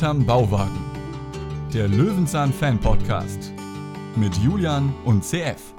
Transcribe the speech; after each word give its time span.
Hinterm 0.00 0.24
Bauwagen. 0.24 0.80
Der 1.74 1.86
Löwenzahn 1.86 2.54
Fan 2.54 2.80
Podcast 2.80 3.52
mit 4.16 4.34
Julian 4.38 4.94
und 5.04 5.22
CF. 5.22 5.74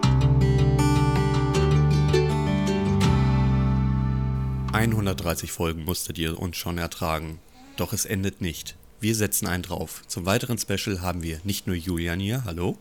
130 4.73 5.51
Folgen 5.51 5.85
musstet 5.85 6.19
ihr 6.19 6.39
uns 6.39 6.55
schon 6.55 6.77
ertragen. 6.77 7.39
Doch 7.77 7.93
es 7.93 8.05
endet 8.05 8.41
nicht. 8.41 8.75
Wir 8.99 9.15
setzen 9.15 9.47
einen 9.47 9.63
drauf. 9.63 10.03
Zum 10.05 10.27
weiteren 10.27 10.59
Special 10.59 11.01
haben 11.01 11.23
wir 11.23 11.39
nicht 11.43 11.65
nur 11.65 11.75
Julian 11.75 12.19
hier, 12.19 12.45
hallo. 12.45 12.77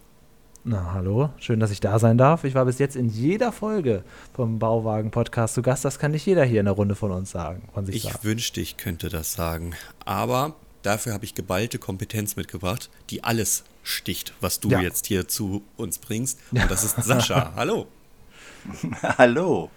Na, 0.64 0.92
hallo, 0.92 1.30
schön, 1.38 1.58
dass 1.58 1.70
ich 1.70 1.80
da 1.80 1.98
sein 1.98 2.18
darf. 2.18 2.44
Ich 2.44 2.54
war 2.54 2.66
bis 2.66 2.78
jetzt 2.78 2.96
in 2.96 3.08
jeder 3.08 3.50
Folge 3.50 4.04
vom 4.34 4.58
Bauwagen-Podcast 4.58 5.54
zu 5.54 5.62
Gast. 5.62 5.86
Das 5.86 5.98
kann 5.98 6.10
nicht 6.10 6.26
jeder 6.26 6.44
hier 6.44 6.60
in 6.60 6.66
der 6.66 6.74
Runde 6.74 6.96
von 6.96 7.10
uns 7.10 7.30
sagen. 7.30 7.66
Von 7.72 7.86
sich 7.86 7.96
ich 7.96 8.02
sagen. 8.02 8.18
wünschte, 8.24 8.60
ich 8.60 8.76
könnte 8.76 9.08
das 9.08 9.32
sagen. 9.32 9.72
Aber 10.04 10.54
dafür 10.82 11.12
habe 11.12 11.24
ich 11.24 11.34
geballte 11.34 11.78
Kompetenz 11.78 12.36
mitgebracht, 12.36 12.90
die 13.10 13.24
alles 13.24 13.64
sticht, 13.82 14.34
was 14.40 14.60
du 14.60 14.68
Ja. 14.70 14.80
jetzt 14.80 15.06
hier 15.06 15.28
zu 15.28 15.62
uns 15.76 15.98
bringst. 15.98 16.38
Und 16.52 16.70
das 16.70 16.84
ist 16.84 17.02
Sascha. 17.02 17.52
hallo. 17.56 17.86
Hallo. 19.18 19.70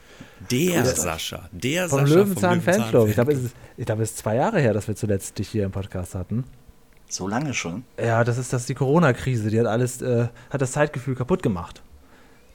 Der 0.52 0.86
Sascha. 0.86 1.50
Der 1.52 1.88
Vom 1.90 2.02
Sascha 2.02 2.14
Löwenzahn 2.16 2.62
Fanclub. 2.62 3.08
Ich 3.08 3.14
glaube, 3.16 3.34
es, 3.34 3.40
ist- 3.44 3.56
glaube, 3.78 4.04
es 4.04 4.12
ist 4.12 4.18
zwei 4.18 4.36
Jahre 4.36 4.60
her, 4.60 4.74
dass 4.74 4.88
wir 4.88 4.96
zuletzt 4.96 5.38
dich 5.40 5.50
hier 5.50 5.64
im 5.66 5.72
Podcast 5.72 6.16
hatten. 6.16 6.44
So 7.10 7.28
lange 7.28 7.54
schon? 7.54 7.84
Ja, 8.00 8.24
das 8.24 8.38
ist 8.38 8.52
das 8.54 8.66
die 8.66 8.74
Corona-Krise. 8.74 9.50
Die 9.50 9.60
hat 9.60 9.68
alles, 9.68 10.02
äh, 10.02 10.28
hat 10.50 10.62
das 10.62 10.72
Zeitgefühl 10.74 11.16
kaputt 11.16 11.44
gemacht. 11.44 11.82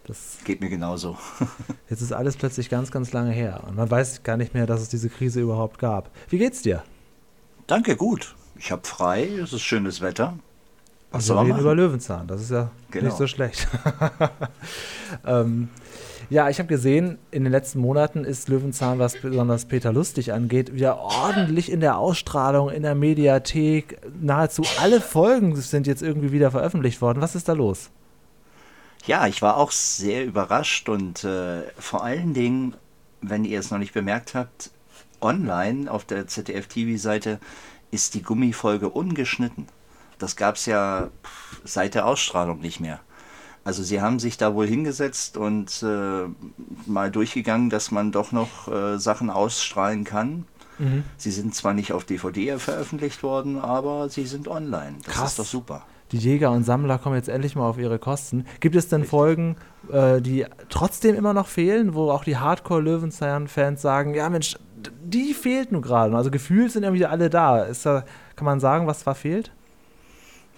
Das, 0.06 0.39
Geht 0.45 0.61
mir 0.61 0.69
genauso. 0.70 1.17
jetzt 1.91 2.01
ist 2.01 2.12
alles 2.12 2.37
plötzlich 2.37 2.69
ganz, 2.69 2.91
ganz 2.91 3.12
lange 3.12 3.30
her. 3.33 3.62
Und 3.67 3.77
man 3.77 3.91
weiß 3.91 4.22
gar 4.22 4.37
nicht 4.37 4.55
mehr, 4.55 4.67
dass 4.67 4.81
es 4.81 4.89
diese 4.89 5.09
Krise 5.11 5.41
überhaupt 5.41 5.78
gab. 5.78 6.11
Wie 6.28 6.39
geht's 6.39 6.62
dir? 6.62 6.83
Danke, 7.67 7.94
gut. 7.97 8.34
Ich 8.59 8.73
habe 8.73 8.87
frei, 8.87 9.28
es 9.42 9.53
ist 9.53 9.62
schönes 9.62 10.01
Wetter. 10.01 10.34
Was 11.11 11.23
Wir 11.23 11.27
soll 11.27 11.37
man 11.37 11.47
reden 11.47 11.61
über 11.61 11.75
Löwenzahn. 11.75 12.27
Das 12.27 12.41
ist 12.42 12.51
ja 12.51 12.70
Genau. 12.91 13.06
nicht 13.06 13.17
so 13.17 13.27
schlecht. 13.27 13.67
ähm, 15.27 15.69
ja, 16.31 16.50
ich 16.50 16.59
habe 16.59 16.69
gesehen, 16.69 17.17
in 17.31 17.45
den 17.45 17.53
letzten 17.53 17.78
Monaten 17.78 18.25
ist 18.25 18.48
Löwenzahn, 18.50 18.98
was 18.98 19.17
besonders 19.19 19.65
Peter 19.65 19.92
Lustig 19.92 20.33
angeht, 20.33 20.75
wieder 20.75 20.98
ordentlich 20.98 21.73
in 21.73 21.81
der 21.81 21.97
Ausstrahlung, 21.97 22.69
in 22.69 22.83
der 22.83 22.95
Mediathek. 22.95 23.98
Nahezu 24.20 24.62
alle 24.81 25.00
Folgen 25.00 25.56
sind 25.56 25.87
jetzt 25.87 26.03
irgendwie 26.03 26.33
wieder 26.33 26.50
veröffentlicht 26.50 27.00
worden. 27.00 27.22
Was 27.22 27.34
ist 27.34 27.48
da 27.48 27.55
los? 27.55 27.89
Ja, 29.06 29.27
ich 29.27 29.41
war 29.41 29.56
auch 29.56 29.70
sehr 29.70 30.27
überrascht 30.27 30.91
und 30.91 31.25
äh, 31.25 31.62
vor 31.78 32.05
allen 32.05 32.34
Dingen, 32.34 32.75
wenn 33.22 33.47
ihr 33.47 33.59
es 33.61 33.70
noch 33.70 33.78
nicht 33.78 33.95
bemerkt 33.95 34.34
habt, 34.34 34.70
online 35.22 35.91
auf 35.91 36.05
der 36.05 36.27
ZDF-TV-Seite 36.27 37.39
ist 37.91 38.14
die 38.14 38.22
Gummifolge 38.22 38.89
ungeschnitten. 38.89 39.67
Das 40.19 40.36
gab 40.36 40.56
es 40.56 40.67
ja 40.67 41.08
seit 41.64 41.94
der 41.94 42.06
Ausstrahlung 42.06 42.61
nicht 42.61 42.81
mehr. 42.81 43.00
Also 43.64 43.83
sie 43.83 44.00
haben 44.00 44.19
sich 44.19 44.36
da 44.36 44.55
wohl 44.55 44.67
hingesetzt 44.67 45.36
und 45.36 45.83
äh, 45.83 46.25
mal 46.86 47.11
durchgegangen, 47.11 47.70
dass 47.70 47.91
man 47.91 48.12
doch 48.12 48.33
noch 48.33 48.69
äh, 48.69 48.98
Sachen 48.98 49.31
ausstrahlen 49.31 50.05
kann. 50.05 50.47
Sie 51.16 51.33
sind 51.33 51.55
zwar 51.55 51.75
nicht 51.75 51.92
auf 51.92 52.05
DVD 52.05 52.59
veröffentlicht 52.59 53.22
worden, 53.22 53.59
aber 53.59 54.09
sie 54.09 54.27
sind 54.27 54.47
online. 54.47 54.97
Das 55.05 55.14
Krass. 55.14 55.31
ist 55.31 55.39
doch 55.41 55.44
super. 55.44 55.83
Die 56.12 56.19
Jäger 56.19 56.53
und 56.53 56.64
Sammler 56.64 56.98
kommen 56.98 57.16
jetzt 57.16 57.28
endlich 57.28 57.56
mal 57.56 57.69
auf 57.69 57.78
ihre 57.78 57.98
Kosten. 57.98 58.47
Gibt 58.61 58.77
es 58.77 58.89
denn 58.89 59.05
Folgen, 59.05 59.56
äh, 59.92 60.22
die 60.22 60.47
trotzdem 60.69 61.16
immer 61.16 61.34
noch 61.34 61.48
fehlen, 61.48 61.94
wo 61.94 62.11
auch 62.11 62.25
die 62.25 62.36
Hardcore-Löwenzahn-Fans 62.36 63.83
sagen, 63.83 64.14
ja 64.14 64.31
Mensch, 64.31 64.56
die 65.05 65.34
fehlt 65.34 65.73
nur 65.73 65.83
gerade. 65.83 66.15
Also 66.17 66.31
gefühlt 66.31 66.73
sind 66.73 66.83
ja 66.84 66.93
wieder 66.93 67.11
alle 67.11 67.31
da. 67.31 67.62
Ist 67.62 67.84
da. 67.87 68.05
Kann 68.37 68.44
man 68.44 68.61
sagen, 68.61 68.87
was 68.87 69.05
da 69.05 69.15
fehlt? 69.15 69.50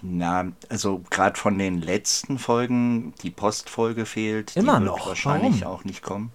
Na, 0.03 0.51
also 0.69 1.01
gerade 1.11 1.37
von 1.39 1.57
den 1.59 1.79
letzten 1.79 2.39
Folgen, 2.39 3.13
die 3.21 3.29
Postfolge 3.29 4.05
fehlt, 4.07 4.55
Immer 4.57 4.79
die 4.79 4.85
wird 4.85 4.97
noch? 4.97 5.07
wahrscheinlich 5.07 5.61
Warum? 5.61 5.75
auch 5.75 5.83
nicht 5.83 6.01
kommen. 6.01 6.31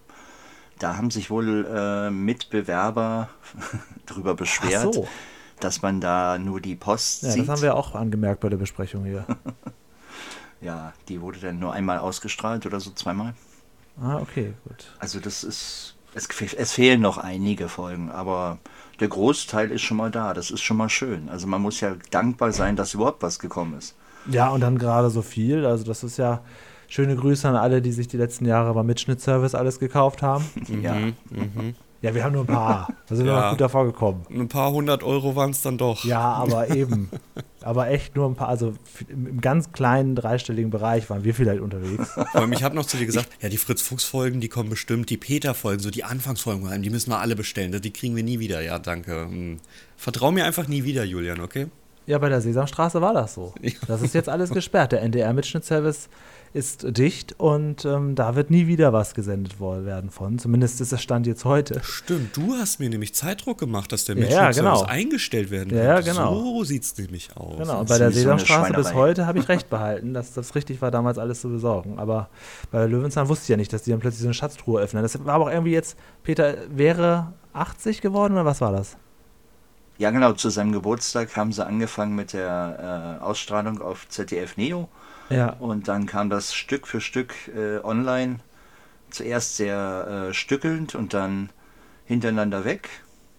Da 0.78 0.96
haben 0.96 1.10
sich 1.10 1.30
wohl 1.30 1.66
äh, 1.66 2.10
Mitbewerber 2.10 3.28
drüber 4.06 4.34
beschwert, 4.34 4.94
so. 4.94 5.08
dass 5.58 5.82
man 5.82 6.00
da 6.00 6.38
nur 6.38 6.60
die 6.60 6.76
Post 6.76 7.24
Ja, 7.24 7.30
sieht. 7.30 7.42
das 7.42 7.48
haben 7.48 7.62
wir 7.62 7.74
auch 7.74 7.94
angemerkt 7.96 8.40
bei 8.40 8.48
der 8.50 8.56
Besprechung 8.58 9.04
hier. 9.04 9.26
ja, 10.60 10.92
die 11.08 11.20
wurde 11.20 11.40
dann 11.40 11.58
nur 11.58 11.72
einmal 11.72 11.98
ausgestrahlt 11.98 12.66
oder 12.66 12.78
so 12.78 12.90
zweimal. 12.92 13.34
Ah, 14.00 14.18
okay, 14.18 14.52
gut. 14.68 14.92
Also 15.00 15.18
das 15.18 15.42
ist, 15.42 15.95
es, 16.16 16.28
es 16.54 16.72
fehlen 16.72 17.02
noch 17.02 17.18
einige 17.18 17.68
Folgen, 17.68 18.10
aber 18.10 18.58
der 19.00 19.08
Großteil 19.08 19.70
ist 19.70 19.82
schon 19.82 19.98
mal 19.98 20.10
da. 20.10 20.32
Das 20.32 20.50
ist 20.50 20.62
schon 20.62 20.78
mal 20.78 20.88
schön. 20.88 21.28
Also 21.28 21.46
man 21.46 21.60
muss 21.60 21.80
ja 21.80 21.94
dankbar 22.10 22.52
sein, 22.52 22.74
dass 22.74 22.94
überhaupt 22.94 23.22
was 23.22 23.38
gekommen 23.38 23.74
ist. 23.76 23.94
Ja, 24.28 24.48
und 24.48 24.60
dann 24.62 24.78
gerade 24.78 25.10
so 25.10 25.22
viel. 25.22 25.66
Also, 25.66 25.84
das 25.84 26.02
ist 26.02 26.16
ja 26.16 26.40
schöne 26.88 27.14
Grüße 27.16 27.48
an 27.48 27.54
alle, 27.54 27.82
die 27.82 27.92
sich 27.92 28.08
die 28.08 28.16
letzten 28.16 28.46
Jahre 28.46 28.72
beim 28.74 28.86
Mitschnittservice 28.86 29.54
alles 29.54 29.78
gekauft 29.78 30.22
haben. 30.22 30.44
Ja. 30.82 30.96
Ja, 32.06 32.14
wir 32.14 32.22
haben 32.24 32.32
nur 32.32 32.44
ein 32.44 32.46
paar. 32.46 32.88
Da 33.08 33.16
sind 33.16 33.26
wir 33.26 33.32
Ja. 33.32 33.40
noch 33.42 33.50
gut 33.50 33.60
davor 33.60 33.84
gekommen. 33.84 34.24
Ein 34.30 34.48
paar 34.48 34.70
hundert 34.70 35.02
Euro 35.02 35.34
waren 35.34 35.50
es 35.50 35.62
dann 35.62 35.76
doch. 35.76 36.04
Ja, 36.04 36.20
aber 36.20 36.70
eben. 36.70 37.10
aber 37.62 37.88
echt 37.88 38.14
nur 38.14 38.28
ein 38.28 38.36
paar, 38.36 38.48
also 38.48 38.74
im, 39.08 39.40
ganz 39.40 39.72
kleinen 39.72 40.14
dreistelligen 40.14 40.70
Bereich 40.70 41.10
waren 41.10 41.24
wir 41.24 41.34
vielleicht 41.34 41.60
unterwegs. 41.60 42.16
Allem, 42.32 42.52
ich 42.52 42.62
habe 42.62 42.76
noch 42.76 42.86
zu 42.86 42.96
dir 42.96 43.06
gesagt, 43.06 43.28
ja, 43.40 43.48
die 43.48 43.56
Fritz-Fuchs-Folgen, 43.56 44.40
die 44.40 44.48
kommen 44.48 44.70
bestimmt, 44.70 45.10
die 45.10 45.16
Peter-Folgen, 45.16 45.82
so 45.82 45.90
die 45.90 46.04
Anfangsfolgen, 46.04 46.80
die 46.82 46.90
müssen 46.90 47.10
wir 47.10 47.18
alle 47.18 47.34
bestellen, 47.34 47.72
die 47.82 47.92
kriegen 47.92 48.14
wir 48.14 48.22
nie 48.22 48.38
wieder. 48.38 48.60
Ja, 48.62 48.78
danke. 48.78 49.22
Hm. 49.28 49.56
Vertrau 49.96 50.30
mir 50.30 50.44
einfach 50.44 50.68
nie 50.68 50.84
wieder, 50.84 51.02
Julian, 51.04 51.40
okay? 51.40 51.66
Ja, 52.06 52.18
bei 52.18 52.28
der 52.28 52.40
Sesamstraße 52.40 53.00
war 53.02 53.14
das 53.14 53.34
so. 53.34 53.52
Das 53.88 54.00
ist 54.00 54.14
jetzt 54.14 54.28
alles 54.28 54.50
gesperrt. 54.50 54.92
Der 54.92 55.02
NDR-Mitschnittservice 55.02 56.08
ist 56.56 56.86
dicht 56.96 57.38
und 57.38 57.84
ähm, 57.84 58.14
da 58.14 58.34
wird 58.34 58.50
nie 58.50 58.66
wieder 58.66 58.92
was 58.92 59.14
gesendet 59.14 59.60
werden 59.60 60.10
von. 60.10 60.38
Zumindest 60.38 60.80
ist 60.80 60.90
der 60.90 60.96
Stand 60.96 61.26
jetzt 61.26 61.44
heute. 61.44 61.80
Stimmt, 61.84 62.36
du 62.36 62.54
hast 62.54 62.80
mir 62.80 62.88
nämlich 62.88 63.14
Zeitdruck 63.14 63.58
gemacht, 63.58 63.92
dass 63.92 64.06
der 64.06 64.16
Ja, 64.16 64.28
ja, 64.28 64.50
genau. 64.50 64.82
eingestellt 64.82 65.50
werden 65.50 65.76
Ja, 65.76 65.84
ja, 65.84 66.00
genau. 66.00 66.34
So 66.34 66.64
sieht's 66.64 66.96
nämlich 66.96 67.36
aus. 67.36 67.58
Genau, 67.58 67.80
und 67.80 67.88
bei 67.88 67.98
der 67.98 68.10
Sesamstraße 68.10 68.72
bis 68.72 68.94
heute 68.94 69.26
habe 69.26 69.38
ich 69.38 69.48
recht 69.48 69.68
behalten, 69.68 70.14
dass 70.14 70.32
das 70.32 70.54
richtig 70.54 70.80
war, 70.80 70.90
damals 70.90 71.18
alles 71.18 71.42
zu 71.42 71.50
besorgen. 71.50 71.98
Aber 71.98 72.30
bei 72.70 72.86
Löwenzahn 72.86 73.28
wusste 73.28 73.44
ich 73.44 73.48
ja 73.50 73.56
nicht, 73.58 73.72
dass 73.72 73.82
die 73.82 73.90
dann 73.90 74.00
plötzlich 74.00 74.22
so 74.22 74.28
eine 74.28 74.34
Schatztruhe 74.34 74.80
öffnen. 74.80 75.02
Das 75.02 75.22
war 75.24 75.34
aber 75.34 75.44
auch 75.44 75.50
irgendwie 75.50 75.72
jetzt, 75.72 75.98
Peter 76.22 76.56
wäre 76.70 77.34
80 77.52 78.00
geworden 78.00 78.32
oder 78.32 78.46
was 78.46 78.62
war 78.62 78.72
das? 78.72 78.96
Ja, 79.98 80.10
genau, 80.10 80.32
zu 80.32 80.50
seinem 80.50 80.72
Geburtstag 80.72 81.36
haben 81.36 81.52
sie 81.52 81.64
angefangen 81.64 82.14
mit 82.14 82.32
der 82.32 83.18
äh, 83.20 83.24
Ausstrahlung 83.24 83.80
auf 83.80 84.08
ZDF 84.08 84.56
Neo 84.56 84.88
Ja. 85.30 85.50
und 85.58 85.88
dann 85.88 86.06
kam 86.06 86.30
das 86.30 86.54
Stück 86.54 86.86
für 86.86 87.00
Stück 87.00 87.34
äh, 87.54 87.78
online. 87.84 88.36
Zuerst 89.10 89.56
sehr 89.56 90.28
äh, 90.30 90.34
stückelnd 90.34 90.94
und 90.94 91.14
dann 91.14 91.50
hintereinander 92.06 92.64
weg. 92.64 92.88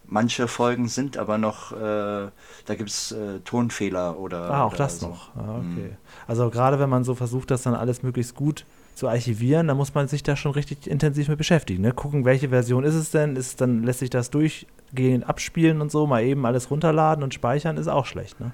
Manche 0.09 0.48
Folgen 0.48 0.88
sind 0.88 1.18
aber 1.18 1.38
noch, 1.38 1.74
äh, 1.74 1.75
da 1.78 2.75
gibt 2.75 2.90
es 2.90 3.12
äh, 3.12 3.40
Tonfehler 3.44 4.18
oder. 4.18 4.50
Ah, 4.50 4.64
auch 4.64 4.70
oder 4.70 4.78
das 4.78 5.00
so. 5.02 5.08
noch. 5.09 5.36
Ah, 5.36 5.59
Mhm. 5.62 5.74
okay. 5.78 5.90
Also 6.28 6.50
gerade 6.50 6.80
wenn 6.80 6.90
man 6.90 7.03
so 7.03 7.14
versucht, 7.16 7.52
das 7.52 7.64
dann 7.64 7.75
alles 7.75 8.04
möglichst 8.04 8.34
gut 8.36 8.66
zu 8.96 9.09
archivieren, 9.09 9.68
dann 9.68 9.75
muss 9.78 9.94
man 9.94 10.08
sich 10.08 10.24
da 10.24 10.36
schon 10.38 10.54
richtig 10.54 10.88
intensiv 10.88 11.28
mit 11.28 11.38
beschäftigen. 11.38 11.81
Ne? 11.84 11.92
Gucken, 11.92 12.24
welche 12.25 12.50
Version 12.50 12.84
ist 12.86 12.96
es 12.96 13.12
denn? 13.12 13.36
Ist 13.36 13.59
dann 13.62 13.84
lässt 13.84 14.00
sich 14.00 14.09
das 14.09 14.30
durchgehend 14.31 15.28
abspielen 15.28 15.81
und 15.81 15.92
so, 15.92 16.08
mal 16.08 16.24
eben 16.24 16.46
alles 16.46 16.72
runterladen 16.72 17.24
und 17.24 17.34
speichern, 17.34 17.75
ist 17.78 17.90
auch 17.90 18.06
schlecht. 18.06 18.40
Ne? 18.40 18.52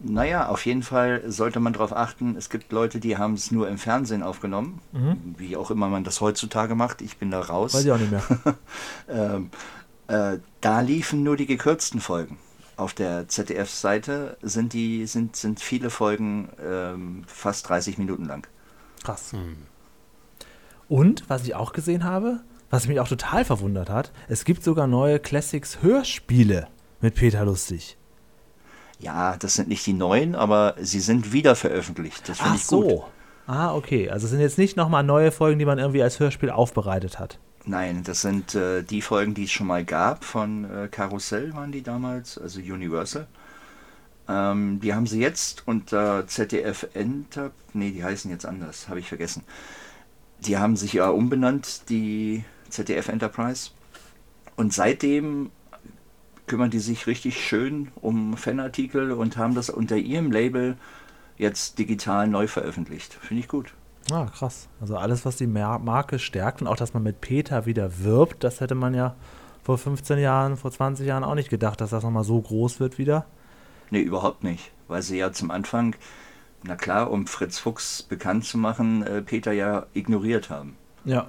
Naja, 0.00 0.48
auf 0.48 0.66
jeden 0.66 0.82
Fall 0.82 1.22
sollte 1.30 1.60
man 1.60 1.72
darauf 1.72 1.94
achten, 1.94 2.36
es 2.36 2.50
gibt 2.50 2.72
Leute, 2.72 3.00
die 3.00 3.16
haben 3.16 3.34
es 3.34 3.50
nur 3.50 3.68
im 3.68 3.78
Fernsehen 3.78 4.22
aufgenommen, 4.22 4.80
wie 5.38 5.56
auch 5.56 5.70
immer 5.70 5.88
man 5.88 6.04
das 6.04 6.20
heutzutage 6.20 6.74
macht. 6.74 7.00
Ich 7.00 7.16
bin 7.16 7.30
da 7.30 7.40
raus. 7.40 7.74
Weiß 7.74 7.84
ich 7.84 7.92
auch 7.92 7.98
nicht 7.98 8.10
mehr. 8.10 8.22
Ähm, 9.08 9.50
äh, 10.08 10.38
da 10.60 10.80
liefen 10.80 11.22
nur 11.22 11.36
die 11.36 11.46
gekürzten 11.46 12.00
Folgen. 12.00 12.38
Auf 12.76 12.92
der 12.92 13.28
ZDF-Seite 13.28 14.36
sind 14.42 14.72
die 14.72 15.06
sind, 15.06 15.36
sind 15.36 15.60
viele 15.60 15.90
Folgen 15.90 16.48
ähm, 16.62 17.22
fast 17.26 17.68
30 17.68 17.98
Minuten 17.98 18.24
lang. 18.24 18.46
Krass. 19.04 19.32
Und, 20.88 21.24
was 21.28 21.44
ich 21.44 21.54
auch 21.54 21.72
gesehen 21.72 22.04
habe, 22.04 22.40
was 22.70 22.88
mich 22.88 22.98
auch 22.98 23.08
total 23.08 23.44
verwundert 23.44 23.90
hat, 23.90 24.12
es 24.28 24.44
gibt 24.44 24.64
sogar 24.64 24.86
neue 24.86 25.20
Classics 25.20 25.82
Hörspiele 25.82 26.68
mit 27.00 27.14
Peter 27.14 27.44
Lustig. 27.44 27.96
Ja, 29.04 29.36
das 29.36 29.54
sind 29.54 29.68
nicht 29.68 29.86
die 29.86 29.92
neuen, 29.92 30.34
aber 30.34 30.74
sie 30.80 31.00
sind 31.00 31.32
wieder 31.32 31.54
veröffentlicht. 31.56 32.26
Das 32.28 32.38
finde 32.38 32.52
Ach 32.54 32.56
ich 32.56 32.66
gut. 32.66 32.88
so. 32.90 33.04
Ah, 33.46 33.74
okay. 33.74 34.08
Also 34.08 34.24
es 34.24 34.30
sind 34.30 34.40
jetzt 34.40 34.56
nicht 34.56 34.76
nochmal 34.76 35.04
neue 35.04 35.30
Folgen, 35.30 35.58
die 35.58 35.66
man 35.66 35.78
irgendwie 35.78 36.02
als 36.02 36.18
Hörspiel 36.18 36.48
aufbereitet 36.50 37.18
hat. 37.18 37.38
Nein, 37.66 38.02
das 38.02 38.22
sind 38.22 38.54
äh, 38.54 38.82
die 38.82 39.02
Folgen, 39.02 39.34
die 39.34 39.44
es 39.44 39.52
schon 39.52 39.66
mal 39.66 39.84
gab. 39.84 40.24
Von 40.24 40.64
äh, 40.64 40.88
Karussell 40.88 41.54
waren 41.54 41.70
die 41.70 41.82
damals, 41.82 42.38
also 42.38 42.60
Universal. 42.60 43.26
Ähm, 44.26 44.80
die 44.80 44.94
haben 44.94 45.06
sie 45.06 45.20
jetzt 45.20 45.62
unter 45.66 46.26
ZDF 46.26 46.88
Enter. 46.94 47.50
Nee, 47.74 47.90
die 47.90 48.04
heißen 48.04 48.30
jetzt 48.30 48.46
anders, 48.46 48.88
habe 48.88 49.00
ich 49.00 49.08
vergessen. 49.08 49.42
Die 50.40 50.56
haben 50.56 50.76
sich 50.76 50.94
ja 50.94 51.08
umbenannt, 51.10 51.90
die 51.90 52.44
ZDF 52.70 53.08
Enterprise. 53.08 53.70
Und 54.56 54.72
seitdem 54.72 55.50
kümmern 56.46 56.70
die 56.70 56.78
sich 56.78 57.06
richtig 57.06 57.42
schön 57.42 57.88
um 57.96 58.36
Fanartikel 58.36 59.12
und 59.12 59.36
haben 59.36 59.54
das 59.54 59.70
unter 59.70 59.96
ihrem 59.96 60.30
Label 60.30 60.76
jetzt 61.36 61.78
digital 61.78 62.28
neu 62.28 62.46
veröffentlicht. 62.46 63.14
Finde 63.14 63.40
ich 63.40 63.48
gut. 63.48 63.74
Ah, 64.10 64.26
krass. 64.26 64.68
Also 64.80 64.96
alles, 64.96 65.24
was 65.24 65.36
die 65.36 65.46
Marke 65.46 66.18
stärkt 66.18 66.60
und 66.60 66.68
auch, 66.68 66.76
dass 66.76 66.92
man 66.92 67.02
mit 67.02 67.20
Peter 67.20 67.66
wieder 67.66 68.00
wirbt, 68.00 68.44
das 68.44 68.60
hätte 68.60 68.74
man 68.74 68.94
ja 68.94 69.14
vor 69.62 69.78
15 69.78 70.18
Jahren, 70.18 70.56
vor 70.56 70.70
20 70.70 71.06
Jahren 71.06 71.24
auch 71.24 71.34
nicht 71.34 71.48
gedacht, 71.48 71.80
dass 71.80 71.90
das 71.90 72.04
nochmal 72.04 72.24
so 72.24 72.40
groß 72.40 72.80
wird 72.80 72.98
wieder. 72.98 73.24
Nee, 73.90 74.02
überhaupt 74.02 74.44
nicht. 74.44 74.70
Weil 74.88 75.00
sie 75.00 75.16
ja 75.16 75.32
zum 75.32 75.50
Anfang, 75.50 75.96
na 76.62 76.76
klar, 76.76 77.10
um 77.10 77.26
Fritz 77.26 77.58
Fuchs 77.58 78.02
bekannt 78.02 78.44
zu 78.44 78.58
machen, 78.58 79.02
äh, 79.02 79.22
Peter 79.22 79.52
ja 79.52 79.86
ignoriert 79.94 80.50
haben. 80.50 80.76
Ja. 81.06 81.28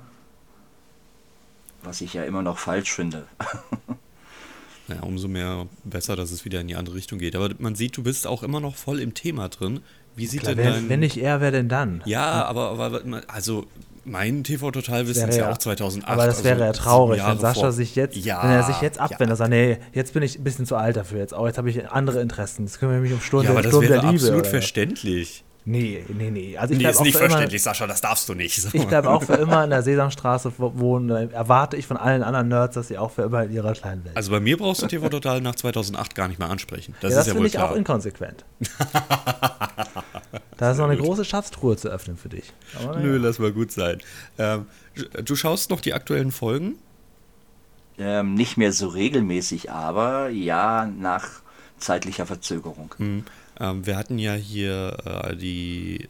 Was 1.84 2.02
ich 2.02 2.14
ja 2.14 2.24
immer 2.24 2.42
noch 2.42 2.58
falsch 2.58 2.92
finde. 2.92 3.26
Naja, 4.88 5.02
umso 5.02 5.28
mehr 5.28 5.66
besser, 5.84 6.16
dass 6.16 6.32
es 6.32 6.46
wieder 6.46 6.62
in 6.62 6.68
die 6.68 6.76
andere 6.76 6.96
Richtung 6.96 7.18
geht. 7.20 7.36
Aber 7.36 7.50
man 7.60 7.76
sieht, 7.76 7.98
du 7.98 8.04
bist 8.04 8.28
auch 8.28 8.44
immer 8.44 8.60
noch 8.60 8.76
voll 8.76 9.00
im 9.00 9.14
Thema 9.14 9.50
drin. 9.50 9.80
Wie 10.16 10.28
sieht 10.28 10.42
Klar, 10.42 10.56
denn 10.56 10.66
dein... 10.74 10.90
wenn 10.90 11.00
nicht 11.02 11.18
er, 11.18 11.42
wer 11.42 11.52
denn 11.52 11.68
dann? 11.68 12.02
Ja, 12.06 12.46
aber, 12.46 12.80
aber 12.80 13.02
also 13.28 13.66
mein 14.06 14.44
TV-Total-Wissen 14.44 15.28
ist 15.30 15.38
ja 15.38 15.52
auch 15.52 15.58
2008. 15.58 16.08
Aber 16.10 16.26
das 16.28 16.44
wäre 16.44 16.54
also 16.56 16.66
ja 16.66 16.72
traurig, 16.74 17.22
wenn 17.26 17.40
Sascha 17.40 17.60
vor- 17.62 17.72
sich 17.72 17.96
jetzt, 17.96 18.16
ja, 18.16 18.42
wenn 18.44 18.52
er 18.52 18.64
sich 18.64 18.80
jetzt 18.82 19.00
abwendet, 19.00 19.30
ja. 19.32 19.36
sagt, 19.36 19.50
nee, 19.50 19.78
jetzt 19.94 20.14
bin 20.14 20.22
ich 20.24 20.38
ein 20.38 20.44
bisschen 20.44 20.66
zu 20.66 20.76
alt 20.76 20.96
dafür, 20.96 21.18
jetzt, 21.20 21.34
oh, 21.34 21.48
jetzt 21.48 21.58
habe 21.58 21.70
ich 21.70 21.90
andere 21.90 22.22
Interessen, 22.22 22.66
jetzt 22.66 22.80
kümmere 22.80 22.98
ich 22.98 23.02
mich 23.02 23.14
um 23.14 23.20
Sturm, 23.22 23.44
Ja, 23.44 23.50
aber 23.50 23.62
das 23.64 23.72
Sturm 23.72 23.84
wäre 23.84 23.96
Liebe. 23.96 24.08
absolut 24.10 24.40
oder? 24.42 24.50
verständlich. 24.50 25.44
Nee, 25.68 26.06
nee, 26.10 26.30
nee. 26.30 26.56
Also 26.58 26.76
ich 26.76 26.80
Nee, 26.80 26.88
ist 26.90 27.02
nicht 27.02 27.14
für 27.14 27.20
immer, 27.24 27.30
verständlich, 27.32 27.64
Sascha, 27.64 27.88
das 27.88 28.00
darfst 28.00 28.30
du 28.30 28.36
nicht. 28.36 28.62
So. 28.62 28.70
ich 28.72 28.86
bleibe 28.86 29.10
auch 29.10 29.24
für 29.24 29.34
immer 29.34 29.64
in 29.64 29.72
der 29.72 29.82
Sesamstraße 29.82 30.54
wo- 30.60 30.74
wohnen. 30.78 31.08
Da 31.08 31.22
erwarte 31.24 31.76
ich 31.76 31.88
von 31.88 31.98
allen 31.98 32.22
anderen 32.22 32.50
Nerds, 32.50 32.76
dass 32.76 32.88
sie 32.90 33.00
auch 33.00 33.10
für 33.12 33.24
immer 33.24 33.44
in 33.46 33.52
ihrer 33.52 33.74
kleinen 33.74 34.06
Welt. 34.06 34.16
Also 34.16 34.30
bei 34.30 34.40
mir 34.40 34.58
brauchst 34.58 34.84
du 34.84 34.88
TV-Total 34.88 35.42
nach 35.42 35.56
2008 35.56 36.14
gar 36.14 36.28
nicht 36.28 36.38
mehr 36.38 36.52
ansprechen. 36.52 36.94
Das 37.02 37.12
ja, 37.12 37.18
das 37.18 37.26
ist 37.26 37.28
ja 37.30 37.34
finde 37.34 37.40
wohl 37.40 37.48
ich 37.48 37.54
klar. 37.54 37.72
auch 37.72 37.76
inkonsequent. 37.76 38.46
da 40.58 40.72
ist 40.72 40.78
noch 40.78 40.86
eine 40.90 40.98
große 40.98 41.26
Schatztruhe 41.26 41.76
zu 41.78 41.90
öffnen 41.90 42.18
für 42.18 42.30
dich. 42.30 42.54
Aber 42.84 43.00
Nö, 43.00 43.14
naja. 43.18 43.22
lass 43.28 43.40
mal 43.40 43.52
gut 43.52 43.72
sein. 43.72 43.98
Ähm, 44.38 44.68
du 45.24 45.36
schaust 45.36 45.70
noch 45.70 45.82
die 45.82 45.94
aktuellen 45.94 46.32
Folgen? 46.32 46.76
Ähm, 47.98 48.34
nicht 48.36 48.58
mehr 48.58 48.72
so 48.72 48.88
regelmäßig, 48.90 49.72
aber 49.72 50.30
ja, 50.30 50.86
nach 50.86 51.26
zeitlicher 51.78 52.26
Verzögerung. 52.26 52.94
Hm. 52.98 53.24
Ähm, 53.60 53.86
wir 53.86 53.98
hatten 53.98 54.20
ja 54.20 54.34
hier 54.34 54.98
äh, 55.06 55.36
die 55.36 56.10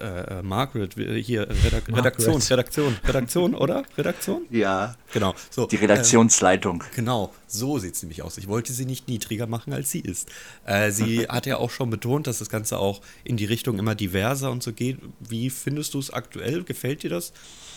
äh, 0.00 0.38
äh, 0.38 0.42
Margaret, 0.42 0.94
hier 0.94 1.48
Redak 1.64 1.88
Redaktion, 1.88 2.40
Redaktion, 2.40 2.96
Redaktion, 3.04 3.54
oder? 3.54 3.84
Redaktion? 3.96 4.42
Ja, 4.50 4.96
Genau. 5.12 5.34
So, 5.50 5.66
die 5.66 5.76
Redaktionsleitung. 5.76 6.82
Äh, 6.82 6.96
genau, 6.96 7.32
so 7.46 7.78
sieht 7.78 7.94
es 7.94 8.02
nämlich 8.02 8.22
aus. 8.22 8.38
Ich 8.38 8.48
wollte 8.48 8.72
sie 8.72 8.84
nicht 8.84 9.08
niedriger 9.08 9.46
machen, 9.46 9.72
als 9.72 9.90
sie 9.90 10.00
ist. 10.00 10.30
Äh, 10.64 10.90
sie 10.90 11.22
hat 11.28 11.46
ja 11.46 11.56
auch 11.56 11.70
schon 11.70 11.90
betont, 11.90 12.26
dass 12.26 12.38
das 12.38 12.50
Ganze 12.50 12.78
auch 12.78 13.00
in 13.24 13.36
die 13.36 13.46
Richtung 13.46 13.78
immer 13.78 13.94
diverser 13.94 14.50
und 14.50 14.62
so 14.62 14.72
geht. 14.72 14.98
Wie 15.20 15.50
findest 15.50 15.94
du 15.94 15.98
es 15.98 16.10
aktuell? 16.12 16.64
Gefällt 16.64 17.02
dir 17.02 17.10
das? 17.10 17.32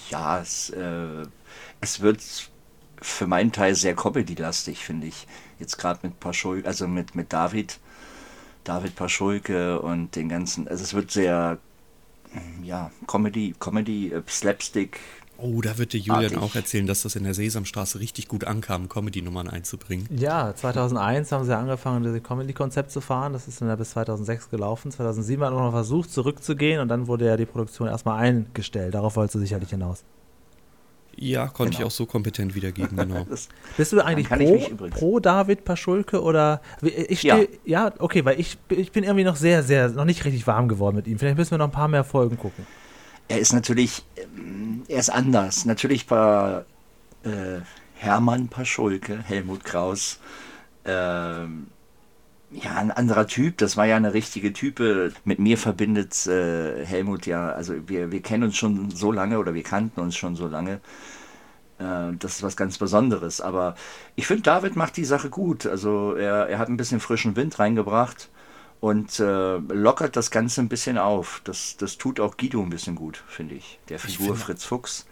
Ja, 0.10 0.42
es, 0.42 0.70
äh, 0.72 1.24
es 1.80 2.02
wird 2.02 2.22
für 3.02 3.28
meinen 3.28 3.52
Teil 3.52 3.76
sehr 3.76 3.96
Comedy-lastig, 3.96 4.80
finde 4.80 5.08
ich. 5.08 5.28
Jetzt 5.60 5.78
gerade 5.78 6.00
mit 6.04 6.20
Paschulke, 6.20 6.68
also 6.68 6.88
mit, 6.88 7.16
mit 7.16 7.34
David, 7.34 7.80
David 8.64 8.96
Paschulke 8.96 9.80
und 9.80 10.16
den 10.16 10.30
ganzen, 10.30 10.68
also 10.68 10.84
es 10.84 10.94
wird 10.94 11.12
sehr, 11.12 11.58
mm, 12.34 12.64
ja, 12.64 12.92
Comedy, 13.08 13.56
Comedy, 13.60 14.12
äh, 14.12 14.22
Slapstick. 14.28 15.00
Oh, 15.38 15.60
da 15.62 15.80
wird 15.80 15.94
dir 15.94 16.00
Julian 16.00 16.26
Artig. 16.26 16.38
auch 16.38 16.56
erzählen, 16.56 16.86
dass 16.86 17.02
das 17.02 17.16
in 17.16 17.24
der 17.24 17.34
Sesamstraße 17.34 18.00
richtig 18.00 18.28
gut 18.28 18.44
ankam, 18.44 18.90
Comedy-Nummern 18.90 19.48
einzubringen. 19.48 20.08
Ja, 20.16 20.54
2001 20.54 21.32
haben 21.32 21.46
sie 21.46 21.58
angefangen, 21.58 22.04
das 22.04 22.22
Comedy-Konzept 22.22 22.92
zu 22.92 23.02
fahren. 23.02 23.34
Das 23.34 23.48
ist 23.48 23.60
dann 23.60 23.68
ja 23.68 23.76
bis 23.76 23.90
2006 23.92 24.52
gelaufen. 24.52 24.92
2007 24.92 25.44
hat 25.44 25.54
man 25.54 25.64
noch 25.64 25.72
versucht, 25.72 26.12
zurückzugehen 26.12 26.80
und 26.80 26.90
dann 26.90 27.08
wurde 27.08 27.26
ja 27.26 27.38
die 27.38 27.48
Produktion 27.48 27.88
erstmal 27.88 28.20
eingestellt. 28.20 28.94
Darauf 28.94 29.16
wolltest 29.16 29.34
du 29.36 29.40
sicherlich 29.40 29.72
hinaus. 29.72 30.04
Ja, 31.18 31.48
konnte 31.48 31.72
Genau. 31.72 31.80
ich 31.82 31.86
auch 31.86 31.92
so 31.92 32.06
kompetent 32.06 32.56
wiedergeben, 32.56 32.98
genau. 32.98 33.26
Das, 33.30 33.50
Bist 33.78 33.92
du 33.94 34.02
eigentlich 34.04 34.30
pro, 34.30 34.88
pro 34.90 35.20
David 35.20 35.66
Paschulke 35.66 36.22
oder 36.22 36.62
ich 36.82 37.24
Ja. 37.24 37.36
stehe 37.36 37.50
ja. 37.66 37.92
okay, 38.00 38.24
weil 38.26 38.40
ich, 38.40 38.58
ich 38.70 38.92
bin 38.92 39.04
irgendwie 39.04 39.24
noch 39.26 39.36
sehr 39.36 39.62
sehr 39.64 39.90
noch 39.90 40.06
nicht 40.06 40.24
richtig 40.26 40.48
warm 40.48 40.68
geworden 40.68 40.96
mit 40.96 41.08
ihm. 41.08 41.20
Vielleicht 41.20 41.38
müssen 41.38 41.52
wir 41.52 41.58
noch 41.58 41.66
ein 41.68 41.72
paar 41.72 41.88
mehr 41.88 42.04
Folgen 42.04 42.38
gucken. 42.38 42.66
er 43.28 43.40
ist 43.40 43.54
natürlich, 43.54 44.04
ähm, 44.18 44.84
er 44.88 45.00
ist 45.00 45.10
anders. 45.10 45.66
Natürlich 45.66 46.10
war 46.10 46.66
äh, 47.24 47.60
Hermann 47.96 48.48
Paschulke, 48.48 49.20
Helmut 49.24 49.64
Kraus, 49.64 50.20
ähm, 50.86 51.68
ja, 52.52 52.76
ein 52.76 52.92
anderer 52.92 53.28
Typ. 53.28 53.58
Das 53.58 53.78
war 53.78 53.86
ja 53.86 53.96
eine 53.96 54.14
richtige 54.14 54.54
Type. 54.54 55.14
Mit 55.24 55.40
mir 55.40 55.58
verbindet 55.58 56.28
äh, 56.28 56.86
Helmut 56.86 57.26
ja, 57.26 57.52
also 57.52 57.74
wir, 57.88 58.12
wir 58.12 58.22
kennen 58.22 58.44
uns 58.44 58.58
schon 58.58 58.92
so 58.92 59.12
lange 59.12 59.40
oder 59.40 59.54
wir 59.54 59.64
kannten 59.64 60.00
uns 60.02 60.16
schon 60.16 60.36
so 60.36 60.48
lange. 60.48 60.82
Äh, 61.80 62.14
das 62.20 62.36
ist 62.38 62.44
was 62.44 62.58
ganz 62.58 62.78
Besonderes. 62.78 63.42
Aber 63.42 63.76
ich 64.16 64.28
finde, 64.28 64.44
David 64.44 64.76
macht 64.76 64.98
die 64.98 65.06
Sache 65.06 65.30
gut. 65.30 65.66
Also 65.66 66.14
er, 66.16 66.48
er 66.50 66.60
hat 66.60 66.68
ein 66.70 66.78
bisschen 66.78 67.00
frischen 67.00 67.36
Wind 67.36 67.58
reingebracht 67.58 68.30
und 68.82 69.20
äh, 69.20 69.58
lockert 69.58 70.16
das 70.16 70.30
Ganze 70.32 70.62
ein 70.62 70.70
bisschen 70.70 70.98
auf. 70.98 71.42
Das, 71.46 71.78
das 71.78 71.98
tut 71.98 72.20
auch 72.20 72.36
Guido 72.36 72.62
ein 72.62 72.70
bisschen 72.70 72.96
gut, 72.96 73.24
finde 73.28 73.56
ich. 73.56 73.80
Der 73.90 74.00
Figur 74.00 74.28
finde- 74.28 74.42
Fritz 74.42 74.64
Fuchs. 74.66 75.06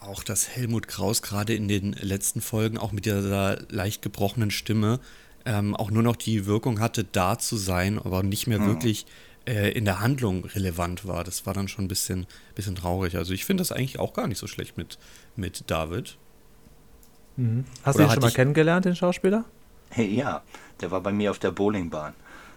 Auch 0.00 0.22
dass 0.22 0.48
Helmut 0.48 0.86
Kraus 0.86 1.22
gerade 1.22 1.54
in 1.54 1.66
den 1.66 1.92
letzten 1.92 2.40
Folgen 2.40 2.78
auch 2.78 2.92
mit 2.92 3.04
dieser 3.04 3.58
leicht 3.68 4.00
gebrochenen 4.00 4.52
Stimme 4.52 5.00
ähm, 5.48 5.74
auch 5.74 5.90
nur 5.90 6.02
noch 6.02 6.16
die 6.16 6.44
Wirkung 6.44 6.78
hatte, 6.78 7.04
da 7.04 7.38
zu 7.38 7.56
sein, 7.56 7.98
aber 7.98 8.22
nicht 8.22 8.46
mehr 8.46 8.64
wirklich 8.66 9.06
äh, 9.46 9.72
in 9.72 9.86
der 9.86 10.00
Handlung 10.00 10.44
relevant 10.44 11.08
war. 11.08 11.24
Das 11.24 11.46
war 11.46 11.54
dann 11.54 11.68
schon 11.68 11.86
ein 11.86 11.88
bisschen, 11.88 12.26
bisschen 12.54 12.74
traurig. 12.74 13.16
Also 13.16 13.32
ich 13.32 13.46
finde 13.46 13.62
das 13.62 13.72
eigentlich 13.72 13.98
auch 13.98 14.12
gar 14.12 14.26
nicht 14.26 14.38
so 14.38 14.46
schlecht 14.46 14.76
mit, 14.76 14.98
mit 15.36 15.70
David. 15.70 16.18
Mhm. 17.36 17.64
Hast 17.82 17.96
Oder 17.96 18.04
du 18.04 18.10
ihn 18.10 18.14
schon 18.14 18.22
mal 18.24 18.32
kennengelernt, 18.32 18.84
den 18.84 18.94
Schauspieler? 18.94 19.46
Hey, 19.88 20.14
ja, 20.14 20.42
der 20.82 20.90
war 20.90 21.00
bei 21.00 21.12
mir 21.12 21.30
auf 21.30 21.38
der 21.38 21.50
Bowlingbahn. 21.50 22.12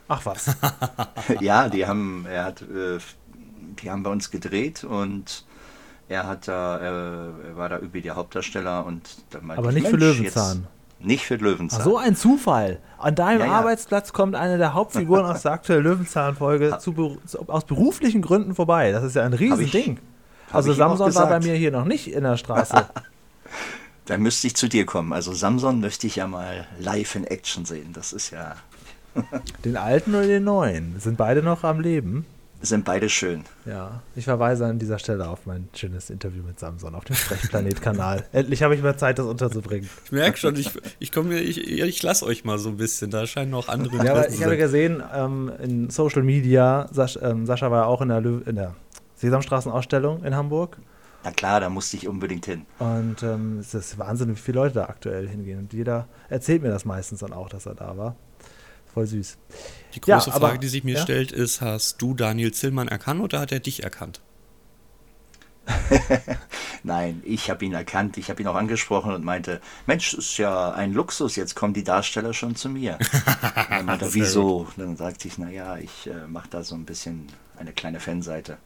Ach 0.09 0.25
was. 0.25 0.53
ja, 1.39 1.69
die 1.69 1.85
haben, 1.85 2.25
er 2.25 2.43
hat, 2.43 2.61
äh, 2.61 2.97
die 3.81 3.89
haben 3.89 4.03
bei 4.03 4.09
uns 4.09 4.29
gedreht 4.29 4.83
und 4.83 5.45
er 6.09 6.27
hat 6.27 6.49
da, 6.49 6.77
äh, 6.77 7.47
er 7.47 7.55
war 7.55 7.69
da 7.69 7.77
übrigens 7.77 8.03
der 8.03 8.15
Hauptdarsteller 8.17 8.85
und 8.85 9.01
dann 9.29 9.45
meinte 9.45 9.59
Aber 9.59 9.69
ich, 9.69 9.75
nicht 9.75 9.87
für 9.87 9.97
Mensch, 9.97 10.17
Löwenzahn. 10.17 10.57
Jetzt, 10.57 10.80
nicht 11.03 11.25
für 11.25 11.35
Löwenzahn. 11.35 11.79
Ach, 11.81 11.85
so 11.85 11.97
ein 11.97 12.15
Zufall. 12.15 12.79
An 12.97 13.15
deinem 13.15 13.41
Ja, 13.41 13.45
ja. 13.47 13.51
Arbeitsplatz 13.53 14.13
kommt 14.13 14.35
eine 14.35 14.57
der 14.57 14.73
Hauptfiguren 14.73 15.25
aus 15.25 15.41
der 15.41 15.53
aktuellen 15.53 15.83
Löwenzahn-Folge 15.83 16.77
aus 17.47 17.65
beruflichen 17.65 18.21
Gründen 18.21 18.55
vorbei. 18.55 18.91
Das 18.91 19.03
ist 19.03 19.15
ja 19.15 19.23
ein 19.23 19.33
Riesending. 19.33 19.99
Also 20.51 20.73
Samson 20.73 21.13
war 21.15 21.27
bei 21.29 21.39
mir 21.39 21.55
hier 21.55 21.71
noch 21.71 21.85
nicht 21.85 22.11
in 22.11 22.23
der 22.23 22.37
Straße. 22.37 22.85
Dann 24.05 24.21
müsste 24.21 24.47
ich 24.47 24.55
zu 24.55 24.67
dir 24.67 24.85
kommen. 24.85 25.13
Also 25.13 25.33
Samson 25.33 25.79
möchte 25.79 26.07
ich 26.07 26.17
ja 26.17 26.27
mal 26.27 26.67
live 26.79 27.15
in 27.15 27.23
Action 27.25 27.65
sehen. 27.65 27.93
Das 27.93 28.13
ist 28.13 28.31
ja, 28.31 28.55
den 29.63 29.77
alten 29.77 30.13
oder 30.15 30.27
den 30.27 30.43
neuen? 30.43 30.99
Sind 30.99 31.17
beide 31.17 31.41
noch 31.43 31.63
am 31.63 31.79
Leben? 31.79 32.25
Sind 32.61 32.85
beide 32.85 33.09
schön. 33.09 33.43
Ja, 33.65 34.01
ich 34.15 34.25
verweise 34.25 34.65
an 34.65 34.79
dieser 34.79 34.99
Stelle 34.99 35.27
auf 35.27 35.45
mein 35.45 35.69
schönes 35.75 36.09
Interview 36.09 36.43
mit 36.43 36.59
Samson 36.59 36.95
auf 36.95 37.03
dem 37.05 37.15
Sprechplanet-Kanal. 37.15 38.25
Endlich 38.31 38.63
habe 38.63 38.75
ich 38.75 38.81
mal 38.81 38.95
Zeit, 38.97 39.19
das 39.19 39.25
unterzubringen. 39.25 39.89
Ich 40.05 40.11
merke 40.11 40.37
schon, 40.37 40.55
ich, 40.55 40.71
ich 40.99 41.11
komme 41.11 41.39
ich, 41.39 41.67
ich 41.67 42.03
lasse 42.03 42.25
euch 42.25 42.43
mal 42.43 42.57
so 42.57 42.69
ein 42.69 42.77
bisschen. 42.77 43.11
Da 43.11 43.25
scheinen 43.25 43.51
noch 43.51 43.67
andere 43.67 44.03
Ja, 44.05 44.11
aber 44.11 44.29
ich 44.29 44.37
zu 44.37 44.45
habe 44.45 44.57
gesehen, 44.57 45.01
ähm, 45.13 45.51
in 45.61 45.89
Social 45.89 46.23
Media, 46.23 46.87
Sasch, 46.91 47.17
ähm, 47.21 47.45
Sascha 47.45 47.71
war 47.71 47.81
ja 47.81 47.85
auch 47.85 48.01
in 48.01 48.09
der, 48.09 48.21
Lö 48.21 48.41
in 48.45 48.55
der 48.55 48.75
Sesamstraßenausstellung 49.15 50.23
in 50.23 50.35
Hamburg. 50.35 50.77
Na 51.23 51.31
klar, 51.31 51.59
da 51.59 51.69
musste 51.69 51.97
ich 51.97 52.07
unbedingt 52.07 52.45
hin. 52.45 52.65
Und 52.79 53.21
ähm, 53.21 53.59
es 53.59 53.73
ist 53.73 53.99
Wahnsinn, 53.99 54.29
wie 54.31 54.39
viele 54.39 54.59
Leute 54.59 54.75
da 54.75 54.85
aktuell 54.85 55.27
hingehen. 55.27 55.59
Und 55.59 55.73
jeder 55.73 56.07
erzählt 56.29 56.63
mir 56.63 56.69
das 56.69 56.85
meistens 56.85 57.19
dann 57.19 57.33
auch, 57.33 57.49
dass 57.49 57.67
er 57.67 57.75
da 57.75 57.95
war. 57.95 58.15
Voll 58.93 59.07
süß. 59.07 59.37
Die 59.95 60.01
Ja, 60.05 60.17
große 60.17 60.33
aber- 60.33 60.47
Frage, 60.47 60.59
die 60.59 60.67
sich 60.67 60.83
mir 60.83 60.95
ja? 60.95 61.01
stellt, 61.01 61.31
ist: 61.31 61.61
Hast 61.61 62.01
du 62.01 62.13
Daniel 62.13 62.53
Zillmann 62.53 62.87
erkannt 62.87 63.21
oder 63.21 63.39
hat 63.39 63.51
er 63.51 63.59
dich 63.59 63.83
erkannt? 63.83 64.21
Nein, 66.83 67.21
ich 67.23 67.49
habe 67.49 67.63
ihn 67.63 67.73
erkannt, 67.73 68.17
ich 68.17 68.29
habe 68.29 68.41
ihn 68.41 68.47
auch 68.47 68.55
angesprochen 68.55 69.13
und 69.13 69.23
meinte, 69.23 69.61
Mensch, 69.85 70.13
ist 70.15 70.37
ja 70.37 70.71
ein 70.71 70.91
Luxus, 70.93 71.35
jetzt 71.35 71.55
kommen 71.55 71.73
die 71.73 71.83
Darsteller 71.83 72.33
schon 72.33 72.55
zu 72.55 72.67
mir. 72.69 72.97
dann 73.69 73.85
meinte 73.85 74.13
wieso? 74.13 74.67
Dann 74.77 74.97
sagte 74.97 75.27
ich, 75.27 75.37
naja, 75.37 75.77
ich 75.77 76.07
äh, 76.07 76.27
mache 76.27 76.49
da 76.49 76.63
so 76.63 76.73
ein 76.75 76.85
bisschen 76.85 77.27
eine 77.57 77.71
kleine 77.73 77.99
Fanseite. 77.99 78.57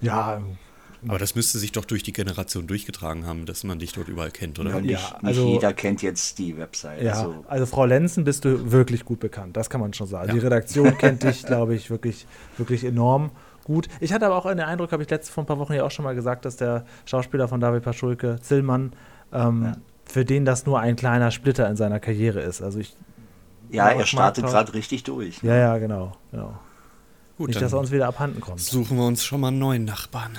Ja, 0.00 0.40
Aber 1.06 1.18
das 1.18 1.34
müsste 1.34 1.58
sich 1.58 1.72
doch 1.72 1.84
durch 1.84 2.02
die 2.02 2.12
Generation 2.12 2.66
durchgetragen 2.66 3.26
haben, 3.26 3.46
dass 3.46 3.64
man 3.64 3.78
dich 3.78 3.92
dort 3.92 4.08
überall 4.08 4.30
kennt, 4.30 4.58
oder? 4.58 4.70
Ja, 4.70 4.80
nicht, 4.80 4.90
Ja, 4.90 4.98
nicht 4.98 5.24
also- 5.24 5.48
jeder 5.48 5.72
kennt 5.72 6.02
jetzt 6.02 6.38
die 6.38 6.56
Website. 6.56 7.02
ja. 7.02 7.12
Also, 7.12 7.44
Also 7.48 7.66
Frau 7.66 7.84
Lenzen 7.84 8.24
bist 8.24 8.44
du 8.44 8.72
wirklich 8.72 9.04
gut 9.04 9.20
bekannt, 9.20 9.56
das 9.56 9.70
kann 9.70 9.80
man 9.80 9.92
schon 9.92 10.06
sagen. 10.06 10.28
Ja. 10.28 10.34
Die 10.34 10.40
Redaktion 10.40 10.96
kennt 10.98 11.22
dich, 11.22 11.44
glaube 11.44 11.74
ich, 11.74 11.90
wirklich, 11.90 12.26
wirklich 12.58 12.84
enorm 12.84 13.30
gut. 13.64 13.88
Ich 14.00 14.12
hatte 14.12 14.26
aber 14.26 14.36
auch 14.36 14.46
den 14.48 14.60
Eindruck, 14.60 14.92
habe 14.92 15.02
ich 15.02 15.10
letzte 15.10 15.32
vor 15.32 15.42
ein 15.42 15.46
paar 15.46 15.58
Wochen 15.58 15.72
ja 15.74 15.84
auch 15.84 15.90
schon 15.90 16.04
mal 16.04 16.14
gesagt, 16.14 16.44
dass 16.44 16.56
der 16.56 16.84
Schauspieler 17.04 17.48
von 17.48 17.60
David 17.60 17.82
Paschulke, 17.82 18.38
Zillmann, 18.40 18.92
ähm, 19.32 19.76
für 20.04 20.24
den 20.24 20.44
das 20.44 20.66
nur 20.66 20.78
ein 20.78 20.94
kleiner 20.96 21.30
Splitter 21.32 21.68
in 21.68 21.76
seiner 21.76 21.98
Karriere 21.98 22.40
ist. 22.40 22.62
Also 22.62 22.78
ich 22.78 22.96
ja, 23.70 23.88
er 23.88 24.06
startet 24.06 24.46
gerade 24.46 24.72
richtig 24.74 25.02
durch. 25.02 25.42
Ne? 25.42 25.50
Ja, 25.50 25.56
ja, 25.56 25.78
genau, 25.78 26.16
genau. 26.30 26.56
Gut, 27.36 27.48
Nicht, 27.48 27.60
dass 27.60 27.72
er 27.72 27.80
uns 27.80 27.90
wieder 27.90 28.06
abhanden 28.06 28.40
kommt. 28.40 28.60
Suchen 28.60 28.96
wir 28.96 29.04
uns 29.04 29.24
schon 29.24 29.40
mal 29.40 29.48
einen 29.48 29.58
neuen 29.58 29.84
Nachbarn. 29.84 30.38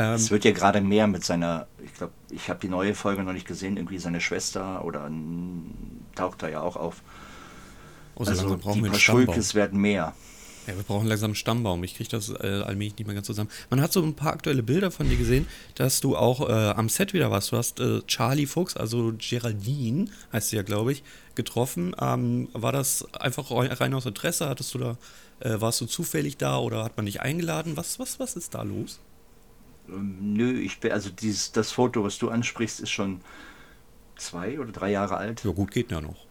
Ähm, 0.00 0.14
es 0.14 0.30
wird 0.30 0.46
ja 0.46 0.52
gerade 0.52 0.80
mehr 0.80 1.06
mit 1.06 1.24
seiner, 1.24 1.66
ich 1.84 1.92
glaube, 1.92 2.14
ich 2.30 2.48
habe 2.48 2.58
die 2.58 2.68
neue 2.68 2.94
Folge 2.94 3.22
noch 3.22 3.34
nicht 3.34 3.46
gesehen, 3.46 3.76
irgendwie 3.76 3.98
seine 3.98 4.22
Schwester 4.22 4.82
oder 4.82 5.10
taucht 6.14 6.42
da 6.42 6.48
ja 6.48 6.62
auch 6.62 6.76
auf. 6.76 7.02
Oh, 8.14 8.24
so 8.24 8.30
also 8.30 8.56
die 8.56 8.80
Paschulkes 8.80 9.54
werden 9.54 9.78
mehr. 9.78 10.14
Ja, 10.66 10.76
wir 10.76 10.84
brauchen 10.84 11.06
langsam 11.06 11.28
einen 11.28 11.34
Stammbaum. 11.34 11.84
Ich 11.84 11.96
kriege 11.96 12.08
das 12.08 12.30
äh, 12.30 12.62
allmählich 12.64 12.96
nicht 12.96 13.06
mehr 13.06 13.14
ganz 13.14 13.26
zusammen. 13.26 13.50
Man 13.68 13.82
hat 13.82 13.92
so 13.92 14.02
ein 14.02 14.14
paar 14.14 14.32
aktuelle 14.32 14.62
Bilder 14.62 14.90
von 14.90 15.08
dir 15.08 15.16
gesehen, 15.16 15.46
dass 15.74 16.00
du 16.00 16.16
auch 16.16 16.48
äh, 16.48 16.52
am 16.52 16.88
Set 16.88 17.12
wieder 17.12 17.30
warst. 17.30 17.52
Du 17.52 17.58
hast 17.58 17.80
äh, 17.80 18.00
Charlie 18.06 18.46
Fuchs, 18.46 18.76
also 18.76 19.12
Geraldine, 19.18 20.06
heißt 20.32 20.50
sie 20.50 20.56
ja, 20.56 20.62
glaube 20.62 20.92
ich, 20.92 21.02
getroffen. 21.34 21.94
Ähm, 22.00 22.48
war 22.52 22.72
das 22.72 23.06
einfach 23.14 23.50
rein 23.50 23.94
aus 23.94 24.06
Interesse? 24.06 24.48
Hattest 24.48 24.72
du 24.74 24.78
da, 24.78 24.96
äh, 25.40 25.60
warst 25.60 25.80
du 25.82 25.86
zufällig 25.86 26.38
da 26.38 26.58
oder 26.58 26.84
hat 26.84 26.96
man 26.96 27.04
dich 27.04 27.20
eingeladen? 27.20 27.76
Was, 27.76 27.98
was, 27.98 28.18
was 28.18 28.36
ist 28.36 28.54
da 28.54 28.62
los? 28.62 29.00
Nö, 29.98 30.58
ich 30.58 30.80
bin, 30.80 30.92
also 30.92 31.10
dieses, 31.10 31.52
das 31.52 31.72
Foto, 31.72 32.04
was 32.04 32.18
du 32.18 32.30
ansprichst, 32.30 32.80
ist 32.80 32.90
schon 32.90 33.20
zwei 34.16 34.60
oder 34.60 34.72
drei 34.72 34.90
Jahre 34.90 35.16
alt. 35.16 35.44
Ja, 35.44 35.50
gut, 35.52 35.70
geht 35.70 35.90
ja 35.90 36.00
noch. 36.00 36.26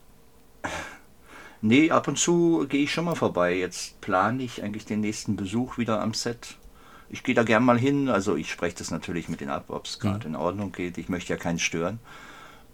Nee, 1.61 1.91
ab 1.91 2.07
und 2.07 2.17
zu 2.17 2.65
gehe 2.69 2.83
ich 2.83 2.93
schon 2.93 3.05
mal 3.05 3.15
vorbei. 3.15 3.55
Jetzt 3.55 3.99
plane 4.01 4.43
ich 4.43 4.63
eigentlich 4.63 4.85
den 4.85 5.01
nächsten 5.01 5.35
Besuch 5.35 5.77
wieder 5.77 6.01
am 6.01 6.13
Set. 6.13 6.55
Ich 7.09 7.23
gehe 7.23 7.35
da 7.35 7.43
gern 7.43 7.65
mal 7.65 7.77
hin. 7.77 8.07
Also 8.07 8.35
ich 8.35 8.49
spreche 8.49 8.77
das 8.77 8.91
natürlich 8.91 9.27
mit 9.27 9.41
denen 9.41 9.51
ab, 9.51 9.65
ob 9.67 9.85
es 9.85 9.99
gerade 9.99 10.27
mhm. 10.27 10.35
in 10.35 10.39
Ordnung 10.39 10.71
geht. 10.71 10.97
Ich 10.97 11.09
möchte 11.09 11.33
ja 11.33 11.37
keinen 11.37 11.59
stören. 11.59 11.99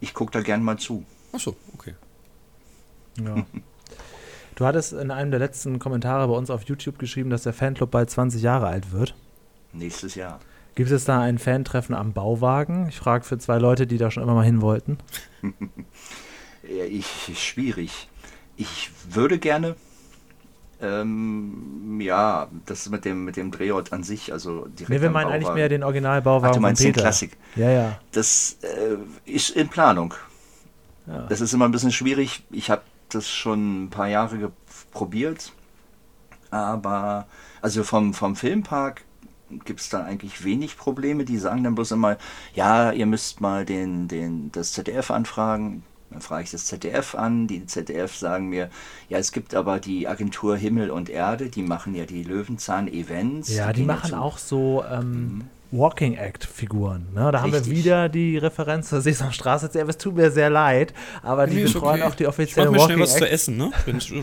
Ich 0.02 0.14
gucke 0.14 0.32
da 0.32 0.42
gern 0.42 0.62
mal 0.62 0.78
zu. 0.78 1.04
Ach 1.34 1.40
so, 1.40 1.56
okay. 1.74 1.96
Ja. 3.20 3.46
du 4.56 4.66
hattest 4.66 4.94
in 4.94 5.10
einem 5.10 5.32
der 5.32 5.40
letzten 5.40 5.80
Kommentare 5.80 6.28
bei 6.28 6.34
uns 6.34 6.50
auf 6.50 6.64
YouTube 6.64 7.00
geschrieben, 7.00 7.30
dass 7.30 7.44
der 7.44 7.54
Fanclub 7.54 7.90
bald 7.90 8.10
20 8.10 8.42
Jahre 8.42 8.68
alt 8.68 8.92
wird. 8.92 9.16
Nächstes 9.74 10.16
Jahr. 10.16 10.40
Gibt 10.76 10.92
es 10.92 11.06
da 11.06 11.22
ein 11.22 11.40
Fantreffen 11.40 11.96
am 11.96 12.12
Bauwagen? 12.12 12.90
Ich 12.90 12.98
frage 12.98 13.24
für 13.24 13.38
zwei 13.38 13.58
Leute, 13.58 13.88
die 13.88 13.98
da 13.98 14.12
schon 14.12 14.22
immer 14.22 14.34
mal 14.34 14.46
hin 14.46 14.62
wollten. 14.62 14.98
ich, 16.64 17.08
schwierig. 17.40 18.10
Ich 18.58 18.92
würde 19.10 19.40
gerne, 19.40 19.78
ähm, 20.82 22.02
ja, 22.02 22.50
das 22.66 22.90
mit 22.90 23.06
dem, 23.06 23.24
mit 23.24 23.38
dem 23.38 23.52
Drehort 23.52 23.94
an 23.94 24.04
sich, 24.04 24.34
also 24.34 24.66
direkt. 24.66 24.90
Nee, 24.90 25.02
wir 25.02 25.10
meinen 25.12 25.32
eigentlich 25.32 25.54
mehr 25.54 25.70
den 25.70 25.84
Originalbauwagen. 25.84 26.50
Ach, 26.50 26.56
du 26.56 26.62
meinst 26.62 26.84
den 26.84 26.92
Klassik. 26.92 27.38
Ja, 27.56 27.70
ja. 27.70 28.00
Das 28.12 28.58
äh, 28.62 28.98
ist 29.32 29.52
in 29.52 29.70
Planung. 29.70 30.14
Ja. 31.08 31.22
Das 31.28 31.40
ist 31.40 31.54
immer 31.54 31.66
ein 31.66 31.72
bisschen 31.72 31.94
schwierig. 31.94 32.44
Ich 32.52 32.70
habe 32.70 32.82
das 33.10 33.30
schon 33.30 33.86
ein 33.86 33.90
paar 33.90 34.08
Jahre 34.08 34.52
probiert, 34.92 35.54
aber 36.52 37.28
also 37.62 37.84
vom, 37.86 38.14
vom 38.14 38.36
Filmpark 38.36 39.05
gibt 39.66 39.80
es 39.80 39.90
da 39.90 40.04
eigentlich 40.04 40.44
wenig 40.44 40.78
Probleme. 40.78 41.26
Die 41.26 41.38
sagen 41.38 41.64
dann 41.64 41.76
bloß 41.76 41.92
immer, 41.92 42.18
ja, 42.54 42.92
ihr 42.92 43.06
müsst 43.06 43.42
mal 43.42 43.66
den, 43.66 44.08
den, 44.08 44.52
das 44.52 44.74
ZDF 44.74 45.12
anfragen. 45.12 45.84
Dann 46.12 46.22
frage 46.22 46.44
ich 46.44 46.52
das 46.52 46.66
ZDF 46.66 47.16
an. 47.16 47.48
Die 47.48 47.66
ZDF 47.66 48.16
sagen 48.16 48.50
mir, 48.50 48.70
ja, 49.10 49.18
es 49.18 49.32
gibt 49.32 49.56
aber 49.56 49.80
die 49.80 50.08
Agentur 50.08 50.56
Himmel 50.56 50.92
und 50.92 51.10
Erde, 51.10 51.50
die 51.50 51.64
machen 51.64 51.96
ja 51.96 52.06
die 52.06 52.24
Löwenzahn-Events. 52.24 53.54
Ja, 53.54 53.74
die, 53.74 53.82
die 53.82 53.86
machen 53.88 54.14
auch 54.14 54.38
so 54.38 54.84
ähm, 54.90 55.12
mhm. 55.12 55.44
Walking 55.78 56.16
Act-Figuren. 56.16 57.08
Ne? 57.14 57.32
Da 57.32 57.42
Richtig. 57.42 57.42
haben 57.42 57.54
wir 57.54 57.66
wieder 57.66 58.10
die 58.10 58.38
Referenz 58.38 58.90
zur 58.90 59.02
Sesamstraße. 59.02 59.70
Es 59.74 59.98
tut 59.98 60.16
mir 60.16 60.32
sehr 60.32 60.50
leid, 60.50 60.94
aber 61.24 61.48
die 61.48 61.56
nee, 61.56 61.64
betreuen 61.64 62.02
okay. 62.02 62.04
auch 62.04 62.16
die 62.16 62.28
offiziellen 62.28 62.74
ich 62.74 62.80
Walking 62.80 62.96
schnell 62.96 63.08
was 63.08 63.18
zu 63.18 63.30
essen, 63.30 63.58
ne? 63.58 63.72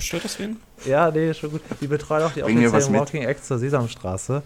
Stört 0.01 0.25
das 0.25 0.39
wen? 0.39 0.57
Ja, 0.85 1.11
nee, 1.11 1.33
schon 1.35 1.51
gut. 1.51 1.61
Die 1.81 1.87
betreuen 1.87 2.25
auch 2.25 2.33
die 2.33 2.43
offiziellen 2.43 2.95
Walking 2.95 3.23
Acts 3.23 3.49
zur 3.49 3.59
Sesamstraße. 3.59 4.43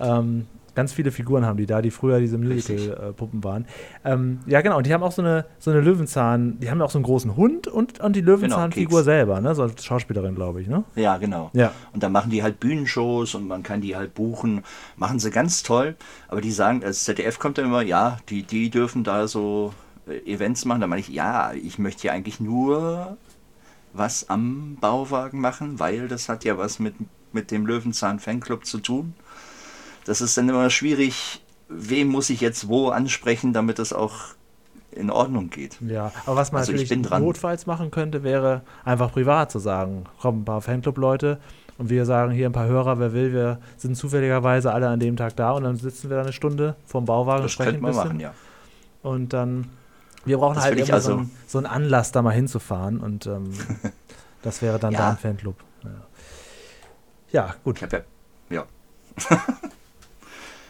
Ähm, 0.00 0.46
Ganz 0.76 0.92
viele 0.92 1.10
Figuren 1.10 1.46
haben 1.46 1.56
die 1.56 1.64
da, 1.64 1.80
die 1.80 1.90
früher 1.90 2.20
diese 2.20 2.36
Musical-Puppen 2.36 3.42
waren. 3.42 3.64
Ähm, 4.04 4.40
ja, 4.46 4.60
genau. 4.60 4.76
Und 4.76 4.86
die 4.86 4.92
haben 4.92 5.02
auch 5.02 5.10
so 5.10 5.22
eine, 5.22 5.46
so 5.58 5.70
eine 5.70 5.80
Löwenzahn, 5.80 6.60
die 6.60 6.70
haben 6.70 6.82
auch 6.82 6.90
so 6.90 6.98
einen 6.98 7.04
großen 7.04 7.34
Hund 7.34 7.66
und, 7.66 7.98
und 8.00 8.14
die 8.14 8.20
Löwenzahn-Figur 8.20 8.98
genau, 8.98 9.02
selber, 9.02 9.40
ne? 9.40 9.54
So 9.54 9.62
als 9.62 9.82
Schauspielerin, 9.82 10.34
glaube 10.34 10.60
ich, 10.60 10.68
ne? 10.68 10.84
Ja, 10.94 11.16
genau. 11.16 11.50
Ja. 11.54 11.72
Und 11.94 12.02
dann 12.02 12.12
machen 12.12 12.30
die 12.30 12.42
halt 12.42 12.60
Bühnenshows 12.60 13.34
und 13.34 13.48
man 13.48 13.62
kann 13.62 13.80
die 13.80 13.96
halt 13.96 14.12
buchen. 14.12 14.64
Machen 14.96 15.18
sie 15.18 15.30
ganz 15.30 15.62
toll. 15.62 15.96
Aber 16.28 16.42
die 16.42 16.50
sagen, 16.50 16.80
das 16.80 17.04
ZDF 17.04 17.38
kommt 17.38 17.56
dann 17.56 17.64
immer, 17.64 17.80
ja, 17.80 18.18
die, 18.28 18.42
die 18.42 18.68
dürfen 18.68 19.02
da 19.02 19.28
so 19.28 19.72
äh, 20.06 20.30
Events 20.30 20.66
machen. 20.66 20.82
Da 20.82 20.86
meine 20.88 21.00
ich, 21.00 21.08
ja, 21.08 21.54
ich 21.54 21.78
möchte 21.78 22.08
ja 22.08 22.12
eigentlich 22.12 22.38
nur 22.38 23.16
was 23.94 24.28
am 24.28 24.76
Bauwagen 24.78 25.40
machen, 25.40 25.80
weil 25.80 26.06
das 26.06 26.28
hat 26.28 26.44
ja 26.44 26.58
was 26.58 26.80
mit, 26.80 26.96
mit 27.32 27.50
dem 27.50 27.64
Löwenzahn 27.64 28.18
Fanclub 28.18 28.66
zu 28.66 28.78
tun 28.78 29.14
das 30.06 30.20
ist 30.20 30.36
dann 30.38 30.48
immer 30.48 30.70
schwierig, 30.70 31.42
wem 31.68 32.08
muss 32.08 32.30
ich 32.30 32.40
jetzt 32.40 32.68
wo 32.68 32.88
ansprechen, 32.88 33.52
damit 33.52 33.78
das 33.78 33.92
auch 33.92 34.14
in 34.92 35.10
Ordnung 35.10 35.50
geht. 35.50 35.76
Ja, 35.80 36.12
aber 36.24 36.36
was 36.36 36.52
man 36.52 36.60
also 36.60 36.72
natürlich 36.72 36.96
notfalls 37.10 37.66
machen 37.66 37.90
könnte, 37.90 38.22
wäre 38.22 38.62
einfach 38.84 39.12
privat 39.12 39.50
zu 39.50 39.58
sagen, 39.58 40.04
kommen 40.20 40.42
ein 40.42 40.44
paar 40.44 40.62
Fanclub-Leute 40.62 41.38
und 41.76 41.90
wir 41.90 42.06
sagen 42.06 42.32
hier 42.32 42.48
ein 42.48 42.52
paar 42.52 42.66
Hörer, 42.66 42.98
wer 42.98 43.12
will, 43.12 43.32
wir 43.32 43.58
sind 43.76 43.96
zufälligerweise 43.96 44.72
alle 44.72 44.88
an 44.88 45.00
dem 45.00 45.16
Tag 45.16 45.36
da 45.36 45.50
und 45.52 45.64
dann 45.64 45.76
sitzen 45.76 46.08
wir 46.08 46.16
da 46.16 46.22
eine 46.22 46.32
Stunde 46.32 46.76
vorm 46.86 47.04
Bauwagen 47.04 47.42
das 47.42 47.50
und 47.50 47.50
sprechen 47.50 47.76
ein 47.76 47.82
bisschen. 47.82 48.04
Machen, 48.04 48.20
ja. 48.20 48.32
Und 49.02 49.32
dann, 49.32 49.68
wir 50.24 50.38
brauchen 50.38 50.54
das 50.54 50.64
halt 50.64 50.78
immer 50.78 50.94
also 50.94 51.10
so, 51.10 51.18
einen, 51.18 51.30
so, 51.46 51.58
einen 51.58 51.66
Anlass, 51.66 52.12
da 52.12 52.22
mal 52.22 52.30
hinzufahren 52.30 53.00
und 53.00 53.26
ähm, 53.26 53.52
das 54.42 54.62
wäre 54.62 54.78
dann 54.78 54.92
ja. 54.92 54.98
da 54.98 55.10
ein 55.10 55.16
Fanclub. 55.18 55.56
Ja, 55.84 55.90
ja 57.32 57.54
gut. 57.64 57.82
Ich 57.82 57.92
ja. 58.50 58.64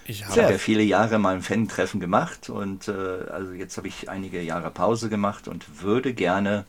Ich 0.09 0.25
habe 0.25 0.41
ja 0.41 0.59
viele 0.59 0.83
Jahre 0.83 1.19
mal 1.19 1.35
ein 1.35 1.43
Fan-Treffen 1.43 2.01
gemacht 2.01 2.49
und 2.49 2.89
äh, 2.89 2.93
also 2.93 3.53
jetzt 3.53 3.77
habe 3.77 3.89
ich 3.89 4.09
einige 4.09 4.41
Jahre 4.41 4.71
Pause 4.71 5.09
gemacht 5.09 5.49
und 5.49 5.83
würde 5.83 6.15
gerne 6.15 6.65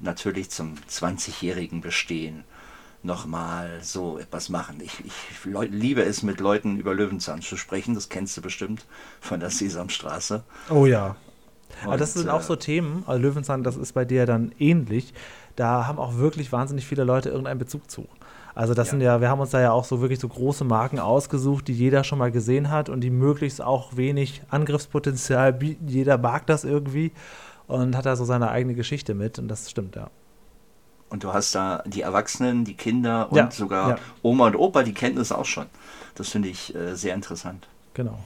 natürlich 0.00 0.50
zum 0.50 0.74
20-jährigen 0.90 1.80
Bestehen 1.80 2.44
nochmal 3.02 3.80
so 3.82 4.18
etwas 4.18 4.48
machen. 4.48 4.80
Ich, 4.82 5.04
ich 5.04 5.44
liebe 5.70 6.02
es, 6.02 6.22
mit 6.22 6.40
Leuten 6.40 6.78
über 6.78 6.94
Löwenzahn 6.94 7.42
zu 7.42 7.56
sprechen. 7.56 7.94
Das 7.94 8.08
kennst 8.08 8.36
du 8.36 8.42
bestimmt 8.42 8.86
von 9.20 9.40
der 9.40 9.50
Sesamstraße. 9.50 10.42
Oh 10.70 10.86
ja. 10.86 11.16
Und, 11.82 11.88
Aber 11.88 11.96
das 11.96 12.14
sind 12.14 12.28
auch 12.28 12.42
so 12.42 12.56
Themen, 12.56 13.02
also 13.06 13.20
Löwenzahn, 13.20 13.62
das 13.62 13.76
ist 13.76 13.92
bei 13.92 14.04
dir 14.04 14.26
dann 14.26 14.52
ähnlich. 14.58 15.12
Da 15.56 15.86
haben 15.86 15.98
auch 15.98 16.16
wirklich 16.16 16.50
wahnsinnig 16.52 16.86
viele 16.86 17.04
Leute 17.04 17.28
irgendeinen 17.28 17.58
Bezug 17.58 17.90
zu. 17.90 18.08
Also 18.54 18.72
das 18.72 18.88
ja. 18.88 18.90
sind 18.92 19.00
ja, 19.00 19.20
wir 19.20 19.28
haben 19.28 19.40
uns 19.40 19.50
da 19.50 19.60
ja 19.60 19.72
auch 19.72 19.84
so 19.84 20.00
wirklich 20.00 20.20
so 20.20 20.28
große 20.28 20.64
Marken 20.64 21.00
ausgesucht, 21.00 21.66
die 21.68 21.72
jeder 21.72 22.04
schon 22.04 22.18
mal 22.18 22.30
gesehen 22.30 22.70
hat 22.70 22.88
und 22.88 23.00
die 23.00 23.10
möglichst 23.10 23.60
auch 23.60 23.96
wenig 23.96 24.42
Angriffspotenzial 24.48 25.52
bieten. 25.52 25.88
Jeder 25.88 26.18
mag 26.18 26.46
das 26.46 26.64
irgendwie 26.64 27.12
und 27.66 27.96
hat 27.96 28.06
da 28.06 28.14
so 28.14 28.24
seine 28.24 28.50
eigene 28.50 28.74
Geschichte 28.74 29.14
mit 29.14 29.38
und 29.38 29.48
das 29.48 29.70
stimmt, 29.70 29.96
ja. 29.96 30.08
Und 31.10 31.22
du 31.22 31.32
hast 31.32 31.54
da 31.54 31.82
die 31.86 32.02
Erwachsenen, 32.02 32.64
die 32.64 32.74
Kinder 32.74 33.30
und 33.30 33.36
ja, 33.36 33.50
sogar 33.50 33.90
ja. 33.90 33.96
Oma 34.22 34.48
und 34.48 34.56
Opa, 34.56 34.82
die 34.82 34.94
kennen 34.94 35.16
das 35.16 35.32
auch 35.32 35.44
schon. 35.44 35.66
Das 36.14 36.28
finde 36.28 36.48
ich 36.48 36.74
äh, 36.74 36.94
sehr 36.94 37.14
interessant. 37.14 37.68
Genau. 37.94 38.18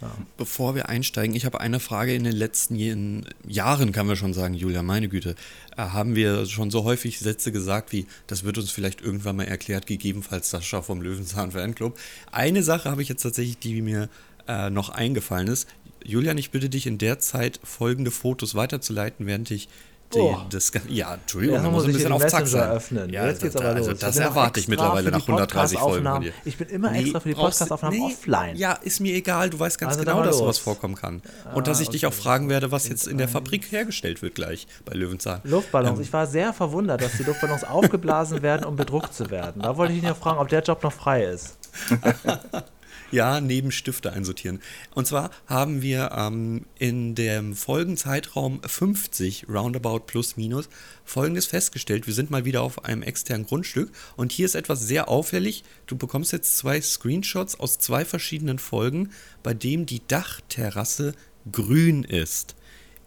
Ja. 0.00 0.16
Bevor 0.38 0.74
wir 0.74 0.88
einsteigen, 0.88 1.36
ich 1.36 1.44
habe 1.44 1.60
eine 1.60 1.78
Frage 1.78 2.14
in 2.14 2.24
den 2.24 2.34
letzten 2.34 3.24
Jahren, 3.46 3.92
kann 3.92 4.06
man 4.06 4.16
schon 4.16 4.32
sagen, 4.32 4.54
Julia, 4.54 4.82
meine 4.82 5.08
Güte, 5.08 5.34
äh, 5.76 5.82
haben 5.82 6.14
wir 6.14 6.46
schon 6.46 6.70
so 6.70 6.84
häufig 6.84 7.18
Sätze 7.18 7.52
gesagt 7.52 7.92
wie, 7.92 8.06
das 8.26 8.44
wird 8.44 8.56
uns 8.56 8.70
vielleicht 8.70 9.02
irgendwann 9.02 9.36
mal 9.36 9.44
erklärt, 9.44 9.86
gegebenenfalls 9.86 10.48
Sascha 10.48 10.80
vom 10.80 11.02
Löwenzahn 11.02 11.52
Fanclub. 11.52 11.98
Eine 12.32 12.62
Sache 12.62 12.90
habe 12.90 13.02
ich 13.02 13.08
jetzt 13.08 13.22
tatsächlich, 13.22 13.58
die 13.58 13.82
mir 13.82 14.08
äh, 14.48 14.70
noch 14.70 14.88
eingefallen 14.88 15.48
ist. 15.48 15.68
Julian, 16.02 16.38
ich 16.38 16.50
bitte 16.50 16.70
dich 16.70 16.86
in 16.86 16.96
der 16.96 17.18
Zeit 17.18 17.60
folgende 17.62 18.10
Fotos 18.10 18.54
weiterzuleiten, 18.54 19.26
während 19.26 19.50
ich 19.50 19.68
die, 20.14 20.36
das, 20.50 20.72
ja, 20.88 21.14
Entschuldigung, 21.14 21.56
ja, 21.56 21.62
man 21.62 21.72
muss 21.72 21.84
ein 21.84 21.92
bisschen 21.92 22.12
auf 22.12 22.26
Zack 22.26 22.46
sein. 22.46 22.70
Öffnen. 22.70 23.10
Ja, 23.10 23.26
Jetzt 23.26 23.42
geht's 23.42 23.56
aber 23.56 23.68
also 23.68 23.90
los. 23.90 24.00
das 24.00 24.16
erwarte 24.16 24.58
ich 24.58 24.68
mittlerweile 24.68 25.10
nach 25.10 25.20
130 25.20 25.78
Folgen 25.78 26.04
von 26.04 26.22
dir. 26.22 26.32
Ich 26.44 26.56
bin 26.56 26.68
immer 26.68 26.90
nee, 26.90 27.02
extra 27.02 27.20
für 27.20 27.28
die 27.28 27.34
Podcastaufnahmen 27.34 27.98
nee, 27.98 28.04
offline. 28.04 28.56
Ja, 28.56 28.72
ist 28.72 29.00
mir 29.00 29.14
egal, 29.14 29.50
du 29.50 29.58
weißt 29.58 29.78
ganz 29.78 29.92
also 29.92 30.04
genau, 30.04 30.22
dass 30.22 30.38
sowas 30.38 30.58
vorkommen 30.58 30.96
kann. 30.96 31.22
Und 31.54 31.66
dass 31.66 31.80
ich 31.80 31.88
okay. 31.88 31.98
dich 31.98 32.06
auch 32.06 32.12
fragen 32.12 32.48
werde, 32.48 32.72
was 32.72 32.88
jetzt 32.88 33.06
in 33.06 33.18
der 33.18 33.28
Fabrik 33.28 33.70
hergestellt 33.70 34.22
wird 34.22 34.34
gleich 34.34 34.66
bei 34.84 34.94
Löwenzahn. 34.94 35.40
Luftballons. 35.44 35.98
Ähm. 35.98 36.04
Ich 36.04 36.12
war 36.12 36.26
sehr 36.26 36.52
verwundert, 36.52 37.02
dass 37.02 37.12
die 37.12 37.22
Luftballons 37.22 37.64
aufgeblasen 37.64 38.42
werden, 38.42 38.64
um 38.64 38.76
bedruckt 38.76 39.14
zu 39.14 39.30
werden. 39.30 39.62
Da 39.62 39.76
wollte 39.76 39.92
ich 39.92 40.00
ihn 40.00 40.04
ja 40.04 40.14
fragen, 40.14 40.38
ob 40.38 40.48
der 40.48 40.62
Job 40.62 40.82
noch 40.82 40.92
frei 40.92 41.24
ist. 41.24 41.56
Ja, 43.12 43.40
neben 43.40 43.72
Stifte 43.72 44.12
einsortieren. 44.12 44.60
Und 44.94 45.06
zwar 45.06 45.30
haben 45.46 45.82
wir 45.82 46.12
ähm, 46.16 46.66
in 46.78 47.16
dem 47.16 47.56
Folgenzeitraum 47.56 48.60
50, 48.64 49.46
roundabout 49.48 50.00
plus 50.06 50.36
minus, 50.36 50.68
folgendes 51.04 51.46
festgestellt. 51.46 52.06
Wir 52.06 52.14
sind 52.14 52.30
mal 52.30 52.44
wieder 52.44 52.62
auf 52.62 52.84
einem 52.84 53.02
externen 53.02 53.46
Grundstück 53.46 53.90
und 54.16 54.30
hier 54.30 54.46
ist 54.46 54.54
etwas 54.54 54.80
sehr 54.80 55.08
auffällig. 55.08 55.64
Du 55.86 55.96
bekommst 55.96 56.32
jetzt 56.32 56.56
zwei 56.56 56.80
Screenshots 56.80 57.58
aus 57.58 57.78
zwei 57.78 58.04
verschiedenen 58.04 58.60
Folgen, 58.60 59.10
bei 59.42 59.54
dem 59.54 59.86
die 59.86 60.02
Dachterrasse 60.06 61.14
grün 61.50 62.04
ist. 62.04 62.54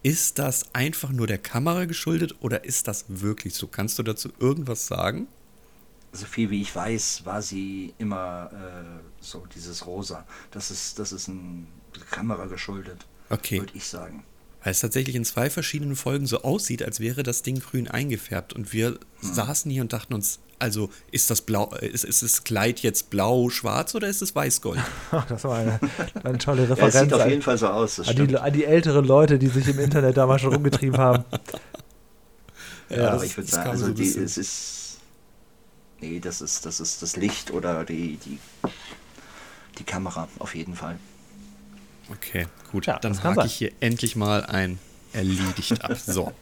Ist 0.02 0.38
das 0.38 0.74
einfach 0.74 1.12
nur 1.12 1.26
der 1.26 1.38
Kamera 1.38 1.86
geschuldet 1.86 2.34
oder 2.40 2.64
ist 2.64 2.88
das 2.88 3.06
wirklich 3.08 3.54
so? 3.54 3.68
Kannst 3.68 3.98
du 3.98 4.02
dazu 4.02 4.28
irgendwas 4.38 4.86
sagen? 4.86 5.28
So 6.16 6.26
viel 6.26 6.48
wie 6.50 6.62
ich 6.62 6.74
weiß, 6.74 7.22
war 7.24 7.42
sie 7.42 7.92
immer 7.98 8.48
äh, 8.52 8.84
so 9.20 9.44
dieses 9.54 9.84
Rosa. 9.84 10.24
Das 10.52 10.70
ist, 10.70 10.98
das 11.00 11.10
ist 11.12 11.26
ein 11.28 11.66
Kamera 12.10 12.46
geschuldet, 12.46 13.04
Okay. 13.30 13.58
würde 13.60 13.72
ich 13.74 13.86
sagen. 13.88 14.24
Weil 14.62 14.70
es 14.70 14.78
tatsächlich 14.80 15.16
in 15.16 15.24
zwei 15.24 15.50
verschiedenen 15.50 15.96
Folgen 15.96 16.26
so 16.26 16.42
aussieht, 16.42 16.82
als 16.84 17.00
wäre 17.00 17.22
das 17.24 17.42
Ding 17.42 17.58
grün 17.58 17.88
eingefärbt. 17.88 18.52
Und 18.52 18.72
wir 18.72 18.98
saßen 19.20 19.70
hier 19.70 19.82
und 19.82 19.92
dachten 19.92 20.14
uns, 20.14 20.38
also 20.60 20.88
ist 21.10 21.30
das 21.30 21.42
blau, 21.42 21.74
äh, 21.80 21.88
ist, 21.88 22.04
ist 22.04 22.22
das 22.22 22.44
Kleid 22.44 22.78
jetzt 22.80 23.10
blau, 23.10 23.50
schwarz 23.50 23.94
oder 23.96 24.06
ist 24.08 24.22
es 24.22 24.34
weiß-gold? 24.36 24.80
Das 25.28 25.42
war 25.44 25.58
eine, 25.58 25.80
eine 26.22 26.38
tolle 26.38 26.62
Ja, 26.68 26.70
es 26.74 26.78
Referenz 26.78 26.94
sieht 27.10 27.12
auf 27.12 27.28
jeden 27.28 27.42
Fall 27.42 27.58
so 27.58 27.66
aus, 27.66 27.96
das 27.96 28.08
an, 28.08 28.26
die, 28.26 28.38
an 28.38 28.52
die 28.52 28.64
älteren 28.64 29.04
Leute, 29.04 29.38
die 29.38 29.48
sich 29.48 29.66
im 29.68 29.80
Internet 29.80 30.16
damals 30.16 30.42
schon 30.42 30.54
rumgetrieben 30.54 30.96
haben. 30.96 31.24
Ja, 32.88 33.08
Aber 33.08 33.10
das- 33.16 33.24
ich 33.24 33.36
würde 33.36 33.50
sagen, 33.50 33.70
also 33.70 33.92
die, 33.92 34.08
es 34.08 34.38
ist. 34.38 34.80
Nee, 36.00 36.20
das 36.20 36.40
ist, 36.40 36.66
das 36.66 36.80
ist 36.80 37.02
das 37.02 37.16
Licht 37.16 37.50
oder 37.50 37.84
die, 37.84 38.16
die, 38.18 38.38
die 39.78 39.84
Kamera, 39.84 40.28
auf 40.38 40.54
jeden 40.54 40.74
Fall. 40.74 40.98
Okay, 42.10 42.46
gut. 42.70 42.86
Ja, 42.86 42.98
Dann 42.98 43.22
hake 43.22 43.46
ich 43.46 43.54
hier 43.54 43.72
endlich 43.80 44.16
mal 44.16 44.44
ein 44.44 44.78
erledigt 45.12 45.82
ab. 45.82 45.96
So. 45.96 46.32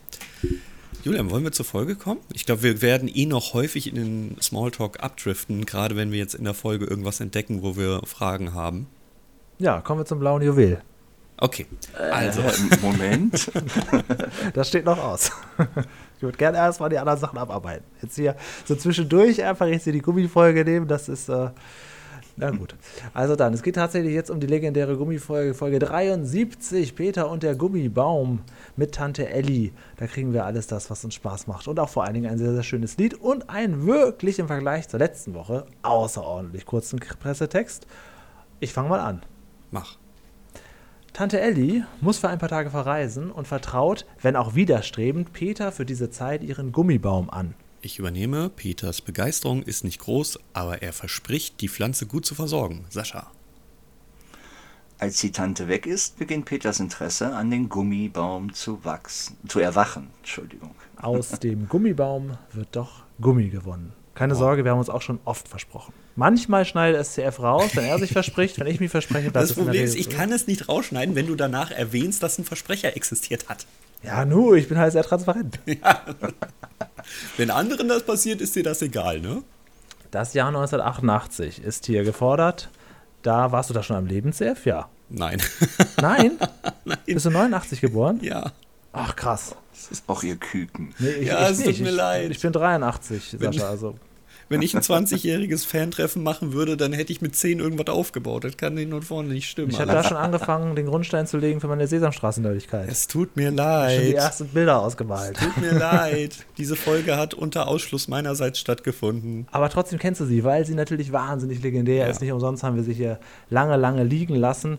Julian, 1.04 1.30
wollen 1.30 1.42
wir 1.42 1.52
zur 1.52 1.64
Folge 1.64 1.96
kommen? 1.96 2.20
Ich 2.32 2.46
glaube, 2.46 2.62
wir 2.62 2.80
werden 2.80 3.08
eh 3.12 3.26
noch 3.26 3.54
häufig 3.54 3.88
in 3.88 3.96
den 3.96 4.36
Smalltalk 4.40 5.02
abdriften, 5.02 5.66
gerade 5.66 5.96
wenn 5.96 6.12
wir 6.12 6.18
jetzt 6.18 6.34
in 6.34 6.44
der 6.44 6.54
Folge 6.54 6.84
irgendwas 6.84 7.20
entdecken, 7.20 7.62
wo 7.62 7.76
wir 7.76 8.02
Fragen 8.04 8.54
haben. 8.54 8.86
Ja, 9.58 9.80
kommen 9.80 10.00
wir 10.00 10.04
zum 10.04 10.20
blauen 10.20 10.42
Juwel. 10.42 10.80
Okay, 11.42 11.66
also, 12.12 12.40
Äh, 12.40 12.52
Moment. 12.80 13.50
Das 14.54 14.68
steht 14.68 14.84
noch 14.84 14.98
aus. 14.98 15.32
Ich 16.16 16.24
würde 16.24 16.38
gerne 16.38 16.56
erstmal 16.56 16.88
die 16.88 16.98
anderen 16.98 17.18
Sachen 17.18 17.36
abarbeiten. 17.36 17.84
Jetzt 18.00 18.14
hier 18.14 18.36
so 18.64 18.76
zwischendurch 18.76 19.42
einfach 19.42 19.66
jetzt 19.66 19.82
hier 19.82 19.92
die 19.92 20.02
Gummifolge 20.02 20.64
nehmen, 20.64 20.86
das 20.86 21.08
ist. 21.08 21.28
Äh, 21.28 21.50
na 22.36 22.50
gut. 22.50 22.76
Also 23.12 23.34
dann, 23.34 23.52
es 23.54 23.64
geht 23.64 23.74
tatsächlich 23.74 24.14
jetzt 24.14 24.30
um 24.30 24.38
die 24.38 24.46
legendäre 24.46 24.96
Gummifolge, 24.96 25.52
Folge 25.52 25.80
73, 25.80 26.94
Peter 26.94 27.28
und 27.28 27.42
der 27.42 27.56
Gummibaum 27.56 28.42
mit 28.76 28.94
Tante 28.94 29.28
Elli. 29.28 29.72
Da 29.96 30.06
kriegen 30.06 30.32
wir 30.32 30.44
alles 30.44 30.68
das, 30.68 30.90
was 30.90 31.04
uns 31.04 31.14
Spaß 31.14 31.48
macht. 31.48 31.66
Und 31.66 31.80
auch 31.80 31.88
vor 31.88 32.04
allen 32.04 32.14
Dingen 32.14 32.30
ein 32.30 32.38
sehr, 32.38 32.52
sehr 32.52 32.62
schönes 32.62 32.98
Lied 32.98 33.14
und 33.14 33.50
einen 33.50 33.84
wirklich 33.84 34.38
im 34.38 34.46
Vergleich 34.46 34.88
zur 34.88 35.00
letzten 35.00 35.34
Woche 35.34 35.66
außerordentlich 35.82 36.66
kurzen 36.66 37.00
Pressetext. 37.00 37.88
Ich 38.60 38.72
fange 38.72 38.90
mal 38.90 39.00
an. 39.00 39.22
mach. 39.72 40.01
Tante 41.12 41.38
Elli 41.38 41.84
muss 42.00 42.16
für 42.16 42.30
ein 42.30 42.38
paar 42.38 42.48
Tage 42.48 42.70
verreisen 42.70 43.30
und 43.30 43.46
vertraut, 43.46 44.06
wenn 44.22 44.34
auch 44.34 44.54
widerstrebend, 44.54 45.34
Peter 45.34 45.70
für 45.70 45.84
diese 45.84 46.10
Zeit 46.10 46.42
ihren 46.42 46.72
Gummibaum 46.72 47.28
an. 47.28 47.54
Ich 47.82 47.98
übernehme, 47.98 48.48
Peters 48.48 49.02
Begeisterung 49.02 49.62
ist 49.62 49.84
nicht 49.84 50.00
groß, 50.00 50.38
aber 50.54 50.82
er 50.82 50.94
verspricht, 50.94 51.60
die 51.60 51.68
Pflanze 51.68 52.06
gut 52.06 52.24
zu 52.24 52.34
versorgen. 52.34 52.86
Sascha. 52.88 53.30
Als 54.98 55.18
die 55.18 55.32
Tante 55.32 55.68
weg 55.68 55.84
ist, 55.84 56.18
beginnt 56.18 56.46
Peters 56.46 56.80
Interesse 56.80 57.34
an 57.34 57.50
den 57.50 57.68
Gummibaum 57.68 58.54
zu 58.54 58.82
wachsen, 58.82 59.36
zu 59.48 59.60
erwachen. 59.60 60.08
Entschuldigung. 60.20 60.74
Aus 60.96 61.30
dem 61.40 61.68
Gummibaum 61.68 62.38
wird 62.52 62.68
doch 62.72 63.02
Gummi 63.20 63.48
gewonnen. 63.48 63.92
Keine 64.14 64.34
Sorge, 64.34 64.64
wir 64.64 64.70
haben 64.70 64.78
uns 64.78 64.88
auch 64.88 65.02
schon 65.02 65.18
oft 65.24 65.46
versprochen. 65.46 65.92
Manchmal 66.14 66.64
schneidet 66.64 67.04
SCF 67.06 67.40
raus, 67.40 67.70
wenn 67.74 67.84
er 67.84 67.98
sich 67.98 68.12
verspricht, 68.12 68.58
wenn 68.60 68.66
ich 68.66 68.80
mich 68.80 68.90
verspreche, 68.90 69.30
Das 69.30 69.48
der 69.48 69.54
Problem 69.54 69.84
ist, 69.84 69.94
ich 69.96 70.10
kann 70.10 70.30
es 70.30 70.46
nicht 70.46 70.68
rausschneiden, 70.68 71.14
wenn 71.14 71.26
du 71.26 71.34
danach 71.36 71.70
erwähnst, 71.70 72.22
dass 72.22 72.38
ein 72.38 72.44
Versprecher 72.44 72.96
existiert 72.96 73.48
hat. 73.48 73.66
Ja, 74.02 74.24
nu, 74.24 74.54
ich 74.54 74.68
bin 74.68 74.78
halt 74.78 74.92
sehr 74.92 75.04
transparent. 75.04 75.58
Wenn 77.36 77.50
anderen 77.50 77.88
das 77.88 78.02
passiert, 78.04 78.40
ist 78.40 78.54
dir 78.56 78.62
das 78.62 78.82
egal, 78.82 79.20
ne? 79.20 79.42
Das 80.10 80.34
Jahr 80.34 80.48
1988 80.48 81.62
ist 81.62 81.86
hier 81.86 82.04
gefordert. 82.04 82.68
Da 83.22 83.52
warst 83.52 83.70
du 83.70 83.74
da 83.74 83.82
schon 83.82 83.96
am 83.96 84.06
Leben, 84.06 84.32
CF? 84.32 84.66
Ja. 84.66 84.88
Nein. 85.08 85.40
Nein? 86.00 86.32
Nein. 86.84 86.98
Bist 87.06 87.26
du 87.26 87.30
89 87.30 87.80
geboren? 87.80 88.18
Ja. 88.22 88.52
Ach, 88.92 89.14
krass. 89.16 89.54
Das 89.72 89.90
ist 89.90 90.04
auch 90.08 90.22
ihr 90.22 90.36
Küken. 90.36 90.94
Nee, 90.98 91.10
ich, 91.10 91.28
Ja, 91.28 91.44
ich 91.46 91.52
es 91.52 91.58
tut 91.58 91.66
nicht. 91.68 91.80
mir 91.80 91.90
ich, 91.90 91.94
leid. 91.96 92.30
Ich 92.32 92.40
bin 92.40 92.52
83, 92.52 93.36
Sascha. 93.38 93.68
Also, 93.68 93.94
Wenn 94.48 94.62
ich 94.62 94.74
ein 94.76 94.82
20-jähriges 94.82 95.66
Fantreffen 95.66 96.22
machen 96.22 96.52
würde, 96.52 96.76
dann 96.76 96.92
hätte 96.92 97.12
ich 97.12 97.20
mit 97.22 97.34
10 97.36 97.58
irgendwas 97.60 97.86
aufgebaut. 97.94 98.44
Das 98.44 98.56
kann 98.56 98.76
hin 98.76 98.92
und 98.92 99.02
vorne 99.04 99.28
nicht 99.30 99.48
stimmen. 99.48 99.70
ich 99.70 99.80
habe 99.80 99.92
da 99.92 100.04
schon 100.04 100.16
angefangen, 100.16 100.76
den 100.76 100.86
Grundstein 100.86 101.26
zu 101.26 101.38
legen 101.38 101.60
für 101.60 101.68
meine 101.68 101.86
Sesamstraßenneuigkeit. 101.86 102.88
es 102.90 103.06
tut 103.06 103.36
mir 103.36 103.46
Schon 103.48 103.56
die 103.56 103.62
leid. 103.62 104.14
ersten 104.14 104.48
Bilder 104.48 104.80
ausgemalt. 104.80 105.36
Tut 105.38 105.56
mir 105.58 105.72
leid. 105.78 106.36
Diese 106.58 106.76
Folge 106.76 107.16
hat 107.16 107.34
unter 107.34 107.68
Ausschluss 107.68 108.08
meinerseits 108.08 108.58
stattgefunden. 108.58 109.46
Aber 109.50 109.68
trotzdem 109.70 109.98
kennst 109.98 110.20
du 110.20 110.24
sie, 110.26 110.44
weil 110.44 110.66
sie 110.66 110.74
natürlich 110.74 111.12
wahnsinnig 111.12 111.62
legendär 111.62 112.04
Ja. 112.04 112.10
ist. 112.10 112.20
Nicht 112.20 112.32
umsonst 112.32 112.62
haben 112.62 112.76
wir 112.76 112.82
sie 112.82 112.92
hier 112.94 113.18
lange, 113.50 113.76
lange 113.76 114.04
liegen 114.04 114.34
lassen. 114.34 114.78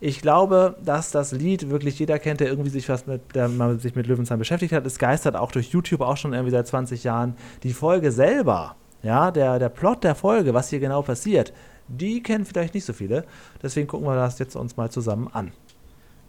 Ich 0.00 0.20
glaube, 0.22 0.76
dass 0.84 1.10
das 1.10 1.32
Lied 1.32 1.70
wirklich 1.70 1.98
jeder 1.98 2.20
kennt, 2.20 2.38
der 2.38 2.46
irgendwie 2.48 2.70
sich 2.70 2.88
was 2.88 3.06
mit, 3.08 3.34
der 3.34 3.48
mal 3.48 3.80
sich 3.80 3.96
mit 3.96 4.06
Löwenzahn 4.06 4.38
beschäftigt 4.38 4.72
hat. 4.72 4.86
Es 4.86 4.98
geistert 4.98 5.34
auch 5.34 5.50
durch 5.50 5.70
YouTube 5.70 6.02
auch 6.02 6.16
schon 6.16 6.34
irgendwie 6.34 6.52
seit 6.52 6.68
20 6.68 7.02
Jahren. 7.02 7.34
Die 7.64 7.72
Folge 7.72 8.12
selber, 8.12 8.76
ja, 9.02 9.30
der, 9.30 9.58
der 9.58 9.68
Plot 9.68 10.04
der 10.04 10.14
Folge, 10.14 10.54
was 10.54 10.70
hier 10.70 10.80
genau 10.80 11.02
passiert, 11.02 11.52
die 11.88 12.22
kennen 12.22 12.44
vielleicht 12.44 12.74
nicht 12.74 12.84
so 12.84 12.92
viele. 12.92 13.24
Deswegen 13.62 13.86
gucken 13.86 14.06
wir 14.06 14.16
das 14.16 14.38
jetzt 14.38 14.56
uns 14.56 14.76
mal 14.76 14.90
zusammen 14.90 15.28
an. 15.32 15.52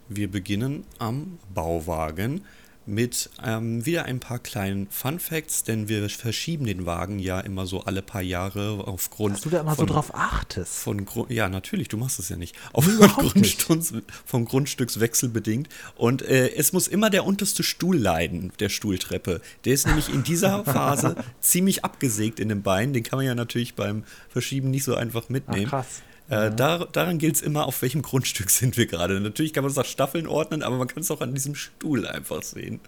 Wir 0.08 0.30
beginnen 0.30 0.84
am 0.98 1.38
Bauwagen 1.54 2.42
mit 2.86 3.30
ähm, 3.44 3.84
wieder 3.86 4.04
ein 4.04 4.20
paar 4.20 4.38
kleinen 4.38 4.88
Fun 4.90 5.18
Facts, 5.18 5.64
denn 5.64 5.88
wir 5.88 6.08
verschieben 6.08 6.66
den 6.66 6.86
Wagen 6.86 7.18
ja 7.18 7.40
immer 7.40 7.66
so 7.66 7.84
alle 7.84 8.02
paar 8.02 8.22
Jahre 8.22 8.84
aufgrund 8.86 9.34
Dass 9.34 9.42
du 9.42 9.50
da 9.50 9.60
immer 9.60 9.72
so 9.72 9.78
von, 9.78 9.86
drauf 9.86 10.14
achtest. 10.14 10.74
von 10.74 11.06
ja 11.28 11.48
natürlich, 11.48 11.88
du 11.88 11.96
machst 11.96 12.18
es 12.18 12.28
ja 12.28 12.36
nicht, 12.36 12.56
aufgrund. 12.72 13.34
Grundstücks, 13.34 13.94
vom 14.24 14.44
Grundstückswechsel 14.44 15.28
bedingt 15.28 15.68
und 15.96 16.22
äh, 16.22 16.50
es 16.54 16.72
muss 16.72 16.88
immer 16.88 17.10
der 17.10 17.24
unterste 17.24 17.62
Stuhl 17.62 17.96
leiden, 17.96 18.52
der 18.58 18.68
Stuhltreppe. 18.68 19.40
Der 19.64 19.74
ist 19.74 19.86
nämlich 19.86 20.08
in 20.12 20.22
dieser 20.22 20.64
Phase 20.64 21.16
ziemlich 21.40 21.84
abgesägt 21.84 22.40
in 22.40 22.48
den 22.48 22.62
Beinen, 22.62 22.92
den 22.92 23.02
kann 23.02 23.18
man 23.18 23.26
ja 23.26 23.34
natürlich 23.34 23.74
beim 23.74 24.04
Verschieben 24.28 24.70
nicht 24.70 24.84
so 24.84 24.94
einfach 24.94 25.28
mitnehmen. 25.28 25.66
Ach, 25.66 25.70
krass. 25.70 26.02
Äh, 26.30 26.52
da, 26.54 26.78
daran 26.78 27.18
gilt 27.18 27.34
es 27.34 27.42
immer, 27.42 27.66
auf 27.66 27.82
welchem 27.82 28.02
Grundstück 28.02 28.50
sind 28.50 28.76
wir 28.76 28.86
gerade. 28.86 29.20
Natürlich 29.20 29.52
kann 29.52 29.64
man 29.64 29.70
es 29.70 29.76
nach 29.76 29.84
Staffeln 29.84 30.26
ordnen, 30.26 30.62
aber 30.62 30.78
man 30.78 30.88
kann 30.88 31.02
es 31.02 31.10
auch 31.10 31.20
an 31.20 31.34
diesem 31.34 31.54
Stuhl 31.54 32.06
einfach 32.06 32.42
sehen. 32.42 32.80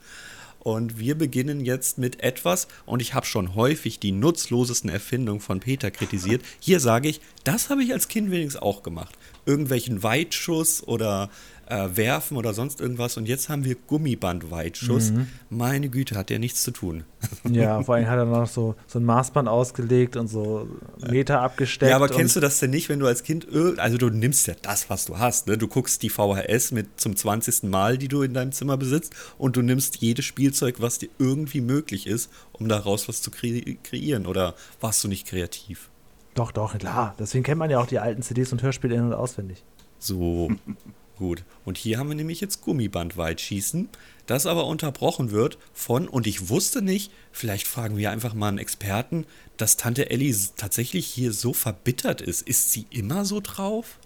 Und 0.61 1.01
wir 1.01 1.19
beginnen 1.19 1.61
jetzt 1.61 1.99
mit 1.99 2.23
etwas, 2.23 2.69
und 2.87 3.03
ich 3.03 3.15
habe 3.15 3.27
schon 3.27 3.57
häufig 3.57 3.99
die 3.99 4.13
nutzlosesten 4.13 4.89
Erfindungen 4.91 5.41
von 5.41 5.59
Peter 5.59 5.91
kritisiert. 5.91 6.43
Hier 6.61 6.79
sage 6.79 7.09
ich, 7.09 7.21
das 7.43 7.69
habe 7.69 7.83
ich 7.83 7.93
als 7.93 8.07
Kind 8.07 8.31
wenigstens 8.31 8.63
auch 8.63 8.85
gemacht. 8.85 9.19
Irgendwelchen 9.45 10.05
Weitschuss 10.05 10.87
oder 10.87 11.31
äh, 11.67 11.89
Werfen 11.95 12.37
oder 12.37 12.55
sonst 12.55 12.81
irgendwas. 12.81 13.17
Und 13.17 13.27
jetzt 13.27 13.49
haben 13.49 13.65
wir 13.65 13.75
Gummiband-Weitschuss. 13.75 15.13
Meine 15.51 15.89
Güte, 15.89 16.17
hat 16.17 16.31
der 16.31 16.39
nichts 16.39 16.63
zu 16.63 16.71
tun. 16.71 17.05
Ja, 17.49 17.83
vor 17.83 17.97
allem 17.97 18.09
hat 18.09 18.19
er 18.19 18.25
noch 18.25 18.49
so, 18.49 18.75
so 18.87 18.99
ein 18.99 19.05
Maßband 19.05 19.49
ausgelegt 19.49 20.17
und 20.17 20.27
so 20.29 20.69
Meter 21.09 21.41
abgesteckt. 21.41 21.91
Ja, 21.91 21.97
aber 21.97 22.09
kennst 22.09 22.35
du 22.35 22.41
das 22.41 22.59
denn 22.61 22.71
nicht, 22.71 22.89
wenn 22.89 22.99
du 22.99 23.07
als 23.07 23.23
Kind, 23.23 23.47
also 23.79 23.99
du 23.99 24.11
nimmst 24.11 24.47
ja 24.47 24.55
das, 24.61 24.91
was 24.91 25.05
du 25.07 25.19
hast, 25.19 25.47
ne? 25.47 25.59
Du 25.59 25.69
guckst 25.69 26.03
die 26.03 26.09
VHS 26.09 26.73
mit 26.73 27.01
zum 27.01 27.15
20. 27.15 27.65
Mal, 27.65 27.99
die 27.99 28.09
du 28.09 28.23
in 28.23 28.35
deinem 28.35 28.53
Zimmer 28.53 28.77
besitzt, 28.77 29.15
und 29.39 29.57
du 29.57 29.63
nimmst 29.63 29.99
jedes 29.99 30.25
Spielzeug, 30.25 30.77
was 30.81 30.99
dir 30.99 31.09
irgendwie 31.19 31.61
möglich 31.61 32.07
ist, 32.07 32.31
um 32.53 32.69
daraus 32.69 33.09
was 33.09 33.23
zu 33.23 33.31
kre 33.31 33.77
kreieren. 33.83 34.27
Oder 34.27 34.55
warst 34.81 35.03
du 35.05 35.09
nicht 35.09 35.27
kreativ? 35.27 35.91
Doch, 36.35 36.53
doch, 36.53 36.79
klar. 36.79 37.15
Deswegen 37.19 37.45
kennt 37.45 37.59
man 37.59 37.71
ja 37.71 37.79
auch 37.79 37.87
die 37.87 37.99
alten 37.99 38.23
CDs 38.23 38.53
und 38.53 38.63
Hörspiele 38.63 38.95
in- 38.95 39.05
und 39.05 39.15
auswendig. 39.15 39.63
So, 39.99 40.51
gut. 41.17 41.45
Und 41.65 41.79
hier 41.79 41.99
haben 41.99 42.09
wir 42.09 42.17
nämlich 42.17 42.41
jetzt 42.41 42.63
Gummibandweitschießen, 42.63 43.89
das 44.27 44.47
aber 44.47 44.67
unterbrochen 44.67 45.31
wird 45.31 45.59
von, 45.73 46.09
und 46.09 46.27
ich 46.27 46.49
wusste 46.49 46.83
nicht, 46.83 47.13
vielleicht 47.33 47.67
fragen 47.67 47.97
wir 47.97 48.11
einfach 48.11 48.35
mal 48.35 48.49
einen 48.49 48.59
Experten, 48.59 49.27
dass 49.57 49.77
Tante 49.77 50.11
Ellie 50.11 50.35
tatsächlich 50.57 51.07
hier 51.07 51.33
so 51.33 51.53
verbittert 51.53 52.21
ist. 52.21 52.43
Ist 52.43 52.73
sie 52.73 52.87
immer 52.91 53.25
so 53.25 53.41
drauf? 53.41 53.99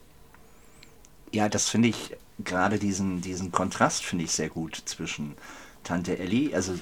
Ja, 1.33 1.49
das 1.49 1.69
finde 1.69 1.89
ich, 1.89 2.17
gerade 2.39 2.79
diesen, 2.79 3.21
diesen 3.21 3.53
Kontrast 3.53 4.05
finde 4.05 4.25
ich 4.25 4.33
sehr 4.33 4.49
gut 4.49 4.81
zwischen 4.85 5.35
Tante 5.85 6.19
Elli. 6.19 6.55
Also 6.55 6.75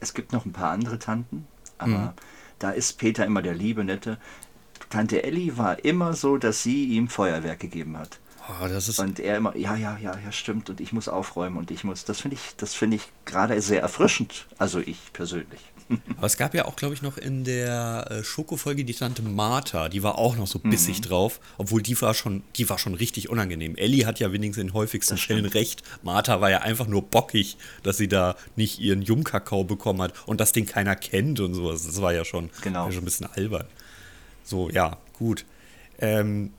es 0.00 0.14
gibt 0.14 0.32
noch 0.32 0.44
ein 0.44 0.52
paar 0.52 0.70
andere 0.70 0.98
Tanten, 0.98 1.46
aber 1.78 2.14
da 2.58 2.70
ist 2.70 2.98
Peter 2.98 3.24
immer 3.24 3.42
der 3.42 3.54
liebe, 3.54 3.84
nette. 3.84 4.18
Tante 4.90 5.22
Elli 5.22 5.56
war 5.56 5.84
immer 5.84 6.14
so, 6.14 6.36
dass 6.36 6.62
sie 6.62 6.86
ihm 6.86 7.08
Feuerwerk 7.08 7.60
gegeben 7.60 7.96
hat. 7.96 8.18
Oh, 8.48 8.66
das 8.66 8.88
ist 8.88 8.98
Und 8.98 9.20
er 9.20 9.36
immer, 9.36 9.56
ja, 9.56 9.76
ja, 9.76 9.96
ja, 9.98 10.18
ja, 10.18 10.32
stimmt, 10.32 10.68
und 10.68 10.80
ich 10.80 10.92
muss 10.92 11.08
aufräumen 11.08 11.56
und 11.56 11.70
ich 11.70 11.84
muss, 11.84 12.04
das 12.04 12.20
finde 12.20 12.36
ich, 12.36 12.56
das 12.56 12.74
finde 12.74 12.96
ich 12.96 13.02
gerade 13.24 13.60
sehr 13.60 13.80
erfrischend. 13.80 14.46
Also 14.58 14.80
ich 14.80 14.98
persönlich. 15.12 15.60
Aber 16.16 16.26
es 16.26 16.36
gab 16.36 16.54
ja 16.54 16.64
auch, 16.64 16.74
glaube 16.74 16.94
ich, 16.94 17.02
noch 17.02 17.18
in 17.18 17.44
der 17.44 18.06
äh, 18.10 18.24
Schoko-Folge 18.24 18.84
die 18.84 18.94
Tante 18.94 19.22
Martha, 19.22 19.88
die 19.88 20.02
war 20.02 20.18
auch 20.18 20.36
noch 20.36 20.46
so 20.46 20.58
bissig 20.58 20.98
mhm. 20.98 21.02
drauf, 21.02 21.40
obwohl 21.58 21.82
die 21.82 22.00
war 22.00 22.14
schon, 22.14 22.42
die 22.56 22.68
war 22.68 22.78
schon 22.78 22.94
richtig 22.94 23.28
unangenehm. 23.28 23.76
Ellie 23.76 24.06
hat 24.06 24.18
ja 24.18 24.32
wenigstens 24.32 24.62
in 24.62 24.66
den 24.68 24.74
häufigsten 24.74 25.18
Fällen 25.18 25.46
recht. 25.46 25.82
Martha 26.02 26.40
war 26.40 26.50
ja 26.50 26.58
einfach 26.58 26.86
nur 26.86 27.02
bockig, 27.02 27.56
dass 27.82 27.96
sie 27.96 28.08
da 28.08 28.36
nicht 28.56 28.80
ihren 28.80 29.02
Jungkakao 29.02 29.64
bekommen 29.64 30.02
hat 30.02 30.14
und 30.26 30.40
dass 30.40 30.52
den 30.52 30.66
keiner 30.66 30.96
kennt 30.96 31.38
und 31.40 31.54
sowas. 31.54 31.86
Das 31.86 32.00
war 32.02 32.12
ja 32.12 32.24
schon, 32.24 32.50
genau. 32.62 32.90
schon 32.90 33.02
ein 33.02 33.04
bisschen 33.04 33.26
albern. 33.26 33.66
So, 34.42 34.68
ja, 34.70 34.98
gut. 35.12 35.44
Ähm, 35.98 36.50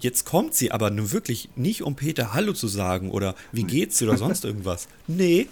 jetzt 0.00 0.24
kommt 0.24 0.54
sie 0.54 0.72
aber 0.72 0.90
nun 0.90 1.12
wirklich 1.12 1.48
nicht, 1.56 1.82
um 1.82 1.96
Peter 1.96 2.34
Hallo 2.34 2.52
zu 2.52 2.68
sagen 2.68 3.10
oder 3.10 3.34
wie 3.52 3.64
geht's 3.64 3.98
dir 3.98 4.08
oder 4.08 4.18
sonst 4.18 4.44
irgendwas. 4.44 4.88
Nee, 5.06 5.48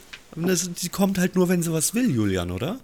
sie 0.74 0.88
kommt 0.88 1.18
halt 1.18 1.35
nur, 1.35 1.48
wenn 1.48 1.62
sie 1.62 1.72
was 1.72 1.94
will, 1.94 2.11
Julian, 2.11 2.50
oder? 2.50 2.81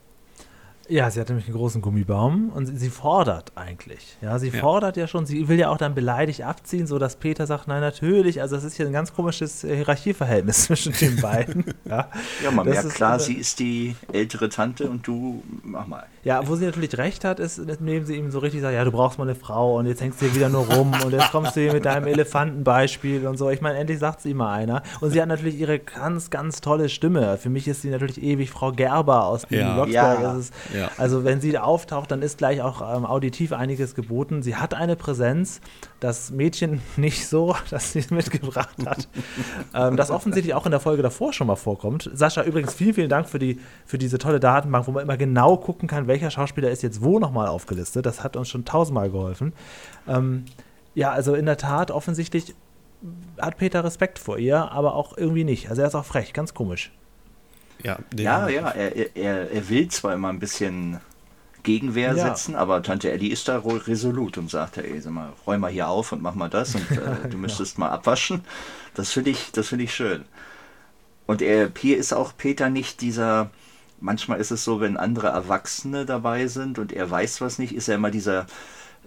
Ja, 0.88 1.10
sie 1.10 1.20
hat 1.20 1.28
nämlich 1.28 1.46
einen 1.46 1.56
großen 1.56 1.82
Gummibaum 1.82 2.50
und 2.54 2.66
sie 2.66 2.88
fordert 2.88 3.52
eigentlich. 3.56 4.16
Ja, 4.22 4.38
sie 4.38 4.48
ja. 4.48 4.58
fordert 4.58 4.96
ja 4.96 5.06
schon, 5.06 5.26
sie 5.26 5.46
will 5.46 5.58
ja 5.58 5.68
auch 5.68 5.76
dann 5.76 5.94
beleidigt 5.94 6.42
abziehen, 6.42 6.86
so 6.86 6.98
dass 6.98 7.16
Peter 7.16 7.46
sagt, 7.46 7.68
nein, 7.68 7.82
natürlich. 7.82 8.40
Also 8.40 8.56
es 8.56 8.64
ist 8.64 8.76
hier 8.76 8.86
ein 8.86 8.92
ganz 8.92 9.12
komisches 9.12 9.64
äh, 9.64 9.76
Hierarchieverhältnis 9.76 10.64
zwischen 10.64 10.94
den 10.94 11.20
beiden. 11.20 11.64
ja, 11.84 12.08
ja 12.42 12.50
man 12.50 12.66
das 12.66 12.84
merkt 12.84 12.94
klar, 12.94 13.12
eine, 13.14 13.20
sie 13.20 13.34
ist 13.34 13.58
die 13.58 13.96
ältere 14.12 14.48
Tante 14.48 14.88
und 14.88 15.06
du 15.06 15.42
mach 15.62 15.86
mal. 15.86 16.06
Ja, 16.24 16.46
wo 16.48 16.56
sie 16.56 16.64
natürlich 16.64 16.96
recht 16.96 17.24
hat, 17.24 17.38
ist, 17.38 17.58
indem 17.58 18.04
sie 18.04 18.16
ihm 18.16 18.30
so 18.30 18.38
richtig 18.38 18.62
sagt, 18.62 18.74
ja, 18.74 18.84
du 18.84 18.92
brauchst 18.92 19.18
mal 19.18 19.24
eine 19.24 19.34
Frau 19.34 19.78
und 19.78 19.86
jetzt 19.86 20.00
hängst 20.00 20.20
du 20.20 20.26
hier 20.26 20.34
wieder 20.34 20.48
nur 20.48 20.66
rum 20.66 20.92
und 21.04 21.12
jetzt 21.12 21.30
kommst 21.32 21.54
du 21.54 21.60
hier 21.60 21.72
mit 21.72 21.84
deinem 21.84 22.06
Elefantenbeispiel 22.06 23.26
und 23.26 23.36
so. 23.36 23.50
Ich 23.50 23.60
meine, 23.60 23.78
endlich 23.78 23.98
sagt 23.98 24.22
sie 24.22 24.34
mal 24.34 24.54
einer. 24.54 24.82
Und 25.00 25.10
sie 25.10 25.20
hat 25.20 25.28
natürlich 25.28 25.58
ihre 25.58 25.78
ganz, 25.78 26.30
ganz 26.30 26.60
tolle 26.60 26.88
Stimme. 26.88 27.36
Für 27.36 27.50
mich 27.50 27.68
ist 27.68 27.82
sie 27.82 27.90
natürlich 27.90 28.22
ewig 28.22 28.50
Frau 28.50 28.72
Gerber 28.72 29.26
aus 29.26 29.42
ja. 29.50 29.74
Blocksberg. 29.74 30.20
Ja. 30.74 30.77
Ja. 30.78 30.90
Also 30.96 31.24
wenn 31.24 31.40
sie 31.40 31.58
auftaucht, 31.58 32.10
dann 32.10 32.22
ist 32.22 32.38
gleich 32.38 32.62
auch 32.62 32.80
ähm, 32.80 33.04
auditiv 33.04 33.52
einiges 33.52 33.94
geboten. 33.94 34.42
Sie 34.42 34.56
hat 34.56 34.74
eine 34.74 34.96
Präsenz, 34.96 35.60
das 36.00 36.30
Mädchen 36.30 36.80
nicht 36.96 37.26
so, 37.26 37.56
dass 37.70 37.92
sie 37.92 38.00
es 38.00 38.10
mitgebracht 38.10 38.76
hat. 38.86 39.08
ähm, 39.74 39.96
das 39.96 40.10
offensichtlich 40.10 40.54
auch 40.54 40.64
in 40.64 40.70
der 40.70 40.80
Folge 40.80 41.02
davor 41.02 41.32
schon 41.32 41.46
mal 41.46 41.56
vorkommt. 41.56 42.10
Sascha, 42.14 42.42
übrigens 42.44 42.74
vielen, 42.74 42.94
vielen 42.94 43.10
Dank 43.10 43.28
für, 43.28 43.38
die, 43.38 43.58
für 43.84 43.98
diese 43.98 44.18
tolle 44.18 44.40
Datenbank, 44.40 44.86
wo 44.86 44.92
man 44.92 45.02
immer 45.02 45.16
genau 45.16 45.56
gucken 45.56 45.88
kann, 45.88 46.06
welcher 46.06 46.30
Schauspieler 46.30 46.70
ist 46.70 46.82
jetzt 46.82 47.02
wo 47.02 47.18
nochmal 47.18 47.48
aufgelistet. 47.48 48.06
Das 48.06 48.22
hat 48.22 48.36
uns 48.36 48.48
schon 48.48 48.64
tausendmal 48.64 49.10
geholfen. 49.10 49.52
Ähm, 50.06 50.44
ja, 50.94 51.10
also 51.10 51.34
in 51.34 51.46
der 51.46 51.56
Tat, 51.56 51.90
offensichtlich 51.90 52.54
hat 53.40 53.56
Peter 53.56 53.84
Respekt 53.84 54.18
vor 54.18 54.38
ihr, 54.38 54.72
aber 54.72 54.94
auch 54.94 55.16
irgendwie 55.16 55.44
nicht. 55.44 55.70
Also 55.70 55.82
er 55.82 55.88
ist 55.88 55.94
auch 55.94 56.04
frech, 56.04 56.32
ganz 56.32 56.54
komisch. 56.54 56.92
Ja, 57.82 57.98
ja, 58.16 58.48
ja 58.48 58.68
er, 58.70 59.16
er, 59.16 59.50
er 59.50 59.68
will 59.68 59.88
zwar 59.88 60.14
immer 60.14 60.28
ein 60.28 60.38
bisschen 60.38 61.00
Gegenwehr 61.62 62.14
ja. 62.14 62.28
setzen, 62.28 62.56
aber 62.56 62.82
Tante 62.82 63.10
Ellie 63.10 63.32
ist 63.32 63.48
da 63.48 63.62
resolut 63.64 64.38
und 64.38 64.50
sagt, 64.50 64.78
ey, 64.78 65.00
sag 65.00 65.12
mal, 65.12 65.32
räum 65.46 65.60
mal 65.60 65.70
hier 65.70 65.88
auf 65.88 66.12
und 66.12 66.22
mach 66.22 66.34
mal 66.34 66.48
das 66.48 66.74
und 66.74 66.90
äh, 66.90 67.28
du 67.30 67.36
müsstest 67.36 67.76
ja. 67.76 67.80
mal 67.80 67.90
abwaschen. 67.90 68.42
Das 68.94 69.12
finde 69.12 69.30
ich, 69.30 69.52
das 69.52 69.70
ich 69.70 69.94
schön. 69.94 70.24
Und 71.26 71.42
er, 71.42 71.70
hier 71.78 71.98
ist 71.98 72.12
auch 72.12 72.32
Peter 72.36 72.70
nicht 72.70 73.00
dieser, 73.00 73.50
manchmal 74.00 74.40
ist 74.40 74.50
es 74.50 74.64
so, 74.64 74.80
wenn 74.80 74.96
andere 74.96 75.28
Erwachsene 75.28 76.06
dabei 76.06 76.46
sind 76.46 76.78
und 76.78 76.92
er 76.92 77.10
weiß 77.10 77.40
was 77.40 77.58
nicht, 77.58 77.74
ist 77.74 77.88
er 77.88 77.96
immer 77.96 78.10
dieser 78.10 78.46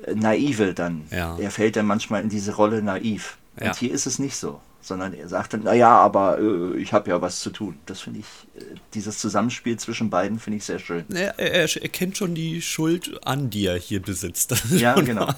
äh, 0.06 0.14
Naive 0.14 0.74
dann. 0.74 1.06
Ja. 1.10 1.38
Er 1.40 1.52
fällt 1.52 1.76
dann 1.76 1.88
manchmal 1.88 2.22
in 2.22 2.30
diese 2.30 2.56
Rolle 2.56 2.82
naiv. 2.82 3.38
Und 3.60 3.76
hier 3.76 3.92
ist 3.92 4.06
es 4.06 4.18
nicht 4.18 4.38
so 4.38 4.62
sondern 4.82 5.14
er 5.14 5.28
sagt 5.28 5.54
dann, 5.54 5.64
naja, 5.64 5.90
aber 5.90 6.40
äh, 6.40 6.78
ich 6.78 6.92
habe 6.92 7.10
ja 7.10 7.22
was 7.22 7.40
zu 7.40 7.52
tun. 7.52 7.78
Das 7.86 8.02
finde 8.02 8.20
ich, 8.20 8.62
äh, 8.62 8.66
dieses 8.94 9.20
Zusammenspiel 9.20 9.78
zwischen 9.78 10.10
beiden 10.10 10.40
finde 10.40 10.58
ich 10.58 10.66
sehr 10.66 10.80
schön. 10.80 11.06
Er, 11.14 11.38
er, 11.40 11.82
er, 11.82 11.90
kennt 11.90 12.18
schon 12.18 12.36
die 12.36 12.62
Schuld 12.62 13.26
an, 13.26 13.50
die 13.50 13.68
er 13.68 13.78
hier 13.78 14.02
besitzt. 14.02 14.56
Ja, 14.72 14.96
genau. 15.02 15.30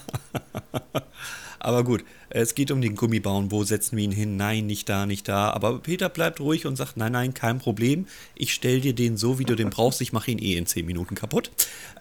aber 1.60 1.84
gut, 1.84 2.04
es 2.30 2.56
geht 2.56 2.72
um 2.72 2.82
den 2.82 2.96
Gummibaum. 2.96 3.52
Wo 3.52 3.64
setzen 3.64 3.98
wir 3.98 4.06
ihn 4.06 4.12
hin? 4.12 4.38
Nein, 4.38 4.66
nicht 4.66 4.88
da, 4.88 5.06
nicht 5.06 5.28
da. 5.28 5.52
Aber 5.52 5.80
Peter 5.80 6.10
bleibt 6.10 6.40
ruhig 6.40 6.66
und 6.66 6.78
sagt, 6.78 6.96
nein, 6.96 7.12
nein, 7.12 7.34
kein 7.34 7.60
Problem. 7.60 8.08
Ich 8.36 8.54
stelle 8.54 8.80
dir 8.80 8.96
den 8.96 9.18
so, 9.18 9.40
wie 9.40 9.46
du 9.46 9.56
den 9.56 9.70
brauchst. 9.70 10.02
Ich 10.02 10.14
mache 10.14 10.32
ihn 10.32 10.40
eh 10.40 10.56
in 10.56 10.66
10 10.66 10.86
Minuten 10.86 11.16
kaputt. 11.16 11.52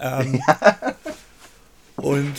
Ähm, 0.00 0.40
und 1.96 2.32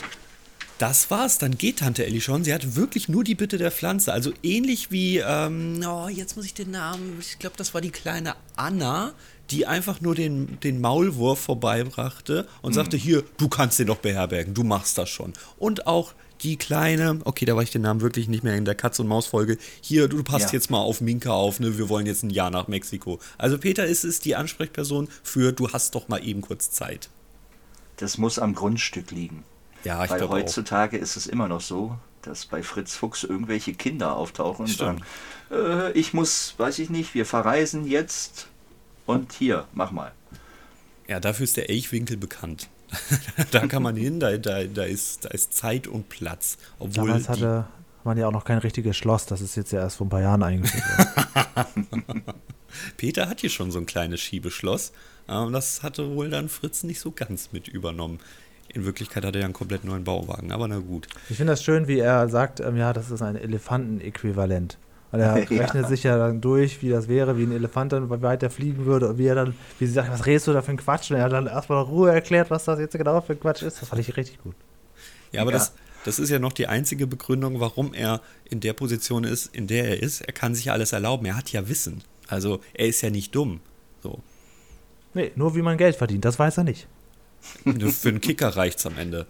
das 0.83 1.09
war's, 1.09 1.37
dann 1.37 1.57
geht 1.57 1.79
Tante 1.79 2.05
Ellie 2.05 2.19
schon. 2.19 2.43
Sie 2.43 2.53
hat 2.53 2.75
wirklich 2.75 3.07
nur 3.07 3.23
die 3.23 3.35
Bitte 3.35 3.57
der 3.57 3.71
Pflanze. 3.71 4.11
Also 4.11 4.33
ähnlich 4.43 4.91
wie, 4.91 5.19
ähm, 5.19 5.81
oh, 5.87 6.09
jetzt 6.09 6.35
muss 6.35 6.45
ich 6.45 6.53
den 6.53 6.71
Namen, 6.71 7.19
ich 7.21 7.39
glaube, 7.39 7.55
das 7.55 7.73
war 7.73 7.79
die 7.79 7.89
kleine 7.89 8.35
Anna, 8.57 9.13
die 9.49 9.65
einfach 9.65 10.01
nur 10.01 10.13
den, 10.13 10.59
den 10.59 10.81
Maulwurf 10.81 11.39
vorbeibrachte 11.39 12.49
und 12.61 12.71
mhm. 12.71 12.75
sagte, 12.75 12.97
hier, 12.97 13.23
du 13.37 13.47
kannst 13.47 13.79
den 13.79 13.87
doch 13.87 13.99
beherbergen, 13.99 14.53
du 14.53 14.65
machst 14.65 14.97
das 14.97 15.07
schon. 15.07 15.31
Und 15.57 15.87
auch 15.87 16.15
die 16.41 16.57
kleine, 16.57 17.21
okay, 17.23 17.45
da 17.45 17.55
war 17.55 17.63
ich 17.63 17.71
den 17.71 17.83
Namen 17.83 18.01
wirklich 18.01 18.27
nicht 18.27 18.43
mehr 18.43 18.57
in 18.57 18.65
der 18.65 18.75
Katz- 18.75 18.99
und 18.99 19.07
Maus-Folge, 19.07 19.57
hier, 19.79 20.09
du 20.09 20.21
passt 20.21 20.47
ja. 20.47 20.55
jetzt 20.55 20.69
mal 20.69 20.81
auf 20.81 20.99
Minka 20.99 21.31
auf, 21.31 21.61
ne, 21.61 21.77
wir 21.77 21.87
wollen 21.87 22.07
jetzt 22.07 22.23
ein 22.23 22.29
Jahr 22.29 22.51
nach 22.51 22.67
Mexiko. 22.67 23.21
Also 23.37 23.57
Peter 23.57 23.85
ist 23.85 24.03
es 24.03 24.19
die 24.19 24.35
Ansprechperson 24.35 25.07
für, 25.23 25.53
du 25.53 25.71
hast 25.71 25.95
doch 25.95 26.09
mal 26.09 26.21
eben 26.21 26.41
kurz 26.41 26.71
Zeit. 26.71 27.09
Das 27.95 28.17
muss 28.17 28.37
am 28.37 28.53
Grundstück 28.53 29.11
liegen. 29.11 29.45
Ja, 29.83 30.03
ich 30.03 30.11
Weil 30.11 30.29
heutzutage 30.29 30.97
auch. 30.97 31.01
ist 31.01 31.15
es 31.15 31.27
immer 31.27 31.47
noch 31.47 31.61
so, 31.61 31.97
dass 32.21 32.45
bei 32.45 32.63
Fritz 32.63 32.95
Fuchs 32.95 33.23
irgendwelche 33.23 33.73
Kinder 33.73 34.15
auftauchen 34.15 34.65
und 34.65 34.71
Stimmt. 34.71 35.03
sagen, 35.51 35.89
äh, 35.91 35.91
ich 35.91 36.13
muss, 36.13 36.55
weiß 36.57 36.79
ich 36.79 36.89
nicht, 36.89 37.13
wir 37.13 37.25
verreisen 37.25 37.85
jetzt 37.85 38.47
und 39.05 39.33
hier, 39.33 39.65
mach 39.73 39.91
mal. 39.91 40.11
Ja, 41.07 41.19
dafür 41.19 41.43
ist 41.43 41.57
der 41.57 41.69
Elchwinkel 41.69 42.17
bekannt. 42.17 42.69
da 43.51 43.67
kann 43.67 43.83
man 43.83 43.95
hin, 43.95 44.19
da, 44.19 44.37
da, 44.37 44.63
da, 44.63 44.83
ist, 44.83 45.25
da 45.25 45.29
ist 45.29 45.53
Zeit 45.53 45.87
und 45.87 46.09
Platz. 46.09 46.57
Obwohl 46.79 47.07
Damals 47.07 47.27
hatte 47.27 47.65
man 48.03 48.17
ja 48.17 48.27
auch 48.27 48.31
noch 48.31 48.45
kein 48.45 48.59
richtiges 48.59 48.95
Schloss, 48.95 49.25
das 49.25 49.41
ist 49.41 49.55
jetzt 49.55 49.71
ja 49.71 49.79
erst 49.79 49.97
vor 49.97 50.07
ein 50.07 50.09
paar 50.09 50.21
Jahren 50.21 50.43
eingeführt 50.43 50.83
worden. 50.85 52.23
Peter 52.97 53.29
hat 53.29 53.41
hier 53.41 53.49
schon 53.49 53.71
so 53.71 53.79
ein 53.79 53.85
kleines 53.85 54.19
Schiebeschloss. 54.21 54.91
Und 55.27 55.53
das 55.53 55.83
hatte 55.83 56.15
wohl 56.15 56.29
dann 56.29 56.49
Fritz 56.49 56.83
nicht 56.83 56.99
so 56.99 57.11
ganz 57.11 57.49
mit 57.51 57.67
übernommen. 57.67 58.19
In 58.73 58.85
Wirklichkeit 58.85 59.23
hat 59.23 59.35
er 59.35 59.41
ja 59.41 59.45
einen 59.45 59.53
komplett 59.53 59.83
neuen 59.83 60.03
Bauwagen, 60.03 60.51
aber 60.51 60.67
na 60.67 60.79
gut. 60.79 61.07
Ich 61.29 61.37
finde 61.37 61.53
das 61.53 61.63
schön, 61.63 61.87
wie 61.87 61.99
er 61.99 62.27
sagt, 62.27 62.59
ähm, 62.59 62.75
ja, 62.75 62.91
das 62.91 63.11
ist 63.11 63.21
ein 63.21 63.35
Elefantenäquivalent. 63.35 64.79
Weil 65.11 65.21
er 65.21 65.37
ja. 65.51 65.59
rechnet 65.61 65.87
sich 65.87 66.01
ja 66.03 66.17
dann 66.17 66.41
durch, 66.41 66.81
wie 66.81 66.89
das 66.89 67.07
wäre, 67.07 67.37
wie 67.37 67.43
ein 67.43 67.51
Elefant 67.51 67.93
dann 67.93 68.09
weiter 68.09 68.49
fliegen 68.49 68.85
würde 68.85 69.09
und 69.09 69.19
wie 69.19 69.27
er 69.27 69.35
dann, 69.35 69.53
wie 69.77 69.85
sie 69.85 69.93
sagt, 69.93 70.11
was 70.11 70.25
redest 70.25 70.47
du 70.47 70.53
da 70.53 70.63
für 70.63 70.71
ein 70.71 70.77
Quatsch? 70.77 71.11
Und 71.11 71.17
er 71.17 71.25
hat 71.25 71.31
dann 71.31 71.45
erstmal 71.45 71.83
Ruhe 71.83 72.11
erklärt, 72.11 72.49
was 72.49 72.65
das 72.65 72.79
jetzt 72.79 72.97
genau 72.97 73.21
für 73.21 73.33
ein 73.33 73.39
Quatsch 73.39 73.61
ist. 73.61 73.79
Das 73.79 73.89
fand 73.89 74.01
ich 74.01 74.17
richtig 74.17 74.41
gut. 74.41 74.55
Ja, 75.31 75.43
aber 75.43 75.51
ja. 75.51 75.59
Das, 75.59 75.73
das 76.03 76.17
ist 76.17 76.31
ja 76.31 76.39
noch 76.39 76.51
die 76.51 76.65
einzige 76.65 77.05
Begründung, 77.05 77.59
warum 77.59 77.93
er 77.93 78.21
in 78.45 78.59
der 78.59 78.73
Position 78.73 79.23
ist, 79.23 79.55
in 79.55 79.67
der 79.67 79.87
er 79.87 80.01
ist. 80.01 80.21
Er 80.21 80.33
kann 80.33 80.55
sich 80.55 80.65
ja 80.65 80.73
alles 80.73 80.93
erlauben. 80.93 81.27
Er 81.27 81.37
hat 81.37 81.51
ja 81.51 81.69
Wissen. 81.69 82.03
Also 82.27 82.59
er 82.73 82.87
ist 82.87 83.01
ja 83.01 83.11
nicht 83.11 83.35
dumm. 83.35 83.59
So. 84.01 84.19
Nee, 85.13 85.31
nur 85.35 85.55
wie 85.55 85.61
man 85.61 85.77
Geld 85.77 85.95
verdient, 85.95 86.25
das 86.25 86.39
weiß 86.39 86.57
er 86.57 86.63
nicht. 86.63 86.87
Für 87.63 88.09
einen 88.09 88.21
Kicker 88.21 88.49
reicht 88.55 88.79
es 88.79 88.85
am 88.85 88.97
Ende. 88.97 89.27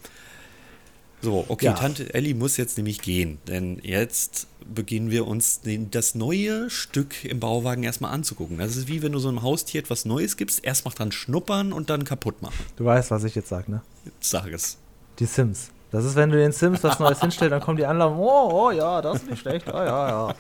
So, 1.24 1.46
okay, 1.48 1.68
ja. 1.68 1.74
Tante 1.74 2.14
Ellie 2.14 2.36
muss 2.36 2.58
jetzt 2.58 2.76
nämlich 2.76 3.02
gehen, 3.02 3.38
denn 3.48 3.80
jetzt 3.82 4.48
beginnen 4.66 5.10
wir 5.10 5.26
uns 5.26 5.62
den, 5.62 5.90
das 5.90 6.16
neue 6.16 6.70
Stück 6.70 7.24
im 7.24 7.40
Bauwagen 7.40 7.84
erstmal 7.84 8.12
anzugucken. 8.12 8.58
Das 8.58 8.76
ist 8.76 8.90
wie 8.90 9.02
wenn 9.02 9.14
du 9.14 9.20
so 9.20 9.30
einem 9.30 9.42
Haustier 9.42 9.80
etwas 9.80 10.04
Neues 10.04 10.36
gibst, 10.36 10.66
erst 10.66 10.84
macht 10.84 11.00
dann 11.00 11.14
schnuppern 11.14 11.72
und 11.72 11.90
dann 11.90 12.04
kaputt 12.04 12.42
machen. 12.42 12.66
Du 12.76 12.84
weißt, 12.84 13.10
was 13.12 13.24
ich 13.24 13.36
jetzt 13.36 13.48
sage, 13.48 13.72
ne? 13.72 13.82
Jetzt 14.04 14.30
sag 14.30 14.52
es. 14.52 14.78
Die 15.18 15.26
Sims. 15.26 15.70
Das 15.92 16.04
ist, 16.04 16.16
wenn 16.16 16.30
du 16.30 16.38
den 16.38 16.52
Sims 16.52 16.84
was 16.84 17.00
Neues 17.00 17.22
hinstellst, 17.22 17.54
dann 17.54 17.62
kommen 17.62 17.78
die 17.78 17.86
anderen, 17.86 18.18
oh, 18.18 18.50
oh 18.52 18.72
ja, 18.72 19.02
das 19.02 19.18
ist 19.18 19.30
nicht 19.30 19.40
schlecht, 19.40 19.68
oh 19.70 19.78
ja, 19.78 20.10
ja. 20.10 20.36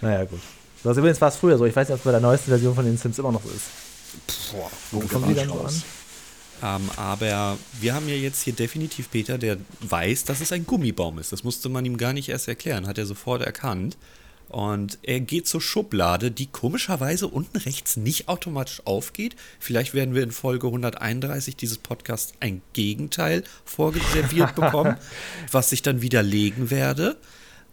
Naja, 0.00 0.24
gut. 0.24 0.40
Das 0.82 0.92
ist 0.92 0.98
übrigens 0.98 1.20
war 1.20 1.28
es 1.28 1.36
früher 1.36 1.58
so. 1.58 1.66
Ich 1.66 1.76
weiß 1.76 1.88
nicht, 1.88 1.94
ob 1.94 1.98
es 1.98 2.04
bei 2.04 2.12
der 2.12 2.20
neuesten 2.20 2.50
Version 2.50 2.74
von 2.74 2.84
den 2.86 2.96
Sims 2.96 3.18
immer 3.18 3.32
noch 3.32 3.42
so 3.42 3.50
ist. 3.50 3.66
Boah, 4.52 4.70
wo 4.92 5.00
kommen 5.00 5.28
die 5.28 5.34
dann 5.34 5.48
so 5.48 5.60
an? 5.60 5.82
Ähm, 6.62 6.90
aber 6.96 7.58
wir 7.80 7.94
haben 7.94 8.08
ja 8.08 8.14
jetzt 8.14 8.42
hier 8.42 8.54
definitiv 8.54 9.10
Peter, 9.10 9.38
der 9.38 9.58
weiß, 9.80 10.24
dass 10.24 10.40
es 10.40 10.52
ein 10.52 10.66
Gummibaum 10.66 11.18
ist. 11.18 11.32
Das 11.32 11.44
musste 11.44 11.68
man 11.68 11.84
ihm 11.84 11.96
gar 11.96 12.12
nicht 12.12 12.28
erst 12.28 12.48
erklären, 12.48 12.86
hat 12.86 12.98
er 12.98 13.06
sofort 13.06 13.42
erkannt. 13.42 13.96
Und 14.48 14.98
er 15.02 15.20
geht 15.20 15.48
zur 15.48 15.60
Schublade, 15.60 16.30
die 16.30 16.46
komischerweise 16.46 17.26
unten 17.26 17.56
rechts 17.56 17.96
nicht 17.96 18.28
automatisch 18.28 18.80
aufgeht. 18.84 19.34
Vielleicht 19.58 19.92
werden 19.92 20.14
wir 20.14 20.22
in 20.22 20.30
Folge 20.30 20.68
131 20.68 21.56
dieses 21.56 21.78
Podcasts 21.78 22.32
ein 22.38 22.62
Gegenteil 22.72 23.42
vorgeserviert 23.64 24.54
bekommen, 24.54 24.96
was 25.50 25.72
ich 25.72 25.82
dann 25.82 26.00
widerlegen 26.00 26.70
werde. 26.70 27.16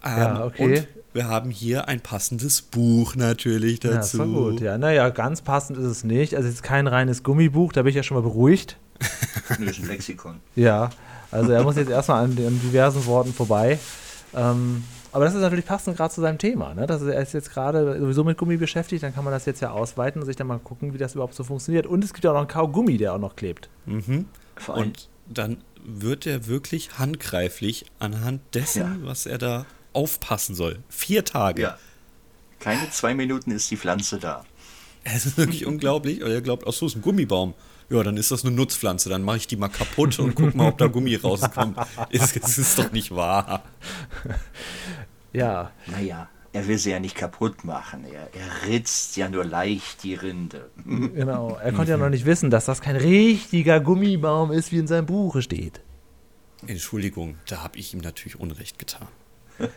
Ähm, 0.03 0.17
ja, 0.17 0.45
okay. 0.45 0.63
Und 0.63 0.87
wir 1.13 1.27
haben 1.27 1.49
hier 1.49 1.87
ein 1.87 2.01
passendes 2.01 2.61
Buch 2.61 3.15
natürlich 3.15 3.79
dazu. 3.79 4.17
Ja, 4.17 4.25
gut, 4.25 4.61
ja. 4.61 4.77
Naja, 4.77 5.09
ganz 5.09 5.41
passend 5.41 5.77
ist 5.77 5.85
es 5.85 6.03
nicht. 6.03 6.35
Also, 6.35 6.47
es 6.49 6.55
ist 6.55 6.63
kein 6.63 6.87
reines 6.87 7.23
Gummibuch, 7.23 7.71
da 7.73 7.83
bin 7.83 7.89
ich 7.91 7.95
ja 7.95 8.03
schon 8.03 8.15
mal 8.15 8.23
beruhigt. 8.23 8.77
Nö, 9.59 9.65
ist 9.69 9.79
ein 9.79 9.87
Lexikon. 9.87 10.35
Ja, 10.55 10.89
also 11.31 11.51
er 11.51 11.63
muss 11.63 11.75
jetzt 11.75 11.89
erstmal 11.89 12.23
an 12.23 12.35
den 12.35 12.61
diversen 12.61 13.05
Worten 13.05 13.33
vorbei. 13.33 13.79
Ähm, 14.35 14.83
aber 15.11 15.25
das 15.25 15.35
ist 15.35 15.41
natürlich 15.41 15.65
passend 15.65 15.97
gerade 15.97 16.13
zu 16.13 16.21
seinem 16.21 16.37
Thema. 16.39 16.73
Ne? 16.73 16.87
Das 16.87 17.01
ist, 17.01 17.07
er 17.07 17.21
ist 17.21 17.33
jetzt 17.33 17.51
gerade 17.53 17.99
sowieso 17.99 18.23
mit 18.23 18.37
Gummi 18.37 18.57
beschäftigt, 18.57 19.03
dann 19.03 19.13
kann 19.13 19.23
man 19.23 19.31
das 19.33 19.45
jetzt 19.45 19.61
ja 19.61 19.71
ausweiten 19.71 20.21
und 20.21 20.25
sich 20.25 20.35
dann 20.35 20.47
mal 20.47 20.59
gucken, 20.59 20.93
wie 20.93 20.97
das 20.97 21.13
überhaupt 21.13 21.35
so 21.35 21.43
funktioniert. 21.43 21.85
Und 21.85 22.03
es 22.03 22.13
gibt 22.13 22.23
ja 22.23 22.31
auch 22.31 22.35
noch 22.35 22.41
einen 22.41 22.47
Kaugummi, 22.47 22.97
der 22.97 23.13
auch 23.13 23.19
noch 23.19 23.35
klebt. 23.35 23.69
Mhm. 23.85 24.25
Und 24.67 25.09
dann 25.27 25.57
wird 25.85 26.25
er 26.25 26.47
wirklich 26.47 26.97
handgreiflich 26.97 27.85
anhand 27.99 28.41
dessen, 28.53 28.79
Ja. 28.81 29.07
was 29.07 29.25
er 29.25 29.37
da 29.37 29.65
aufpassen 29.93 30.55
soll. 30.55 30.79
Vier 30.89 31.23
Tage. 31.25 31.61
ja. 31.61 31.77
Keine 32.59 32.89
zwei 32.91 33.13
Minuten 33.13 33.51
ist 33.51 33.69
die 33.71 33.77
Pflanze 33.77 34.19
da. 34.19 34.45
Es 35.03 35.25
ist 35.25 35.37
wirklich 35.37 35.65
unglaublich. 35.65 36.23
Und 36.23 36.31
er 36.31 36.41
glaubt, 36.41 36.65
ach 36.65 36.71
so, 36.71 36.85
ist 36.85 36.95
ein 36.95 37.01
Gummibaum. 37.01 37.53
Ja, 37.89 38.01
dann 38.03 38.15
ist 38.15 38.31
das 38.31 38.45
eine 38.45 38.55
Nutzpflanze. 38.55 39.09
Dann 39.09 39.21
mache 39.23 39.35
ich 39.37 39.47
die 39.47 39.57
mal 39.57 39.67
kaputt 39.67 40.17
und 40.19 40.33
guck 40.33 40.55
mal, 40.55 40.69
ob 40.69 40.77
da 40.77 40.87
Gummi 40.87 41.15
rauskommt. 41.15 41.77
Es, 42.09 42.33
es 42.35 42.57
ist 42.57 42.79
doch 42.79 42.91
nicht 42.93 43.13
wahr. 43.13 43.63
Ja, 45.33 45.71
Naja, 45.87 46.29
er 46.53 46.67
will 46.67 46.77
sie 46.77 46.91
ja 46.91 46.99
nicht 46.99 47.15
kaputt 47.15 47.65
machen. 47.65 48.05
Er, 48.05 48.29
er 48.33 48.67
ritzt 48.69 49.17
ja 49.17 49.27
nur 49.27 49.43
leicht 49.43 50.03
die 50.03 50.13
Rinde. 50.15 50.69
genau. 50.85 51.57
Er 51.61 51.73
konnte 51.73 51.91
ja 51.91 51.97
noch 51.97 52.09
nicht 52.09 52.25
wissen, 52.25 52.49
dass 52.49 52.65
das 52.65 52.79
kein 52.79 52.95
richtiger 52.95 53.79
Gummibaum 53.81 54.51
ist, 54.51 54.71
wie 54.71 54.77
in 54.77 54.87
seinem 54.87 55.05
Buche 55.07 55.41
steht. 55.41 55.81
Entschuldigung, 56.65 57.35
da 57.47 57.61
habe 57.63 57.77
ich 57.77 57.93
ihm 57.93 57.99
natürlich 57.99 58.39
Unrecht 58.39 58.79
getan. 58.79 59.07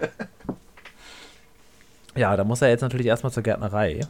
Ja, 2.16 2.34
da 2.34 2.44
muss 2.44 2.62
er 2.62 2.70
jetzt 2.70 2.80
natürlich 2.80 3.06
erstmal 3.06 3.30
zur 3.30 3.42
Gärtnerei, 3.42 4.00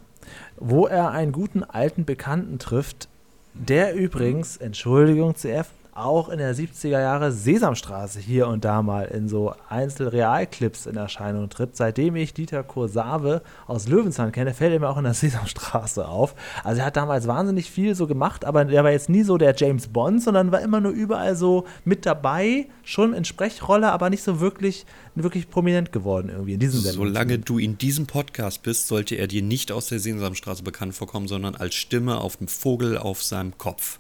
wo 0.57 0.87
er 0.87 1.11
einen 1.11 1.33
guten 1.33 1.65
alten 1.65 2.05
Bekannten 2.05 2.61
trifft, 2.61 3.09
der 3.53 3.95
übrigens, 3.95 4.57
Entschuldigung 4.57 5.35
CF, 5.35 5.67
auch 5.97 6.29
in 6.29 6.39
der 6.39 6.55
70er 6.55 7.01
Jahre 7.01 7.33
Sesamstraße 7.33 8.21
hier 8.21 8.49
und 8.49 8.65
da 8.65 8.83
mal 8.83 9.07
in 9.07 9.29
so 9.29 9.55
Einzelrealclips 9.69 10.87
in 10.87 10.97
Erscheinung 10.97 11.49
tritt. 11.49 11.77
Seitdem 11.77 12.17
ich 12.17 12.35
Dieter 12.35 12.63
Kursave 12.63 13.43
aus 13.67 13.89
Löwenzahn 13.89 14.33
kenne, 14.33 14.55
fällt 14.55 14.73
er 14.73 14.81
mir 14.81 14.89
auch 14.89 14.99
in 14.99 15.05
der 15.05 15.15
Sesamstraße 15.27 16.07
auf. 16.07 16.35
Also 16.65 16.81
er 16.81 16.87
hat 16.87 16.97
damals 16.97 17.27
wahnsinnig 17.27 17.71
viel 17.71 17.95
so 17.95 18.07
gemacht, 18.07 18.45
aber 18.45 18.69
er 18.71 18.85
war 18.85 18.91
jetzt 18.91 19.09
nie 19.09 19.23
so 19.23 19.39
der 19.39 19.55
James 19.57 19.89
Bond, 19.89 20.23
sondern 20.23 20.53
war 20.53 20.61
immer 20.61 20.81
nur 20.81 20.93
überall 20.93 21.35
so 21.35 21.65
mit 21.85 22.07
dabei, 22.07 22.67
schon 22.83 23.15
in 23.15 23.25
Sprechrolle, 23.25 23.91
aber 23.91 24.11
nicht 24.11 24.23
so 24.23 24.41
wirklich, 24.41 24.87
wirklich 25.15 25.49
prominent 25.49 25.93
geworden 25.93 26.29
irgendwie 26.29 26.55
in 26.55 26.61
diesem 26.61 26.81
Sendungen. 26.81 27.15
Solange 27.15 27.39
du 27.39 27.59
in 27.59 27.79
diesem 27.79 28.07
Podcast 28.07 28.63
bist, 28.63 28.87
sollte 28.89 29.15
er 29.15 29.27
dir 29.27 29.43
nicht 29.43 29.73
aus 29.73 29.89
der 29.89 29.99
Sesamstraße 29.99 30.63
bekannt 30.63 30.95
vorkommen, 30.95 31.29
sondern 31.29 31.55
als 31.55 31.75
Stimme 31.75 32.19
auf 32.19 32.37
dem 32.37 32.49
Vogel 32.49 32.99
auf 32.99 33.23
seinem 33.23 33.57
Kopf. 33.59 33.99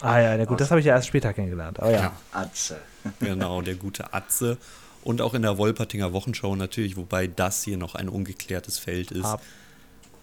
Ah 0.00 0.20
ja, 0.20 0.36
na 0.36 0.44
gut, 0.44 0.60
das 0.60 0.70
habe 0.70 0.80
ich 0.80 0.86
ja 0.86 0.94
erst 0.94 1.08
später 1.08 1.32
kennengelernt. 1.32 1.80
Aber 1.80 1.90
ja. 1.90 2.12
Atze. 2.32 2.78
Genau, 3.20 3.62
der 3.62 3.76
gute 3.76 4.12
Atze. 4.12 4.58
Und 5.02 5.22
auch 5.22 5.32
in 5.32 5.40
der 5.42 5.56
Wolpertinger 5.56 6.12
Wochenschau 6.12 6.54
natürlich, 6.56 6.98
wobei 6.98 7.26
das 7.26 7.62
hier 7.62 7.78
noch 7.78 7.94
ein 7.94 8.10
ungeklärtes 8.10 8.78
Feld 8.78 9.10
ist. 9.10 9.38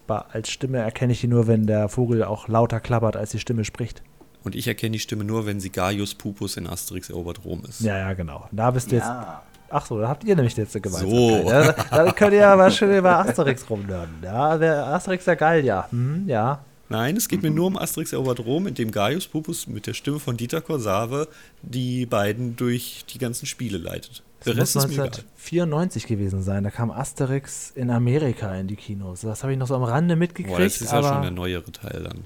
Aber 0.06 0.26
als 0.32 0.48
Stimme 0.48 0.78
erkenne 0.78 1.12
ich 1.12 1.24
ihn 1.24 1.30
nur, 1.30 1.48
wenn 1.48 1.66
der 1.66 1.88
Vogel 1.88 2.22
auch 2.22 2.46
lauter 2.46 2.78
klappert, 2.78 3.16
als 3.16 3.32
die 3.32 3.40
Stimme 3.40 3.64
spricht. 3.64 4.02
Und 4.44 4.54
ich 4.54 4.68
erkenne 4.68 4.92
die 4.92 4.98
Stimme 5.00 5.24
nur, 5.24 5.46
wenn 5.46 5.58
sie 5.58 5.70
Gaius 5.70 6.14
Pupus 6.14 6.56
in 6.56 6.68
Asterix 6.68 7.10
erobert 7.10 7.44
Rom 7.44 7.64
ist. 7.68 7.80
Ja, 7.80 7.98
ja, 7.98 8.12
genau. 8.12 8.48
Da 8.52 8.70
bist 8.70 8.90
du 8.90 8.96
jetzt. 8.96 9.06
Ja, 9.06 9.42
Ach 9.70 9.84
so, 9.84 10.00
da 10.00 10.08
habt 10.08 10.24
ihr 10.24 10.34
nämlich 10.34 10.56
jetzt 10.56 10.74
eine 10.74 10.80
Gemeinsamkeit. 10.80 11.44
So. 11.44 11.50
Ja, 11.50 12.04
da 12.04 12.12
könnt 12.12 12.32
ihr 12.32 12.48
aber 12.48 12.70
schön 12.70 12.96
über 12.96 13.18
Asterix 13.18 13.68
rumlernen. 13.68 14.16
Ja, 14.22 14.50
Asterix 14.94 15.24
der 15.24 15.36
Geil, 15.36 15.64
ja. 15.64 15.88
Hm, 15.90 16.26
ja. 16.26 16.60
Nein, 16.90 17.16
es 17.16 17.28
geht 17.28 17.42
mir 17.42 17.50
nur 17.50 17.66
um 17.66 17.76
Asterix 17.76 18.12
erobert 18.12 18.40
Rom, 18.40 18.66
in 18.66 18.74
dem 18.74 18.90
Gaius 18.90 19.26
Pupus 19.26 19.66
mit 19.66 19.86
der 19.86 19.92
Stimme 19.94 20.18
von 20.18 20.36
Dieter 20.36 20.60
Korsave 20.62 21.28
die 21.62 22.06
beiden 22.06 22.56
durch 22.56 23.04
die 23.10 23.18
ganzen 23.18 23.44
Spiele 23.46 23.76
leitet. 23.78 24.22
Der 24.46 24.54
Das 24.54 24.62
Rest 24.62 24.74
muss 24.76 24.86
mir 24.86 24.92
egal. 24.94 25.06
1994 25.06 26.06
gewesen 26.06 26.42
sein. 26.42 26.64
Da 26.64 26.70
kam 26.70 26.90
Asterix 26.90 27.72
in 27.74 27.90
Amerika 27.90 28.54
in 28.54 28.68
die 28.68 28.76
Kinos. 28.76 29.20
Das 29.22 29.42
habe 29.42 29.52
ich 29.52 29.58
noch 29.58 29.66
so 29.66 29.74
am 29.74 29.82
Rande 29.82 30.16
mitgekriegt. 30.16 30.56
Boah, 30.56 30.62
das 30.62 30.80
ist 30.80 30.90
ja 30.92 31.02
schon 31.02 31.22
der 31.22 31.30
neuere 31.30 31.70
Teil 31.72 32.04
dann. 32.04 32.24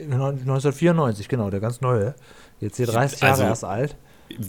1994, 0.00 1.28
genau, 1.28 1.50
der 1.50 1.60
ganz 1.60 1.80
neue. 1.80 2.14
Jetzt 2.60 2.76
hier 2.76 2.86
30 2.86 3.20
Jahre 3.20 3.32
Also- 3.32 3.42
erst 3.44 3.64
alt. 3.64 3.96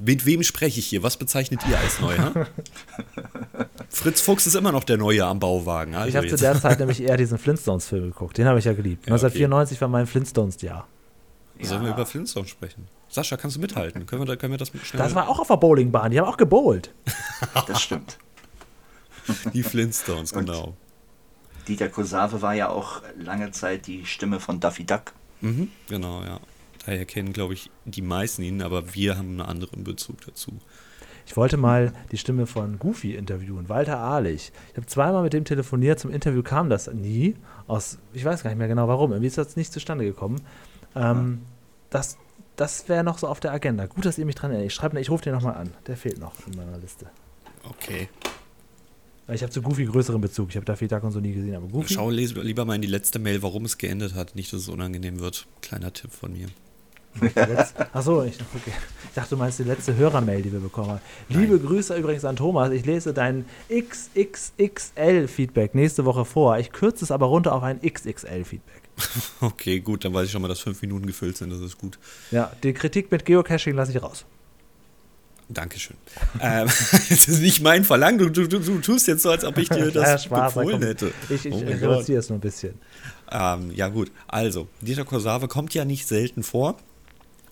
Mit 0.06 0.26
wem 0.26 0.44
spreche 0.44 0.80
ich 0.80 0.88
hier? 0.88 1.04
Was 1.04 1.18
bezeichnet 1.18 1.62
ihr 1.70 1.78
als 1.80 2.00
neu? 2.00 2.16
Fritz 3.90 4.22
Fuchs 4.22 4.46
ist 4.48 4.56
immer 4.56 4.72
noch 4.72 4.84
der 4.84 4.98
Neue 4.98 5.26
am 5.26 5.40
Bauwagen. 5.40 5.96
Also 5.96 6.10
Ich 6.10 6.16
habe 6.16 6.28
zu 6.28 6.36
der 6.36 6.60
Zeit 6.60 6.80
nämlich 6.80 7.02
eher 7.02 7.18
diesen 7.18 7.38
Flintstones-Film 7.38 8.04
geguckt. 8.12 8.38
Den 8.38 8.46
habe 8.48 8.60
ich 8.60 8.66
ja 8.66 8.74
geliebt. 8.74 9.06
Ja, 9.08 9.14
okay. 9.16 9.26
1994 9.26 9.82
war 9.82 9.88
mein 9.88 10.06
Flintstones-Jahr. 10.08 10.88
Sollen 11.62 11.82
wir 11.82 11.90
Ja. 11.90 11.96
über 11.96 12.06
Flintstones 12.06 12.50
sprechen? 12.50 12.88
Sascha, 13.10 13.36
kannst 13.38 13.58
du 13.58 13.62
mithalten? 13.62 14.06
Können 14.06 14.28
wir, 14.28 14.38
können 14.38 14.54
wir 14.54 14.58
das 14.58 14.70
schnell? 14.84 15.02
Das 15.02 15.16
war 15.16 15.28
auch 15.28 15.40
auf 15.40 15.48
der 15.48 15.58
Bowlingbahn. 15.58 16.12
Die 16.12 16.20
haben 16.20 16.28
auch 16.28 16.38
gebowlt. 16.38 16.94
das 17.68 17.82
stimmt. 17.82 18.18
die 19.54 19.64
Flintstones, 19.64 20.32
Und- 20.34 20.46
genau. 20.46 20.76
Dieter 21.68 21.90
Kosave 21.90 22.42
war 22.42 22.54
ja 22.56 22.70
auch 22.70 23.02
lange 23.18 23.52
Zeit 23.52 23.86
die 23.88 24.06
Stimme 24.06 24.40
von 24.40 24.60
Daffy 24.60 24.86
Duck. 24.86 25.14
Mhm, 25.42 25.70
genau, 25.88 26.24
ja. 26.24 26.40
Daher 26.86 27.06
kennen, 27.06 27.34
glaube 27.34 27.54
ich, 27.54 27.70
die 27.86 28.02
meisten 28.02 28.42
ihn, 28.42 28.62
aber 28.62 28.94
wir 28.96 29.18
haben 29.18 29.30
einen 29.30 29.42
anderen 29.42 29.84
Bezug 29.84 30.26
dazu. 30.26 30.54
Ich 31.26 31.38
wollte 31.38 31.58
mal 31.58 31.94
die 32.12 32.18
Stimme 32.18 32.48
von 32.48 32.80
Goofy 32.80 33.14
interviewen, 33.14 33.70
Walter 33.70 34.00
Ahlich. 34.00 34.52
Ich 34.72 34.78
habe 34.78 34.88
zweimal 34.88 35.22
mit 35.22 35.34
dem 35.34 35.46
telefoniert, 35.46 36.00
zum 36.00 36.10
Interview 36.12 36.42
kam 36.42 36.70
das 36.70 36.92
nie. 36.92 37.36
Aus, 37.68 38.00
ich 38.14 38.26
weiß 38.26 38.42
gar 38.42 38.50
nicht 38.50 38.58
mehr 38.58 38.68
genau 38.68 38.88
warum. 38.88 39.12
Irgendwie 39.12 39.28
ist 39.28 39.38
das 39.38 39.56
nicht 39.56 39.72
zustande 39.72 40.06
gekommen. 40.06 40.42
Ähm, 40.96 41.42
Das, 41.92 42.18
das 42.56 42.90
wäre 42.90 43.04
noch 43.04 43.18
so 43.20 43.28
auf 43.28 43.40
der 43.40 43.52
Agenda. 43.52 43.86
Gut, 43.86 44.06
dass 44.06 44.18
ihr 44.18 44.26
mich 44.26 44.36
dran 44.36 44.52
erinnert. 44.52 44.72
Ich 44.72 44.76
schreibe, 44.76 45.00
ich 45.00 45.10
rufe 45.10 45.24
den 45.24 45.34
nochmal 45.34 45.56
an. 45.56 45.72
Der 45.86 45.98
fehlt 45.98 46.20
noch 46.20 46.34
in 46.48 46.56
meiner 46.56 46.78
Liste. 46.78 47.08
Okay. 47.64 48.10
Ich 49.32 49.44
habe 49.44 49.52
zu 49.52 49.62
Goofy 49.62 49.86
größeren 49.86 50.20
Bezug. 50.20 50.50
Ich 50.50 50.56
habe 50.56 50.66
Daffy 50.66 50.88
Duck 50.88 51.04
und 51.04 51.12
so 51.12 51.20
nie 51.20 51.34
gesehen, 51.34 51.56
aber 51.56 51.68
Goofy. 51.68 51.94
Schau 51.94 52.10
lieber 52.10 52.66
mal 52.66 52.76
in 52.76 52.82
die 52.82 52.88
letzte 52.88 53.20
Mail, 53.20 53.44
warum 53.44 53.66
es 53.66 53.78
geendet 53.78 54.16
hat. 54.16 54.36
Nicht, 54.36 54.52
dass 54.52 54.62
es 54.62 54.70
unangenehm 54.70 55.20
wird. 55.20 55.46
Kleiner 55.62 55.94
Tipp 55.94 56.12
von 56.12 56.34
mir. 56.34 56.48
Achso, 57.94 58.24
ich, 58.24 58.38
okay. 58.56 58.74
ich 59.04 59.10
dachte, 59.16 59.32
du 59.32 59.38
meinst 59.38 59.60
die 59.60 59.64
letzte 59.64 59.96
Hörermail, 59.96 60.42
die 60.42 60.52
wir 60.52 60.60
bekommen 60.60 60.90
haben. 60.90 61.02
Liebe 61.28 61.60
Grüße 61.60 61.96
übrigens 61.96 62.26
an 62.26 62.36
Thomas. 62.36 62.72
Ich 62.72 62.86
lese 62.86 63.14
dein 63.14 63.46
XXXL-Feedback 63.70 65.76
nächste 65.76 66.06
Woche 66.06 66.26
vor. 66.26 66.58
Ich 66.58 66.72
kürze 66.72 67.06
es 67.06 67.12
aber 67.12 67.28
runter 67.28 67.54
auf 67.54 67.62
ein 67.64 67.80
XXL-Feedback. 67.82 68.82
Okay, 69.42 69.80
gut, 69.80 70.04
dann 70.04 70.14
weiß 70.14 70.26
ich 70.26 70.32
schon 70.32 70.42
mal, 70.42 70.50
dass 70.50 70.60
fünf 70.60 70.82
Minuten 70.82 71.06
gefüllt 71.06 71.38
sind. 71.38 71.52
Das 71.52 71.62
ist 71.62 71.78
gut. 71.78 71.98
Ja, 72.32 72.52
die 72.64 72.74
Kritik 72.74 73.12
mit 73.12 73.24
Geocaching 73.24 73.74
lasse 73.74 73.94
ich 73.94 74.04
raus. 74.04 74.26
Dankeschön. 75.48 75.98
ähm, 76.42 76.68
das 76.68 77.28
ist 77.28 77.42
nicht 77.42 77.62
mein 77.62 77.84
Verlangen. 77.84 78.20
Du, 78.20 78.30
du, 78.30 78.48
du, 78.48 78.60
du 78.60 78.80
tust 78.80 79.08
jetzt 79.08 79.24
so, 79.24 79.32
als 79.32 79.44
ob 79.44 79.58
ich 79.58 79.70
dir 79.70 79.90
das 79.90 80.26
Spaß, 80.26 80.54
befohlen 80.54 80.82
hätte. 80.82 81.12
Ich, 81.30 81.46
ich 81.46 81.54
Oh 81.54 81.60
reduziere 81.60 82.20
es 82.20 82.30
nur 82.30 82.38
ein 82.38 82.42
bisschen. 82.42 82.76
Ähm, 83.32 83.72
ja, 83.74 83.88
gut. 83.88 84.12
Also, 84.28 84.68
Dieter 84.82 85.06
Korsave 85.06 85.48
kommt 85.48 85.74
ja 85.74 85.86
nicht 85.86 86.08
selten 86.08 86.44
vor 86.44 86.78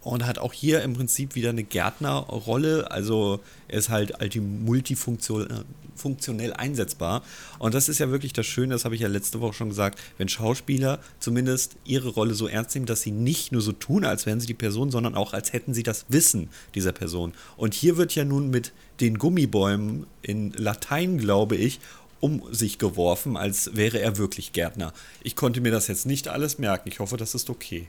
und 0.02 0.26
hat 0.26 0.40
auch 0.40 0.54
hier 0.54 0.82
im 0.84 0.94
Prinzip 0.94 1.36
wieder 1.36 1.50
eine 1.50 1.64
Gärtnerrolle. 1.64 2.92
Also, 2.92 3.40
er 3.68 3.80
ist 3.80 3.90
halt 3.90 4.14
multifunktionell 4.36 5.66
funktionell 5.98 6.54
einsetzbar. 6.54 7.24
Und 7.60 7.74
das 7.74 7.90
ist 7.90 8.00
ja 8.00 8.10
wirklich 8.10 8.34
das 8.34 8.46
Schöne, 8.46 8.74
das 8.74 8.86
habe 8.86 8.96
ich 8.96 9.02
ja 9.02 9.08
letzte 9.08 9.42
Woche 9.42 9.54
schon 9.54 9.70
gesagt, 9.70 10.00
wenn 10.18 10.30
Schauspieler 10.30 11.00
zumindest 11.20 11.76
ihre 11.86 12.10
Rolle 12.10 12.34
so 12.34 12.48
ernst 12.48 12.76
nehmen, 12.76 12.86
dass 12.86 13.02
sie 13.02 13.12
nicht 13.12 13.52
nur 13.52 13.62
so 13.62 13.72
tun, 13.72 14.06
als 14.06 14.26
wären 14.26 14.40
sie 14.40 14.48
die 14.48 14.54
Person, 14.54 14.92
sondern 14.92 15.16
auch 15.16 15.34
als 15.34 15.54
hätten 15.54 15.74
sie 15.74 15.84
das 15.84 16.06
Wissen 16.08 16.50
dieser 16.76 16.92
Person. 16.92 17.34
Und 17.58 17.74
hier 17.74 17.98
wird 17.98 18.16
ja 18.16 18.24
nun 18.24 18.50
mit 18.50 18.72
den 19.02 19.18
Gummibäumen 19.18 20.08
in 20.22 20.52
Latein, 20.54 21.18
glaube 21.18 21.56
ich, 21.56 21.80
um 22.20 22.42
sich 22.52 22.80
geworfen, 22.80 23.38
als 23.38 23.76
wäre 23.76 24.00
er 24.00 24.18
wirklich 24.18 24.52
Gärtner. 24.52 24.92
Ich 25.22 25.36
konnte 25.36 25.62
mir 25.62 25.72
das 25.72 25.88
jetzt 25.88 26.08
nicht 26.08 26.30
alles 26.30 26.58
merken. 26.58 26.90
Ich 26.90 27.00
hoffe, 27.00 27.18
das 27.18 27.36
ist 27.36 27.50
okay. 27.50 27.88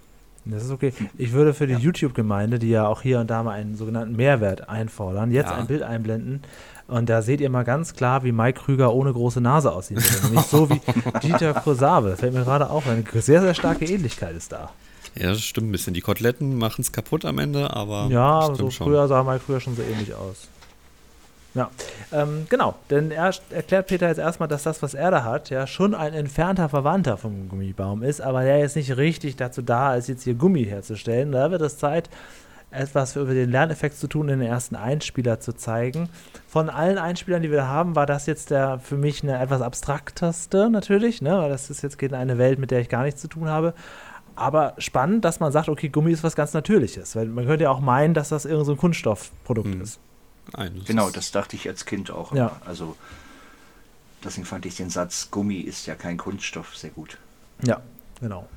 Das 0.51 0.65
ist 0.65 0.71
okay. 0.71 0.93
Ich 1.17 1.33
würde 1.33 1.53
für 1.55 1.67
die 1.67 1.75
YouTube-Gemeinde, 1.75 2.59
die 2.59 2.71
ja 2.71 2.87
auch 2.89 3.03
hier 3.03 3.21
und 3.21 3.29
da 3.29 3.43
mal 3.43 3.53
einen 3.53 3.77
sogenannten 3.77 4.17
Mehrwert 4.17 4.69
einfordern, 4.69 5.31
jetzt 5.31 5.51
Ja. 5.51 5.57
ein 5.57 5.67
Bild 5.67 5.83
einblenden. 5.83 6.43
Und 6.87 7.11
da 7.11 7.21
seht 7.21 7.41
ihr 7.43 7.51
mal 7.51 7.65
ganz 7.65 7.93
klar, 7.95 8.25
wie 8.25 8.33
Mike 8.33 8.61
Krüger 8.63 8.95
ohne 8.95 9.13
große 9.13 9.43
Nase 9.43 9.71
aussehen 9.73 9.99
würde. 10.03 10.27
Nämlich 10.27 10.47
so 10.47 10.71
wie 10.71 10.81
Dieter 11.23 11.53
Kursave. 11.53 12.17
Fällt 12.17 12.33
mir 12.33 12.45
gerade 12.45 12.71
auf. 12.71 12.89
Eine 12.89 13.05
sehr, 13.21 13.43
sehr 13.43 13.53
starke 13.55 13.85
Ähnlichkeit 13.85 14.35
ist 14.35 14.53
da. 14.53 14.71
Ja, 15.15 15.29
das 15.31 15.43
stimmt 15.43 15.69
ein 15.69 15.73
bisschen. 15.73 15.93
Die 15.95 16.01
Koteletten 16.01 16.57
machen 16.57 16.81
es 16.81 16.93
kaputt 16.93 17.25
am 17.27 17.39
Ende, 17.39 17.75
aber 17.75 18.07
Ja, 18.11 18.55
so 18.55 18.71
schon. 18.71 18.87
früher 18.87 19.07
sah 19.09 19.23
Mike 19.23 19.41
Krüger 19.45 19.61
schon 19.61 19.77
so 19.77 19.83
ähnlich 19.83 20.15
aus. 20.15 20.49
Ja, 21.59 21.71
ähm, 22.13 22.47
genau. 22.49 22.77
Denn 22.89 23.11
er 23.11 23.33
erklärt 23.51 23.89
Peter 23.89 24.07
jetzt 24.07 24.19
erstmal, 24.19 24.49
dass 24.49 24.63
das, 24.63 24.81
was 24.81 24.95
er 24.95 25.11
da 25.11 25.25
hat, 25.25 25.51
ja 25.51 25.67
schon 25.67 25.93
ein 25.95 26.15
entfernter 26.15 26.69
Verwandter 26.69 27.17
vom 27.17 27.49
Gummibaum 27.49 28.03
ist, 28.05 28.21
aber 28.21 28.45
der 28.45 28.59
jetzt 28.59 28.77
nicht 28.77 28.97
richtig 28.97 29.35
dazu 29.37 29.61
da 29.61 29.97
ist, 29.97 30.09
jetzt 30.09 30.23
hier 30.23 30.35
Gummi 30.35 30.65
herzustellen. 30.65 31.33
Da 31.33 31.51
wird 31.51 31.61
es 31.63 31.77
Zeit, 31.77 32.09
etwas 32.71 33.17
über 33.17 33.35
den 33.35 33.51
Lerneffekt 33.51 33.97
zu 33.97 34.07
tun, 34.07 34.29
in 34.29 34.39
den 34.39 34.49
ersten 34.49 34.77
Einspieler 34.77 35.41
zu 35.41 35.53
zeigen. 35.55 36.09
Von 36.47 36.71
allen 36.71 36.99
Einspielern, 36.99 37.43
die 37.43 37.51
wir 37.51 37.67
haben, 37.67 37.97
war 37.97 38.07
das 38.07 38.27
jetzt 38.27 38.51
der 38.51 38.79
für 38.79 38.97
mich 38.97 39.23
eine 39.23 39.41
etwas 39.41 39.61
abstrakteste 39.63 40.71
natürlich, 40.71 41.23
ne? 41.23 41.39
weil 41.39 41.51
das 41.51 41.71
ist 41.71 41.83
jetzt 41.83 41.99
geht 41.99 42.13
in 42.13 42.19
eine 42.19 42.39
Welt, 42.39 42.59
mit 42.59 42.71
der 42.71 42.81
ich 42.81 42.89
gar 42.89 43.03
nichts 43.03 43.21
zu 43.21 43.29
tun 43.29 43.49
habe. 43.49 43.75
Aber 44.37 44.75
spannend, 44.79 45.25
dass 45.25 45.41
man 45.41 45.51
sagt, 45.51 45.69
okay, 45.69 45.89
Gummi 45.89 46.13
ist 46.13 46.23
was 46.23 46.37
ganz 46.37 46.53
Natürliches, 46.53 47.17
weil 47.17 47.27
man 47.27 47.47
könnte 47.47 47.65
ja 47.65 47.71
auch 47.71 47.81
meinen, 47.81 48.15
dass 48.15 48.29
das 48.29 48.45
irgendein 48.45 48.67
so 48.67 48.73
ein 48.73 48.79
Kunststoffprodukt 48.79 49.75
Mhm. 49.75 49.81
ist. 49.81 49.99
Nein, 50.57 50.77
das 50.79 50.87
Genau, 50.87 51.11
das 51.11 51.31
dachte 51.31 51.57
ich 51.57 51.69
als 51.69 51.85
Kind 51.85 52.11
auch. 52.11 52.35
Ja. 52.35 52.61
Also 52.65 52.97
deswegen 54.25 54.47
fand 54.47 54.67
ich 54.67 54.77
den 54.77 54.91
Satz 54.91 55.31
Gummi 55.31 55.59
ist 55.59 55.87
ja 55.87 55.95
kein 55.95 56.17
Kunststoff 56.17 56.77
sehr 56.77 56.91
gut. 56.91 57.19
Ja, 57.65 57.83
genau. 58.21 58.49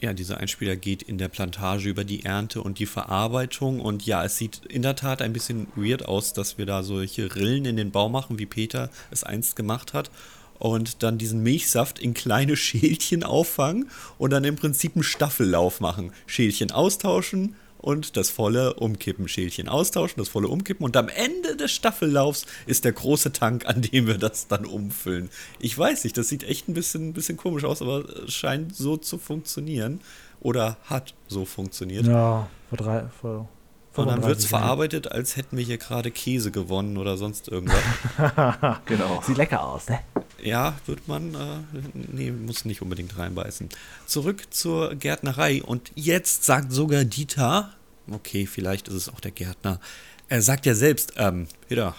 Ja, 0.00 0.14
dieser 0.14 0.38
Einspieler 0.38 0.76
geht 0.76 1.02
in 1.02 1.18
der 1.18 1.28
Plantage 1.28 1.90
über 1.90 2.04
die 2.04 2.24
Ernte 2.24 2.62
und 2.62 2.78
die 2.78 2.86
Verarbeitung. 2.86 3.80
Und 3.80 4.06
ja, 4.06 4.24
es 4.24 4.38
sieht 4.38 4.64
in 4.64 4.80
der 4.80 4.96
Tat 4.96 5.20
ein 5.20 5.34
bisschen 5.34 5.66
weird 5.76 6.06
aus, 6.06 6.32
dass 6.32 6.56
wir 6.56 6.64
da 6.64 6.82
solche 6.82 7.34
Rillen 7.34 7.66
in 7.66 7.76
den 7.76 7.90
Baum 7.90 8.12
machen, 8.12 8.38
wie 8.38 8.46
Peter 8.46 8.88
es 9.10 9.24
einst 9.24 9.56
gemacht 9.56 9.92
hat. 9.92 10.10
Und 10.58 11.02
dann 11.02 11.18
diesen 11.18 11.42
Milchsaft 11.42 11.98
in 11.98 12.14
kleine 12.14 12.56
Schälchen 12.56 13.24
auffangen 13.24 13.90
und 14.16 14.30
dann 14.30 14.44
im 14.44 14.56
Prinzip 14.56 14.96
einen 14.96 15.02
Staffellauf 15.02 15.80
machen. 15.80 16.12
Schälchen 16.26 16.70
austauschen 16.70 17.54
und 17.80 18.16
das 18.16 18.30
volle 18.30 18.74
umkippen. 18.74 19.28
Schälchen 19.28 19.68
austauschen, 19.68 20.18
das 20.18 20.28
volle 20.28 20.48
umkippen. 20.48 20.84
Und 20.84 20.96
am 20.96 21.08
Ende 21.08 21.56
des 21.56 21.72
Staffellaufs 21.72 22.46
ist 22.66 22.84
der 22.84 22.92
große 22.92 23.32
Tank, 23.32 23.66
an 23.66 23.82
dem 23.82 24.06
wir 24.06 24.18
das 24.18 24.46
dann 24.48 24.66
umfüllen. 24.66 25.30
Ich 25.58 25.76
weiß 25.76 26.04
nicht, 26.04 26.16
das 26.16 26.28
sieht 26.28 26.44
echt 26.44 26.68
ein 26.68 26.74
bisschen, 26.74 27.08
ein 27.08 27.12
bisschen 27.12 27.36
komisch 27.36 27.64
aus, 27.64 27.82
aber 27.82 28.04
es 28.26 28.34
scheint 28.34 28.74
so 28.76 28.96
zu 28.96 29.18
funktionieren. 29.18 30.00
Oder 30.40 30.78
hat 30.84 31.14
so 31.28 31.44
funktioniert. 31.44 32.06
Ja, 32.06 32.48
vor 32.70 32.78
drei, 32.78 33.04
vor 33.20 33.48
Und 33.94 34.06
dann 34.08 34.22
wird 34.22 34.38
es 34.38 34.46
35 34.46 34.50
Jahren. 34.50 34.62
verarbeitet, 34.62 35.12
als 35.12 35.36
hätten 35.36 35.56
wir 35.58 35.64
hier 35.64 35.76
gerade 35.76 36.10
Käse 36.10 36.50
gewonnen 36.50 36.96
oder 36.96 37.16
sonst 37.18 37.48
irgendwas. 37.48 37.82
Genau. 38.86 39.22
Sieht 39.26 39.36
lecker 39.36 39.62
aus, 39.62 39.88
ne? 39.88 40.00
Ja, 40.42 40.78
wird 40.86 41.08
man, 41.08 41.34
äh, 41.34 41.78
nee, 41.94 42.30
muss 42.30 42.64
nicht 42.64 42.82
unbedingt 42.82 43.16
reinbeißen. 43.16 43.68
Zurück 44.06 44.44
zur 44.50 44.94
Gärtnerei. 44.94 45.62
Und 45.62 45.90
jetzt 45.94 46.44
sagt 46.44 46.72
sogar 46.72 47.04
Dieter, 47.04 47.74
okay, 48.10 48.46
vielleicht 48.46 48.88
ist 48.88 48.94
es 48.94 49.08
auch 49.08 49.20
der 49.20 49.30
Gärtner, 49.30 49.80
er 50.28 50.42
sagt 50.42 50.66
ja 50.66 50.74
selbst, 50.74 51.14
ähm, 51.16 51.48
Peter, 51.68 51.94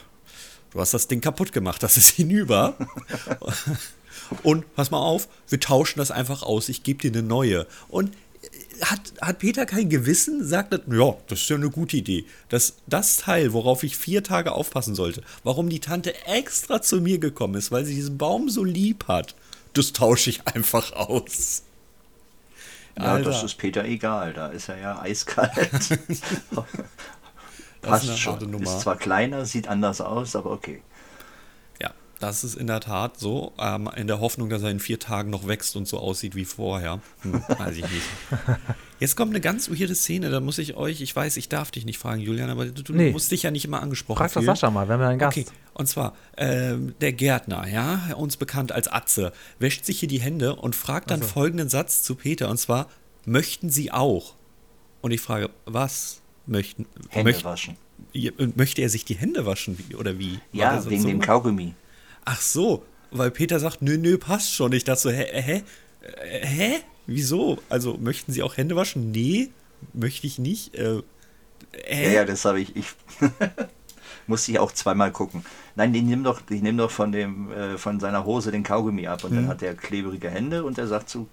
du 0.71 0.79
hast 0.79 0.93
das 0.93 1.07
Ding 1.07 1.21
kaputt 1.21 1.51
gemacht, 1.51 1.83
das 1.83 1.97
ist 1.97 2.09
hinüber. 2.15 2.75
Und 4.43 4.73
pass 4.75 4.91
mal 4.91 4.99
auf, 4.99 5.27
wir 5.49 5.59
tauschen 5.59 5.99
das 5.99 6.11
einfach 6.11 6.41
aus, 6.41 6.69
ich 6.69 6.83
gebe 6.83 7.01
dir 7.01 7.11
eine 7.11 7.27
neue. 7.27 7.67
Und 7.89 8.15
hat, 8.81 9.13
hat 9.21 9.39
Peter 9.39 9.65
kein 9.65 9.89
Gewissen? 9.89 10.45
Sagt 10.45 10.73
er, 10.73 10.81
ja, 10.91 11.15
das 11.27 11.39
ist 11.39 11.49
ja 11.49 11.55
eine 11.55 11.69
gute 11.69 11.97
Idee. 11.97 12.25
Das, 12.49 12.75
das 12.87 13.17
Teil, 13.17 13.53
worauf 13.53 13.83
ich 13.83 13.97
vier 13.97 14.23
Tage 14.23 14.51
aufpassen 14.51 14.95
sollte, 14.95 15.21
warum 15.43 15.69
die 15.69 15.79
Tante 15.79 16.13
extra 16.25 16.81
zu 16.81 17.01
mir 17.01 17.19
gekommen 17.19 17.55
ist, 17.55 17.71
weil 17.71 17.85
sie 17.85 17.95
diesen 17.95 18.17
Baum 18.17 18.49
so 18.49 18.63
lieb 18.63 19.07
hat, 19.07 19.35
das 19.73 19.93
tausche 19.93 20.29
ich 20.29 20.47
einfach 20.47 20.91
aus. 20.93 21.63
Ja, 22.97 23.13
Alter. 23.13 23.29
das 23.29 23.43
ist 23.43 23.55
Peter 23.55 23.85
egal, 23.85 24.33
da 24.33 24.47
ist 24.47 24.69
er 24.69 24.77
ja 24.77 25.01
eiskalt. 25.01 25.51
Passt 27.81 28.19
schon. 28.19 28.61
Ist 28.61 28.81
zwar 28.81 28.97
kleiner, 28.97 29.45
sieht 29.45 29.67
anders 29.67 30.01
aus, 30.01 30.35
aber 30.35 30.51
okay. 30.51 30.81
Das 32.21 32.43
ist 32.45 32.55
in 32.55 32.67
der 32.67 32.79
Tat 32.79 33.19
so. 33.19 33.51
Ähm, 33.59 33.89
in 33.95 34.07
der 34.07 34.19
Hoffnung, 34.21 34.49
dass 34.49 34.61
er 34.63 34.69
in 34.71 34.79
vier 34.79 34.99
Tagen 34.99 35.29
noch 35.29 35.47
wächst 35.47 35.75
und 35.75 35.87
so 35.87 35.97
aussieht 35.99 36.35
wie 36.35 36.45
vorher. 36.45 37.01
Hm, 37.23 37.43
weiß 37.57 37.75
ich 37.75 37.83
nicht. 37.83 38.05
Jetzt 38.99 39.15
kommt 39.17 39.31
eine 39.31 39.41
ganz 39.41 39.69
weirde 39.69 39.95
Szene, 39.95 40.29
da 40.29 40.39
muss 40.39 40.59
ich 40.59 40.75
euch, 40.77 41.01
ich 41.01 41.15
weiß, 41.15 41.35
ich 41.37 41.49
darf 41.49 41.71
dich 41.71 41.85
nicht 41.85 41.97
fragen, 41.97 42.21
Julian, 42.21 42.49
aber 42.51 42.67
du, 42.67 42.83
du 42.83 42.93
Nee. 42.93 43.11
musst 43.11 43.31
dich 43.31 43.41
ja 43.43 43.49
nicht 43.51 43.65
immer 43.65 43.81
angesprochen 43.81 44.19
Frag 44.19 44.27
doch 44.29 44.41
fühlen. 44.41 44.45
Sascha 44.45 44.69
mal, 44.69 44.87
wenn 44.87 44.99
wir 44.99 45.07
einen 45.07 45.17
Gast. 45.19 45.37
Okay, 45.37 45.47
und 45.73 45.87
zwar 45.87 46.13
ähm, 46.37 46.93
der 47.01 47.11
Gärtner, 47.13 47.67
ja, 47.67 48.13
uns 48.15 48.37
bekannt 48.37 48.71
als 48.71 48.87
Atze, 48.87 49.33
wäscht 49.57 49.85
sich 49.85 49.99
hier 49.99 50.07
die 50.09 50.21
Hände 50.21 50.55
und 50.55 50.75
fragt 50.75 51.09
dann 51.09 51.23
folgenden 51.23 51.67
Satz 51.69 52.03
zu 52.03 52.13
Peter, 52.15 52.47
und 52.49 52.57
zwar, 52.57 52.87
möchten 53.25 53.69
Sie 53.71 53.91
auch? 53.91 54.35
Und 55.01 55.09
ich 55.11 55.21
frage, 55.21 55.49
was 55.65 56.21
möchten? 56.45 56.85
Hände 57.09 57.31
möcht- 57.31 57.43
waschen. 57.43 57.77
Möchte 58.55 58.81
er 58.81 58.89
sich 58.89 59.05
die 59.05 59.15
Hände 59.15 59.45
waschen, 59.47 59.77
wie, 59.87 59.95
oder 59.95 60.19
wie? 60.19 60.39
Ja, 60.51 60.83
wegen 60.87 61.01
so? 61.01 61.07
dem 61.07 61.21
Kaugummi. 61.21 61.73
Ach 62.25 62.41
so, 62.41 62.83
weil 63.11 63.31
Peter 63.31 63.59
sagt, 63.59 63.81
nö, 63.81 63.97
nö, 63.97 64.17
passt 64.17 64.53
schon. 64.53 64.71
Ich 64.73 64.83
dachte 64.83 65.01
so, 65.01 65.09
hä, 65.09 65.25
hä? 65.41 65.63
Hä? 66.43 66.71
Wieso? 67.07 67.59
Also, 67.69 67.97
möchten 67.97 68.31
Sie 68.31 68.43
auch 68.43 68.57
Hände 68.57 68.75
waschen? 68.75 69.11
Nee, 69.11 69.49
möchte 69.93 70.27
ich 70.27 70.39
nicht. 70.39 70.75
Äh, 70.75 70.95
Ja, 70.95 71.01
hä? 71.85 72.13
ja, 72.15 72.25
das 72.25 72.45
habe 72.45 72.61
ich. 72.61 72.75
ich 72.75 72.85
musste 74.27 74.51
ich 74.51 74.59
auch 74.59 74.71
zweimal 74.71 75.11
gucken. 75.11 75.43
Nein, 75.75 75.93
ich 75.95 76.03
nehme 76.03 76.23
doch, 76.23 76.41
ich 76.49 76.61
nehm 76.61 76.77
doch 76.77 76.91
von, 76.91 77.11
dem, 77.11 77.51
äh, 77.51 77.77
von 77.77 77.99
seiner 77.99 78.23
Hose 78.25 78.51
den 78.51 78.63
Kaugummi 78.63 79.07
ab 79.07 79.23
und 79.23 79.35
dann 79.35 79.47
hat 79.47 79.61
er 79.63 79.73
klebrige 79.73 80.29
Hände 80.29 80.63
und 80.63 80.77
er 80.77 80.87
sagt 80.87 81.09
zu 81.09 81.27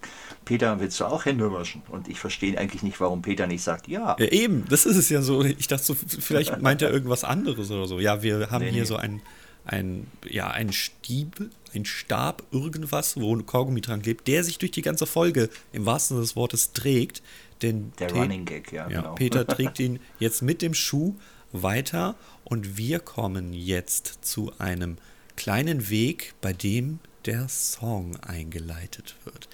Peter, 0.45 0.81
willst 0.81 0.99
du 1.01 1.05
auch 1.05 1.25
Hände 1.25 1.53
waschen? 1.53 1.83
Und 1.91 2.09
ich 2.09 2.19
verstehe 2.19 2.57
eigentlich 2.59 2.83
nicht, 2.83 2.99
warum 3.01 3.21
Peter 3.23 3.47
nicht 3.47 3.63
sagt, 3.63 3.89
ja. 3.89 4.17
Ja, 4.19 4.27
eben, 4.27 4.65
das 4.69 4.87
ist 4.87 4.97
es 4.97 5.09
ja 5.11 5.23
so. 5.23 5.45
Ich 5.45 5.69
dachte 5.69 5.85
so, 5.85 5.95
vielleicht 5.95 6.61
meint 6.63 6.83
er 6.83 6.91
irgendwas 6.91 7.25
anderes 7.25 7.71
oder 7.71 7.87
so. 7.87 8.01
Ja, 8.01 8.23
wir 8.23 8.51
haben 8.51 8.65
Nee, 8.65 8.71
hier 8.71 8.83
nee. 8.83 8.87
so 8.89 8.97
ein, 8.97 9.21
ein, 9.69 10.07
ja, 10.29 10.49
ein 10.51 10.73
Stiebel, 10.73 11.51
ein 11.75 11.85
Stab, 11.85 12.43
irgendwas, 12.51 13.17
wo 13.17 13.35
ein 13.37 13.47
Kaugummi 13.47 13.81
dran 13.81 14.03
klebt, 14.03 14.27
der 14.27 14.43
sich 14.43 14.59
durch 14.59 14.73
die 14.73 14.83
ganze 14.83 15.07
Folge 15.07 15.51
im 15.73 15.87
wahrsten 15.87 16.17
Sinne 16.17 16.23
des 16.23 16.35
Wortes 16.37 16.73
trägt. 16.73 17.23
Denn 17.63 17.93
Der 17.99 18.07
Pe- 18.07 18.15
Running 18.15 18.45
Gag, 18.45 18.73
ja, 18.73 18.89
ja 18.89 19.01
genau. 19.03 19.15
Peter 19.15 19.47
trägt 19.47 19.79
ihn 19.79 20.01
jetzt 20.19 20.43
mit 20.43 20.63
dem 20.63 20.75
Schuh 20.75 21.15
weiter 21.53 22.17
und 22.45 22.77
wir 22.77 22.99
kommen 23.01 23.53
jetzt 23.53 24.19
zu 24.23 24.53
einem 24.59 24.97
kleinen 25.37 25.89
Weg, 25.91 26.35
bei 26.41 26.53
dem 26.53 26.99
der 27.27 27.49
Song 27.49 28.17
eingeleitet 28.21 29.17
wird. 29.25 29.49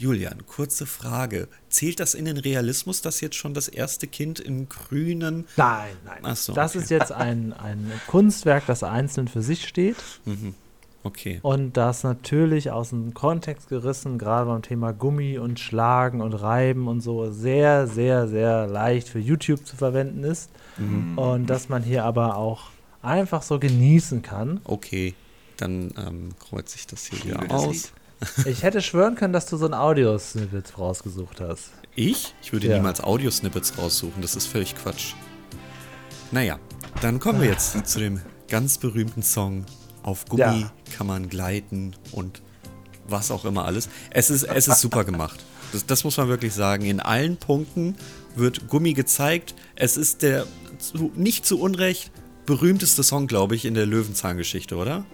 Julian, 0.00 0.46
kurze 0.46 0.86
Frage. 0.86 1.46
Zählt 1.68 2.00
das 2.00 2.14
in 2.14 2.24
den 2.24 2.38
Realismus, 2.38 3.02
dass 3.02 3.20
jetzt 3.20 3.36
schon 3.36 3.52
das 3.52 3.68
erste 3.68 4.06
Kind 4.06 4.40
in 4.40 4.66
grünen. 4.66 5.46
Nein, 5.58 5.90
nein. 6.06 6.20
Ach 6.22 6.36
so, 6.36 6.54
das 6.54 6.74
okay. 6.74 6.84
ist 6.84 6.90
jetzt 6.90 7.12
ein, 7.12 7.52
ein 7.52 7.92
Kunstwerk, 8.06 8.64
das 8.66 8.82
einzeln 8.82 9.28
für 9.28 9.42
sich 9.42 9.68
steht 9.68 9.96
Okay. 11.02 11.40
und 11.42 11.76
das 11.76 12.02
natürlich 12.02 12.70
aus 12.70 12.90
dem 12.90 13.12
Kontext 13.12 13.68
gerissen, 13.68 14.16
gerade 14.16 14.46
beim 14.46 14.62
Thema 14.62 14.92
Gummi 14.92 15.36
und 15.36 15.60
Schlagen 15.60 16.22
und 16.22 16.32
Reiben 16.32 16.88
und 16.88 17.02
so, 17.02 17.30
sehr, 17.30 17.86
sehr, 17.86 18.26
sehr 18.26 18.66
leicht 18.66 19.06
für 19.06 19.18
YouTube 19.18 19.66
zu 19.66 19.76
verwenden 19.76 20.24
ist. 20.24 20.50
Und 21.16 21.46
dass 21.48 21.68
man 21.68 21.82
hier 21.82 22.04
aber 22.04 22.38
auch 22.38 22.70
einfach 23.02 23.42
so 23.42 23.58
genießen 23.58 24.22
kann. 24.22 24.62
Okay. 24.64 25.14
Dann 25.58 25.92
ähm, 25.98 26.30
kreuze 26.38 26.76
ich 26.76 26.86
das 26.86 27.04
hier 27.04 27.22
wieder 27.22 27.54
aus. 27.54 27.92
Ich 28.44 28.62
hätte 28.62 28.82
schwören 28.82 29.14
können, 29.14 29.32
dass 29.32 29.46
du 29.46 29.56
so 29.56 29.66
ein 29.66 29.74
Audiosnippet 29.74 30.76
rausgesucht 30.78 31.40
hast. 31.40 31.70
Ich? 31.94 32.34
Ich 32.42 32.52
würde 32.52 32.68
Ja. 32.68 32.76
niemals 32.76 33.00
Audiosnippets 33.02 33.78
raussuchen, 33.78 34.20
das 34.22 34.36
ist 34.36 34.46
völlig 34.46 34.74
Quatsch. 34.76 35.14
Naja, 36.30 36.58
dann 37.00 37.18
kommen 37.18 37.40
wir 37.40 37.48
jetzt 37.48 37.86
zu 37.86 37.98
dem 37.98 38.20
ganz 38.48 38.78
berühmten 38.78 39.22
Song 39.22 39.64
Auf 40.02 40.24
Gummi 40.26 40.42
Ja. 40.42 40.72
kann 40.96 41.06
man 41.06 41.28
gleiten 41.28 41.94
und 42.12 42.42
was 43.08 43.30
auch 43.30 43.44
immer 43.44 43.64
alles. 43.64 43.88
Es 44.10 44.30
ist, 44.30 44.44
es 44.44 44.68
ist 44.68 44.80
super 44.80 45.04
gemacht. 45.04 45.44
Das, 45.72 45.84
das 45.86 46.04
muss 46.04 46.16
man 46.16 46.28
wirklich 46.28 46.54
sagen. 46.54 46.84
In 46.84 47.00
allen 47.00 47.36
Punkten 47.36 47.96
wird 48.36 48.68
Gummi 48.68 48.92
gezeigt. 48.94 49.54
Es 49.76 49.96
ist 49.96 50.22
der 50.22 50.46
zu, 50.78 51.10
nicht 51.16 51.44
zu 51.46 51.58
Unrecht 51.60 52.10
berühmteste 52.46 53.02
Song, 53.02 53.26
glaube 53.26 53.54
ich, 53.56 53.64
in 53.64 53.74
der 53.74 53.86
Löwenzahngeschichte, 53.86 54.76
oder? 54.76 55.04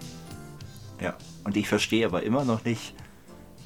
Ja. 1.01 1.15
Und 1.43 1.55
ich 1.57 1.67
verstehe 1.67 2.05
aber 2.05 2.23
immer 2.23 2.43
noch 2.45 2.63
nicht, 2.65 2.93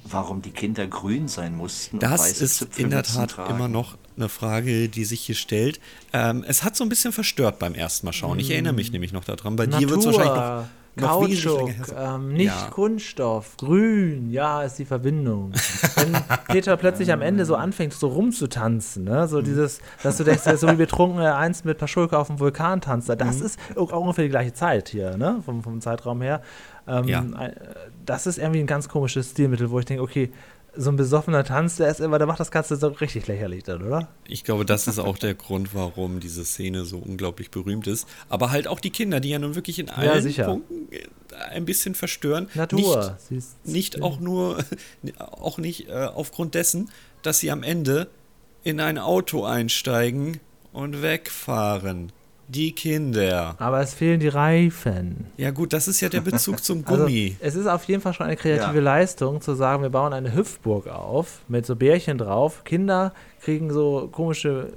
warum 0.04 0.42
die 0.42 0.52
Kinder 0.52 0.88
grün 0.88 1.28
sein 1.28 1.56
mussten. 1.56 2.00
Das 2.00 2.42
ist 2.42 2.78
in 2.80 2.90
der 2.90 3.04
Tat 3.04 3.32
tragen. 3.32 3.56
immer 3.56 3.68
noch 3.68 3.98
eine 4.18 4.30
Frage, 4.30 4.90
die 4.90 5.06
sich 5.06 5.22
hier 5.22 5.36
stellt. 5.36 5.80
Ähm, 6.14 6.44
es 6.48 6.64
hat 6.64 6.76
so 6.76 6.84
ein 6.84 6.90
bisschen 6.90 7.12
verstört 7.14 7.60
beim 7.60 7.74
ersten 7.76 8.06
Mal 8.06 8.14
schauen. 8.14 8.40
Ich 8.40 8.52
erinnere 8.52 8.74
mich 8.74 8.92
nämlich 8.92 9.14
noch 9.14 9.24
daran. 9.24 9.56
Bei 9.56 9.66
dir 9.68 9.90
wird 9.90 10.00
es 10.00 10.06
wahrscheinlich 10.06 10.34
noch, 10.36 10.64
noch 10.98 11.08
Kautschuk, 11.08 11.70
ähm, 11.98 12.34
nicht 12.34 12.48
Ja. 12.48 12.68
Kunststoff, 12.70 13.56
grün, 13.56 14.30
ja, 14.30 14.64
ist 14.64 14.78
die 14.78 14.84
Verbindung. 14.86 15.54
Wenn 15.96 16.18
Peter 16.50 16.76
plötzlich 16.76 17.14
am 17.14 17.22
Ende 17.22 17.46
so 17.46 17.56
anfängt, 17.56 17.94
so 17.94 18.10
rumzutanzen, 18.10 19.06
ne? 19.06 19.24
Mhm. 19.24 19.28
so 19.30 19.42
dieses, 19.42 19.80
dass 20.04 20.18
du 20.18 20.26
denkst, 20.26 20.44
so 20.58 20.68
wie 20.70 20.76
betrunkene 20.76 21.34
einst 21.36 21.64
mit 21.64 21.78
Paschulke 21.78 22.18
auf 22.20 22.28
dem 22.28 22.40
Vulkan 22.40 22.82
tanzt, 22.82 23.08
das 23.08 23.40
Mhm. 23.40 23.46
ist 23.46 23.60
auch 23.78 23.94
ungefähr 23.94 24.26
die 24.26 24.30
gleiche 24.32 24.54
Zeit 24.54 24.90
hier, 24.90 25.16
ne? 25.16 25.42
vom, 25.46 25.64
vom 25.64 25.80
Zeitraum 25.80 26.22
her. 26.22 26.42
Ähm, 27.00 27.08
Ja. 27.08 27.20
ein- 27.22 27.56
Das 28.06 28.26
ist 28.28 28.38
irgendwie 28.40 28.60
ein 28.60 28.68
ganz 28.68 28.90
komisches 28.90 29.32
Stilmittel, 29.32 29.70
wo 29.72 29.80
ich 29.80 29.86
denke, 29.86 30.04
okay, 30.04 30.32
so 30.76 30.90
ein 30.90 30.96
besoffener 30.96 31.44
Tanz, 31.44 31.76
der 31.78 31.90
ist 31.90 32.00
immer, 32.00 32.18
der 32.18 32.28
macht 32.28 32.40
das 32.40 32.50
Ganze 32.50 32.76
so 32.78 32.88
richtig 32.88 33.28
lächerlich 33.28 33.64
dann, 33.64 33.82
oder? 33.84 34.08
Ich 34.28 34.44
glaube, 34.46 34.64
das 34.66 34.88
ist 34.88 35.00
auch 35.00 35.18
der 35.18 35.34
Grund, 35.36 35.76
warum 35.76 36.20
diese 36.22 36.46
Szene 36.46 36.86
so 36.86 36.98
unglaublich 36.98 37.52
berühmt 37.52 37.88
ist. 37.88 38.08
Aber 38.30 38.52
halt 38.52 38.68
auch 38.68 38.80
die 38.80 38.90
Kinder, 38.90 39.20
die 39.20 39.30
ja 39.30 39.40
nun 39.40 39.56
wirklich 39.56 39.80
in 39.80 39.90
allen 39.90 40.22
sicher. 40.22 40.46
Punkten 40.46 40.92
äh, 40.94 41.04
ein 41.52 41.66
bisschen 41.66 41.94
verstören. 41.94 42.48
Natur. 42.54 43.18
Nicht, 43.30 43.66
nicht 43.66 44.02
auch 44.02 44.20
nur, 44.22 44.64
auch 45.20 45.58
nicht 45.58 45.90
äh, 45.90 45.94
aufgrund 46.06 46.56
dessen, 46.56 46.90
dass 47.22 47.40
sie 47.40 47.52
am 47.52 47.64
Ende 47.64 48.08
in 48.64 48.80
ein 48.80 48.98
Auto 48.98 49.44
einsteigen 49.44 50.40
und 50.74 51.02
wegfahren. 51.02 52.12
Die 52.54 52.74
Kinder. 52.74 53.56
Aber 53.60 53.80
es 53.80 53.94
fehlen 53.94 54.20
die 54.20 54.28
Reifen. 54.28 55.28
Ja 55.38 55.52
gut, 55.52 55.72
das 55.72 55.88
ist 55.88 56.02
ja 56.02 56.10
der 56.10 56.20
Bezug 56.32 56.62
zum 56.64 56.84
Also, 56.86 57.04
Gummi. 57.06 57.38
es 57.40 57.56
ist 57.56 57.66
auf 57.68 57.86
jeden 57.86 58.02
Fall 58.02 58.14
schon 58.14 58.26
eine 58.26 58.36
kreative 58.36 58.76
Ja. 58.76 58.82
Leistung, 58.82 59.40
zu 59.40 59.56
sagen, 59.56 59.82
wir 59.84 59.90
bauen 59.90 60.12
eine 60.12 60.34
Hüpfburg 60.34 60.88
auf 60.88 61.40
mit 61.48 61.66
so 61.66 61.76
Bärchen 61.78 62.18
drauf. 62.18 62.64
Kinder 62.66 63.14
kriegen 63.42 63.72
so 63.72 64.10
komische 64.12 64.74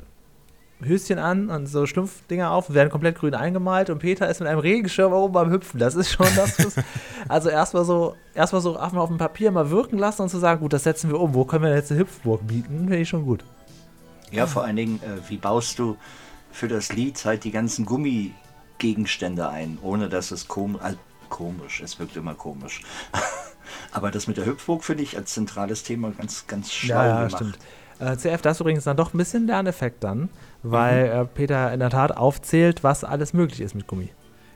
Höschen 0.82 1.18
an 1.18 1.48
und 1.50 1.66
so 1.66 1.86
Schlumpfdinger 1.86 2.50
auf 2.50 2.68
und 2.68 2.74
werden 2.74 2.90
komplett 2.90 3.16
grün 3.18 3.34
eingemalt 3.34 3.90
und 3.90 3.98
Peter 3.98 4.28
ist 4.28 4.40
mit 4.40 4.48
einem 4.48 4.58
Regenschirm 4.60 5.12
oben 5.12 5.32
beim 5.32 5.50
Hüpfen. 5.50 5.80
Das 5.80 5.94
ist 5.96 6.12
schon 6.12 6.26
das. 6.36 6.58
Was, 6.64 6.74
also 7.28 7.48
erstmal 7.48 7.84
so, 7.84 8.14
erstmal 8.34 8.60
so 8.62 8.76
einfach 8.76 8.98
auf 9.00 9.08
dem 9.08 9.18
Papier 9.18 9.50
mal 9.50 9.70
wirken 9.70 9.98
lassen 9.98 10.22
und 10.22 10.28
zu 10.28 10.38
sagen, 10.38 10.60
gut, 10.60 10.72
das 10.72 10.84
setzen 10.84 11.10
wir 11.10 11.18
um. 11.18 11.34
Wo 11.34 11.44
können 11.44 11.64
wir 11.64 11.74
jetzt 11.74 11.90
eine 11.90 12.00
Hüpfburg 12.00 12.46
bieten? 12.46 12.78
Finde 12.80 12.96
ich 12.98 13.08
schon 13.08 13.24
gut. 13.24 13.42
Ja, 14.30 14.46
vor 14.46 14.64
allen 14.64 14.76
Dingen, 14.76 15.00
äh, 15.02 15.28
wie 15.30 15.36
baust 15.38 15.78
du 15.78 15.96
für 16.54 16.68
das 16.68 16.92
Lied 16.92 17.22
halt 17.24 17.42
die 17.44 17.50
ganzen 17.50 17.84
Gummigegenstände 17.84 19.48
ein, 19.48 19.76
ohne 19.82 20.08
dass 20.08 20.30
es 20.30 20.46
kom 20.46 20.76
äh, 20.76 20.94
komisch, 21.28 21.80
es 21.82 21.98
wirkt 21.98 22.16
immer 22.16 22.34
komisch. 22.34 22.82
Aber 23.92 24.10
das 24.10 24.28
mit 24.28 24.36
der 24.36 24.46
Hüpfburg 24.46 24.84
finde 24.84 25.02
ich 25.02 25.16
als 25.16 25.32
zentrales 25.34 25.82
Thema 25.82 26.12
ganz, 26.12 26.46
ganz 26.46 26.72
schlau 26.72 26.94
Ja, 26.94 27.06
ja, 27.06 27.16
gemacht. 27.26 27.34
stimmt. 27.34 27.58
Äh, 27.98 28.16
CF, 28.16 28.42
da 28.42 28.50
ist 28.50 28.60
übrigens 28.60 28.84
dann 28.84 28.96
doch 28.96 29.12
ein 29.14 29.18
bisschen 29.18 29.46
Lerneffekt 29.46 30.04
dann, 30.04 30.28
weil 30.62 31.06
äh, 31.06 31.24
Peter 31.24 31.72
in 31.72 31.80
der 31.80 31.90
Tat 31.90 32.16
aufzählt, 32.16 32.84
was 32.84 33.02
alles 33.02 33.32
möglich 33.32 33.60
ist 33.60 33.74
mit 33.74 33.86
Gummi. 33.86 34.10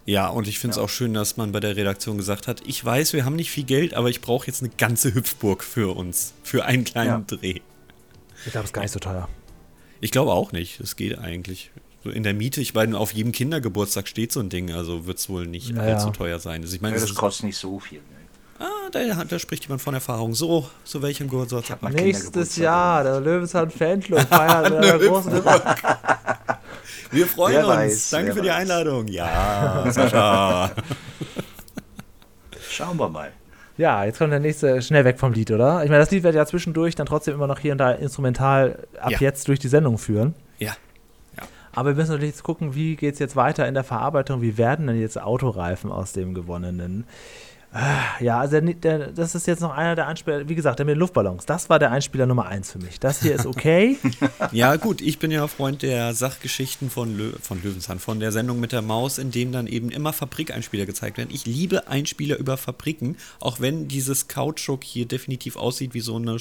Ja, 0.06 0.28
und 0.28 0.46
ich 0.48 0.58
finde 0.58 0.72
es 0.72 0.78
auch 0.78 0.88
schön, 0.88 1.14
dass 1.14 1.36
man 1.36 1.52
bei 1.52 1.60
der 1.60 1.76
Redaktion 1.76 2.16
gesagt 2.16 2.46
hat, 2.46 2.62
ich 2.66 2.82
weiß, 2.84 3.12
wir 3.12 3.24
haben 3.24 3.36
nicht 3.36 3.50
viel 3.50 3.64
Geld, 3.64 3.94
aber 3.94 4.08
ich 4.08 4.20
brauche 4.20 4.46
jetzt 4.46 4.62
eine 4.62 4.70
ganze 4.70 5.14
Hüpfburg 5.14 5.64
für 5.64 5.96
uns, 5.96 6.34
für 6.42 6.64
einen 6.64 6.84
kleinen 6.84 7.26
Dreh. 7.26 7.60
Ich 8.46 8.52
glaube, 8.52 8.64
es 8.64 8.70
ist 8.70 8.72
gar 8.72 8.82
nicht 8.82 8.92
so 8.92 9.00
teuer. 9.00 9.28
Ich 10.00 10.10
glaube 10.12 10.32
auch 10.32 10.52
nicht, 10.52 10.80
es 10.80 10.96
geht 10.96 11.18
eigentlich. 11.18 11.70
So 12.08 12.14
in 12.14 12.22
der 12.22 12.32
Miete, 12.34 12.60
ich 12.62 12.72
meine, 12.74 12.96
auf 12.98 13.12
jedem 13.12 13.32
Kindergeburtstag 13.32 14.08
steht 14.08 14.32
so 14.32 14.40
ein 14.40 14.48
Ding, 14.48 14.72
also 14.72 15.06
wird 15.06 15.18
es 15.18 15.28
wohl 15.28 15.46
nicht 15.46 15.74
Naja. 15.74 15.94
allzu 15.94 16.10
teuer 16.10 16.38
sein. 16.38 16.62
Also 16.62 16.74
ich 16.74 16.80
meine, 16.80 16.94
Ja, 16.94 17.00
das 17.00 17.10
das 17.10 17.16
kostet 17.18 17.44
nicht 17.46 17.58
so 17.58 17.78
viel. 17.78 17.98
Ne? 17.98 18.66
ah, 18.66 18.88
da, 18.90 19.24
da 19.24 19.38
spricht 19.38 19.64
jemand 19.64 19.82
von 19.82 19.92
Erfahrung. 19.94 20.34
So, 20.34 20.68
so 20.84 21.02
welchem 21.02 21.28
Geburtstag 21.28 21.68
hat 21.70 21.82
man? 21.82 21.92
Nächstes 21.92 22.56
Jahr, 22.56 23.02
der 23.04 23.20
Löwenzahn 23.20 23.70
Fanclub 23.70 24.20
feiert 24.28 24.72
einer 24.72 24.98
großen. 24.98 25.32
Wir 27.10 27.26
freuen 27.26 27.54
Wer 27.56 27.66
uns. 27.68 27.76
weiß, 27.76 28.10
Danke 28.10 28.34
für 28.34 28.42
die 28.42 28.48
weiß. 28.48 28.56
Einladung. 28.56 29.06
Ja, 29.08 29.84
Sascha. 29.90 30.70
Schauen 32.70 32.96
wir 32.98 33.08
mal. 33.08 33.32
Ja, 33.76 34.04
jetzt 34.04 34.18
kommt 34.18 34.32
der 34.32 34.40
nächste 34.40 34.82
schnell 34.82 35.04
weg 35.04 35.18
vom 35.18 35.32
Lied, 35.32 35.50
oder? 35.50 35.84
Ich 35.84 35.88
meine, 35.90 36.00
das 36.00 36.10
Lied 36.10 36.22
wird 36.22 36.34
ja 36.34 36.44
zwischendurch 36.46 36.94
dann 36.96 37.06
trotzdem 37.06 37.34
immer 37.34 37.46
noch 37.46 37.58
hier 37.60 37.72
und 37.72 37.78
da 37.78 37.92
instrumental 37.92 38.86
ab 39.00 39.10
Ja. 39.12 39.18
jetzt 39.20 39.46
durch 39.48 39.58
die 39.58 39.68
Sendung 39.68 39.98
führen. 39.98 40.34
Aber 41.78 41.90
wir 41.90 41.94
müssen 41.94 42.10
natürlich 42.10 42.34
jetzt 42.34 42.42
gucken, 42.42 42.74
wie 42.74 42.96
geht 42.96 43.14
es 43.14 43.20
jetzt 43.20 43.36
weiter 43.36 43.68
in 43.68 43.74
der 43.74 43.84
Verarbeitung? 43.84 44.42
Wie 44.42 44.58
werden 44.58 44.88
denn 44.88 45.00
jetzt 45.00 45.16
Autoreifen 45.16 45.92
aus 45.92 46.12
dem 46.12 46.34
gewonnenen? 46.34 47.04
Ah, 47.72 48.00
Ja, 48.18 48.40
also 48.40 48.60
der, 48.60 48.74
der, 48.74 49.12
das 49.12 49.36
ist 49.36 49.46
jetzt 49.46 49.60
noch 49.60 49.76
einer 49.76 49.94
der 49.94 50.08
Einspieler, 50.08 50.48
wie 50.48 50.56
gesagt, 50.56 50.80
der 50.80 50.86
mit 50.86 50.96
den 50.96 50.98
Luftballons. 50.98 51.46
Das 51.46 51.70
war 51.70 51.78
der 51.78 51.92
Einspieler 51.92 52.26
Nummer 52.26 52.46
eins 52.46 52.72
für 52.72 52.80
mich. 52.80 52.98
Das 52.98 53.22
hier 53.22 53.32
ist 53.32 53.46
okay. 53.46 53.96
Ja, 54.50 54.74
gut, 54.74 55.00
ich 55.00 55.20
bin 55.20 55.30
ja 55.30 55.46
Freund 55.46 55.82
der 55.82 56.14
Sachgeschichten 56.14 56.90
von, 56.90 57.16
Lö 57.16 57.30
von 57.40 57.62
Löwenzahn, 57.62 58.00
von 58.00 58.18
der 58.18 58.32
Sendung 58.32 58.58
mit 58.58 58.72
der 58.72 58.82
Maus, 58.82 59.18
in 59.18 59.30
dem 59.30 59.52
dann 59.52 59.68
eben 59.68 59.92
immer 59.92 60.12
Fabrikeinspieler 60.12 60.84
gezeigt 60.84 61.16
werden. 61.16 61.30
Ich 61.32 61.46
liebe 61.46 61.86
Einspieler 61.86 62.38
über 62.38 62.56
Fabriken, 62.56 63.16
auch 63.38 63.60
wenn 63.60 63.86
dieses 63.86 64.26
Kautschuk 64.26 64.82
hier 64.82 65.06
definitiv 65.06 65.54
aussieht 65.54 65.94
wie 65.94 66.00
so 66.00 66.16
eine 66.16 66.40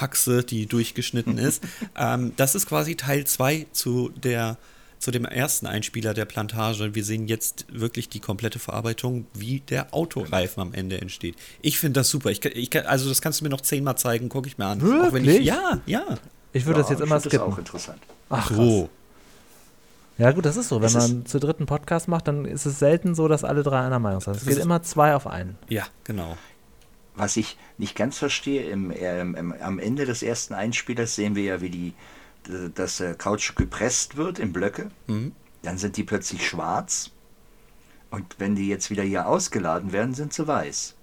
Schweinehaxe, 0.00 0.44
die 0.44 0.66
durchgeschnitten 0.66 1.38
ist. 1.38 1.62
ähm, 1.96 2.32
das 2.36 2.54
ist 2.54 2.66
quasi 2.68 2.96
Teil 2.96 3.24
2 3.26 3.66
zu 3.72 4.10
der 4.10 4.56
zu 4.98 5.10
dem 5.10 5.26
ersten 5.26 5.66
Einspieler 5.66 6.14
der 6.14 6.24
Plantage. 6.24 6.94
Wir 6.94 7.04
sehen 7.04 7.28
jetzt 7.28 7.66
wirklich 7.70 8.08
die 8.08 8.18
komplette 8.18 8.58
Verarbeitung, 8.58 9.26
wie 9.34 9.60
der 9.60 9.92
Autoreifen 9.92 10.62
am 10.62 10.72
Ende 10.72 10.98
entsteht. 11.02 11.36
Ich 11.60 11.78
finde 11.78 12.00
das 12.00 12.08
super. 12.08 12.30
Ich, 12.30 12.40
kann- 12.40 12.52
ich, 12.54 12.88
also 12.88 13.06
das 13.10 13.20
kannst 13.20 13.40
du 13.40 13.44
mir 13.44 13.50
noch 13.50 13.60
zehnmal 13.60 13.98
zeigen, 13.98 14.30
gucke 14.30 14.48
ich 14.48 14.56
mir 14.56 14.64
an. 14.64 14.80
Auch 14.80 15.12
wenn 15.12 15.22
ich, 15.24 15.28
Wirklich? 15.28 15.46
ja, 15.48 15.80
ja. 15.84 16.02
Ich 16.54 16.64
würde 16.64 16.80
das 16.80 16.88
Ja, 16.88 16.94
jetzt 16.94 17.00
ich 17.02 17.06
immer 17.06 17.20
find 17.20 17.34
Das 17.34 17.40
auch 17.40 17.46
skippen. 17.52 17.58
interessant. 17.58 17.98
Ach, 18.30 18.50
So. 18.50 18.88
Ja, 20.16 20.32
gut, 20.32 20.46
das 20.46 20.56
ist 20.56 20.70
so. 20.70 20.80
Wenn 20.80 20.86
Es 20.86 20.94
ist- 20.94 21.12
man 21.12 21.26
zu 21.26 21.38
dritten 21.40 21.66
Podcast 21.66 22.08
macht, 22.08 22.26
dann 22.26 22.46
ist 22.46 22.64
es 22.64 22.78
selten 22.78 23.14
so, 23.14 23.28
dass 23.28 23.44
alle 23.44 23.62
drei 23.62 23.80
einer 23.84 23.98
Meinung 23.98 24.22
sind. 24.22 24.32
Es 24.32 24.38
Das 24.40 24.48
geht 24.48 24.56
ist- 24.56 24.64
immer 24.64 24.82
zwei 24.82 25.14
auf 25.14 25.26
einen. 25.26 25.56
Ja, 25.68 25.84
genau. 26.04 26.38
Was 27.16 27.36
ich 27.36 27.56
nicht 27.78 27.96
ganz 27.96 28.18
verstehe, 28.18 28.68
im, 28.70 28.92
ähm, 28.94 29.34
im, 29.34 29.54
am 29.60 29.78
Ende 29.78 30.04
des 30.04 30.22
ersten 30.22 30.54
Einspielers 30.54 31.14
sehen 31.16 31.34
wir 31.34 31.42
ja, 31.44 31.60
wie 31.62 31.70
die, 31.70 31.92
das 32.74 33.00
äh, 33.00 33.14
Kautschuk 33.16 33.56
gepresst 33.56 34.16
wird 34.16 34.38
in 34.38 34.52
Blöcke. 34.52 34.90
Mhm. 35.06 35.32
Dann 35.62 35.78
sind 35.78 35.96
die 35.96 36.04
plötzlich 36.04 36.46
schwarz. 36.46 37.10
Und 38.10 38.36
wenn 38.38 38.54
die 38.54 38.68
jetzt 38.68 38.90
wieder 38.90 39.02
hier 39.02 39.26
ausgeladen 39.26 39.92
werden, 39.92 40.14
sind 40.14 40.32
sie 40.32 40.46
weiß. 40.46 40.94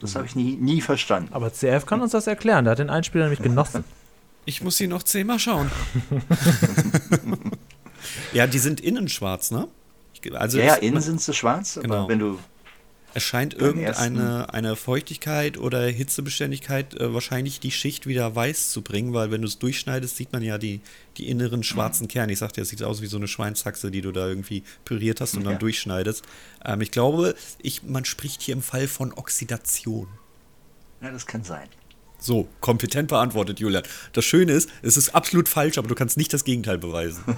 Das 0.00 0.10
Mhm. 0.12 0.16
habe 0.18 0.26
ich 0.26 0.36
nie, 0.36 0.56
nie 0.56 0.80
verstanden. 0.82 1.32
Aber 1.32 1.50
CF 1.52 1.86
kann 1.86 2.02
uns 2.02 2.12
das 2.12 2.26
erklären. 2.26 2.64
Der 2.64 2.72
hat 2.72 2.78
den 2.80 2.90
Einspieler 2.90 3.24
nämlich 3.24 3.42
genossen. 3.42 3.84
Ich 4.48 4.62
muss 4.62 4.76
sie 4.76 4.86
noch 4.86 5.02
zehnmal 5.02 5.40
schauen. 5.40 5.72
ja, 8.32 8.46
die 8.46 8.58
sind 8.58 8.80
innen 8.80 9.08
schwarz, 9.08 9.50
ne? 9.50 9.68
Also 10.34 10.58
ja, 10.58 10.64
ja, 10.66 10.74
innen 10.74 11.00
sind 11.00 11.20
sie 11.20 11.34
schwarz, 11.34 11.78
Genau. 11.80 12.00
aber 12.02 12.08
wenn 12.08 12.18
du 12.20 12.38
es 13.16 13.22
scheint 13.22 13.54
irgendeine 13.54 14.52
eine 14.52 14.76
Feuchtigkeit 14.76 15.56
oder 15.56 15.86
Hitzebeständigkeit 15.86 16.94
äh, 17.00 17.14
wahrscheinlich 17.14 17.60
die 17.60 17.70
Schicht 17.70 18.06
wieder 18.06 18.34
weiß 18.36 18.70
zu 18.70 18.82
bringen, 18.82 19.14
weil 19.14 19.30
wenn 19.30 19.40
du 19.40 19.48
es 19.48 19.58
durchschneidest, 19.58 20.16
sieht 20.16 20.34
man 20.34 20.42
ja 20.42 20.58
die, 20.58 20.82
die 21.16 21.28
inneren 21.28 21.62
schwarzen 21.62 22.08
Kerne. 22.08 22.34
Ich 22.34 22.38
sagte, 22.40 22.60
es 22.60 22.68
sieht 22.68 22.82
aus 22.82 23.00
wie 23.00 23.06
so 23.06 23.16
eine 23.16 23.26
Schweinshaxe, 23.26 23.90
die 23.90 24.02
du 24.02 24.12
da 24.12 24.28
irgendwie 24.28 24.64
püriert 24.84 25.22
hast 25.22 25.34
und 25.34 25.44
dann 25.44 25.54
Ja. 25.54 25.58
durchschneidest. 25.58 26.24
Ähm, 26.64 26.82
ich 26.82 26.90
glaube, 26.90 27.34
ich, 27.62 27.82
man 27.82 28.04
spricht 28.04 28.42
hier 28.42 28.52
im 28.54 28.62
Fall 28.62 28.86
von 28.86 29.14
Oxidation. 29.14 30.08
Ja, 31.00 31.10
das 31.10 31.24
kann 31.26 31.42
sein. 31.42 31.68
So, 32.18 32.48
kompetent 32.60 33.08
beantwortet, 33.08 33.60
Julian. 33.60 33.82
Das 34.12 34.24
Schöne 34.26 34.52
ist, 34.52 34.68
es 34.82 34.96
ist 34.98 35.14
absolut 35.14 35.48
falsch, 35.48 35.78
aber 35.78 35.88
du 35.88 35.94
kannst 35.94 36.16
nicht 36.18 36.32
das 36.34 36.44
Gegenteil 36.44 36.76
beweisen. 36.78 37.22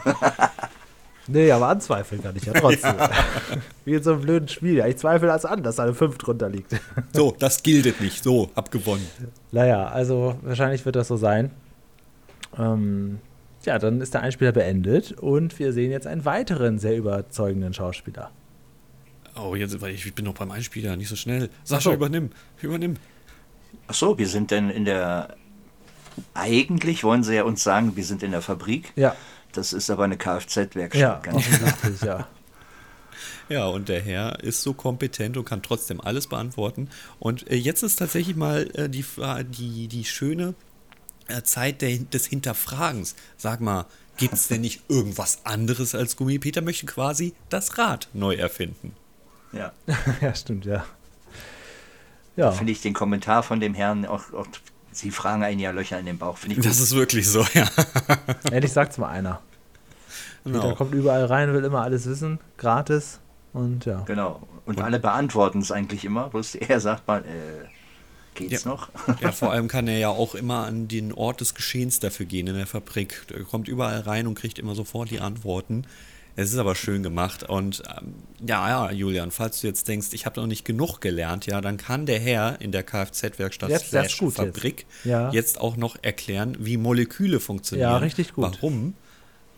Nee, 1.29 1.51
aber 1.53 1.69
anzweifeln 1.69 2.23
kann 2.23 2.35
ich 2.37 2.45
ja 2.47 2.55
trotzdem. 2.55 2.95
Wie 3.85 3.95
in 3.95 4.03
so 4.03 4.13
einem 4.13 4.23
blöden 4.23 4.49
Spiel. 4.49 4.77
Ja, 4.77 4.87
ich 4.87 4.97
zweifle 4.97 5.29
das 5.29 5.45
an, 5.45 5.63
dass 5.63 5.77
da 5.77 5.85
eine 5.85 5.95
5 5.95 6.19
drunter 6.19 6.49
liegt. 6.49 6.75
So, 7.13 7.35
das 7.39 7.63
giltet 7.63 8.01
nicht. 8.01 8.23
So, 8.23 8.51
hab 8.57 8.71
gewonnen. 8.71 9.07
naja, 9.53 9.87
also 9.89 10.39
wahrscheinlich 10.43 10.85
wird 10.85 10.97
das 10.97 11.09
so 11.09 11.17
sein. 11.17 11.51
Ähm, 12.57 13.19
ja, 13.65 13.79
dann 13.79 14.01
ist 14.01 14.15
der 14.15 14.23
Einspieler 14.23 14.53
beendet 14.53 15.13
und 15.13 15.59
wir 15.59 15.73
sehen 15.73 15.91
jetzt 15.91 16.07
einen 16.07 16.25
weiteren 16.25 16.79
sehr 16.79 16.97
überzeugenden 16.97 17.75
Schauspieler. 17.75 18.31
Oh, 19.37 19.55
jetzt, 19.55 19.81
weil 19.81 19.95
ich, 19.95 20.07
ich 20.07 20.15
bin 20.15 20.25
noch 20.25 20.35
beim 20.35 20.51
Einspieler, 20.51 20.97
nicht 20.97 21.09
so 21.09 21.17
schnell. 21.17 21.51
Sascha, 21.65 21.91
so. 21.91 21.95
übernimm. 21.95 22.31
Übernimm. 22.61 22.97
Ach 23.87 23.95
so, 23.95 24.19
wir 24.19 24.29
sind 24.29 24.51
denn 24.51 24.71
in 24.71 24.85
der. 24.85 25.37
Eigentlich 26.35 27.05
wollen 27.05 27.23
sie 27.23 27.37
ja 27.37 27.45
uns 27.45 27.63
sagen, 27.63 27.95
wir 27.95 28.05
sind 28.05 28.23
in 28.23 28.33
der 28.33 28.43
Fabrik. 28.43 28.93
Ja, 28.97 29.15
Das 29.59 29.73
ist 29.73 29.91
aber 29.91 30.05
eine 30.05 30.17
Kfz-Werkstatt. 30.17 31.27
ja, 31.27 31.35
offensichtlich, 31.35 32.01
ja. 32.03 32.29
Ja, 33.49 33.67
und 33.67 33.89
der 33.89 34.01
Herr 34.01 34.39
ist 34.45 34.63
so 34.63 34.73
kompetent 34.73 35.37
und 35.37 35.47
kann 35.47 35.63
trotzdem 35.63 36.01
alles 36.01 36.29
beantworten. 36.29 36.89
Und 37.19 37.51
äh, 37.51 37.57
jetzt 37.57 37.83
ist 37.83 37.97
tatsächlich 37.97 38.37
mal 38.37 38.71
äh, 38.75 38.89
die, 38.89 39.05
die, 39.49 39.89
die 39.89 40.05
schöne 40.05 40.55
äh, 41.27 41.43
Zeit 41.43 41.83
der, 41.83 41.99
des 41.99 42.27
Hinterfragens. 42.27 43.17
Sag 43.37 43.61
mal, 43.61 43.87
gibt 44.17 44.35
es 44.35 44.47
denn 44.47 44.61
nicht 44.61 44.83
irgendwas 44.89 45.41
anderes 45.45 45.97
als 45.97 46.15
Gummi? 46.15 46.39
Peter 46.39 46.61
möchte 46.61 46.87
quasi 46.87 47.35
das 47.49 47.79
Rad 47.79 48.09
neu 48.13 48.35
erfinden. 48.37 48.95
Ja. 49.53 49.73
ja, 50.21 50.35
stimmt, 50.37 50.67
ja. 50.67 50.85
Ja, 52.37 52.53
Finde 52.53 52.71
ich 52.71 52.81
den 52.81 52.95
Kommentar 52.95 53.43
von 53.43 53.59
dem 53.59 53.75
Herrn 53.75 54.07
auch, 54.07 54.33
auch. 54.35 54.47
Sie 54.93 55.11
fragen 55.11 55.43
einen 55.43 55.59
ja 55.59 55.73
Löcher 55.73 55.99
in 55.99 56.07
den 56.07 56.19
Bauch. 56.19 56.37
Finde 56.39 56.57
ich 56.57 56.63
Das 56.63 56.77
gut. 56.77 56.85
ist 56.85 56.95
wirklich 56.95 57.29
so, 57.29 57.45
ja. 57.55 57.69
endlich 58.53 58.73
sagt's 58.73 58.99
mal 58.99 59.09
einer. 59.09 59.41
Peter 60.53 60.63
Genau. 60.65 60.75
kommt 60.75 60.95
überall 60.95 61.25
rein, 61.25 61.53
will 61.53 61.65
immer 61.65 61.83
alles 61.83 62.07
wissen, 62.07 62.39
gratis 62.57 63.21
und 63.53 63.85
ja. 63.87 64.01
Genau. 64.07 64.41
Und 64.67 64.81
alle 64.83 64.99
beantworten 64.99 65.61
es 65.61 65.73
eigentlich 65.73 66.05
immer. 66.05 66.29
Bloß 66.29 66.55
er 66.57 66.81
sagt 66.81 67.07
mal, 67.09 67.21
äh, 67.21 67.25
geht's 68.35 68.65
Ja. 68.65 68.71
noch? 68.71 68.89
Ja, 69.21 69.33
vor 69.33 69.51
allem 69.53 69.69
kann 69.69 69.89
er 69.89 69.99
ja 69.99 70.09
auch 70.11 70.35
immer 70.35 70.67
an 70.67 70.89
den 70.89 71.13
Ort 71.13 71.41
des 71.41 71.55
Geschehens 71.55 72.01
dafür 72.01 72.27
gehen 72.27 72.47
in 72.47 72.55
der 72.55 72.67
Fabrik. 72.67 73.23
Er 73.33 73.45
kommt 73.45 73.69
überall 73.69 74.01
rein 74.01 74.27
und 74.27 74.35
kriegt 74.35 74.59
immer 74.59 74.75
sofort 74.75 75.11
die 75.11 75.21
Antworten. 75.21 75.85
Es 76.37 76.53
ist 76.53 76.59
aber 76.59 76.77
schön 76.77 77.03
gemacht. 77.03 77.43
Und 77.43 77.83
ähm, 77.99 78.15
ja, 78.47 78.69
ja, 78.69 78.93
Julian, 78.93 79.33
falls 79.33 79.61
du 79.61 79.67
jetzt 79.67 79.89
denkst, 79.89 80.09
ich 80.13 80.25
habe 80.25 80.39
noch 80.41 80.47
nicht 80.47 80.65
genug 80.65 81.01
gelernt, 81.01 81.47
ja, 81.47 81.61
dann 81.61 81.79
kann 81.79 82.07
der 82.07 82.21
Herr 82.21 82.61
in 82.61 82.71
der 82.71 82.85
Kfz-Werkstatt 82.85 83.71
gut 83.71 83.91
jetzt. 83.91 84.37
Fabrik 84.37 84.87
Ja. 85.03 85.31
jetzt 85.33 85.61
auch 85.61 85.77
noch 85.77 85.97
erklären, 86.03 86.57
wie 86.61 86.77
Moleküle 86.77 87.41
funktionieren. 87.41 87.91
Ja, 87.91 87.97
richtig 87.97 88.35
gut. 88.35 88.45
Warum? 88.45 88.95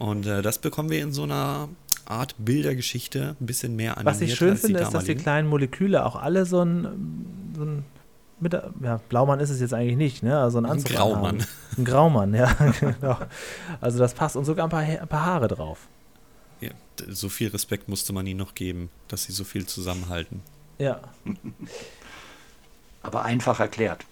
Und 0.00 0.26
äh, 0.26 0.40
das 0.40 0.58
bekommen 0.58 0.88
wir 0.88 1.02
in 1.02 1.12
so 1.12 1.24
einer 1.24 1.68
Art 2.06 2.34
Bildergeschichte 2.38 3.36
ein 3.38 3.46
bisschen 3.46 3.76
mehr 3.76 3.98
animiert 3.98 4.14
Was 4.14 4.22
ich 4.22 4.34
schön 4.34 4.56
finde, 4.56 4.80
ist, 4.80 4.94
dass 4.94 5.04
die 5.04 5.14
kleinen 5.14 5.46
Moleküle 5.46 6.06
auch 6.06 6.16
alle 6.16 6.46
so 6.46 6.62
ein, 6.62 7.52
so 7.54 7.64
ein 7.64 7.84
mit, 8.40 8.54
ja, 8.54 8.98
Blaumann 9.10 9.40
ist 9.40 9.50
es 9.50 9.60
jetzt 9.60 9.74
eigentlich 9.74 9.98
nicht, 9.98 10.22
ne? 10.22 10.40
Also 10.40 10.56
ein 10.56 10.64
Ein 10.64 10.82
Graumann. 10.82 11.44
Ein 11.76 11.84
Graumann, 11.84 12.32
ja, 12.32 12.50
genau. 12.80 13.18
Also 13.82 13.98
das 13.98 14.14
passt 14.14 14.36
und 14.36 14.46
sogar 14.46 14.66
ein 14.66 14.70
paar, 14.70 14.80
ein 14.80 15.06
paar 15.06 15.26
Haare 15.26 15.48
drauf. 15.48 15.86
Ja, 16.62 16.70
so 17.06 17.28
viel 17.28 17.48
Respekt 17.48 17.90
musste 17.90 18.14
man 18.14 18.26
ihnen 18.26 18.38
noch 18.38 18.54
geben, 18.54 18.88
dass 19.08 19.24
sie 19.24 19.32
so 19.32 19.44
viel 19.44 19.66
zusammenhalten. 19.66 20.40
Ja, 20.78 21.00
Aber 23.02 23.24
einfach 23.26 23.60
erklärt. 23.60 24.06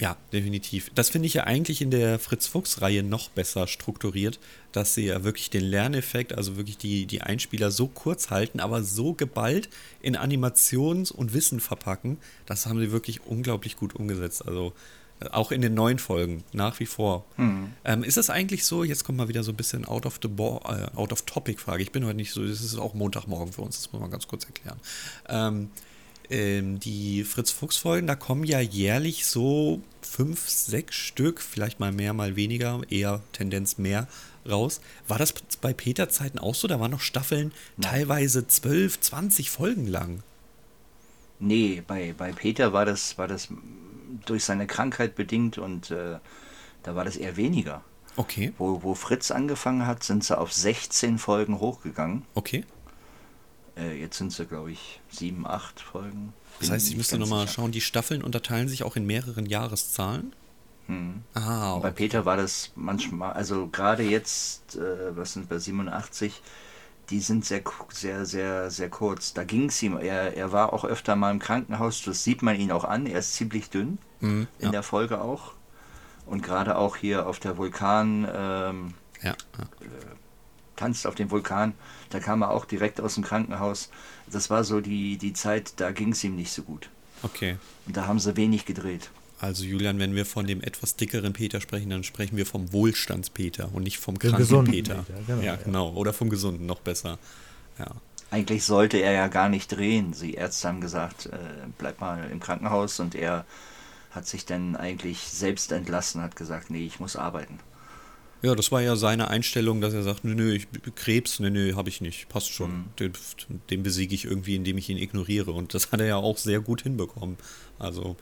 Ja, 0.00 0.16
definitiv. 0.32 0.90
Das 0.94 1.10
finde 1.10 1.26
ich 1.26 1.34
ja 1.34 1.44
eigentlich 1.44 1.80
in 1.80 1.90
der 1.90 2.18
Fritz-Fuchs-Reihe 2.18 3.04
noch 3.04 3.30
besser 3.30 3.68
strukturiert, 3.68 4.40
dass 4.72 4.94
sie 4.94 5.06
ja 5.06 5.22
wirklich 5.22 5.50
den 5.50 5.62
Lerneffekt, 5.62 6.32
also 6.32 6.56
wirklich 6.56 6.76
die, 6.76 7.06
die 7.06 7.22
Einspieler 7.22 7.70
so 7.70 7.86
kurz 7.86 8.30
halten, 8.30 8.58
aber 8.58 8.82
so 8.82 9.14
geballt 9.14 9.68
in 10.02 10.16
Animations- 10.16 11.12
und 11.12 11.32
Wissen 11.32 11.60
verpacken. 11.60 12.18
Das 12.44 12.66
haben 12.66 12.80
sie 12.80 12.90
wirklich 12.90 13.24
unglaublich 13.24 13.76
gut 13.76 13.94
umgesetzt. 13.94 14.44
Also 14.44 14.72
äh, 15.20 15.28
auch 15.28 15.52
in 15.52 15.60
den 15.60 15.74
neuen 15.74 16.00
Folgen, 16.00 16.42
nach 16.52 16.80
wie 16.80 16.86
vor. 16.86 17.24
Mhm. 17.36 17.72
Ähm, 17.84 18.02
ist 18.02 18.16
es 18.16 18.30
eigentlich 18.30 18.64
so, 18.64 18.82
jetzt 18.82 19.04
kommt 19.04 19.18
mal 19.18 19.28
wieder 19.28 19.44
so 19.44 19.52
ein 19.52 19.56
bisschen 19.56 19.84
out 19.84 20.06
of 20.06 20.18
the 20.20 20.28
äh, 20.28 20.96
out 20.96 21.12
of 21.12 21.22
topic 21.22 21.60
Frage. 21.60 21.84
Ich 21.84 21.92
bin 21.92 22.04
heute 22.04 22.16
nicht 22.16 22.32
so, 22.32 22.44
das 22.44 22.62
ist 22.62 22.76
auch 22.78 22.94
Montagmorgen 22.94 23.52
für 23.52 23.62
uns, 23.62 23.76
das 23.76 23.92
muss 23.92 24.00
man 24.00 24.10
ganz 24.10 24.26
kurz 24.26 24.44
erklären. 24.44 24.80
Ähm, 25.28 25.70
ähm, 26.30 26.80
die 26.80 27.24
Fritz-Fuchs-Folgen, 27.24 28.06
da 28.06 28.14
kommen 28.14 28.44
ja 28.44 28.60
jährlich 28.60 29.26
so 29.26 29.82
fünf, 30.02 30.48
sechs 30.48 30.96
Stück, 30.96 31.40
vielleicht 31.40 31.80
mal 31.80 31.92
mehr, 31.92 32.12
mal 32.12 32.36
weniger, 32.36 32.80
eher 32.90 33.20
Tendenz 33.32 33.78
mehr 33.78 34.08
raus. 34.48 34.80
War 35.08 35.18
das 35.18 35.34
bei 35.60 35.72
Peter-Zeiten 35.72 36.38
auch 36.38 36.54
so? 36.54 36.68
Da 36.68 36.78
waren 36.80 36.90
noch 36.90 37.00
Staffeln 37.00 37.52
Nein. 37.76 37.90
teilweise 37.90 38.46
12, 38.46 39.00
20 39.00 39.50
Folgen 39.50 39.86
lang. 39.86 40.22
Nee, 41.40 41.82
bei, 41.86 42.14
bei 42.16 42.32
Peter 42.32 42.72
war 42.72 42.84
das, 42.84 43.18
war 43.18 43.26
das 43.28 43.48
durch 44.26 44.44
seine 44.44 44.66
Krankheit 44.66 45.14
bedingt 45.14 45.58
und 45.58 45.90
äh, 45.90 46.18
da 46.82 46.94
war 46.94 47.04
das 47.04 47.16
eher 47.16 47.36
weniger. 47.36 47.82
Okay, 48.16 48.52
Wo, 48.58 48.82
wo 48.84 48.94
Fritz 48.94 49.32
angefangen 49.32 49.86
hat, 49.88 50.04
sind 50.04 50.22
sie 50.22 50.38
auf 50.38 50.52
16 50.52 51.18
Folgen 51.18 51.58
hochgegangen. 51.58 52.24
okay. 52.34 52.64
Äh, 53.76 54.00
jetzt 54.00 54.18
sind 54.18 54.32
sie, 54.32 54.46
glaube 54.46 54.72
ich, 54.72 55.00
sieben, 55.10 55.46
acht 55.46 55.80
Folgen. 55.80 56.32
Das 56.60 56.70
heißt, 56.70 56.88
ich 56.88 56.96
müsste 56.96 57.18
nochmal 57.18 57.48
schauen, 57.48 57.72
die 57.72 57.80
Staffeln 57.80 58.22
unterteilen 58.22 58.68
sich 58.68 58.84
auch 58.84 58.96
in 58.96 59.06
mehreren 59.06 59.46
Jahreszahlen. 59.46 60.32
Hm. 60.86 61.22
Ah, 61.34 61.78
Bei 61.78 61.88
okay. 61.88 61.96
Peter 61.96 62.24
war 62.26 62.36
das 62.36 62.70
manchmal, 62.76 63.32
also 63.32 63.68
gerade 63.68 64.02
jetzt, 64.02 64.76
äh, 64.76 65.16
was 65.16 65.32
sind 65.32 65.50
wir, 65.50 65.58
87, 65.58 66.42
die 67.10 67.20
sind 67.20 67.44
sehr, 67.44 67.62
sehr, 67.90 68.26
sehr, 68.26 68.70
sehr 68.70 68.90
kurz. 68.90 69.32
Da 69.34 69.44
ging 69.44 69.68
es 69.68 69.82
ihm, 69.82 69.96
er, 69.96 70.36
er 70.36 70.52
war 70.52 70.72
auch 70.72 70.84
öfter 70.84 71.16
mal 71.16 71.30
im 71.30 71.38
Krankenhaus, 71.38 72.02
das 72.02 72.22
sieht 72.24 72.42
man 72.42 72.56
ihn 72.58 72.70
auch 72.70 72.84
an, 72.84 73.06
er 73.06 73.18
ist 73.18 73.34
ziemlich 73.34 73.70
dünn, 73.70 73.98
Mhm, 74.20 74.46
in 74.58 74.66
ja, 74.66 74.70
der 74.70 74.82
Folge 74.82 75.20
auch. 75.20 75.52
Und 76.26 76.42
gerade 76.42 76.76
auch 76.76 76.96
hier 76.96 77.26
auf 77.26 77.40
der 77.40 77.56
Vulkan, 77.58 78.26
ähm, 78.34 78.94
ja, 79.22 79.30
ja. 79.58 79.66
tanzt 80.76 81.06
auf 81.06 81.14
dem 81.14 81.30
Vulkan, 81.30 81.74
da 82.14 82.20
kam 82.20 82.42
er 82.42 82.50
auch 82.50 82.64
direkt 82.64 83.00
aus 83.00 83.16
dem 83.16 83.24
Krankenhaus. 83.24 83.90
Das 84.30 84.48
war 84.48 84.62
so 84.62 84.80
die, 84.80 85.16
die 85.16 85.32
Zeit, 85.32 85.72
da 85.78 85.90
ging 85.90 86.12
es 86.12 86.22
ihm 86.22 86.36
nicht 86.36 86.52
so 86.52 86.62
gut. 86.62 86.88
Okay. 87.24 87.56
Und 87.86 87.96
da 87.96 88.06
haben 88.06 88.20
sie 88.20 88.36
wenig 88.36 88.66
gedreht. 88.66 89.10
Also 89.40 89.64
Julian, 89.64 89.98
wenn 89.98 90.14
wir 90.14 90.24
von 90.24 90.46
dem 90.46 90.62
etwas 90.62 90.94
dickeren 90.94 91.32
Peter 91.32 91.60
sprechen, 91.60 91.90
dann 91.90 92.04
sprechen 92.04 92.36
wir 92.36 92.46
vom 92.46 92.72
Wohlstandspeter 92.72 93.68
und 93.72 93.82
nicht 93.82 93.98
vom 93.98 94.16
kranken 94.16 94.38
gesunden 94.38 94.72
Peter. 94.72 95.04
Peter, 95.04 95.18
genau, 95.26 95.42
ja, 95.42 95.54
ja. 95.54 95.56
genau. 95.56 95.92
Oder 95.94 96.12
vom 96.12 96.30
gesunden, 96.30 96.66
noch 96.66 96.78
besser. 96.78 97.18
Ja. 97.80 97.90
Eigentlich 98.30 98.62
sollte 98.62 98.98
er 98.98 99.10
ja 99.10 99.26
gar 99.26 99.48
nicht 99.48 99.72
drehen. 99.72 100.14
Die 100.20 100.34
Ärzte 100.34 100.68
haben 100.68 100.80
gesagt, 100.80 101.26
äh, 101.26 101.38
bleib 101.78 102.00
mal 102.00 102.30
im 102.30 102.38
Krankenhaus 102.38 103.00
und 103.00 103.16
er 103.16 103.44
hat 104.12 104.28
sich 104.28 104.46
dann 104.46 104.76
eigentlich 104.76 105.18
selbst 105.18 105.72
entlassen, 105.72 106.22
hat 106.22 106.36
gesagt, 106.36 106.70
nee, 106.70 106.86
ich 106.86 107.00
muss 107.00 107.16
arbeiten. 107.16 107.58
Ja, 108.44 108.54
das 108.54 108.70
war 108.70 108.82
ja 108.82 108.94
seine 108.94 109.28
Einstellung, 109.28 109.80
dass 109.80 109.94
er 109.94 110.02
sagt, 110.02 110.22
nö, 110.22 110.34
nö, 110.34 110.52
ich 110.52 110.68
Krebs, 110.94 111.40
nö, 111.40 111.48
nö, 111.48 111.74
habe 111.76 111.88
ich 111.88 112.02
nicht, 112.02 112.28
passt 112.28 112.52
schon. 112.52 112.70
Mhm. 112.70 112.84
Den, 113.00 113.12
den 113.70 113.82
besiege 113.82 114.14
ich 114.14 114.26
irgendwie, 114.26 114.54
indem 114.54 114.76
ich 114.76 114.90
ihn 114.90 114.98
ignoriere. 114.98 115.52
Und 115.52 115.72
das 115.72 115.92
hat 115.92 116.00
er 116.00 116.06
ja 116.06 116.16
auch 116.16 116.36
sehr 116.36 116.60
gut 116.60 116.82
hinbekommen. 116.82 117.38
Also 117.78 118.16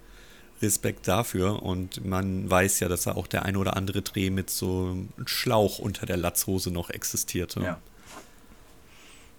Respekt 0.62 1.08
dafür. 1.08 1.64
Und 1.64 2.04
man 2.04 2.48
weiß 2.48 2.78
ja, 2.78 2.88
dass 2.88 3.02
da 3.02 3.12
auch 3.16 3.26
der 3.26 3.44
ein 3.44 3.56
oder 3.56 3.76
andere 3.76 4.02
Dreh 4.02 4.30
mit 4.30 4.48
so 4.48 4.90
einem 4.90 5.08
Schlauch 5.26 5.80
unter 5.80 6.06
der 6.06 6.18
Latzhose 6.18 6.70
noch 6.70 6.90
existierte. 6.90 7.60
Ja. 7.60 7.80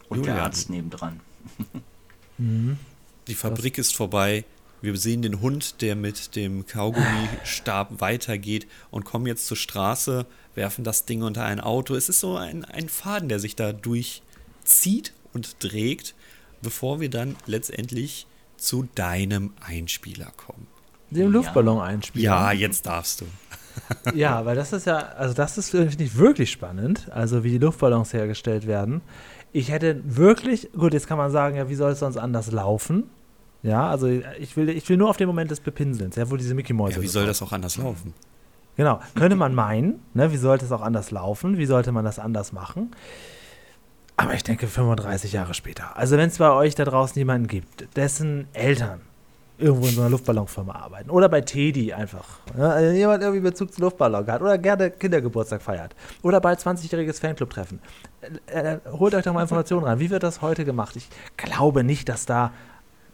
Und 0.09 0.25
der 0.25 0.34
Julian. 0.34 0.45
Arzt 0.45 0.69
nebendran. 0.69 1.21
Die 3.27 3.36
Fabrik 3.36 3.77
ist 3.77 3.95
vorbei. 3.95 4.43
Wir 4.84 4.97
sehen 4.97 5.21
den 5.21 5.39
Hund, 5.39 5.81
der 5.81 5.95
mit 5.95 6.36
dem 6.36 6.65
Kaugummistab 6.65 8.01
weitergeht 8.01 8.67
und 8.91 9.05
kommen 9.05 9.27
jetzt 9.27 9.47
zur 9.47 9.55
Straße, 9.55 10.25
werfen 10.55 10.84
das 10.84 11.05
Ding 11.05 11.21
unter 11.21 11.45
ein 11.45 11.61
Auto. 11.61 11.95
Es 11.95 12.09
ist 12.09 12.19
so 12.19 12.36
ein, 12.36 12.65
ein 12.65 12.89
Faden, 12.89 13.29
der 13.29 13.39
sich 13.39 13.55
da 13.55 13.71
durchzieht 13.71 15.13
und 15.31 15.57
trägt, 15.61 16.15
bevor 16.61 16.99
wir 16.99 17.09
dann 17.09 17.38
letztendlich 17.45 18.27
zu 18.57 18.86
deinem 18.93 19.53
Einspieler 19.65 20.34
kommen. 20.36 20.67
Dem 21.11 21.31
Luftballon 21.31 21.79
einspielen. 21.79 22.25
Ja, 22.25 22.51
jetzt 22.51 22.86
darfst 22.86 23.21
du. 23.21 23.25
Ja, 24.13 24.45
weil 24.45 24.55
das 24.55 24.71
ist 24.71 24.86
ja, 24.86 24.97
also 24.97 25.34
das 25.34 25.57
ist 25.57 25.71
finde 25.71 26.03
ich 26.03 26.15
wirklich 26.15 26.51
spannend, 26.51 27.07
also 27.09 27.43
wie 27.43 27.49
die 27.49 27.57
Luftballons 27.57 28.13
hergestellt 28.13 28.67
werden. 28.67 29.01
Ich 29.51 29.71
hätte 29.71 29.99
wirklich, 30.05 30.71
gut, 30.73 30.93
jetzt 30.93 31.07
kann 31.07 31.17
man 31.17 31.31
sagen, 31.31 31.55
ja, 31.55 31.69
wie 31.69 31.75
soll 31.75 31.93
es 31.93 31.99
sonst 31.99 32.17
anders 32.17 32.51
laufen? 32.51 33.05
Ja, 33.64 33.89
also 33.89 34.07
ich 34.07 34.57
will, 34.57 34.70
ich 34.70 34.88
will 34.89 34.97
nur 34.97 35.09
auf 35.09 35.18
den 35.18 35.28
Moment 35.28 35.49
des 35.49 35.61
Bepinselns, 35.61 36.18
ja, 36.18 36.30
wo 36.30 36.36
diese 36.36 36.53
Mickey 36.53 36.74
Mäuse. 36.74 36.97
Ja, 36.97 37.01
wie 37.01 37.07
soll 37.07 37.26
das 37.26 37.41
auch 37.41 37.53
anders 37.53 37.78
laufen? 37.78 38.14
Genau, 38.76 38.99
könnte 39.16 39.36
man 39.36 39.55
meinen, 39.55 40.01
ne, 40.14 40.32
wie 40.32 40.38
sollte 40.38 40.66
es 40.66 40.72
auch 40.72 40.82
anders 40.82 41.11
laufen? 41.11 41.57
Wie 41.57 41.66
sollte 41.66 41.91
man 41.91 42.03
das 42.03 42.20
anders 42.20 42.51
machen? 42.51 42.91
Aber 44.18 44.34
ich 44.34 44.43
denke 44.43 44.68
35 44.68 45.34
Jahre 45.34 45.53
später. 45.53 45.97
Also 45.97 46.18
wenn 46.18 46.30
es 46.30 46.38
bei 46.38 46.51
euch 46.51 46.76
da 46.76 46.84
draußen 46.84 47.18
jemanden 47.18 47.47
gibt, 47.47 47.95
dessen 47.95 48.47
Eltern 48.53 49.01
irgendwo 49.59 49.88
in 49.88 49.93
so 49.93 50.01
einer 50.01 50.09
Luftballonfirma 50.09 50.74
arbeiten 50.74 51.09
oder 51.09 51.30
bei 51.30 51.41
Teddy 51.41 51.93
einfach, 51.93 52.39
ne, 52.55 52.70
also 52.70 52.91
jemand 52.91 53.22
irgendwie 53.22 53.41
Bezug 53.41 53.74
zu 53.74 53.82
Luftballon 53.82 54.26
hat 54.28 54.41
oder 54.41 54.57
gerne 54.57 54.91
Kindergeburtstag 54.91 55.61
feiert 55.61 55.95
oder 56.22 56.41
bald 56.41 56.59
20-jähriges 56.59 57.22
Fanclub-Treffen, 57.22 57.80
äh, 58.47 58.74
äh, 58.74 58.80
holt 58.91 59.14
euch 59.16 59.24
doch 59.24 59.34
mal 59.34 59.43
Informationen 59.43 59.86
rein. 59.86 59.99
Wie 59.99 60.09
wird 60.09 60.24
das 60.24 60.41
heute 60.41 60.66
gemacht? 60.66 60.95
Ich 60.95 61.07
glaube 61.38 61.84
nicht, 61.84 62.09
dass 62.09 62.26
da 62.26 62.51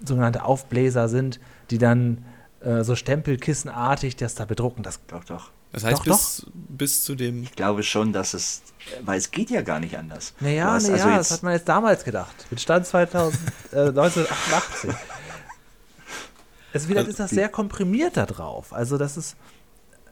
sogenannte 0.03 0.43
Aufbläser 0.43 1.09
sind, 1.09 1.39
die 1.71 1.77
dann 1.77 2.25
äh, 2.61 2.83
so 2.83 2.95
stempelkissenartig 2.95 4.15
das 4.15 4.35
da 4.35 4.45
bedrucken. 4.45 4.83
Das 4.83 4.99
Doch, 5.07 5.23
doch. 5.23 5.51
Das 5.71 5.83
heißt, 5.83 5.99
Doch, 5.99 6.03
bis, 6.03 6.45
bis 6.53 7.03
zu 7.03 7.13
dem. 7.13 7.43
Ich 7.43 7.55
glaube 7.55 7.83
schon, 7.83 8.11
dass 8.11 8.33
es, 8.33 8.63
weil 9.03 9.19
es 9.19 9.29
geht 9.29 9.51
ja 9.51 9.61
gar 9.61 9.79
nicht 9.79 9.95
anders. 9.97 10.33
Naja, 10.39 10.71
hast 10.71 10.87
naja, 10.87 11.03
also 11.03 11.17
das 11.17 11.31
hat 11.31 11.43
man 11.43 11.53
jetzt 11.53 11.69
damals 11.69 12.03
gedacht. 12.03 12.47
Mit 12.49 12.59
Stand 12.59 12.87
2000, 12.87 13.39
äh, 13.71 13.79
1988. 13.89 14.89
Es 16.73 16.87
wieder 16.87 16.99
Also 16.99 17.11
ist 17.11 17.19
das 17.19 17.29
sehr 17.31 17.49
komprimiert 17.49 18.17
da 18.17 18.25
drauf. 18.25 18.73
Also 18.73 18.97
das 18.97 19.15
ist, 19.17 19.35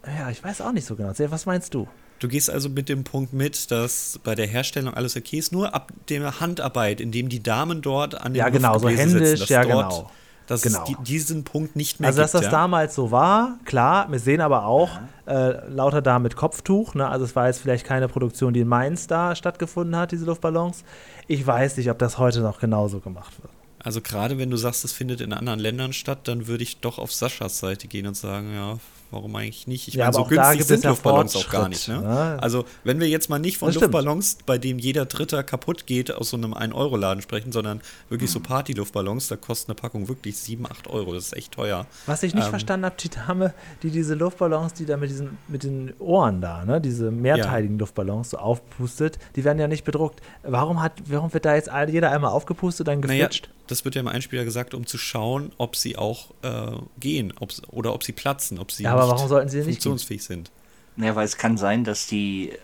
ja, 0.06 0.30
ich 0.30 0.44
weiß 0.44 0.62
auch 0.62 0.72
nicht 0.72 0.86
so 0.86 0.96
genau. 0.96 1.12
Was 1.18 1.46
meinst 1.46 1.74
du? 1.74 1.88
Du 2.20 2.28
gehst 2.28 2.50
also 2.50 2.70
mit 2.70 2.90
dem 2.90 3.04
Punkt 3.04 3.34
mit, 3.34 3.70
dass 3.70 4.20
bei 4.24 4.34
der 4.34 4.48
Herstellung 4.48 4.94
alles 4.94 5.16
okay 5.16 5.38
ist, 5.38 5.52
nur 5.52 5.76
ab 5.76 5.92
der 6.10 6.40
Handarbeit, 6.40 7.00
indem 7.00 7.30
die 7.30 7.44
Damen 7.44 7.82
dort 7.82 8.16
an 8.20 8.34
den 8.34 8.40
Ja, 8.40 8.50
genau, 8.50 8.78
so 8.80 8.90
händisch, 8.90 9.30
sitzen, 9.30 9.40
dass 9.42 9.50
ja, 9.50 9.64
dort, 9.64 9.90
genau. 9.90 10.12
Dass 10.48 10.62
Genau. 10.62 10.80
es 10.80 10.86
die, 10.86 10.96
diesen 11.04 11.44
Punkt 11.44 11.76
nicht 11.76 12.00
mehr 12.00 12.08
Also, 12.08 12.22
dass 12.22 12.32
gibt. 12.32 12.46
das 12.46 12.52
ja? 12.52 12.58
damals 12.58 12.96
so 12.96 13.12
war, 13.12 13.60
klar. 13.66 14.10
Wir 14.10 14.20
sehen 14.20 14.40
aber 14.42 14.66
auch 14.66 14.90
äh, 15.26 15.68
lauter 15.70 16.02
Damen 16.02 16.24
mit 16.24 16.38
Kopftuch. 16.38 16.96
Ne? 16.96 17.08
Also, 17.08 17.26
es 17.26 17.36
war 17.36 17.48
jetzt 17.48 17.60
vielleicht 17.60 17.86
keine 17.86 18.08
Produktion, 18.08 18.54
die 18.54 18.62
in 18.62 18.68
Mainz 18.68 19.08
da 19.08 19.36
stattgefunden 19.36 19.96
hat, 19.98 20.14
diese 20.14 20.26
Luftballons. 20.26 20.86
Ich 21.28 21.46
weiß 21.46 21.76
nicht, 21.78 21.92
ob 21.92 22.00
das 22.00 22.18
heute 22.18 22.40
noch 22.40 22.60
genauso 22.60 23.00
gemacht 23.02 23.34
wird. 23.42 23.52
Also 23.80 24.02
gerade 24.02 24.38
wenn 24.38 24.50
du 24.50 24.58
sagst, 24.58 24.84
es 24.86 24.92
findet 24.92 25.22
in 25.22 25.34
anderen 25.34 25.60
Ländern 25.60 25.94
statt, 25.94 26.20
dann 26.24 26.48
würde 26.48 26.64
ich 26.64 26.80
doch 26.80 26.98
auf 26.98 27.14
Saschas 27.14 27.60
Seite 27.60 27.88
gehen 27.88 28.08
und 28.08 28.18
sagen, 28.18 28.54
ja, 28.54 28.78
warum 29.12 29.36
eigentlich 29.36 29.68
nicht? 29.68 29.88
Ich 29.88 29.94
Ja, 29.96 30.06
meine, 30.06 30.14
so 30.16 30.24
günstig 30.26 30.64
sind 30.66 30.84
ja 30.84 30.90
Luftballons 30.92 31.36
auch 31.36 31.50
gar 31.50 31.70
nicht. 31.70 31.88
Ne? 31.88 32.02
ne? 32.02 32.38
Also 32.42 32.66
wenn 32.84 33.00
wir 33.00 33.08
jetzt 33.08 33.30
mal 33.30 33.40
nicht 33.40 33.58
von. 33.58 33.72
Luftballons, 33.74 34.38
bei 34.46 34.58
dem 34.58 34.80
jeder 34.80 35.06
Dritter 35.06 35.44
kaputt 35.44 35.86
geht, 35.86 36.12
aus 36.12 36.30
so 36.30 36.38
einem 36.38 36.54
1-Euro-Laden 36.54 37.22
sprechen, 37.22 37.52
sondern 37.52 37.82
wirklich 38.10 38.30
Mhm. 38.30 38.34
so 38.34 38.40
Party-Luftballons, 38.42 39.28
da 39.28 39.36
kostet 39.36 39.70
eine 39.70 39.76
Packung 39.76 40.08
wirklich 40.08 40.38
7, 40.38 40.66
8 40.66 40.88
Euro. 40.88 41.14
Das 41.14 41.26
ist 41.28 41.34
echt 41.38 41.52
teuer. 41.54 41.86
Was 42.06 42.24
ich 42.24 42.34
nicht 42.34 42.46
Ähm, 42.46 42.50
verstanden 42.50 42.86
habe, 42.86 42.96
die 43.00 43.10
Dame, 43.10 43.54
die 43.84 43.90
diese 43.92 44.14
Luftballons, 44.16 44.74
die 44.74 44.86
da 44.86 44.98
mit 44.98 45.10
diesen 45.10 45.38
mit 45.48 45.64
den 45.64 45.94
Ohren 46.00 46.42
da, 46.42 46.66
ne, 46.66 46.82
diese 46.82 47.12
mehrteiligen 47.12 47.78
Luftballons 47.80 48.32
so 48.32 48.38
aufpustet, 48.38 49.20
die 49.36 49.44
werden 49.44 49.60
ja 49.60 49.68
nicht 49.68 49.84
bedruckt. 49.84 50.22
Warum 50.44 50.82
hat, 50.82 50.94
warum 51.06 51.34
wird 51.34 51.46
da 51.46 51.56
jetzt 51.56 51.70
jeder 51.88 52.12
einmal 52.12 52.32
aufgepustet, 52.32 52.88
dann 52.88 53.00
Naja, 53.00 53.28
geflitscht? 53.28 53.50
Das 53.68 53.86
wird 53.86 53.96
ja 53.96 54.02
im 54.02 54.08
Einspieler 54.08 54.44
gesagt, 54.46 54.74
um 54.74 54.86
zu 54.86 54.98
schauen, 54.98 55.52
ob 55.58 55.76
sie 55.76 55.98
auch 55.98 56.32
äh, 56.42 56.72
gehen 57.00 57.34
ob's, 57.40 57.62
oder 57.70 57.94
ob 57.94 58.04
sie 58.04 58.12
platzen, 58.14 58.60
ob 58.60 58.72
sie 58.72 58.84
Ja, 58.84 58.94
aber 58.94 59.04
nicht 59.04 59.12
warum 59.14 59.28
sollten 59.28 59.50
sie 59.50 59.58
nicht 59.58 59.66
funktionsfähig 59.66 60.24
sind. 60.24 60.52
Ja, 60.98 61.16
weil 61.16 61.26
es 61.26 61.38
kann 61.38 61.58
sein, 61.58 61.84
dass 61.84 62.08
die, 62.08 62.50
äh, 62.50 62.58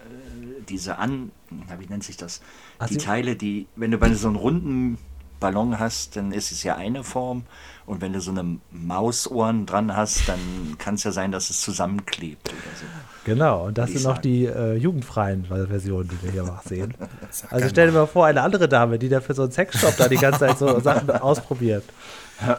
diese 0.69 0.97
An, 0.97 1.31
na, 1.51 1.79
wie 1.79 1.85
nennt 1.85 2.03
sich 2.03 2.17
das? 2.17 2.41
Ach, 2.79 2.87
die 2.87 2.93
sie- 2.95 2.99
Teile, 2.99 3.35
die, 3.35 3.67
wenn 3.75 3.91
du 3.91 3.97
bei 3.97 4.11
so 4.13 4.27
einem 4.27 4.37
runden 4.37 4.97
Ballon 5.39 5.77
hast, 5.77 6.15
dann 6.15 6.31
ist 6.31 6.51
es 6.51 6.63
ja 6.63 6.75
eine 6.75 7.03
Form. 7.03 7.43
Und 7.85 8.01
wenn 8.01 8.13
du 8.13 8.21
so 8.21 8.31
eine 8.31 8.59
Mausohren 8.71 9.65
dran 9.65 9.95
hast, 9.95 10.27
dann 10.29 10.39
kann 10.77 10.95
es 10.95 11.03
ja 11.03 11.11
sein, 11.11 11.31
dass 11.31 11.49
es 11.49 11.61
zusammenklebt 11.61 12.49
oder 12.49 12.57
so. 12.79 12.85
Genau, 13.25 13.67
und 13.67 13.77
das 13.77 13.91
sind 13.91 14.03
noch 14.03 14.17
die 14.17 14.45
äh, 14.45 14.75
jugendfreien 14.75 15.45
Versionen, 15.45 16.09
die 16.09 16.23
wir 16.23 16.31
hier 16.31 16.43
mal 16.43 16.61
sehen. 16.65 16.93
Also 17.49 17.67
stell 17.69 17.87
dir 17.87 17.93
mal 17.93 18.05
vor, 18.05 18.25
eine 18.25 18.41
andere 18.41 18.69
Dame, 18.69 18.99
die 18.99 19.09
da 19.09 19.19
für 19.19 19.33
so 19.33 19.43
einen 19.43 19.51
Sexshop 19.51 19.97
da 19.97 20.07
die 20.07 20.17
ganze 20.17 20.39
Zeit 20.39 20.57
so 20.57 20.79
Sachen 20.79 21.09
ausprobiert. 21.21 21.83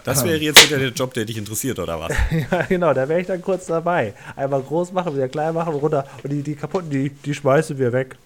Das 0.05 0.25
wäre 0.25 0.39
jetzt 0.39 0.67
wieder 0.67 0.79
der 0.79 0.91
Job, 0.91 1.15
der 1.15 1.25
dich 1.25 1.37
interessiert, 1.37 1.79
oder 1.79 2.01
was? 2.01 2.13
Ja, 2.51 2.63
genau, 2.63 2.95
da 2.95 3.09
wäre 3.09 3.21
ich 3.21 3.27
dann 3.27 3.43
kurz 3.43 3.67
dabei. 3.67 4.15
Einmal 4.37 4.63
groß 4.63 4.93
machen, 4.93 5.15
wieder 5.15 5.29
klein 5.29 5.55
machen, 5.55 5.75
runter 5.75 6.07
und 6.23 6.31
die, 6.31 6.43
die 6.43 6.55
kaputten, 6.55 6.91
die, 6.91 7.11
die 7.11 7.35
schmeißen 7.35 7.79
wir 7.79 7.93
weg. 7.93 8.17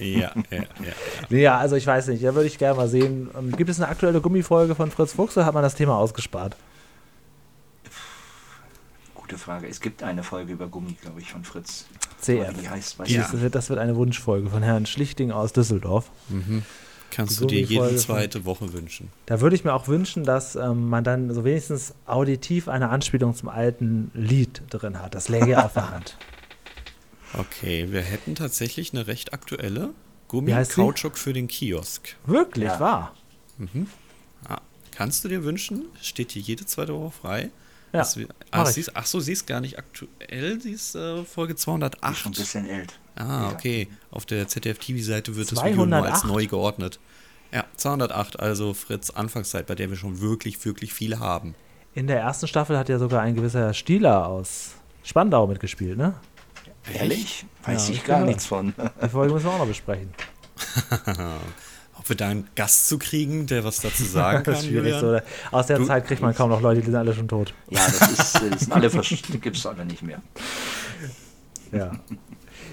Ja, 0.00 0.32
ja, 0.50 0.58
ja. 0.58 0.64
Nee, 1.28 1.42
Ja, 1.42 1.58
also 1.58 1.76
ich 1.76 1.86
weiß 1.86 2.08
nicht, 2.08 2.24
da 2.24 2.34
würde 2.34 2.46
ich 2.46 2.58
gerne 2.58 2.76
mal 2.76 2.88
sehen. 2.88 3.30
Ähm, 3.38 3.52
Gibt 3.56 3.70
es 3.70 3.80
eine 3.80 3.88
aktuelle 3.88 4.20
Gummifolge 4.20 4.74
von 4.74 4.90
Fritz 4.90 5.12
Fuchs 5.12 5.36
oder 5.36 5.46
hat 5.46 5.54
man 5.54 5.62
das 5.62 5.74
Thema 5.74 5.96
ausgespart? 5.96 6.56
Gute 9.14 9.38
Frage. 9.38 9.68
Es 9.68 9.80
gibt 9.80 10.02
eine 10.02 10.22
Folge 10.22 10.52
über 10.52 10.66
Gummi, 10.68 10.96
glaube 11.00 11.20
ich, 11.20 11.30
von 11.32 11.44
Fritz. 11.44 11.86
Wie 12.26 12.40
die 12.60 12.68
heißt, 12.68 12.98
weiß 12.98 13.06
Die 13.06 13.14
ich 13.14 13.18
Ja. 13.20 13.28
Das, 13.30 13.40
wird, 13.40 13.54
das 13.54 13.68
wird 13.70 13.78
eine 13.78 13.96
Wunschfolge 13.96 14.48
von 14.50 14.62
Herrn 14.62 14.86
Schlichting 14.86 15.30
aus 15.30 15.52
Düsseldorf. 15.52 16.10
Kannst 17.10 17.36
Die 17.36 17.40
du 17.40 17.46
dir 17.46 17.60
jede 17.60 17.96
zweite 17.96 18.44
Woche 18.44 18.72
wünschen. 18.72 19.08
Da 19.26 19.40
würde 19.40 19.54
ich 19.56 19.64
mir 19.64 19.72
auch 19.72 19.88
wünschen, 19.88 20.24
dass 20.24 20.56
ähm, 20.56 20.88
man 20.88 21.04
dann 21.04 21.32
so 21.32 21.44
wenigstens 21.44 21.94
auditiv 22.06 22.68
eine 22.68 22.88
Anspielung 22.90 23.34
zum 23.34 23.48
alten 23.48 24.10
Lied 24.14 24.62
drin 24.70 25.00
hat. 25.00 25.14
Das 25.14 25.28
läge 25.28 25.64
auf 25.64 25.74
der 25.74 25.90
Hand. 25.90 26.16
Okay, 27.38 27.88
wir 27.90 28.00
hätten 28.02 28.34
tatsächlich 28.34 28.92
eine 28.92 29.06
recht 29.06 29.32
aktuelle? 29.32 29.90
Gummi-Kautschuk 30.28 31.18
für 31.18 31.32
den 31.32 31.48
Kiosk. 31.48 32.16
Wirklich 32.26 32.64
Ja. 32.64 32.80
wahr. 32.80 33.14
Ah, 34.48 34.58
kannst 34.92 35.24
du 35.24 35.28
dir 35.28 35.44
wünschen? 35.44 35.84
Steht 36.00 36.32
hier 36.32 36.42
jede 36.42 36.66
zweite 36.66 36.94
Woche 36.94 37.10
frei. 37.12 37.40
Ja, 37.92 38.00
Das 38.00 38.16
wir- 38.16 38.26
ah, 38.50 38.62
ich. 38.64 38.70
sie 38.70 38.80
ist, 38.80 38.96
ach 38.96 39.06
so, 39.06 39.20
sie 39.20 39.32
ist 39.32 39.46
gar 39.46 39.60
nicht 39.60 39.78
aktuell. 39.78 40.60
Sie 40.60 40.72
ist 40.72 40.94
äh, 40.96 41.24
Folge 41.24 41.54
Die 41.54 41.58
ist 41.58 41.64
schon 41.64 41.82
ein 41.82 41.90
208. 41.92 42.30
bisschen 42.36 42.68
alt. 42.70 42.98
Ah, 43.16 43.50
okay. 43.50 43.88
Auf 44.10 44.26
der 44.26 44.48
ZDF-TV-Seite 44.48 45.36
wird 45.36 45.52
das 45.52 45.62
Video 45.62 45.86
nur 45.86 45.98
als 46.04 46.20
208? 46.22 46.26
neu 46.26 46.46
geordnet. 46.46 46.98
Ja, 47.52 47.64
208, 47.76 48.40
also 48.40 48.74
Fritz 48.74 49.10
Anfangszeit, 49.10 49.66
bei 49.68 49.76
der 49.76 49.88
wir 49.90 49.96
schon 49.96 50.20
wirklich, 50.20 50.64
wirklich 50.64 50.92
viel 50.92 51.20
haben. 51.20 51.54
In 51.94 52.08
der 52.08 52.18
ersten 52.18 52.48
Staffel 52.48 52.76
hat 52.76 52.88
ja 52.88 52.98
sogar 52.98 53.22
ein 53.22 53.36
gewisser 53.36 53.72
Stieler 53.74 54.26
aus 54.26 54.72
Spandau 55.04 55.46
mitgespielt, 55.46 55.96
ne? 55.96 56.14
Ehrlich? 56.92 57.46
Weiß 57.64 57.88
Ja, 57.88 57.94
ich 57.94 58.04
gar 58.04 58.20
nichts 58.20 58.46
von. 58.46 58.74
Die 59.02 59.08
Folge 59.08 59.32
müssen 59.34 59.46
wir 59.46 59.52
auch 59.52 59.58
noch 59.58 59.66
besprechen. 59.66 60.10
Ob 61.98 62.08
wir 62.08 62.16
da 62.16 62.28
einen 62.28 62.48
Gast 62.54 62.88
zu 62.88 62.98
kriegen, 62.98 63.46
der 63.46 63.64
was 63.64 63.78
dazu 63.80 64.04
sagen 64.04 64.42
kann, 64.42 64.54
Das 64.54 64.62
ist 64.62 64.68
schwierig. 64.68 64.94
So. 65.00 65.18
Aus 65.50 65.66
der 65.68 65.78
Du- 65.78 65.86
Zeit 65.86 66.06
kriegt 66.06 66.20
man 66.20 66.34
kaum 66.34 66.50
noch 66.50 66.60
Leute, 66.60 66.80
die 66.80 66.86
sind 66.86 66.96
alle 66.96 67.14
schon 67.14 67.28
tot. 67.28 67.54
Ja, 67.70 67.80
das 67.86 68.10
ist, 68.10 68.42
äh, 68.42 68.58
sind 68.58 68.72
alle 68.72 68.90
gibt 69.40 69.56
es 69.56 69.64
alle 69.66 69.84
nicht 69.86 70.02
mehr. 70.02 70.20
Ja. 71.72 71.92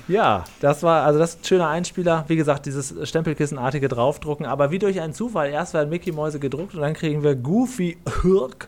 Ja, 0.08 0.44
das 0.60 0.84
war, 0.84 1.04
also 1.06 1.20
das 1.20 1.36
ist 1.36 1.42
ein 1.42 1.46
schöner 1.46 1.70
Einspieler. 1.70 2.26
Wie 2.28 2.36
gesagt, 2.36 2.66
dieses 2.66 2.94
Stempelkissenartige 3.08 3.88
draufdrucken. 3.88 4.46
Aber 4.46 4.72
wie 4.72 4.80
durch 4.80 5.00
einen 5.00 5.14
Zufall, 5.14 5.50
erst 5.50 5.74
werden 5.74 5.90
Mickey 5.90 6.12
Mäuse 6.12 6.40
gedruckt 6.40 6.74
und 6.76 6.82
dann 6.82 6.94
kriegen 6.94 7.24
wir 7.24 7.36
Goofy 7.36 7.98
Hirk 8.22 8.68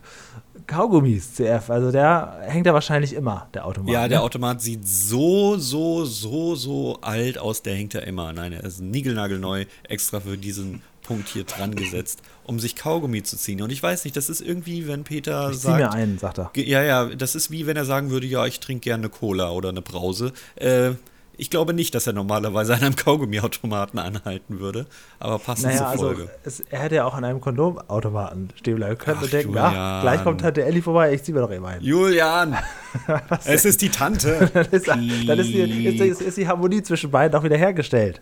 Kaugummis 0.67 1.35
CF. 1.35 1.69
Also 1.69 1.91
der 1.91 2.39
hängt 2.41 2.65
ja 2.65 2.73
wahrscheinlich 2.73 3.13
immer, 3.13 3.47
der 3.53 3.65
Automat. 3.65 3.93
Ja, 3.93 4.07
der 4.07 4.19
ne? 4.19 4.23
Automat 4.23 4.61
sieht 4.61 4.87
so, 4.87 5.57
so, 5.57 6.05
so, 6.05 6.55
so 6.55 6.97
alt 7.01 7.37
aus, 7.37 7.61
der 7.61 7.75
hängt 7.75 7.93
ja 7.93 8.01
immer. 8.01 8.33
Nein, 8.33 8.53
er 8.53 8.63
ist 8.63 8.81
niegelnagelneu 8.81 9.65
extra 9.87 10.19
für 10.19 10.37
diesen 10.37 10.81
Punkt 11.03 11.27
hier 11.27 11.43
dran 11.43 11.75
gesetzt, 11.75 12.21
um 12.45 12.59
sich 12.59 12.75
Kaugummi 12.75 13.23
zu 13.23 13.37
ziehen. 13.37 13.61
Und 13.61 13.71
ich 13.71 13.83
weiß 13.83 14.05
nicht, 14.05 14.15
das 14.15 14.29
ist 14.29 14.41
irgendwie, 14.41 14.87
wenn 14.87 15.03
Peter 15.03 15.51
Ich 15.51 15.59
zieh 15.59 15.67
mir 15.69 15.79
sagt. 15.79 15.95
einen, 15.95 16.17
sagt 16.17 16.39
er. 16.39 16.51
Ja, 16.55 16.81
ja, 16.81 17.05
das 17.07 17.35
ist 17.35 17.51
wie 17.51 17.67
wenn 17.67 17.77
er 17.77 17.85
sagen 17.85 18.09
würde, 18.09 18.25
ja, 18.25 18.45
ich 18.45 18.59
trinke 18.59 18.83
gerne 18.85 19.03
eine 19.03 19.09
Cola 19.09 19.51
oder 19.51 19.69
eine 19.69 19.81
Brause. 19.81 20.31
Äh, 20.55 20.91
ich 21.35 21.49
glaube 21.49 21.73
nicht, 21.73 21.95
dass 21.95 22.05
er 22.07 22.13
normalerweise 22.13 22.73
an 22.75 22.81
einem 22.81 22.95
Kaugummiautomaten 22.95 23.99
anhalten 23.99 24.59
würde, 24.59 24.85
aber 25.19 25.39
passend 25.39 25.67
Naja, 25.67 25.77
zur 25.77 25.87
also 25.87 26.03
Folge. 26.05 26.29
es, 26.43 26.59
er 26.59 26.79
hätte 26.79 26.95
ja 26.95 27.05
auch 27.05 27.13
an 27.15 27.23
einem 27.23 27.41
Kondomautomaten 27.41 28.49
stehen 28.55 28.75
bleiben 28.75 28.97
können 28.97 29.17
Ach, 29.19 29.23
und 29.23 29.33
denken, 29.33 29.49
Julian. 29.49 29.73
ja, 29.73 30.01
gleich 30.01 30.23
kommt 30.23 30.41
Tante 30.41 30.63
Elli 30.63 30.81
vorbei, 30.81 31.13
ich 31.13 31.23
zieh 31.23 31.33
mir 31.33 31.41
doch 31.41 31.51
eben 31.51 31.65
einen. 31.65 31.83
Julian, 31.83 32.55
es 33.45 33.65
ist 33.65 33.81
die 33.81 33.89
Tante. 33.89 34.51
Dann 34.53 34.65
ist, 34.71 34.87
dann 34.87 35.39
ist, 35.39 35.47
die, 35.47 36.07
ist, 36.07 36.21
ist, 36.21 36.37
die 36.37 36.47
Harmonie 36.47 36.83
zwischen 36.83 37.09
beiden 37.11 37.37
auch 37.39 37.43
wieder 37.43 37.57
hergestellt. 37.57 38.21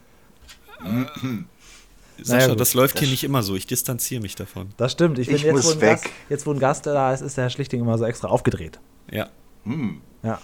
Sascha, 2.22 2.48
Naja, 2.48 2.56
das 2.56 2.74
läuft 2.74 3.00
hier 3.00 3.08
nicht 3.08 3.24
immer 3.24 3.44
so. 3.44 3.56
Ich 3.56 3.68
distanziere 3.68 4.22
mich 4.22 4.36
davon. 4.36 4.70
Das 4.78 4.92
stimmt. 4.94 5.20
Ich, 5.20 5.30
Ich 5.30 5.44
jetzt, 5.44 5.52
muss 5.54 5.66
wo 5.66 5.72
ein 5.72 5.82
weg. 5.82 6.02
Gast, 6.02 6.10
jetzt, 6.30 6.46
wo 6.46 6.52
ein 6.52 6.60
Gast 6.60 6.86
da 6.86 7.14
ist, 7.14 7.22
ist 7.22 7.38
der 7.38 7.46
Herr 7.46 7.50
Schlichting 7.50 7.82
immer 7.82 7.98
so 7.98 8.06
extra 8.06 8.28
aufgedreht. 8.28 8.80
Ja. 9.10 9.28
Hm. 9.64 10.02
Ja. 10.24 10.40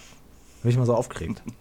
Bin 0.62 0.70
ich 0.70 0.76
mal 0.76 0.86
so 0.86 0.94
aufgeregt. 0.94 1.42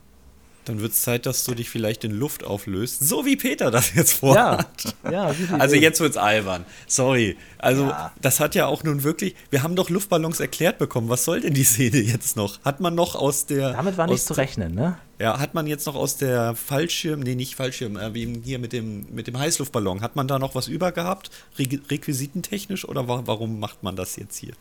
Dann 0.68 0.82
wird 0.82 0.92
es 0.92 1.02
Zeit, 1.02 1.26
dass 1.26 1.44
du 1.44 1.54
dich 1.56 1.70
vielleicht 1.70 2.04
in 2.04 2.12
Luft 2.12 2.44
auflöst. 2.44 3.00
So 3.08 3.26
wie 3.26 3.36
Peter 3.36 3.72
das 3.72 3.94
jetzt 3.96 4.14
Ja, 4.14 4.18
vorhat. 4.20 4.96
ja. 5.12 5.32
gute 5.32 5.60
Also 5.60 5.76
jetzt 5.76 6.00
wird's 6.00 6.18
albern. 6.18 6.66
Sorry. 6.88 7.38
Also 7.58 7.84
Ja. 7.88 8.12
das 8.22 8.40
hat 8.40 8.56
ja 8.56 8.66
auch 8.68 8.84
nun 8.84 9.04
wirklich. 9.04 9.36
Wir 9.50 9.64
haben 9.64 9.76
doch 9.76 9.90
Luftballons 9.90 10.40
erklärt 10.40 10.78
bekommen. 10.78 11.10
Was 11.10 11.24
soll 11.26 11.42
denn 11.42 11.54
die 11.54 11.64
Szene 11.64 11.98
jetzt 11.98 12.36
noch? 12.36 12.60
Hat 12.64 12.80
man 12.82 12.96
noch 12.96 13.16
aus 13.16 13.46
der. 13.46 13.72
Damit 13.74 13.98
war 13.98 14.08
nicht 14.08 14.24
zu 14.26 14.34
rechnen, 14.34 14.76
ne? 14.76 14.98
Ja, 15.20 15.40
hat 15.40 15.54
man 15.56 15.66
jetzt 15.66 15.88
noch 15.88 15.96
aus 15.96 16.18
der 16.18 16.56
Fallschirm, 16.56 17.22
nee, 17.22 17.34
nicht 17.34 17.56
Fallschirm, 17.56 17.98
äh, 17.98 18.14
wie 18.14 18.40
hier 18.44 18.60
mit 18.60 18.72
dem, 18.72 19.08
mit 19.12 19.26
dem 19.26 19.40
Heißluftballon, 19.40 20.02
hat 20.02 20.16
man 20.16 20.28
da 20.28 20.38
noch 20.38 20.54
was 20.54 20.68
über 20.68 20.92
gehabt? 20.92 21.32
Re 21.58 21.68
requisitentechnisch 21.90 22.88
oder 22.88 23.08
wa 23.08 23.24
warum 23.26 23.60
macht 23.60 23.82
man 23.82 23.96
das 23.96 24.16
jetzt 24.16 24.38
hier? 24.38 24.54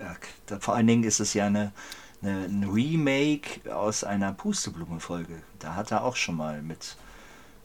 Ja, 0.00 0.16
da, 0.46 0.58
vor 0.60 0.74
allen 0.74 0.86
Dingen 0.86 1.04
ist 1.04 1.20
es 1.20 1.34
ja 1.34 1.46
eine, 1.46 1.72
eine, 2.24 2.44
ein 2.44 2.68
Remake 2.72 3.72
aus 3.74 4.04
einer 4.04 4.32
Pusteblume-Folge. 4.32 5.34
Da 5.58 5.74
hat 5.74 5.90
er 5.90 6.04
auch 6.04 6.16
schon 6.16 6.36
mal 6.36 6.62
mit, 6.62 6.96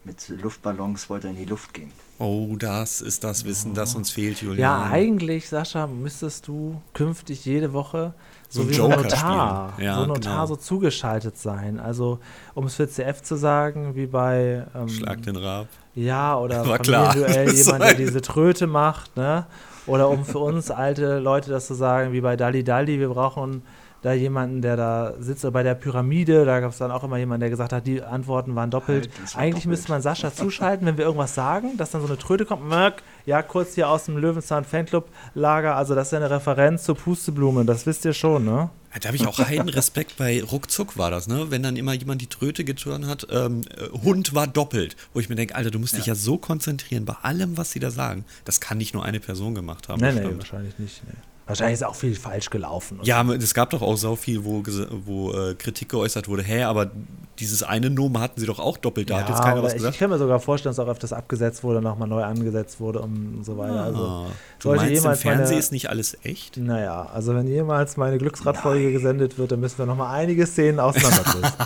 mit 0.03 0.29
Luftballons 0.29 1.09
wollte 1.09 1.27
er 1.27 1.31
in 1.31 1.37
die 1.37 1.45
Luft 1.45 1.73
gehen. 1.73 1.91
Oh, 2.19 2.55
das 2.57 2.99
ist 2.99 3.23
das 3.23 3.45
Wissen, 3.45 3.73
das 3.73 3.95
uns 3.95 4.11
fehlt, 4.11 4.41
Julian. 4.41 4.59
Ja, 4.59 4.83
eigentlich, 4.91 5.47
Sascha, 5.47 5.87
müsstest 5.87 6.47
du 6.49 6.81
künftig 6.93 7.45
jede 7.45 7.71
Woche 7.71 8.13
so, 8.49 8.63
So 8.63 8.69
wie 8.69 8.73
Joker 8.73 8.97
Notar, 8.97 9.71
spielen. 9.73 9.85
Ja, 9.87 9.95
so 9.95 10.05
Notar 10.05 10.33
genau. 10.33 10.45
so 10.47 10.55
zugeschaltet 10.57 11.37
sein. 11.37 11.79
Also, 11.79 12.19
um 12.55 12.65
es 12.65 12.75
für 12.75 12.89
CF 12.89 13.21
zu 13.21 13.37
sagen, 13.37 13.95
wie 13.95 14.07
bei 14.07 14.65
ähm, 14.75 14.89
Schlag 14.89 15.21
den 15.21 15.37
Rab. 15.37 15.67
Ja, 15.95 16.37
oder 16.37 16.67
War 16.67 16.79
klar. 16.79 17.13
Familienduell, 17.13 17.49
So 17.55 17.71
jemand, 17.71 17.83
der 17.83 17.93
diese 17.93 18.21
Tröte 18.21 18.67
macht, 18.67 19.15
ne? 19.15 19.45
Oder 19.85 20.09
um 20.09 20.25
für 20.25 20.39
uns 20.39 20.71
alte 20.71 21.19
Leute 21.19 21.49
das 21.51 21.67
zu 21.67 21.73
sagen, 21.73 22.11
wie 22.11 22.21
bei 22.21 22.35
Dali 22.35 22.63
Dali, 22.63 22.99
wir 22.99 23.09
brauchen 23.09 23.63
da 24.01 24.13
jemanden, 24.13 24.61
der 24.61 24.77
da 24.77 25.13
sitzt, 25.19 25.43
oder 25.43 25.51
bei 25.51 25.63
der 25.63 25.75
Pyramide, 25.75 26.45
da 26.45 26.59
gab 26.59 26.71
es 26.71 26.77
dann 26.77 26.91
auch 26.91 27.03
immer 27.03 27.17
jemanden, 27.17 27.41
der 27.41 27.49
gesagt 27.49 27.73
hat, 27.73 27.85
die 27.85 28.01
Antworten 28.01 28.55
waren 28.55 28.71
doppelt. 28.71 29.09
Halt, 29.09 29.33
war 29.35 29.41
Eigentlich 29.41 29.63
doppelt. 29.63 29.65
müsste 29.67 29.91
man 29.91 30.01
Sascha 30.01 30.33
zuschalten, 30.33 30.87
wenn 30.87 30.97
wir 30.97 31.05
irgendwas 31.05 31.35
sagen, 31.35 31.77
dass 31.77 31.91
dann 31.91 32.01
so 32.01 32.07
eine 32.07 32.17
Tröte 32.17 32.45
kommt, 32.45 32.67
Möck, 32.67 33.03
ja, 33.25 33.41
kurz 33.41 33.75
hier 33.75 33.89
aus 33.89 34.05
dem 34.05 34.17
Löwenzahn 34.17 34.63
Fanclub 34.63 35.09
Lager, 35.33 35.75
also 35.75 35.95
das 35.95 36.07
ist 36.07 36.11
ja 36.11 36.19
eine 36.19 36.29
Referenz 36.29 36.83
zur 36.83 36.95
Pusteblume, 36.95 37.65
das 37.65 37.85
wisst 37.85 38.05
ihr 38.05 38.13
schon, 38.13 38.45
ne? 38.45 38.69
Da 39.01 39.07
habe 39.09 39.17
ich 39.17 39.27
auch 39.27 39.37
Heidenrespekt 39.37 40.17
bei 40.17 40.41
Ruckzuck 40.41 40.97
war 40.97 41.11
das, 41.11 41.27
ne? 41.27 41.51
Wenn 41.51 41.61
dann 41.61 41.75
immer 41.75 41.93
jemand 41.93 42.21
die 42.21 42.27
Tröte 42.27 42.63
geturnt 42.63 43.05
hat, 43.05 43.27
ähm, 43.29 43.61
äh, 43.77 43.89
Hund 44.03 44.33
war 44.33 44.47
doppelt. 44.47 44.95
Wo 45.13 45.19
ich 45.19 45.29
mir 45.29 45.35
denke, 45.35 45.53
Alter, 45.55 45.69
du 45.69 45.77
musst 45.77 45.95
dich 45.95 46.07
ja 46.07 46.15
so 46.15 46.37
konzentrieren 46.37 47.05
bei 47.05 47.13
allem, 47.21 47.55
was 47.55 47.71
sie 47.71 47.79
da 47.79 47.91
sagen. 47.91 48.25
Das 48.45 48.59
kann 48.59 48.79
nicht 48.79 48.95
nur 48.95 49.05
eine 49.05 49.19
Person 49.19 49.53
gemacht 49.53 49.89
haben. 49.89 50.01
Nee, 50.01 50.13
nee, 50.13 50.35
wahrscheinlich 50.35 50.79
nicht. 50.79 51.03
Nee. 51.05 51.13
Wahrscheinlich 51.49 51.73
ist 51.81 51.83
auch 51.83 51.95
viel 51.95 52.15
falsch 52.15 52.49
gelaufen. 52.49 52.99
Ja, 53.03 53.21
es 53.33 53.53
gab 53.53 53.71
doch 53.71 53.81
auch 53.81 53.97
so 53.97 54.15
viel, 54.15 54.45
wo, 54.45 54.63
wo 55.05 55.33
äh, 55.33 55.55
Kritik 55.55 55.89
geäußert 55.89 56.27
wurde, 56.29 56.43
hä, 56.43 56.63
aber 56.63 56.91
dieses 57.39 57.63
eine 57.63 57.89
Nomen 57.89 58.19
hatten 58.19 58.39
sie 58.39 58.45
doch 58.45 58.59
auch 58.59 58.77
doppelt, 58.77 59.09
da 59.09 59.21
hat 59.21 59.29
jetzt 59.29 59.41
keiner 59.41 59.63
was 59.63 59.71
ich, 59.71 59.77
ich 59.77 59.81
gesagt. 59.83 59.97
kann 59.99 60.09
mir 60.11 60.17
sogar 60.19 60.39
vorstellen, 60.39 60.75
dass 60.75 60.85
auch 60.85 60.89
öfters 60.89 61.11
abgesetzt 61.11 61.63
wurde, 61.63 61.81
nochmal 61.81 62.07
neu 62.07 62.23
angesetzt 62.23 62.79
wurde 62.79 62.99
und 62.99 63.43
so 63.43 63.57
weiter. 63.57 63.81
Also, 63.83 63.99
Ah, 64.03 64.25
du 64.59 64.67
meinst, 64.69 64.85
im 64.85 64.93
jemals 64.93 65.21
Fernsehen 65.21 65.45
meine- 65.47 65.59
ist 65.59 65.71
nicht 65.71 65.89
alles 65.89 66.17
echt? 66.23 66.57
naja, 66.57 67.09
also 67.13 67.33
wenn 67.33 67.47
jemals 67.47 67.97
meine 67.97 68.17
Glücksradfolge 68.17 68.91
gesendet 68.91 69.37
wird, 69.37 69.51
dann 69.51 69.59
müssen 69.59 69.77
wir 69.79 69.85
nochmal 69.85 70.15
einige 70.19 70.45
Szenen 70.45 70.79
auseinanderdrücken. 70.79 71.49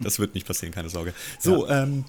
Das 0.00 0.18
wird 0.18 0.34
nicht 0.34 0.46
passieren, 0.46 0.72
keine 0.74 0.88
Sorge. 0.88 1.12
So, 1.38 1.66
ja. 1.68 1.82
ähm, 1.82 2.04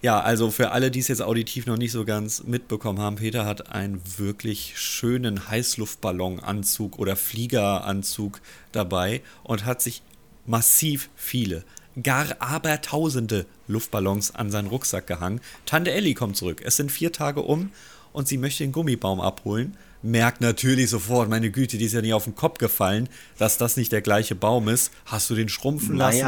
ja, 0.00 0.20
also 0.20 0.50
für 0.50 0.70
alle, 0.70 0.90
die 0.90 1.00
es 1.00 1.08
jetzt 1.08 1.22
auditiv 1.22 1.66
noch 1.66 1.76
nicht 1.76 1.92
so 1.92 2.04
ganz 2.04 2.44
mitbekommen 2.44 3.00
haben, 3.00 3.16
Peter 3.16 3.44
hat 3.44 3.72
einen 3.72 4.00
wirklich 4.16 4.74
schönen 4.76 5.48
Heißluftballonanzug 5.48 6.98
oder 6.98 7.16
Fliegeranzug 7.16 8.40
dabei 8.72 9.22
und 9.42 9.64
hat 9.64 9.82
sich 9.82 10.02
massiv 10.46 11.10
viele, 11.16 11.64
gar 12.00 12.26
abertausende 12.38 13.46
Luftballons 13.66 14.34
an 14.34 14.50
seinen 14.50 14.68
Rucksack 14.68 15.06
gehangen. 15.06 15.40
Tante 15.66 15.90
Elli 15.90 16.14
kommt 16.14 16.36
zurück. 16.36 16.62
Es 16.64 16.76
sind 16.76 16.92
vier 16.92 17.12
Tage 17.12 17.42
um 17.42 17.70
und 18.12 18.28
sie 18.28 18.38
möchte 18.38 18.62
den 18.64 18.72
Gummibaum 18.72 19.20
abholen. 19.20 19.76
Merkt 20.00 20.40
natürlich 20.40 20.90
sofort, 20.90 21.28
meine 21.28 21.50
Güte, 21.50 21.76
die 21.76 21.86
ist 21.86 21.92
ja 21.92 22.00
nicht 22.00 22.14
auf 22.14 22.24
den 22.24 22.36
Kopf 22.36 22.58
gefallen, 22.58 23.08
dass 23.36 23.58
das 23.58 23.76
nicht 23.76 23.90
der 23.90 24.00
gleiche 24.00 24.36
Baum 24.36 24.68
ist. 24.68 24.92
Hast 25.06 25.28
du 25.28 25.34
den 25.34 25.48
schrumpfen 25.48 25.96
lassen? 25.96 26.18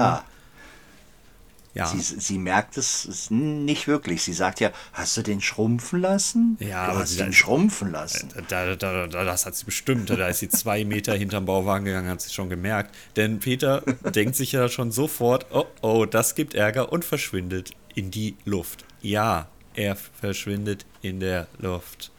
Ja. 1.72 1.86
Sie, 1.86 2.00
sie 2.00 2.38
merkt 2.38 2.76
es 2.76 3.28
nicht 3.30 3.86
wirklich. 3.86 4.22
Sie 4.22 4.32
sagt 4.32 4.58
ja, 4.58 4.72
hast 4.92 5.16
du 5.16 5.22
den 5.22 5.40
schrumpfen 5.40 6.00
lassen? 6.00 6.56
Ja, 6.58 6.92
du 6.92 6.98
hast 6.98 7.10
sie- 7.10 7.18
den 7.18 7.32
schrumpfen 7.32 7.92
lassen. 7.92 8.28
Da, 8.48 8.74
da, 8.74 9.06
da, 9.06 9.24
das 9.24 9.46
hat 9.46 9.54
sie 9.54 9.64
bestimmt. 9.66 10.10
Da 10.10 10.26
ist 10.28 10.40
sie 10.40 10.48
zwei 10.48 10.84
Meter 10.84 11.14
hinterm 11.14 11.44
Bauwagen 11.46 11.84
gegangen, 11.84 12.08
hat 12.08 12.20
sie 12.22 12.32
schon 12.32 12.50
gemerkt. 12.50 12.94
Denn 13.14 13.38
Peter 13.38 13.82
denkt 14.14 14.34
sich 14.34 14.50
ja 14.52 14.68
schon 14.68 14.90
sofort, 14.90 15.46
oh, 15.52 15.66
oh, 15.80 16.06
das 16.06 16.34
gibt 16.34 16.54
Ärger 16.54 16.90
und 16.92 17.04
verschwindet 17.04 17.70
in 17.94 18.10
die 18.10 18.36
Luft. 18.44 18.84
Ja, 19.00 19.46
er 19.74 19.94
verschwindet 19.96 20.86
in 21.02 21.20
der 21.20 21.46
Luft. 21.58 22.10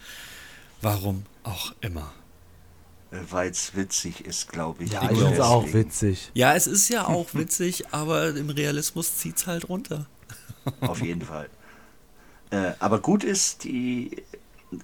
Warum 0.82 1.26
auch 1.44 1.74
immer. 1.82 2.14
Weil 3.12 3.52
es 3.52 3.76
witzig 3.76 4.26
ist, 4.26 4.50
glaube 4.50 4.86
ich. 4.86 4.94
Ja, 4.94 5.04
ich 5.04 5.18
finde 5.18 5.34
es 5.34 5.40
auch 5.42 5.74
witzig. 5.74 6.32
Ja, 6.34 6.56
es 6.56 6.66
ist 6.66 6.88
ja 6.88 7.08
auch 7.08 7.28
witzig, 7.34 7.94
aber 7.94 8.30
im 8.30 8.50
Realismus 8.50 9.18
zieht 9.18 9.38
es 9.38 9.48
halt 9.48 9.68
runter. 9.68 10.06
Auf 10.80 11.02
jeden 11.02 11.22
Fall. 11.22 11.50
Äh, 12.52 12.72
aber 12.80 13.00
gut 13.00 13.24
ist, 13.26 13.66
die 13.66 14.24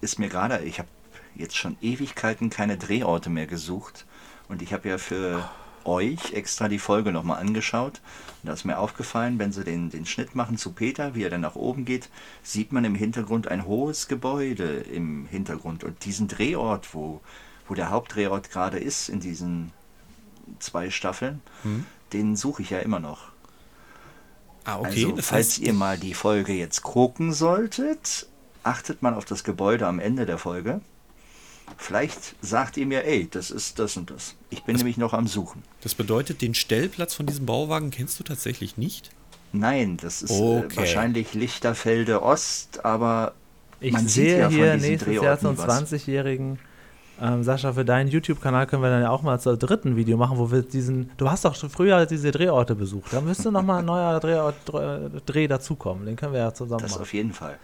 ist 0.01 0.19
mir 0.19 0.27
gerade, 0.27 0.59
ich 0.59 0.79
habe 0.79 0.89
jetzt 1.35 1.55
schon 1.55 1.77
Ewigkeiten 1.81 2.49
keine 2.49 2.77
Drehorte 2.77 3.29
mehr 3.29 3.47
gesucht 3.47 4.05
und 4.49 4.61
ich 4.61 4.73
habe 4.73 4.89
ja 4.89 4.97
für 4.97 5.49
euch 5.85 6.33
extra 6.33 6.67
die 6.67 6.79
Folge 6.79 7.11
nochmal 7.11 7.39
angeschaut. 7.39 8.01
Und 8.41 8.47
da 8.47 8.53
ist 8.53 8.65
mir 8.65 8.77
aufgefallen, 8.77 9.39
wenn 9.39 9.51
sie 9.51 9.63
den, 9.63 9.89
den 9.89 10.05
Schnitt 10.05 10.35
machen 10.35 10.57
zu 10.57 10.73
Peter, 10.73 11.15
wie 11.15 11.23
er 11.23 11.29
dann 11.29 11.41
nach 11.41 11.55
oben 11.55 11.85
geht, 11.85 12.09
sieht 12.43 12.71
man 12.71 12.83
im 12.83 12.95
Hintergrund 12.95 13.47
ein 13.47 13.65
hohes 13.65 14.07
Gebäude 14.07 14.79
im 14.79 15.25
Hintergrund. 15.27 15.83
Und 15.83 16.03
diesen 16.03 16.27
Drehort, 16.27 16.93
wo, 16.93 17.21
wo 17.67 17.73
der 17.73 17.89
Hauptdrehort 17.89 18.49
gerade 18.51 18.79
ist 18.79 19.09
in 19.09 19.19
diesen 19.19 19.71
zwei 20.59 20.89
Staffeln, 20.89 21.41
den 22.13 22.35
suche 22.35 22.61
ich 22.61 22.69
ja 22.69 22.79
immer 22.79 22.99
noch. 22.99 23.29
Ah, 24.63 24.79
okay. 24.79 24.87
also, 25.05 25.11
das 25.13 25.27
falls 25.27 25.47
heißt, 25.47 25.59
ihr 25.59 25.73
mal 25.73 25.97
die 25.97 26.13
Folge 26.13 26.53
jetzt 26.53 26.83
gucken 26.83 27.31
solltet, 27.33 28.27
achtet 28.63 29.01
mal 29.01 29.13
auf 29.13 29.23
das 29.25 29.43
Gebäude 29.43 29.87
am 29.87 29.99
Ende 29.99 30.25
der 30.25 30.37
Folge. 30.37 30.81
Vielleicht 31.77 32.35
sagt 32.41 32.77
ihr 32.77 32.85
mir, 32.85 33.05
ey, 33.05 33.27
das 33.29 33.51
ist 33.51 33.77
das 33.79 33.97
und 33.97 34.09
das. 34.09 34.35
Ich 34.49 34.63
bin 34.63 34.75
nämlich 34.77 34.97
noch 34.97 35.13
am 35.13 35.27
Suchen. 35.27 35.63
das 35.81 35.95
bedeutet, 35.95 36.41
den 36.41 36.53
Stellplatz 36.53 37.13
von 37.13 37.25
diesem 37.25 37.45
Bauwagen 37.45 37.91
kennst 37.91 38.19
du 38.19 38.23
tatsächlich 38.23 38.77
nicht? 38.77 39.09
Nein, 39.53 39.97
das 39.97 40.21
ist 40.21 40.31
Okay. 40.31 40.73
äh, 40.73 40.77
wahrscheinlich 40.77 41.33
Lichterfelde 41.33 42.21
Ost, 42.21 42.83
aber 42.85 43.33
Ich 43.79 43.91
man 43.93 44.03
sieht 44.07 44.13
sehe 44.13 44.39
ja 44.39 44.45
von 44.49 44.55
hier 44.55 44.73
diesen 44.75 44.89
nächstes 44.89 45.13
Jahr 45.13 45.35
Drehorten 45.37 45.57
zum 45.57 45.67
was. 45.67 45.91
20-jährigen 45.93 46.59
ähm, 47.21 47.43
Sascha, 47.43 47.73
für 47.73 47.85
deinen 47.85 48.09
YouTube-Kanal 48.09 48.67
können 48.67 48.81
wir 48.83 48.89
dann 48.89 49.01
ja 49.01 49.09
auch 49.09 49.21
mal 49.21 49.39
zur 49.39 49.57
dritten 49.57 49.95
Video 49.95 50.17
machen, 50.17 50.37
wo 50.37 50.51
wir 50.51 50.61
diesen. 50.61 51.09
Du 51.17 51.29
hast 51.29 51.45
doch 51.45 51.55
schon 51.55 51.69
früher 51.69 52.05
diese 52.05 52.31
Drehorte 52.31 52.75
besucht. 52.75 53.11
Da 53.13 53.21
müsste 53.21 53.51
noch 53.51 53.63
mal 53.63 53.79
ein 53.79 53.85
neuer 53.85 54.19
Drehort, 54.19 54.55
Dreh, 55.25 55.47
dazukommen. 55.47 56.05
Den 56.05 56.15
können 56.15 56.33
wir 56.33 56.39
ja 56.41 56.53
zusammen 56.53 56.81
Das 56.81 56.91
machen. 56.91 57.01
auf 57.01 57.13
jeden 57.13 57.33
Fall. 57.33 57.57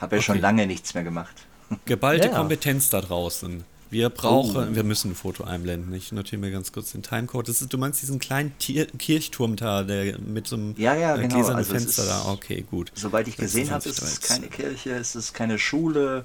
Habe 0.00 0.16
ja 0.16 0.22
schon 0.22 0.34
Okay. 0.34 0.42
lange 0.42 0.66
nichts 0.66 0.94
mehr 0.94 1.04
gemacht. 1.04 1.34
Geballte 1.84 2.28
Ja. 2.28 2.34
Kompetenz 2.34 2.90
da 2.90 3.00
draußen. 3.00 3.64
Wir 3.88 4.08
brauchen, 4.10 4.68
Oh. 4.72 4.74
wir 4.74 4.82
müssen 4.82 5.12
ein 5.12 5.14
Foto 5.14 5.44
einblenden. 5.44 5.94
Ich 5.94 6.10
notiere 6.10 6.40
mir 6.40 6.50
ganz 6.50 6.72
kurz 6.72 6.90
den 6.90 7.04
Timecode. 7.04 7.48
Das 7.48 7.62
ist, 7.62 7.72
du 7.72 7.78
meinst 7.78 8.02
diesen 8.02 8.18
kleinen 8.18 8.52
Tier, 8.58 8.86
Kirchturm 8.86 9.54
da, 9.54 9.84
der 9.84 10.18
mit 10.18 10.48
so 10.48 10.56
einem 10.56 10.74
Ja, 10.76 10.94
ja, 10.96 11.14
äh, 11.14 11.20
genau. 11.22 11.34
gläsernen 11.36 11.58
Also 11.58 11.72
Fenster 11.74 12.02
ist- 12.02 12.10
da. 12.10 12.24
Okay, 12.32 12.64
gut. 12.68 12.90
Soweit 12.96 13.28
ich 13.28 13.36
gesehen 13.36 13.70
habe, 13.70 13.88
ist 13.88 13.96
26, 13.96 14.22
es 14.22 14.28
keine 14.28 14.48
Kirche, 14.48 14.90
es 14.90 15.14
ist 15.14 15.34
keine 15.34 15.56
Schule, 15.58 16.24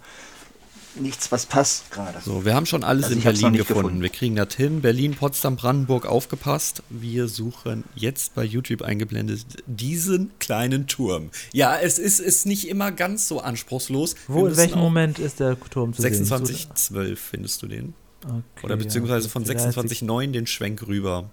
nichts, 0.96 1.32
was 1.32 1.46
passt 1.46 1.92
gerade. 1.92 2.20
So, 2.24 2.46
wir 2.46 2.54
haben 2.54 2.66
schon 2.66 2.84
alles 2.84 3.06
Also 3.06 3.16
in 3.16 3.22
Berlin 3.22 3.54
gefunden. 3.54 3.82
gefunden. 3.82 4.02
Wir 4.02 4.10
kriegen 4.10 4.36
das 4.36 4.54
hin. 4.56 4.82
Berlin, 4.82 5.16
Potsdam, 5.16 5.56
Brandenburg 5.56 6.06
aufgepasst. 6.06 6.84
Wir 6.90 7.28
suchen 7.28 7.84
jetzt 7.96 8.36
bei 8.36 8.44
YouTube 8.44 8.82
eingeblendet 8.82 9.46
diesen 9.66 10.32
kleinen 10.40 10.88
Turm. 10.88 11.30
Ja, 11.54 11.78
es 11.78 12.00
ist, 12.00 12.20
ist 12.20 12.46
nicht 12.46 12.68
immer 12.68 12.92
ganz 12.92 13.28
so 13.28 13.42
anspruchslos. 13.42 14.16
Wo, 14.28 14.48
in 14.48 14.58
welchem 14.58 14.80
Moment 14.80 15.20
ist 15.20 15.40
der 15.40 15.60
Turm 15.60 15.94
zu 15.94 16.02
sehen? 16.02 16.14
2612 16.14 17.20
findest 17.20 17.62
du 17.62 17.68
den. 17.68 17.94
Okay, 18.24 18.42
Oder 18.64 18.78
beziehungsweise 18.78 19.30
von 19.30 19.44
ja, 19.44 19.52
okay. 19.52 19.80
26,9 19.80 20.32
den 20.32 20.48
Schwenk 20.48 20.86
rüber. 20.88 21.30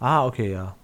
Ah, 0.00 0.26
okay, 0.26 0.52
ja. 0.52 0.76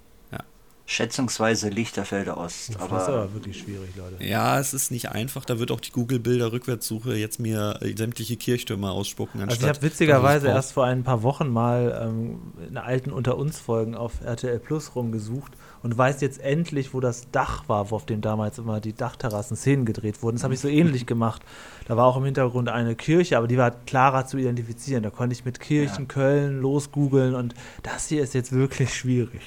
Schätzungsweise 0.84 1.68
Lichterfelde 1.68 2.36
Ost. 2.36 2.70
Das 2.70 2.76
ist 2.76 2.80
Aber 2.82 3.06
aber 3.06 3.34
wirklich 3.34 3.58
schwierig, 3.58 3.90
Leute. 3.96 4.22
Ja, 4.24 4.58
es 4.58 4.74
ist 4.74 4.90
nicht 4.90 5.10
einfach. 5.10 5.44
Da 5.44 5.58
wird 5.58 5.70
auch 5.70 5.80
die 5.80 5.92
Google-Bilder-Rückwärtssuche 5.92 7.14
jetzt 7.14 7.38
mir 7.38 7.78
äh, 7.80 7.96
sämtliche 7.96 8.36
Kirchtürme 8.36 8.90
ausspucken. 8.90 9.40
Also 9.40 9.62
ich 9.62 9.68
habe 9.68 9.80
witzigerweise 9.80 10.48
ich 10.48 10.52
erst 10.52 10.72
vor 10.72 10.84
ein 10.84 11.04
paar 11.04 11.22
Wochen 11.22 11.48
mal 11.48 12.08
ähm, 12.08 12.52
in 12.68 12.76
alten 12.76 13.12
Unter 13.12 13.38
uns 13.38 13.60
Folgen 13.60 13.94
auf 13.94 14.20
RTL 14.24 14.58
Plus 14.58 14.94
rumgesucht 14.94 15.52
und 15.82 15.96
weiß 15.96 16.20
jetzt 16.20 16.40
endlich, 16.40 16.92
wo 16.92 17.00
das 17.00 17.30
Dach 17.30 17.68
war, 17.68 17.90
wo 17.90 17.96
auf 17.96 18.06
dem 18.06 18.20
damals 18.20 18.58
immer 18.58 18.80
die 18.80 18.92
Dachterrassen 18.92 19.56
Szenen 19.56 19.84
gedreht 19.84 20.22
wurden. 20.22 20.36
Das 20.36 20.44
habe 20.44 20.54
ich 20.54 20.60
so 20.60 20.68
ähnlich 20.68 21.06
gemacht. 21.06 21.42
Da 21.86 21.96
war 21.96 22.06
auch 22.06 22.16
im 22.16 22.24
Hintergrund 22.24 22.68
eine 22.68 22.96
Kirche, 22.96 23.38
aber 23.38 23.46
die 23.46 23.56
war 23.56 23.70
klarer 23.70 24.26
zu 24.26 24.36
identifizieren. 24.36 25.02
Da 25.02 25.10
konnte 25.10 25.32
ich 25.32 25.44
mit 25.44 25.60
Kirchen 25.60 26.02
Ja. 26.02 26.08
Köln 26.08 26.60
losgoogeln 26.60 27.34
und 27.34 27.54
das 27.82 28.08
hier 28.08 28.22
ist 28.22 28.34
jetzt 28.34 28.52
wirklich 28.52 28.94
schwierig. 28.94 29.40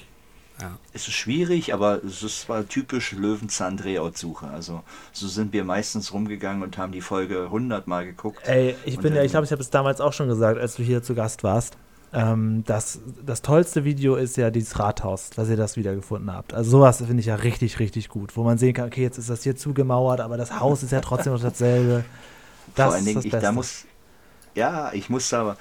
Ja. 0.61 0.77
es 0.93 1.07
ist 1.07 1.13
schwierig, 1.15 1.73
aber 1.73 2.01
es 2.03 2.23
ist 2.23 2.47
war 2.47 2.65
typisch 2.67 3.11
Löwenzahn-Drehortsuche. 3.11 4.47
Also 4.47 4.83
so 5.11 5.27
sind 5.27 5.51
wir 5.51 5.65
meistens 5.65 6.13
rumgegangen 6.13 6.63
und 6.63 6.77
haben 6.77 6.93
die 6.93 7.01
Folge 7.01 7.49
hundertmal 7.49 8.05
geguckt. 8.05 8.39
Ey, 8.47 8.75
ich 8.85 8.97
bin 8.97 9.13
ja, 9.13 9.23
ich 9.23 9.31
glaube, 9.31 9.45
ich 9.45 9.51
habe 9.51 9.61
es 9.61 9.69
damals 9.69 9.99
auch 9.99 10.13
schon 10.13 10.29
gesagt, 10.29 10.59
als 10.59 10.75
du 10.75 10.83
hier 10.83 11.03
zu 11.03 11.13
Gast 11.13 11.43
warst. 11.43 11.77
Ähm, 12.13 12.63
das, 12.65 13.01
das 13.25 13.41
tollste 13.41 13.83
Video 13.83 14.15
ist 14.15 14.37
ja 14.37 14.49
dieses 14.49 14.79
Rathaus, 14.79 15.31
dass 15.31 15.49
ihr 15.49 15.57
das 15.57 15.75
wiedergefunden 15.75 16.31
habt. 16.31 16.53
Also 16.53 16.71
sowas 16.71 16.97
finde 16.97 17.19
ich 17.19 17.25
ja 17.25 17.35
richtig, 17.35 17.79
richtig 17.79 18.07
gut, 18.07 18.37
wo 18.37 18.43
man 18.43 18.57
sehen 18.57 18.73
kann, 18.73 18.87
okay, 18.87 19.01
jetzt 19.01 19.17
ist 19.17 19.29
das 19.29 19.43
hier 19.43 19.57
zugemauert, 19.57 20.21
aber 20.21 20.37
das 20.37 20.59
Haus 20.61 20.83
ist 20.83 20.91
ja 20.91 21.01
trotzdem 21.01 21.33
noch 21.33 21.41
dasselbe. 21.41 22.05
Das 22.73 22.87
Vor 22.87 22.95
allen 22.95 23.05
Dingen, 23.05 23.21
ich, 23.23 23.31
da 23.31 23.51
muss, 23.51 23.85
ja, 24.55 24.91
ich 24.91 25.09
musste 25.09 25.37
aber, 25.37 25.57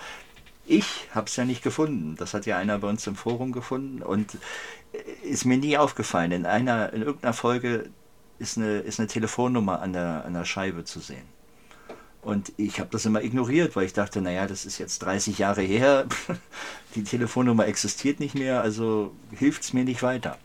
ich 0.67 0.87
habe 1.15 1.27
es 1.27 1.37
ja 1.37 1.45
nicht 1.45 1.63
gefunden. 1.63 2.17
Das 2.17 2.35
hat 2.35 2.47
ja 2.47 2.57
einer 2.57 2.79
bei 2.79 2.89
uns 2.89 3.07
im 3.07 3.15
Forum 3.15 3.53
gefunden 3.53 4.03
und 4.03 4.39
ist 5.23 5.45
mir 5.45 5.59
nie 5.59 5.77
aufgefallen. 5.77 6.33
In 6.33 6.47
einer, 6.47 6.93
in 6.93 7.03
irgendeiner 7.03 7.35
Folge 7.35 7.91
ist 8.39 8.59
eine, 8.59 8.79
ist 8.79 8.99
eine 8.99 9.09
Telefonnummer 9.09 9.81
an 9.81 9.93
der, 9.93 10.25
an 10.25 10.35
der 10.35 10.45
Scheibe 10.45 10.85
zu 10.85 11.01
sehen. 11.01 11.35
Und 12.23 12.53
ich 12.57 12.81
habe 12.81 12.89
das 12.91 13.05
immer 13.05 13.23
ignoriert, 13.23 13.77
weil 13.77 13.85
ich 13.85 13.93
dachte, 13.93 14.23
naja, 14.23 14.47
das 14.47 14.65
ist 14.65 14.79
jetzt 14.79 15.01
30 15.01 15.39
Jahre 15.39 15.61
her, 15.61 16.07
die 16.95 17.05
Telefonnummer 17.05 17.67
existiert 17.67 18.19
nicht 18.19 18.35
mehr, 18.35 18.63
also 18.63 19.13
hilft 19.31 19.63
es 19.63 19.73
mir 19.75 19.85
nicht 19.85 20.03
weiter. 20.03 20.39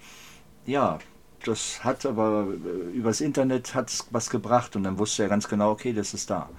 Ja, 0.66 1.00
das 1.46 1.84
hat 1.86 2.06
aber 2.06 2.48
äh, 2.50 2.98
übers 2.98 3.22
Internet 3.22 3.76
hat's 3.76 4.08
was 4.12 4.30
gebracht 4.30 4.76
und 4.76 4.84
dann 4.84 5.00
wusste 5.00 5.24
er 5.24 5.30
ganz 5.30 5.48
genau, 5.48 5.72
okay, 5.72 5.94
das 5.94 6.14
ist 6.14 6.30
da. 6.30 6.50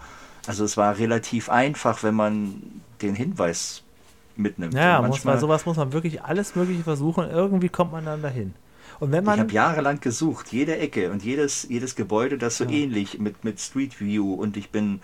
Also 0.47 0.64
es 0.64 0.78
war 0.78 0.97
relativ 0.97 1.51
einfach, 1.51 2.03
wenn 2.03 2.14
man 2.14 2.80
den 3.03 3.14
Hinweis 3.14 3.82
mitnimmt. 4.41 4.74
ja, 4.74 5.01
muss 5.03 5.24
man, 5.24 5.38
sowas 5.38 5.66
muss 5.66 5.76
man 5.76 5.93
wirklich 5.93 6.22
alles 6.22 6.55
Mögliche 6.57 6.82
versuchen, 6.82 7.28
irgendwie 7.30 7.68
kommt 7.68 7.93
man 7.93 8.05
dann 8.05 8.22
dahin. 8.22 8.55
Und 8.99 9.12
wenn 9.12 9.20
ich 9.20 9.26
man, 9.26 9.41
habe 9.41 9.53
jahrelang 9.53 10.01
gesucht, 10.01 10.53
jede 10.53 10.76
Ecke 10.76 11.11
und 11.11 11.22
jedes, 11.24 11.66
jedes 11.68 11.97
Gebäude, 11.97 12.36
das 12.36 12.59
so 12.59 12.64
ähnlich 12.64 13.18
mit, 13.18 13.45
mit 13.45 13.59
Street 13.61 13.99
View 14.01 14.34
und 14.34 14.57
ich 14.59 14.70
bin, 14.70 15.01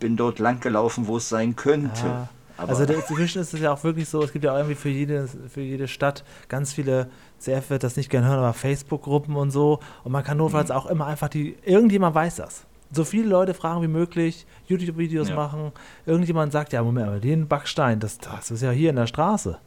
bin 0.00 0.16
dort 0.16 0.38
lang 0.40 0.58
gelaufen, 0.60 1.06
wo 1.06 1.18
es 1.18 1.28
sein 1.28 1.54
könnte. 1.54 2.06
Ja. 2.06 2.28
Aber 2.58 2.70
also 2.70 2.86
der- 2.86 2.96
inzwischen 2.96 3.40
ist 3.42 3.52
es 3.54 3.60
ja 3.60 3.72
auch 3.72 3.84
wirklich 3.84 4.08
so, 4.08 4.22
es 4.22 4.32
gibt 4.32 4.44
ja 4.44 4.52
auch 4.52 4.56
irgendwie 4.56 4.74
für 4.74 4.88
jede, 4.88 5.28
für 5.48 5.60
jede 5.60 5.86
Stadt 5.88 6.24
ganz 6.48 6.72
viele, 6.72 7.08
CF 7.38 7.68
wird 7.70 7.84
das 7.84 7.96
nicht 7.96 8.08
gerne 8.10 8.26
hören, 8.26 8.38
aber 8.38 8.54
Facebook-Gruppen 8.54 9.36
und 9.36 9.50
so. 9.50 9.78
Und 10.04 10.12
man 10.12 10.24
kann 10.24 10.38
notfalls 10.38 10.70
Mhm. 10.70 10.74
auch 10.74 10.86
immer 10.86 11.06
einfach 11.06 11.28
die, 11.28 11.54
irgendjemand 11.64 12.14
weiß 12.14 12.36
das. 12.36 12.64
So 12.92 13.04
viele 13.04 13.28
Leute 13.28 13.54
fragen 13.54 13.82
wie 13.82 13.88
möglich, 13.88 14.46
YouTube-Videos 14.68 15.28
Ja. 15.30 15.34
machen. 15.34 15.72
Irgendjemand 16.06 16.52
sagt, 16.52 16.72
ja, 16.72 16.82
Moment, 16.82 17.08
aber 17.08 17.20
den 17.20 17.48
Backstein, 17.48 18.00
das, 18.00 18.18
das 18.18 18.50
ist 18.50 18.62
ja 18.62 18.70
hier 18.70 18.90
in 18.90 18.96
der 18.96 19.06
Straße. 19.06 19.58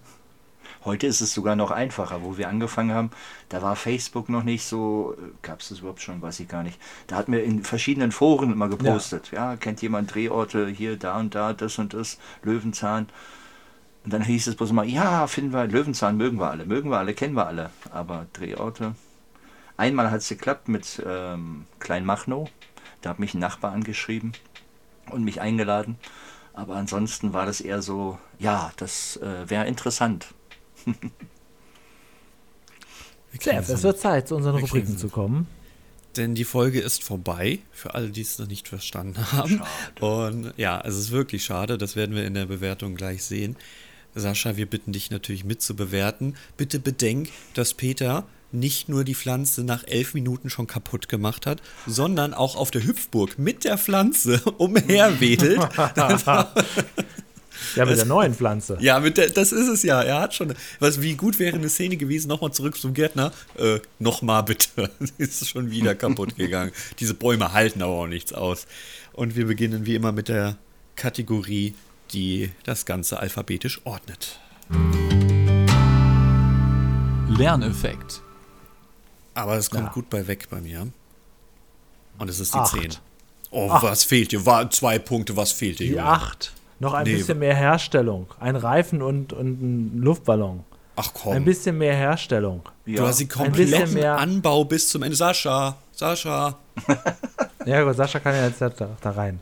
Heute 0.85 1.07
ist 1.07 1.19
es 1.19 1.33
sogar 1.33 1.57
noch 1.57 1.71
einfacher. 1.71 2.23
Wo 2.23 2.37
wir 2.37 2.47
angefangen 2.47 2.93
haben, 2.93 3.11
da 3.49 3.61
war 3.61 3.75
Facebook 3.75 4.29
noch 4.29 4.43
nicht 4.43 4.63
so, 4.65 5.15
gab 5.41 5.59
es 5.59 5.69
das 5.69 5.79
überhaupt 5.79 6.01
schon, 6.01 6.21
weiß 6.21 6.39
ich 6.39 6.47
gar 6.47 6.63
nicht. 6.63 6.79
Da 7.07 7.17
hat 7.17 7.27
mir 7.27 7.39
in 7.39 7.63
verschiedenen 7.63 8.13
Foren 8.13 8.53
immer 8.53 8.69
gepostet. 8.69 9.31
Ja. 9.31 9.57
kennt 9.57 9.81
jemand 9.81 10.13
Drehorte 10.13 10.67
hier, 10.67 10.95
da 10.97 11.19
und 11.19 11.35
da, 11.35 11.51
das 11.51 11.77
und 11.79 11.93
das, 11.93 12.17
Löwenzahn. 12.43 13.07
Und 14.05 14.13
dann 14.13 14.21
hieß 14.23 14.47
es 14.47 14.55
bloß 14.55 14.69
immer, 14.69 14.85
ja, 14.85 15.27
finden 15.27 15.51
wir, 15.51 15.67
Löwenzahn 15.67 16.15
mögen 16.15 16.39
wir 16.39 16.49
alle, 16.49 16.65
mögen 16.65 16.89
wir 16.89 16.97
alle, 16.99 17.13
kennen 17.13 17.35
wir 17.35 17.47
alle. 17.47 17.71
Aber 17.91 18.27
Drehorte. 18.31 18.95
Einmal 19.75 20.11
hat 20.11 20.19
es 20.21 20.29
geklappt 20.29 20.69
mit 20.69 21.03
ähm, 21.05 21.65
Kleinmachnow. 21.79 22.49
Da 23.01 23.11
hat 23.11 23.19
mich 23.19 23.33
ein 23.33 23.39
Nachbar 23.39 23.71
angeschrieben 23.71 24.33
und 25.11 25.23
mich 25.23 25.41
eingeladen. 25.41 25.97
Aber 26.53 26.75
ansonsten 26.75 27.33
war 27.33 27.45
das 27.45 27.61
eher 27.61 27.81
so, 27.81 28.19
ja, 28.37 28.71
das 28.77 29.17
äh, 29.17 29.49
wäre 29.49 29.65
interessant. 29.67 30.27
CF, 33.37 33.69
es 33.69 33.83
wird 33.83 33.99
Zeit, 33.99 34.27
zu 34.27 34.35
unseren 34.35 34.55
wir 34.55 34.63
Rubriken 34.63 34.97
zu 34.97 35.07
kommen. 35.07 35.47
Denn 36.17 36.33
die 36.33 36.43
Folge 36.43 36.79
ist 36.79 37.03
vorbei, 37.03 37.59
für 37.71 37.93
alle, 37.93 38.09
die 38.09 38.21
es 38.21 38.39
noch 38.39 38.47
nicht 38.47 38.67
verstanden 38.67 39.31
haben. 39.31 39.61
Und 39.99 40.53
ja, 40.57 40.81
es 40.83 40.97
ist 40.97 41.11
wirklich 41.11 41.45
schade, 41.45 41.77
das 41.77 41.95
werden 41.95 42.15
wir 42.15 42.25
in 42.25 42.33
der 42.33 42.47
Bewertung 42.47 42.95
gleich 42.95 43.23
sehen. 43.23 43.55
Sascha, 44.15 44.57
wir 44.57 44.65
bitten 44.65 44.91
dich 44.91 45.11
natürlich 45.11 45.45
mitzubewerten. 45.45 46.35
Bitte 46.57 46.79
bedenk, 46.79 47.29
dass 47.53 47.75
Peter 47.75 48.25
nicht 48.51 48.89
nur 48.89 49.03
die 49.03 49.15
Pflanze 49.15 49.63
nach 49.63 49.83
elf 49.85 50.13
Minuten 50.13 50.49
schon 50.49 50.67
kaputt 50.67 51.09
gemacht 51.09 51.45
hat, 51.45 51.61
sondern 51.85 52.33
auch 52.33 52.55
auf 52.55 52.71
der 52.71 52.83
Hüpfburg 52.83 53.37
mit 53.37 53.63
der 53.63 53.77
Pflanze 53.77 54.41
umherwedelt. 54.57 55.59
Ja, 57.75 57.85
mit 57.85 57.97
der 57.97 58.05
neuen 58.05 58.33
Pflanze. 58.33 58.77
ja, 58.79 58.99
mit 58.99 59.17
der, 59.17 59.29
das 59.29 59.51
ist 59.51 59.67
es 59.67 59.83
ja. 59.83 60.01
Er 60.01 60.21
hat 60.21 60.33
schon. 60.33 60.53
Was, 60.79 61.01
wie 61.01 61.15
gut 61.15 61.39
wäre 61.39 61.57
eine 61.57 61.69
Szene 61.69 61.97
gewesen, 61.97 62.27
nochmal 62.29 62.51
zurück 62.51 62.77
zum 62.77 62.93
Gärtner. 62.93 63.31
Äh, 63.57 63.79
nochmal 63.99 64.43
bitte. 64.43 64.89
ist 65.17 65.47
schon 65.47 65.69
wieder 65.69 65.93
kaputt 65.93 66.35
gegangen. 66.35 66.71
Diese 66.99 67.13
Bäume 67.13 67.53
halten 67.53 67.81
aber 67.81 67.93
auch 67.93 68.07
nichts 68.07 68.33
aus. 68.33 68.65
Und 69.13 69.35
wir 69.35 69.45
beginnen 69.45 69.85
wie 69.85 69.95
immer 69.95 70.11
mit 70.11 70.29
der 70.29 70.57
Kategorie, 70.95 71.73
die 72.13 72.51
das 72.63 72.85
Ganze 72.85 73.19
alphabetisch 73.19 73.81
ordnet. 73.83 74.39
Lerneffekt. 77.27 78.21
Aber 79.33 79.55
es 79.57 79.69
kommt 79.69 79.85
Ja. 79.87 79.91
gut 79.91 80.09
bei 80.09 80.27
weg 80.27 80.47
bei 80.49 80.59
mir. 80.61 80.87
Und 82.17 82.29
es 82.29 82.39
ist 82.39 82.53
die 82.53 82.59
Acht. 82.59 82.71
10. 82.79 82.95
Oh, 83.51 83.69
Acht. 83.71 83.83
was 83.83 84.03
fehlt 84.03 84.31
dir? 84.31 84.45
War 84.45 84.69
zwei 84.69 84.99
Punkte, 84.99 85.35
was 85.37 85.51
fehlt 85.51 85.79
dir? 85.79 85.83
Die 85.85 85.89
Julian? 85.91 86.07
8. 86.07 86.51
Noch 86.79 86.93
ein 86.93 87.03
Nee. 87.05 87.15
bisschen 87.15 87.39
mehr 87.39 87.55
Herstellung. 87.55 88.27
Ein 88.39 88.55
Reifen 88.55 89.01
und, 89.01 89.33
und 89.33 89.61
ein 89.61 90.01
Luftballon. 90.01 90.63
Ach 90.95 91.11
komm. 91.13 91.33
Ein 91.33 91.45
bisschen 91.45 91.77
mehr 91.77 91.95
Herstellung. 91.95 92.61
du 92.85 93.01
hast 93.05 93.19
die 93.19 93.25
bisschen 93.25 93.43
kompletten 93.45 93.93
mehr- 93.93 94.17
Anbau 94.17 94.65
bis 94.65 94.89
zum 94.89 95.03
Ende. 95.03 95.15
Sascha, 95.15 95.77
Sascha. 95.91 96.57
Ja, 97.65 97.83
gut, 97.83 97.95
Sascha 97.97 98.19
kann 98.19 98.33
ja 98.35 98.47
jetzt 98.47 98.61
da, 98.61 98.69
da 98.69 99.11
rein. 99.11 99.41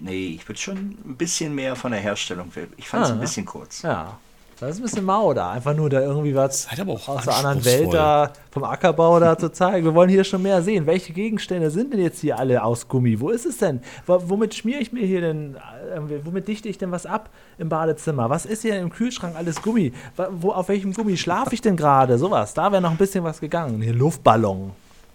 Nee, 0.00 0.28
ich 0.40 0.48
würde 0.48 0.58
schon 0.60 0.76
ein 0.78 1.16
bisschen 1.16 1.54
mehr 1.54 1.76
von 1.76 1.92
der 1.92 2.00
Herstellung. 2.00 2.50
Ich 2.78 2.88
fand 2.88 3.04
es 3.04 3.10
Ah. 3.10 3.14
ein 3.14 3.20
bisschen 3.20 3.44
kurz. 3.44 3.82
Ja. 3.82 4.18
Das 4.60 4.72
ist 4.72 4.76
ein 4.78 4.82
bisschen 4.82 5.04
mau 5.06 5.32
da. 5.32 5.52
Einfach 5.52 5.74
nur 5.74 5.88
da 5.88 6.00
irgendwie 6.00 6.34
was 6.34 6.68
aus 7.06 7.24
der 7.24 7.34
anderen. 7.36 7.64
Welt 7.64 7.94
da, 7.94 8.30
vom 8.50 8.64
Ackerbau 8.64 9.18
da 9.18 9.36
zu 9.38 9.50
zeigen. 9.50 9.86
Wir 9.86 9.94
wollen 9.94 10.10
hier 10.10 10.22
schon 10.22 10.42
mehr 10.42 10.60
sehen. 10.62 10.84
Welche 10.86 11.12
Gegenstände 11.14 11.70
sind 11.70 11.92
denn 11.94 12.00
jetzt 12.00 12.20
hier 12.20 12.38
alle 12.38 12.62
aus 12.62 12.86
Gummi? 12.86 13.18
Wo 13.20 13.30
ist 13.30 13.46
es 13.46 13.56
denn? 13.56 13.80
Wo- 14.06 14.20
Womit 14.26 14.54
schmiere 14.54 14.80
ich 14.80 14.92
mir 14.92 15.06
hier 15.06 15.22
denn, 15.22 15.56
äh, 15.56 16.00
womit 16.24 16.46
dichte 16.46 16.68
ich 16.68 16.76
denn 16.76 16.90
was 16.92 17.06
ab 17.06 17.30
im 17.56 17.68
Badezimmer? 17.70 18.28
Was 18.28 18.44
ist 18.44 18.62
hier 18.62 18.78
im 18.78 18.90
Kühlschrank 18.90 19.34
alles 19.34 19.62
Gummi? 19.62 19.92
Wo, 20.30 20.50
auf 20.52 20.68
welchem 20.68 20.92
Gummi 20.92 21.16
schlafe 21.16 21.54
ich 21.54 21.62
denn 21.62 21.76
gerade? 21.76 22.18
Sowas. 22.18 22.52
Da 22.52 22.70
wäre 22.70 22.82
noch 22.82 22.90
ein 22.90 22.96
bisschen 22.98 23.24
was 23.24 23.40
gegangen. 23.40 23.80
Hier 23.80 23.94
Luftballon. 23.94 24.72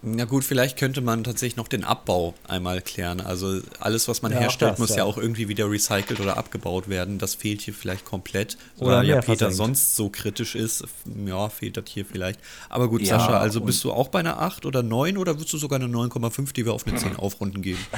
Na 0.07 0.25
gut, 0.25 0.43
vielleicht 0.43 0.77
könnte 0.77 1.01
man 1.01 1.23
tatsächlich 1.23 1.55
noch 1.57 1.67
den 1.67 1.83
Abbau 1.83 2.35
einmal 2.47 2.81
klären. 2.81 3.21
Also 3.21 3.59
alles, 3.79 4.07
was 4.07 4.21
man 4.21 4.31
Ja, 4.31 4.39
herstellt, 4.39 4.73
das, 4.73 4.79
muss 4.79 4.89
ja. 4.91 4.97
ja. 4.97 5.03
auch 5.05 5.17
irgendwie 5.17 5.47
wieder 5.47 5.69
recycelt 5.69 6.19
oder 6.19 6.37
abgebaut 6.37 6.87
werden. 6.87 7.17
Das 7.17 7.33
fehlt 7.33 7.61
hier 7.61 7.73
vielleicht 7.73 8.05
komplett. 8.05 8.57
Oder 8.77 8.97
Weil 8.97 9.07
ja 9.07 9.15
mehr 9.15 9.21
Peter 9.21 9.37
versenkt. 9.47 9.55
sonst 9.57 9.95
so 9.95 10.09
kritisch 10.09 10.53
ist, 10.55 10.83
ja, 11.25 11.49
fehlt 11.49 11.77
das 11.77 11.85
hier 11.87 12.05
vielleicht. 12.05 12.39
Aber 12.69 12.87
gut, 12.87 13.01
Ja, 13.01 13.19
Sascha, 13.19 13.39
also 13.39 13.61
bist 13.61 13.83
du 13.83 13.91
auch 13.91 14.09
bei 14.09 14.19
einer 14.19 14.39
8 14.41 14.65
oder 14.65 14.83
9 14.83 15.17
oder 15.17 15.35
würdest 15.37 15.53
du 15.53 15.57
sogar 15.57 15.79
eine 15.81 15.91
9,5, 15.93 16.53
die 16.53 16.65
wir 16.65 16.73
auf 16.73 16.85
eine 16.85 16.97
10 16.97 17.15
aufrunden 17.15 17.61
geben? 17.63 17.79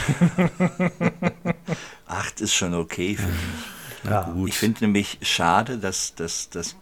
Acht 2.08 2.40
ist 2.42 2.54
schon 2.54 2.74
okay 2.74 3.16
für 3.18 3.28
mich. 3.28 4.48
Ich 4.48 4.58
finde 4.58 4.86
nämlich 4.86 5.18
schade, 5.22 5.78
dass, 5.78 6.16
dass, 6.16 6.50
dass 6.50 6.76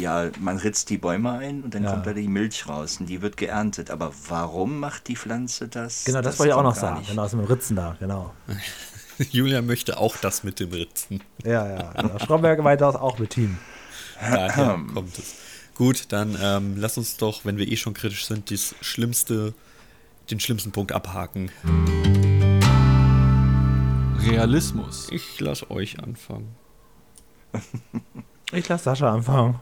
ja, 0.00 0.30
man 0.40 0.56
ritzt 0.58 0.90
die 0.90 0.98
Bäume 0.98 1.32
ein 1.32 1.62
und 1.62 1.74
dann 1.74 1.84
Ja. 1.84 1.92
kommt 1.92 2.06
da 2.06 2.12
die 2.12 2.28
Milch 2.28 2.68
raus 2.68 2.98
und 3.00 3.06
die 3.06 3.22
wird 3.22 3.36
geerntet. 3.36 3.90
Aber 3.90 4.12
warum 4.28 4.78
macht 4.80 5.08
die 5.08 5.16
Pflanze 5.16 5.68
das? 5.68 6.04
Genau, 6.04 6.20
das, 6.20 6.38
wollte 6.38 6.50
ich 6.50 6.54
auch 6.54 6.62
noch 6.62 6.74
sagen. 6.74 6.98
nicht. 7.00 7.10
Genau, 7.10 7.22
aus 7.22 7.30
dem 7.32 7.40
Ritzen 7.40 7.76
da. 7.76 7.96
Genau. 8.00 8.32
Julia 9.30 9.62
möchte 9.62 9.98
auch 9.98 10.16
das 10.16 10.44
mit 10.44 10.60
dem 10.60 10.70
Ritzen. 10.70 11.22
Ja, 11.44 11.68
ja. 11.68 11.92
Genau. 11.92 12.18
Stromberg 12.18 12.62
weiter 12.64 13.02
auch 13.02 13.18
mit 13.18 13.30
Team. 13.30 13.58
Daher 14.20 14.78
kommt 14.94 15.18
es. 15.18 15.34
Gut, 15.74 16.06
dann 16.10 16.36
ähm, 16.42 16.74
lass 16.76 16.98
uns 16.98 17.16
doch, 17.18 17.44
wenn 17.44 17.56
wir 17.56 17.68
eh 17.68 17.76
schon 17.76 17.94
kritisch 17.94 18.26
sind, 18.26 18.50
das 18.50 18.74
schlimmste, 18.80 19.54
den 20.30 20.40
schlimmsten 20.40 20.72
Punkt 20.72 20.90
abhaken. 20.92 21.50
Realismus. 24.20 25.08
Ich 25.10 25.38
lasse 25.40 25.70
euch 25.70 26.00
anfangen. 26.00 26.54
Ich 28.52 28.68
lasse 28.68 28.84
Sascha 28.84 29.12
anfangen. 29.12 29.60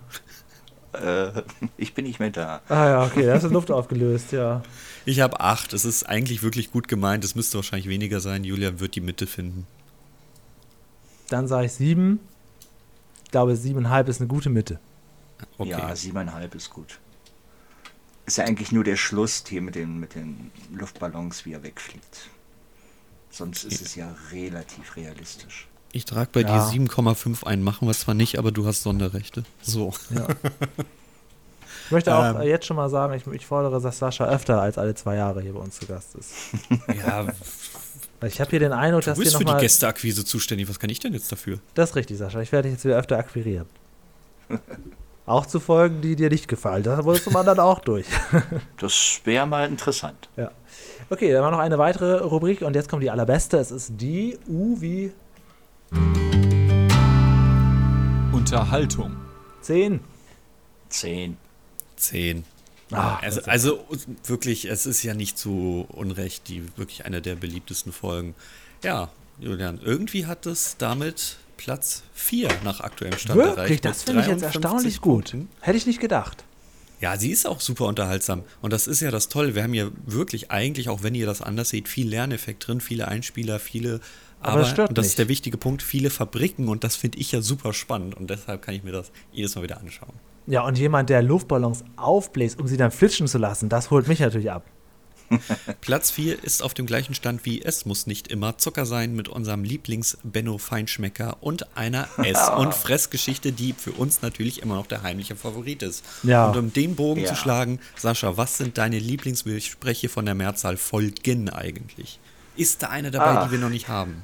Äh, 1.02 1.42
ich 1.76 1.94
bin 1.94 2.04
nicht 2.04 2.20
mehr 2.20 2.30
da. 2.30 2.62
Ah 2.68 2.88
ja, 2.88 3.04
okay, 3.04 3.26
da 3.26 3.34
ist 3.34 3.44
die 3.44 3.52
Luft 3.52 3.70
aufgelöst, 3.70 4.32
ja. 4.32 4.62
Ich 5.04 5.20
habe 5.20 5.40
acht. 5.40 5.72
Es 5.72 5.84
ist 5.84 6.04
eigentlich 6.04 6.42
wirklich 6.42 6.70
gut 6.70 6.88
gemeint. 6.88 7.24
Es 7.24 7.34
müsste 7.34 7.58
wahrscheinlich 7.58 7.88
weniger 7.88 8.20
sein. 8.20 8.44
Julia 8.44 8.80
wird 8.80 8.94
die 8.94 9.00
Mitte 9.00 9.26
finden. 9.26 9.66
Dann 11.28 11.48
sage 11.48 11.66
ich 11.66 11.72
sieben. 11.72 12.20
Ich 13.24 13.30
glaube, 13.30 13.56
siebeneinhalb 13.56 14.08
ist 14.08 14.20
eine 14.20 14.28
gute 14.28 14.50
Mitte. 14.50 14.78
Okay. 15.58 15.70
Ja, 15.70 15.94
siebeneinhalb 15.94 16.54
ist 16.54 16.70
gut. 16.70 16.98
Ist 18.24 18.38
ja 18.38 18.44
eigentlich 18.44 18.72
nur 18.72 18.84
der 18.84 18.96
Schluss 18.96 19.44
hier 19.46 19.62
mit 19.62 19.74
den, 19.74 19.98
mit 19.98 20.14
den 20.14 20.50
Luftballons, 20.72 21.44
wie 21.44 21.52
er 21.52 21.62
wegfliegt. 21.62 22.30
Sonst 23.30 23.64
ist 23.64 23.82
es 23.82 23.94
ja 23.94 24.14
relativ 24.32 24.96
realistisch. 24.96 25.68
Ich 25.96 26.04
trage 26.04 26.28
bei 26.30 26.40
Ja. 26.42 26.46
dir 26.68 26.72
7,5 26.78 27.44
ein. 27.46 27.62
Machen 27.62 27.88
wir 27.88 27.94
zwar 27.94 28.14
nicht, 28.14 28.38
aber 28.38 28.52
du 28.52 28.66
hast 28.66 28.82
Sonderrechte. 28.82 29.44
So. 29.62 29.92
Ja. 30.10 30.26
Ich 31.86 31.92
möchte 31.92 32.16
auch 32.16 32.24
Ähm. 32.34 32.40
äh, 32.40 32.48
jetzt 32.48 32.66
schon 32.66 32.76
mal 32.76 32.88
sagen, 32.90 33.14
ich, 33.14 33.24
ich 33.28 33.46
fordere, 33.46 33.80
dass 33.80 33.98
Sascha 33.98 34.26
öfter 34.28 34.60
als 34.60 34.76
alle 34.76 34.96
zwei 34.96 35.14
Jahre 35.14 35.40
hier 35.40 35.52
bei 35.52 35.60
uns 35.60 35.78
zu 35.78 35.86
Gast 35.86 36.16
ist. 36.16 36.32
Ja, 37.06 37.26
Weil 38.18 38.28
ich 38.28 38.40
habe 38.40 38.50
hier 38.50 38.58
den 38.58 38.72
Eindruck, 38.72 39.04
dass 39.04 39.16
du 39.16 39.22
hier 39.22 39.30
bist 39.30 39.36
für 39.38 39.44
die. 39.54 39.60
Gästeakquise 39.60 40.24
zuständig. 40.24 40.68
Was 40.68 40.80
kann 40.80 40.90
ich 40.90 40.98
denn 40.98 41.12
jetzt 41.12 41.30
dafür? 41.30 41.60
Das 41.74 41.90
ist 41.90 41.96
richtig, 41.96 42.18
Sascha. 42.18 42.40
Ich 42.40 42.50
werde 42.50 42.68
dich 42.68 42.76
jetzt 42.78 42.84
wieder 42.84 42.96
öfter 42.96 43.16
akquirieren. 43.16 43.66
auch 45.26 45.46
zu 45.46 45.60
Folgen, 45.60 46.00
die 46.00 46.16
dir 46.16 46.28
nicht 46.28 46.48
gefallen. 46.48 46.82
Da 46.82 47.04
wurdest 47.04 47.26
du 47.26 47.30
mal 47.30 47.44
dann 47.44 47.60
auch 47.60 47.78
durch. 47.78 48.06
Das 48.78 49.20
wäre 49.24 49.46
mal 49.46 49.68
interessant. 49.68 50.28
ja. 50.36 50.50
Okay, 51.08 51.32
dann 51.32 51.42
war 51.44 51.52
noch 51.52 51.60
eine 51.60 51.78
weitere 51.78 52.18
Rubrik 52.18 52.62
und 52.62 52.74
jetzt 52.74 52.88
kommt 52.88 53.04
die 53.04 53.10
allerbeste. 53.12 53.58
Es 53.58 53.70
ist 53.70 53.92
die 53.96 54.36
U 54.48 54.80
wie 54.80 55.12
Unterhaltung. 58.32 59.16
10. 59.62 60.00
Zehn. 60.88 61.36
10. 61.96 62.44
Ah, 62.92 63.16
Also, 63.16 63.40
also 63.42 63.84
wirklich, 64.24 64.66
es 64.66 64.86
ist 64.86 65.02
ja 65.02 65.14
nicht 65.14 65.36
zu 65.38 65.86
Unrecht 65.88 66.48
die 66.48 66.62
wirklich 66.76 67.04
eine 67.04 67.20
der 67.20 67.34
beliebtesten 67.34 67.92
Folgen. 67.92 68.34
Ja, 68.84 69.10
Julian, 69.40 69.80
irgendwie 69.82 70.26
hat 70.26 70.46
es 70.46 70.76
damit 70.78 71.38
Platz 71.56 72.02
4 72.14 72.48
nach 72.64 72.80
aktuellem 72.80 73.18
Stand 73.18 73.38
Wirklich, 73.38 73.56
erreicht. 73.56 73.84
das 73.84 74.02
finde 74.04 74.20
ich 74.20 74.26
jetzt 74.28 74.42
53 74.42 74.62
erstaunlich 74.62 75.00
gut. 75.00 75.34
Hätte 75.60 75.76
ich 75.76 75.86
nicht 75.86 76.00
gedacht. 76.00 76.44
Ja, 77.00 77.18
sie 77.18 77.30
ist 77.30 77.46
auch 77.46 77.60
super 77.60 77.86
unterhaltsam. 77.86 78.42
Und 78.62 78.72
das 78.72 78.86
ist 78.86 79.00
ja 79.00 79.10
das 79.10 79.28
Tolle. 79.28 79.54
Wir 79.54 79.62
haben 79.64 79.74
ja 79.74 79.88
wirklich 80.06 80.50
eigentlich, 80.50 80.88
auch 80.88 81.02
wenn 81.02 81.14
ihr 81.14 81.26
das 81.26 81.42
anders 81.42 81.70
seht, 81.70 81.88
viel 81.88 82.08
Lerneffekt 82.08 82.66
drin, 82.66 82.80
viele 82.80 83.08
Einspieler, 83.08 83.58
viele. 83.58 84.00
Aber 84.40 84.60
das 84.60 84.70
stört 84.70 84.90
und 84.90 84.98
das 84.98 85.04
nicht. 85.04 85.10
ist 85.12 85.18
der 85.18 85.28
wichtige 85.28 85.56
Punkt, 85.56 85.82
viele 85.82 86.10
Fabriken. 86.10 86.68
Und 86.68 86.84
das 86.84 86.94
finde 86.96 87.18
ich 87.18 87.32
ja 87.32 87.40
super 87.42 87.72
spannend. 87.72 88.14
Und 88.14 88.30
deshalb 88.30 88.62
kann 88.62 88.74
ich 88.74 88.82
mir 88.84 88.92
das 88.92 89.10
jedes 89.32 89.54
Mal 89.56 89.62
wieder 89.62 89.78
anschauen. 89.80 90.12
Ja, 90.46 90.62
und 90.64 90.78
jemand, 90.78 91.10
der 91.10 91.22
Luftballons 91.22 91.82
aufbläst, 91.96 92.60
um 92.60 92.68
sie 92.68 92.76
dann 92.76 92.90
flitschen 92.92 93.26
zu 93.26 93.38
lassen, 93.38 93.68
das 93.68 93.90
holt 93.90 94.06
mich 94.06 94.20
natürlich 94.20 94.50
ab. 94.50 94.64
Platz 95.80 96.12
4 96.12 96.44
ist 96.44 96.62
auf 96.62 96.72
dem 96.72 96.86
gleichen 96.86 97.12
Stand 97.12 97.44
wie 97.44 97.60
Es 97.60 97.84
muss 97.84 98.06
nicht 98.06 98.28
immer 98.28 98.58
Zucker 98.58 98.86
sein 98.86 99.16
mit 99.16 99.28
unserem 99.28 99.64
Lieblings-Benno 99.64 100.56
Feinschmecker 100.58 101.38
und 101.40 101.76
einer 101.76 102.06
Ess- 102.18 102.48
und 102.56 102.72
Fressgeschichte, 102.72 103.50
die 103.50 103.72
für 103.72 103.90
uns 103.90 104.22
natürlich 104.22 104.62
immer 104.62 104.76
noch 104.76 104.86
der 104.86 105.02
heimliche 105.02 105.34
Favorit 105.34 105.82
ist. 105.82 106.04
Ja. 106.22 106.46
Und 106.50 106.56
um 106.56 106.72
den 106.72 106.94
Bogen 106.94 107.22
Ja. 107.22 107.26
zu 107.26 107.34
schlagen, 107.34 107.80
Sascha, 107.96 108.36
was 108.36 108.56
sind 108.56 108.78
deine 108.78 109.00
Lieblingsgespräche 109.00 110.08
von 110.08 110.26
der 110.26 110.36
Mehrzahl 110.36 110.76
Folgen 110.76 111.48
eigentlich? 111.50 112.20
Ist 112.56 112.82
da 112.82 112.88
eine 112.88 113.10
dabei, 113.10 113.38
Ah. 113.38 113.44
die 113.46 113.52
wir 113.52 113.58
noch 113.58 113.68
nicht 113.70 113.88
haben? 113.88 114.22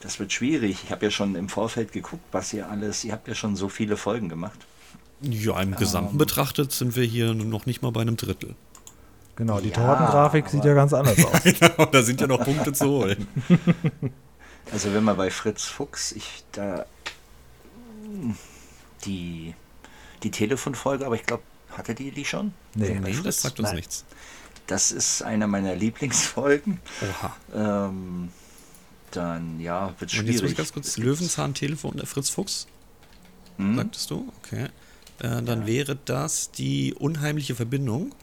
Das 0.00 0.18
wird 0.20 0.32
schwierig. 0.32 0.82
Ich 0.84 0.90
habe 0.92 1.04
ja 1.06 1.10
schon 1.10 1.34
im 1.34 1.48
Vorfeld 1.48 1.92
geguckt, 1.92 2.22
was 2.32 2.52
ihr 2.52 2.68
alles. 2.70 3.02
Ihr 3.04 3.12
habt 3.12 3.26
ja 3.28 3.34
schon 3.34 3.56
so 3.56 3.68
viele 3.68 3.96
Folgen 3.96 4.28
gemacht. 4.28 4.58
Ja, 5.22 5.60
im 5.60 5.74
Gesamten 5.74 6.18
betrachtet 6.18 6.70
sind 6.72 6.94
wir 6.94 7.04
hier 7.04 7.34
noch 7.34 7.66
nicht 7.66 7.82
mal 7.82 7.90
bei 7.90 8.02
einem 8.02 8.16
Drittel. 8.16 8.54
Genau, 9.34 9.60
die 9.60 9.70
Ja, 9.70 9.74
Tortengrafik 9.74 10.48
sieht 10.48 10.64
ja 10.64 10.74
ganz 10.74 10.92
anders 10.92 11.24
aus. 11.24 11.40
da 11.92 12.02
sind 12.02 12.20
ja 12.20 12.26
noch 12.26 12.42
Punkte 12.44 12.72
zu 12.72 12.86
holen. 12.88 13.26
Also 14.72 14.92
wenn 14.92 15.04
man 15.04 15.16
bei 15.16 15.30
Fritz 15.30 15.62
Fuchs, 15.62 16.10
ich 16.10 16.42
da 16.50 16.86
die 19.04 19.54
die 20.24 20.30
Telefonfolge, 20.32 21.06
aber 21.06 21.14
ich 21.14 21.24
glaube, 21.24 21.44
hatte 21.70 21.94
die 21.94 22.10
die 22.10 22.24
schon? 22.24 22.52
Nee, 22.74 22.98
Nee, 23.00 23.16
das 23.22 23.42
sagt 23.42 23.60
uns 23.60 23.68
Nein. 23.68 23.76
nichts. 23.76 24.04
Das 24.66 24.90
ist 24.92 25.22
einer 25.22 25.46
meiner 25.46 25.74
Lieblingsfolgen. 25.76 26.80
Oha. 27.02 27.36
Ähm, 27.88 28.30
dann 29.12 29.60
ja, 29.60 29.88
wird 29.98 30.02
Und 30.02 30.10
schwierig. 30.10 30.32
jetzt 30.32 30.42
muss 30.42 30.50
ich 30.50 30.56
ganz 30.56 30.72
kurz 30.72 30.96
Löwenzahn-Telefon, 30.96 31.98
äh, 32.00 32.06
Fritz 32.06 32.30
Fuchs, 32.30 32.66
Hm? 33.58 33.76
sagtest 33.76 34.10
du? 34.10 34.32
Okay. 34.42 34.64
Äh, 35.20 35.42
dann 35.42 35.66
wäre 35.66 35.96
das 36.04 36.50
die 36.50 36.92
unheimliche 36.94 37.54
Verbindung 37.54 38.14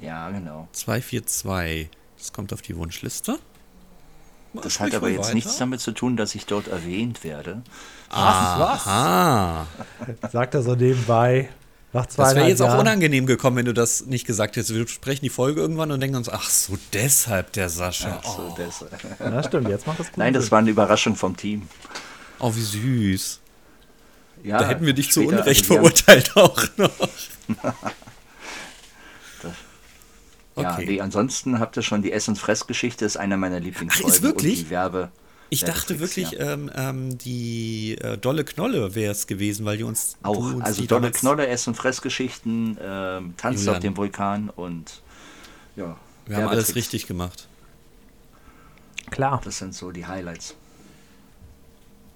Ja, 0.00 0.30
genau. 0.30 0.68
242. 0.72 1.88
Das 2.18 2.32
kommt 2.32 2.52
auf 2.52 2.62
die 2.62 2.76
Wunschliste. 2.76 3.38
Das 4.54 4.74
Sprich 4.74 4.80
hat 4.92 4.94
aber 4.96 5.06
mal 5.06 5.12
jetzt 5.14 5.24
weiter. 5.24 5.34
nichts 5.34 5.56
damit 5.56 5.80
zu 5.80 5.92
tun, 5.92 6.16
dass 6.16 6.34
ich 6.34 6.44
dort 6.46 6.68
erwähnt 6.68 7.24
werde. 7.24 7.62
Was? 8.10 8.86
Ah, 8.86 9.66
Sagt 10.30 10.54
er 10.54 10.62
so 10.62 10.74
nebenbei. 10.74 11.48
Nach 11.94 12.06
Das 12.06 12.34
wäre 12.34 12.48
jetzt 12.48 12.62
auch 12.62 12.68
Jahren. 12.68 12.80
unangenehm 12.80 13.26
gekommen, 13.26 13.56
wenn 13.58 13.66
du 13.66 13.74
das 13.74 14.06
nicht 14.06 14.26
gesagt 14.26 14.56
hättest. 14.56 14.72
Wir 14.74 14.84
besprechen 14.84 15.22
die 15.22 15.28
Folge 15.30 15.60
irgendwann 15.60 15.90
und 15.90 16.00
denken 16.00 16.16
uns, 16.16 16.28
ach 16.30 16.48
so, 16.48 16.78
deshalb 16.94 17.52
der 17.52 17.68
Sascha. 17.68 18.20
Ach 18.24 18.36
so, 18.36 18.42
Oh, 18.50 18.54
das, 18.56 18.84
Ja, 19.20 19.42
stimmt, 19.42 19.68
jetzt 19.68 19.86
macht 19.86 20.00
das 20.00 20.06
gut. 20.08 20.16
Nein, 20.16 20.32
das 20.32 20.50
war 20.50 20.60
eine 20.60 20.70
Überraschung 20.70 21.16
vom 21.16 21.36
Team. 21.36 21.68
oh, 22.38 22.54
wie 22.54 22.62
süß. 22.62 23.40
Ja, 24.44 24.58
da 24.58 24.68
hätten 24.68 24.86
wir 24.86 24.94
dich 24.94 25.10
zu 25.12 25.20
Unrecht 25.26 25.62
also 25.70 25.74
verurteilt 25.74 26.32
auch 26.36 26.62
noch. 26.78 26.90
Ja, 30.54 30.74
Okay. 30.74 30.84
nee, 30.86 31.00
ansonsten 31.00 31.58
habt 31.60 31.76
ihr 31.78 31.82
schon 31.82 32.02
die 32.02 32.12
Ess- 32.12 32.28
und 32.28 32.36
Fressgeschichte, 32.38 33.06
ist 33.06 33.16
einer 33.16 33.38
meiner 33.38 33.58
Lieblingsfolgen. 33.58 34.12
ist 34.14 34.22
wirklich? 34.22 34.58
Und 34.58 34.66
die 34.66 34.70
Werbe. 34.70 35.10
Ich 35.52 35.64
dachte 35.64 36.00
Werbefix, 36.00 36.32
wirklich, 36.32 36.40
ja. 36.40 36.52
ähm, 36.52 36.70
ähm, 36.74 37.18
die 37.18 37.98
äh, 38.00 38.16
Dolle 38.16 38.44
Knolle 38.44 38.94
wäre 38.94 39.12
es 39.12 39.26
gewesen, 39.26 39.66
weil 39.66 39.76
die 39.76 39.84
uns. 39.84 40.16
Auch, 40.22 40.38
uns 40.38 40.64
also 40.64 40.84
damals- 40.86 41.18
Knolle, 41.18 41.46
Ess- 41.46 41.68
und 41.68 41.74
Fressgeschichten, 41.74 42.78
ähm, 42.80 43.34
Tanz 43.36 43.68
auf 43.68 43.78
dem 43.80 43.96
Vulkan 43.96 44.48
und 44.48 45.02
ja. 45.76 45.96
Wir 46.26 46.36
haben 46.36 46.44
alles 46.44 46.68
Werbetricks. 46.68 46.76
richtig 46.76 47.06
gemacht. 47.06 47.48
Klar. 49.10 49.40
Das 49.44 49.58
sind 49.58 49.74
so 49.74 49.90
die 49.90 50.06
Highlights. 50.06 50.54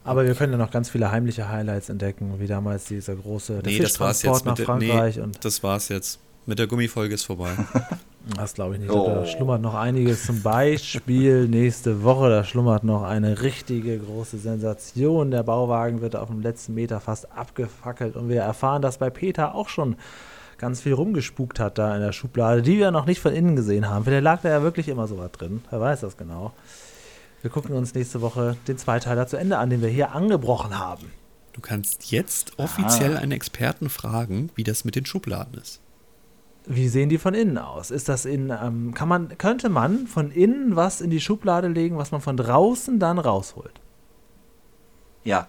Aber 0.05 0.25
wir 0.25 0.35
können 0.35 0.53
ja 0.53 0.59
noch 0.59 0.71
ganz 0.71 0.89
viele 0.89 1.11
heimliche 1.11 1.49
Highlights 1.49 1.89
entdecken, 1.89 2.39
wie 2.39 2.47
damals 2.47 2.85
dieser 2.85 3.17
große 3.17 3.61
der 3.63 3.73
Nee, 3.73 3.79
das 3.81 3.99
war's 3.99 4.23
jetzt. 4.23 4.45
nach 4.45 4.53
Mit 4.53 4.59
der, 4.61 4.67
Frankreich 4.67 5.17
nee, 5.17 5.23
und 5.23 5.45
das 5.45 5.63
war's 5.63 5.89
jetzt. 5.89 6.21
Mit 6.47 6.59
der 6.61 6.67
Gummifolge 6.69 7.15
ist 7.15 7.25
vorbei. 7.25 7.51
das 8.37 8.55
glaube 8.55 8.75
ich 8.75 8.81
nicht. 8.81 8.89
Ich 8.89 8.93
glaub, 8.95 9.07
Da 9.07 9.23
Oh. 9.23 9.27
schlummert 9.27 9.63
noch 9.63 9.75
einiges. 9.75 10.25
Zum 10.27 10.43
Beispiel 10.43 11.49
nächste 11.49 12.03
Woche, 12.05 12.31
da 12.31 12.45
schlummert 12.45 12.85
noch 12.85 13.03
eine 13.03 13.43
richtige 13.43 13.99
große 13.99 14.39
Sensation. 14.39 15.31
Der 15.33 15.43
Bauwagen 15.43 16.01
wird 16.01 16.15
auf 16.17 16.29
dem 16.29 16.41
letzten 16.41 16.75
Meter 16.75 17.01
fast 17.01 17.33
abgefackelt 17.33 18.15
und 18.17 18.29
wir 18.29 18.43
erfahren, 18.43 18.81
dass 18.83 18.99
bei 18.99 19.11
Peter 19.11 19.55
auch 19.55 19.69
schon 19.69 19.97
ganz 20.59 20.81
viel 20.81 20.93
rumgespukt 20.95 21.59
hat 21.61 21.79
da 21.79 21.95
in 21.97 22.01
der 22.01 22.13
Schublade, 22.13 22.63
die 22.63 22.79
wir 22.79 22.91
noch 22.91 23.07
nicht 23.07 23.21
von 23.21 23.33
innen 23.35 23.57
gesehen 23.57 23.91
haben. 23.91 24.05
Vielleicht 24.05 24.23
lag 24.25 24.41
da 24.43 24.49
ja 24.49 24.63
wirklich 24.63 24.89
immer 24.89 25.07
so 25.09 25.19
was 25.19 25.33
drin. 25.33 25.63
Wer 25.71 25.81
weiß 25.81 26.01
das 26.01 26.17
genau. 26.17 26.53
Wir 27.43 27.51
gucken 27.51 27.75
uns 27.75 27.93
nächste 27.95 28.23
Woche 28.23 28.57
den 28.67 28.79
Zweiteiler 28.79 29.27
zu 29.27 29.37
Ende 29.37 29.59
an, 29.59 29.69
den 29.69 29.83
wir 29.83 29.89
hier 29.89 30.13
angebrochen 30.15 30.79
haben. 30.79 31.11
Du 31.53 31.61
kannst 31.61 32.11
jetzt 32.11 32.59
offiziell 32.59 33.17
einen 33.17 33.33
Experten 33.33 33.89
fragen, 33.89 34.51
wie 34.55 34.65
das 34.65 34.85
mit 34.85 34.95
den 34.95 35.07
Schubladen 35.07 35.55
ist. 35.61 35.81
Wie 36.67 36.89
sehen 36.89 37.09
die 37.09 37.19
von 37.19 37.33
innen 37.35 37.59
aus? 37.59 37.91
Ist 37.93 38.09
das 38.09 38.25
in, 38.25 38.51
ähm, 38.51 38.93
kann 38.93 39.09
man, 39.09 39.39
könnte 39.39 39.69
man 39.69 40.07
von 40.09 40.31
innen 40.33 40.75
was 40.77 41.01
in 41.01 41.11
die 41.11 41.21
Schublade 41.21 41.69
legen, 41.69 41.97
was 41.97 42.11
man 42.11 42.21
von 42.21 42.37
draußen 42.37 42.99
dann 42.99 43.19
rausholt? 43.19 43.81
Ja, 45.25 45.49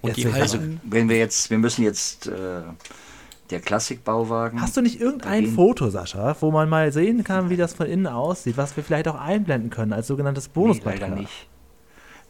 Und 0.00 0.16
die 0.16 0.26
also 0.26 0.58
wenn 0.84 1.08
wir 1.08 1.18
jetzt, 1.18 1.50
wir 1.50 1.58
müssen 1.58 1.82
jetzt 1.84 2.26
äh, 2.26 2.62
der 3.50 3.60
Klassikbauwagen. 3.60 4.60
Hast 4.60 4.76
du 4.76 4.80
nicht 4.80 5.00
irgendein 5.00 5.40
Dagegen- 5.42 5.54
Foto, 5.54 5.90
Sascha, 5.90 6.36
wo 6.40 6.50
man 6.50 6.68
mal 6.68 6.92
sehen 6.92 7.22
kann, 7.24 7.50
wie 7.50 7.56
das 7.56 7.74
von 7.74 7.86
innen 7.86 8.06
aussieht, 8.06 8.56
was 8.56 8.76
wir 8.76 8.82
vielleicht 8.84 9.08
auch 9.08 9.20
einblenden 9.20 9.70
können 9.70 9.92
als 9.92 10.06
sogenanntes 10.06 10.46
Nee, 10.48 10.52
Bonusmaterial? 10.54 11.10
leider 11.10 11.20
nicht. 11.20 11.46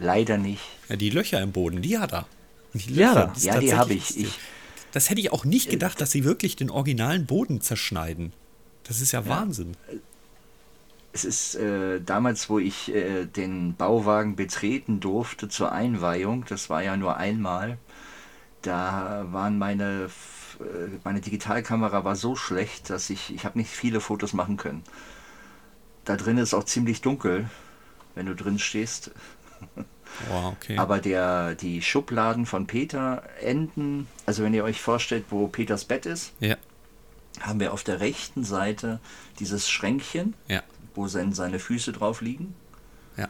Leider 0.01 0.39
nicht. 0.39 0.63
Ja, 0.89 0.97
die 0.97 1.11
Löcher 1.11 1.41
im 1.41 1.53
Boden, 1.53 1.81
die 1.83 1.99
hat 1.99 2.13
er. 2.13 2.27
Die 2.75 2.95
Ja, 2.95 3.09
Löcher, 3.09 3.27
da. 3.27 3.33
ist 3.33 3.45
Ja, 3.45 3.59
die 3.61 3.75
habe 3.75 3.93
ich. 3.95 4.19
ich. 4.19 4.39
Das 4.93 5.09
hätte 5.09 5.21
ich 5.21 5.33
auch 5.33 5.45
nicht 5.45 5.71
gedacht, 5.71 6.01
dass 6.01 6.11
sie 6.11 6.25
wirklich 6.25 6.55
den 6.55 6.71
originalen 6.71 7.27
Boden 7.27 7.61
zerschneiden. 7.61 8.33
Das 8.85 9.01
ist 9.01 9.13
ja, 9.13 9.27
Wahnsinn. 9.27 9.77
Es 11.13 11.25
ist 11.25 11.55
äh, 11.57 12.01
damals, 12.01 12.49
wo 12.49 12.59
ich 12.59 12.95
äh, 12.95 13.27
den 13.27 13.75
Bauwagen 13.75 14.37
betreten 14.37 15.01
durfte 15.01 15.49
zur 15.49 15.73
Einweihung, 15.73 16.45
das 16.49 16.71
war 16.71 16.83
ja 16.83 16.97
nur 16.97 17.17
einmal, 17.17 17.79
da 18.63 19.27
waren 19.31 19.59
meine, 19.59 20.11
äh, 20.61 20.65
meine 21.05 21.21
Digitalkamera 21.21 22.05
war 22.05 22.17
so 22.17 22.37
schlecht, 22.37 22.91
dass 22.91 23.11
ich, 23.11 23.35
ich 23.35 23.45
habe 23.45 23.59
nicht 23.59 23.71
viele 23.71 24.01
Fotos 24.01 24.33
machen 24.33 24.57
können. 24.57 24.83
Da 26.05 26.17
drin 26.17 26.39
ist 26.39 26.55
auch 26.55 26.65
ziemlich 26.65 27.01
dunkel, 27.01 27.49
wenn 28.15 28.27
du 28.27 28.35
drin 28.35 28.59
stehst. 28.59 29.11
Wow, 30.29 30.55
okay. 30.57 30.77
Aber 30.79 30.99
der, 30.99 31.55
die 31.55 31.83
Schubladen 31.83 32.47
von 32.47 32.67
Peter 32.67 33.23
enden, 33.41 34.07
also 34.27 34.43
wenn 34.43 34.55
ihr 34.55 34.65
euch 34.65 34.81
vorstellt, 34.81 35.25
wo 35.31 35.49
Peters 35.49 35.85
Bett 35.85 36.07
ist, 36.07 36.33
ja, 36.41 36.57
haben 37.41 37.61
wir 37.61 37.73
auf 37.73 37.83
der 37.83 38.01
rechten 38.01 38.45
Seite 38.45 39.01
dieses 39.39 39.69
Schränkchen, 39.69 40.35
ja, 40.49 40.63
wo 40.95 41.09
sein, 41.09 41.33
seine 41.33 41.59
Füße 41.59 41.93
drauf 41.93 42.21
liegen. 42.21 42.55
ja. 43.17 43.29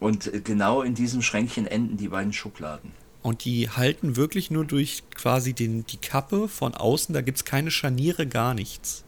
Und 0.00 0.44
genau 0.44 0.82
in 0.82 0.94
diesem 0.94 1.22
Schränkchen 1.22 1.66
enden 1.66 1.96
die 1.96 2.08
beiden 2.08 2.32
Schubladen. 2.32 2.92
Und 3.22 3.44
die 3.46 3.70
halten 3.70 4.16
wirklich 4.16 4.50
nur 4.50 4.66
durch 4.66 5.02
quasi 5.14 5.54
den, 5.54 5.86
die 5.86 5.96
Kappe 5.96 6.46
von 6.48 6.74
außen. 6.74 7.14
Da 7.14 7.22
gibt 7.22 7.38
es 7.38 7.44
keine 7.46 7.70
Scharniere, 7.70 8.26
gar 8.26 8.52
nichts. 8.52 9.03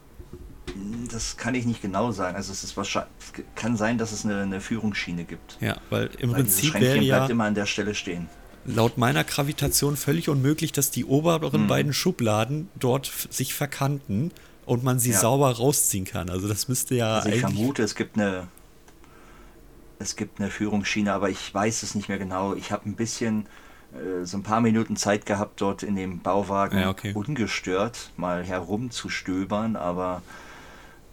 Das 1.11 1.37
kann 1.37 1.55
ich 1.55 1.65
nicht 1.65 1.81
genau 1.81 2.11
sagen. 2.11 2.35
Also 2.35 2.51
es 2.51 2.63
ist 2.63 2.75
wahrscheinlich, 2.77 3.09
kann 3.55 3.77
sein, 3.77 3.97
dass 3.97 4.11
es 4.11 4.25
eine, 4.25 4.41
eine 4.41 4.61
Führungsschiene 4.61 5.23
gibt. 5.23 5.57
Ja, 5.61 5.77
weil 5.89 6.09
im 6.19 6.31
Weil 6.31 6.43
Prinzip 6.43 6.73
wäre 6.75 6.99
ja 6.99 7.17
bleibt 7.19 7.31
immer 7.31 7.45
an 7.45 7.55
der 7.55 7.65
Stelle 7.65 7.95
stehen. 7.95 8.27
laut 8.65 8.97
meiner 8.97 9.23
Gravitation 9.23 9.95
völlig 9.95 10.27
unmöglich, 10.29 10.71
dass 10.73 10.91
die 10.91 11.05
oberen 11.05 11.61
Hm. 11.61 11.67
beiden 11.67 11.93
Schubladen 11.93 12.69
dort 12.75 13.11
sich 13.29 13.53
verkanten 13.53 14.31
und 14.65 14.83
man 14.83 14.99
sie 14.99 15.11
Ja. 15.11 15.19
sauber 15.19 15.51
rausziehen 15.55 16.03
kann. 16.05 16.29
Also 16.29 16.47
das 16.49 16.67
müsste 16.67 16.95
ja 16.95 17.15
Also 17.15 17.29
ich 17.29 17.39
vermute, 17.39 17.83
es 17.83 17.95
gibt 17.95 18.17
eine 18.17 18.47
es 19.99 20.15
gibt 20.15 20.39
eine 20.39 20.51
Führungsschiene, 20.51 21.11
aber 21.11 21.29
ich 21.29 21.51
weiß 21.53 21.81
es 21.83 21.95
nicht 21.95 22.07
mehr 22.09 22.19
genau. 22.19 22.53
Ich 22.53 22.71
habe 22.71 22.87
ein 22.87 22.95
bisschen 22.95 23.47
äh, 23.93 24.25
so 24.25 24.37
ein 24.37 24.43
paar 24.43 24.61
Minuten 24.61 24.95
Zeit 24.95 25.25
gehabt, 25.25 25.59
dort 25.61 25.81
in 25.81 25.95
dem 25.95 26.19
Bauwagen 26.19 26.77
Ja, 26.79 26.89
okay. 26.89 27.13
ungestört 27.15 28.11
mal 28.15 28.43
herumzustöbern, 28.43 29.75
aber 29.75 30.21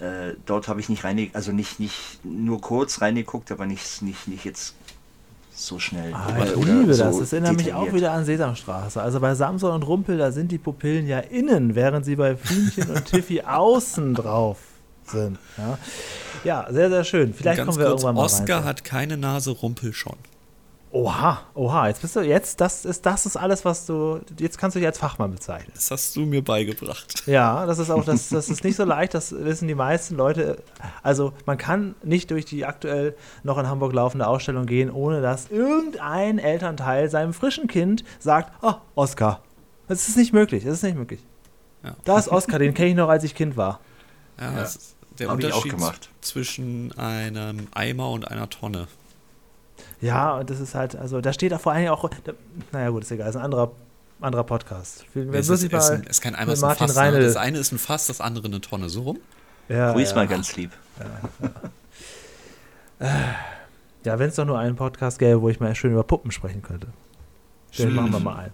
äh, 0.01 0.34
dort 0.47 0.68
habe 0.68 0.80
ich 0.80 0.88
nicht 0.88 1.05
reingeguckt, 1.05 1.36
also 1.36 1.53
nicht, 1.53 1.80
nicht 1.80 2.20
nur 2.24 2.61
kurz 2.61 3.01
reingeguckt, 3.01 3.53
aber 3.53 3.66
nicht, 3.66 4.03
nicht, 4.03 4.28
nicht 4.28 4.45
jetzt 4.45 4.74
so 5.55 5.78
schnell. 5.78 6.12
Ah, 6.12 6.45
ich 6.45 6.57
liebe 6.57 6.95
so 6.95 7.05
das. 7.05 7.18
Das 7.18 7.32
erinnert 7.32 7.57
mich 7.57 7.72
auch 7.72 7.92
wieder 7.92 8.12
an 8.12 8.24
Sesamstraße. 8.24 9.01
Also 9.01 9.20
bei 9.20 9.34
Samson 9.34 9.72
und 9.72 9.86
Rumpel, 9.86 10.18
da 10.18 10.32
sind 10.32 10.51
die 10.51 10.59
Pupillen 10.59 11.07
ja 11.07 11.20
innen, 11.20 11.74
während 11.74 12.05
sie 12.05 12.16
bei 12.16 12.36
Fienchen 12.36 12.90
und 12.90 13.05
Tiffy 13.05 13.40
außen 13.47 14.14
drauf 14.14 14.59
sind. 15.07 15.38
Ja, 15.57 15.78
ja 16.42 16.66
sehr, 16.72 16.90
sehr 16.90 17.05
schön. 17.05 17.32
Vielleicht 17.32 17.59
Ganz 17.59 17.68
kommen 17.68 17.78
wir 17.78 17.86
kurz, 17.86 18.03
irgendwann 18.03 18.16
mal 18.16 18.24
Oscar 18.24 18.59
rein. 18.59 18.64
hat 18.64 18.84
keine 18.84 19.16
Nase, 19.16 19.53
Rumpel 19.53 19.92
schon. 19.92 20.16
Oha, 20.97 21.40
oha, 21.55 21.88
jetzt 21.88 22.03
bist 22.03 22.14
du, 22.14 22.20
jetzt, 22.20 22.61
das 22.61 22.84
ist, 22.84 23.05
das 23.05 23.26
ist 23.26 23.36
alles, 23.36 23.64
was 23.64 23.84
du, 23.84 24.20
jetzt 24.38 24.59
kannst 24.59 24.76
du 24.76 24.78
dich 24.78 24.86
als 24.86 24.97
Fachmann 24.97 25.32
bezeichnen. 25.32 25.72
Das 25.74 25.90
hast 25.90 26.14
du 26.14 26.20
mir 26.20 26.40
beigebracht. 26.40 27.24
Ja, 27.26 27.66
das 27.66 27.80
ist 27.80 27.90
auch, 27.90 28.05
das, 28.05 28.28
das 28.28 28.49
ist 28.49 28.62
nicht 28.62 28.76
so 28.76 28.84
leicht, 28.84 29.12
das 29.12 29.32
wissen 29.32 29.66
die 29.66 29.74
meisten 29.74 30.14
Leute. 30.14 30.62
Also 31.03 31.32
man 31.47 31.59
kann 31.59 31.97
nicht 32.05 32.30
durch 32.30 32.45
die 32.45 32.64
aktuell 32.64 33.16
noch 33.42 33.59
in 33.59 33.66
Hamburg 33.66 33.92
laufende 33.92 34.28
Ausstellung 34.28 34.66
gehen, 34.66 34.88
ohne 34.88 35.20
dass 35.20 35.51
irgendein 35.51 36.38
Elternteil 36.38 37.11
seinem 37.11 37.32
frischen 37.34 37.66
Kind 37.66 38.05
sagt, 38.20 38.53
oh, 38.62 38.74
Oscar. 38.95 39.40
Das 39.88 40.07
ist 40.09 40.16
nicht 40.16 40.32
möglich, 40.32 40.62
das 40.62 40.74
ist 40.74 40.82
nicht 40.84 40.97
möglich. 40.97 41.20
Ja. 41.82 41.97
Da 42.05 42.18
ist 42.20 42.28
Oscar, 42.28 42.61
den 42.61 42.72
kenne 42.72 42.90
ich 42.90 42.95
noch, 42.95 43.09
als 43.09 43.24
ich 43.24 43.34
Kind 43.34 43.57
war. 43.57 43.80
Ja, 44.38 44.53
Ja. 44.53 44.59
das 44.61 44.76
ist 44.76 44.97
der 45.18 45.26
Hab 45.26 45.34
Unterschied 45.34 45.72
gemacht. 45.72 46.09
zwischen 46.20 46.97
einem 46.97 47.66
Eimer 47.74 48.11
und 48.11 48.30
einer 48.30 48.49
Tonne. 48.49 48.86
Ja, 50.05 50.36
und 50.36 50.50
das 50.50 50.61
ist 50.61 50.74
halt, 50.74 50.96
also 50.96 51.22
da 51.22 51.32
steht 51.32 51.52
da 51.52 51.59
vor 51.59 51.72
allem 51.72 51.88
auch, 51.88 52.09
da, 52.24 52.32
naja 52.72 52.90
gut, 52.90 53.05
ist 53.05 53.11
egal, 53.11 53.30
ist 53.30 53.36
ein 53.36 53.42
anderer, 53.42 53.72
anderer 54.20 54.44
Podcast. 54.44 55.07
Wir, 55.14 55.32
wir 55.32 55.40
Es 55.40 55.48
ist, 55.48 55.72
mal 55.72 55.78
es 55.78 55.84
ist, 55.84 55.90
ein, 55.90 56.07
es 56.07 56.20
es 56.20 56.59
ist 56.59 56.64
ein 56.64 56.76
Fass. 56.76 56.96
Ne? 56.96 57.20
Das 57.20 57.36
eine 57.36 57.59
ist 57.59 57.72
ein 57.72 57.78
Fass, 57.78 58.07
das 58.07 58.20
andere 58.20 58.46
eine 58.46 58.61
Tonne. 58.61 58.90
So 58.90 59.02
rum? 59.02 59.18
ja, 59.68 59.92
Grüß 59.92 60.11
ja. 60.11 60.16
mal 60.16 60.26
ganz 60.26 60.55
lieb. 60.57 60.72
Ja, 64.05 64.18
wenn 64.18 64.28
es 64.28 64.34
doch 64.34 64.44
nur 64.44 64.59
einen 64.59 64.76
Podcast 64.76 65.18
gäbe, 65.18 65.40
wo 65.40 65.48
ich 65.48 65.59
mal 65.61 65.74
schön 65.74 65.92
über 65.92 66.05
Puppen 66.05 66.30
sprechen 66.30 66.61
könnte. 66.61 66.88
Den 67.78 67.94
machen 67.94 68.12
wir 68.12 68.20
mal 68.20 68.36
ein. 68.36 68.52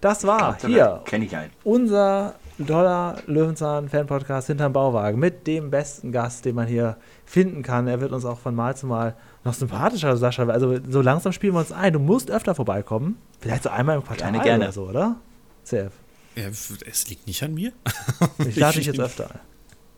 Das 0.00 0.24
war 0.24 0.56
hier 0.64 1.02
Kenne 1.04 1.24
ich 1.24 1.34
einen. 1.36 1.50
unser 1.64 2.34
toller 2.64 3.16
Löwenzahn-Fan-Podcast 3.26 4.46
hinterm 4.46 4.72
Bauwagen 4.72 5.18
mit 5.18 5.46
dem 5.48 5.70
besten 5.70 6.12
Gast, 6.12 6.44
den 6.44 6.54
man 6.54 6.68
hier 6.68 6.96
finden 7.24 7.62
kann. 7.62 7.88
Er 7.88 8.00
wird 8.00 8.12
uns 8.12 8.24
auch 8.24 8.38
von 8.38 8.54
Mal 8.54 8.76
zu 8.76 8.86
Mal 8.86 9.14
noch 9.44 9.54
sympathischer, 9.54 10.16
Sascha. 10.16 10.46
Also 10.48 10.78
so 10.88 11.00
langsam 11.02 11.32
spielen 11.32 11.54
wir 11.54 11.60
uns 11.60 11.72
ein. 11.72 11.92
Du 11.92 11.98
musst 11.98 12.30
öfter 12.30 12.54
vorbeikommen. 12.54 13.16
Vielleicht 13.40 13.62
so 13.64 13.68
einmal 13.70 13.96
im 13.96 14.04
Quartal 14.04 14.32
Gerne, 14.32 14.44
gerne. 14.44 14.64
oder 14.64 14.72
so, 14.72 14.82
oder? 14.84 15.16
CF. 15.64 15.92
Ja, 16.36 16.48
es 16.48 17.08
liegt 17.08 17.26
nicht 17.26 17.42
an 17.42 17.54
mir. 17.54 17.72
Ich 18.48 18.56
lade 18.56 18.78
dich 18.78 18.86
jetzt 18.86 19.00
öfter 19.00 19.30
ein. 19.30 19.40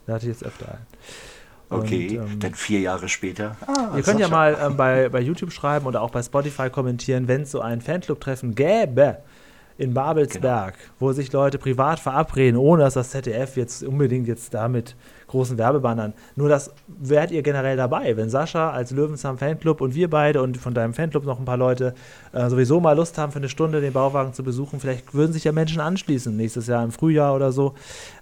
Lade 0.05 0.19
dich 0.21 0.29
jetzt 0.29 0.43
öfter 0.43 0.67
ein. 0.73 0.85
Und, 1.69 1.79
Okay, 1.79 2.15
ähm, 2.15 2.39
dann 2.39 2.53
vier 2.53 2.79
Jahre 2.79 3.09
später. 3.09 3.57
Ah, 3.67 3.95
Ihr 3.97 4.03
könnt 4.03 4.19
ja 4.21 4.27
Sascha. 4.27 4.29
mal 4.29 4.57
ähm, 4.61 4.77
bei, 4.77 5.09
bei 5.09 5.19
YouTube 5.19 5.51
schreiben 5.51 5.85
oder 5.85 6.01
auch 6.01 6.11
bei 6.11 6.23
Spotify 6.23 6.69
kommentieren, 6.69 7.27
wenn 7.27 7.41
es 7.41 7.51
so 7.51 7.59
ein 7.59 7.81
Fanclub-Treffen 7.81 8.55
gäbe 8.55 9.17
in 9.77 9.93
Babelsberg, 9.93 10.75
Genau. 10.77 10.89
wo 10.99 11.11
sich 11.11 11.31
Leute 11.33 11.57
privat 11.57 11.99
verabreden, 11.99 12.57
ohne 12.57 12.83
dass 12.83 12.93
das 12.93 13.09
ZDF 13.09 13.57
jetzt 13.57 13.83
unbedingt 13.83 14.27
jetzt 14.27 14.53
damit 14.53 14.95
großen 15.27 15.57
Werbebannern. 15.57 16.13
Nur 16.35 16.49
das 16.49 16.71
wärt 16.87 17.31
ihr 17.31 17.41
generell 17.41 17.77
dabei, 17.77 18.17
wenn 18.17 18.29
Sascha 18.29 18.71
als 18.71 18.91
Löwenzahn 18.91 19.37
Fanclub 19.37 19.81
und 19.81 19.95
wir 19.95 20.09
beide 20.09 20.41
und 20.41 20.57
von 20.57 20.73
deinem 20.73 20.93
Fanclub 20.93 21.25
noch 21.25 21.39
ein 21.39 21.45
paar 21.45 21.57
Leute 21.57 21.93
äh, 22.37 22.49
sowieso 22.49 22.79
mal 22.79 22.93
Lust 22.95 23.17
haben, 23.17 23.31
für 23.31 23.39
eine 23.39 23.49
Stunde 23.49 23.81
den 23.81 23.93
Bauwagen 23.93 24.33
zu 24.33 24.43
besuchen. 24.43 24.79
Vielleicht 24.79 25.13
würden 25.13 25.33
sich 25.33 25.43
ja 25.43 25.51
Menschen 25.51 25.79
anschließen, 25.81 26.35
nächstes 26.35 26.67
Jahr 26.67 26.83
im 26.83 26.91
Frühjahr 26.91 27.33
oder 27.35 27.51
so. 27.51 27.73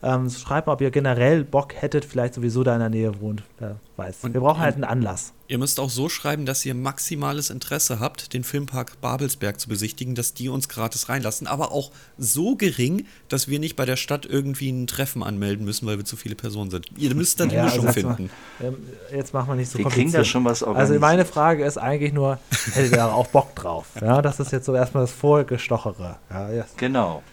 Ähm, 0.01 0.29
schreibt 0.29 0.67
mal, 0.67 0.73
ob 0.73 0.81
ihr 0.81 0.91
generell 0.91 1.43
Bock 1.43 1.73
hättet, 1.75 2.05
vielleicht 2.05 2.33
sowieso 2.35 2.63
da 2.63 2.73
in 2.73 2.79
der 2.79 2.89
Nähe 2.89 3.19
wohnt. 3.19 3.43
Wer 3.59 3.75
weiß. 3.97 4.17
Und- 4.23 4.33
wir 4.33 4.41
brauchen 4.41 4.59
halt 4.61 4.75
einen 4.75 4.83
Anlass. 4.83 5.31
Ihr 5.47 5.59
müsst 5.59 5.79
auch 5.79 5.91
so 5.91 6.09
schreiben, 6.09 6.47
dass 6.47 6.65
ihr 6.65 6.73
maximales 6.73 7.51
Interesse 7.51 7.99
habt, 7.99 8.33
den 8.33 8.43
Filmpark 8.43 8.99
Babelsberg 8.99 9.59
zu 9.59 9.69
besichtigen, 9.69 10.15
dass 10.15 10.33
die 10.33 10.49
uns 10.49 10.69
gratis 10.69 11.07
reinlassen, 11.07 11.45
aber 11.45 11.71
auch 11.71 11.91
so 12.17 12.55
gering, 12.55 13.05
dass 13.29 13.47
wir 13.47 13.59
nicht 13.59 13.75
bei 13.75 13.85
der 13.85 13.95
Stadt 13.95 14.25
irgendwie 14.25 14.71
ein 14.71 14.87
Treffen 14.87 15.21
anmelden 15.21 15.63
müssen, 15.63 15.85
weil 15.85 15.97
wir 15.97 16.05
zu 16.05 16.15
viele 16.15 16.33
Personen 16.33 16.71
sind. 16.71 16.87
Ihr 16.97 17.13
müsst 17.15 17.39
dann 17.39 17.49
die 17.49 17.55
Ja, 17.57 17.65
Mischung 17.65 17.85
also 17.85 17.93
finden. 17.93 18.31
Mal, 18.59 18.67
ähm, 18.69 18.75
jetzt 19.15 19.35
machen 19.35 19.49
wir 19.49 19.55
nicht 19.55 19.69
so 19.69 19.77
Wir 19.77 19.85
kriegen 19.85 20.11
da 20.11 20.17
kompliziert. 20.19 20.25
schon 20.27 20.45
was 20.45 20.63
Also 20.63 20.95
meine 20.99 21.25
Frage 21.25 21.63
ist 21.63 21.77
eigentlich 21.77 22.11
nur, 22.13 22.39
hättet 22.73 22.91
ihr 22.91 22.97
da 22.97 23.11
auch 23.11 23.27
Bock 23.27 23.53
drauf? 23.55 23.85
Ja, 24.05 24.21
das 24.21 24.39
ist 24.39 24.51
jetzt 24.51 24.65
so 24.65 24.75
erstmal 24.75 25.03
das 25.03 25.11
Vorgestochere. 25.11 26.17
Ja, 26.29 26.51
ja. 26.51 26.65
Genau. 26.77 27.23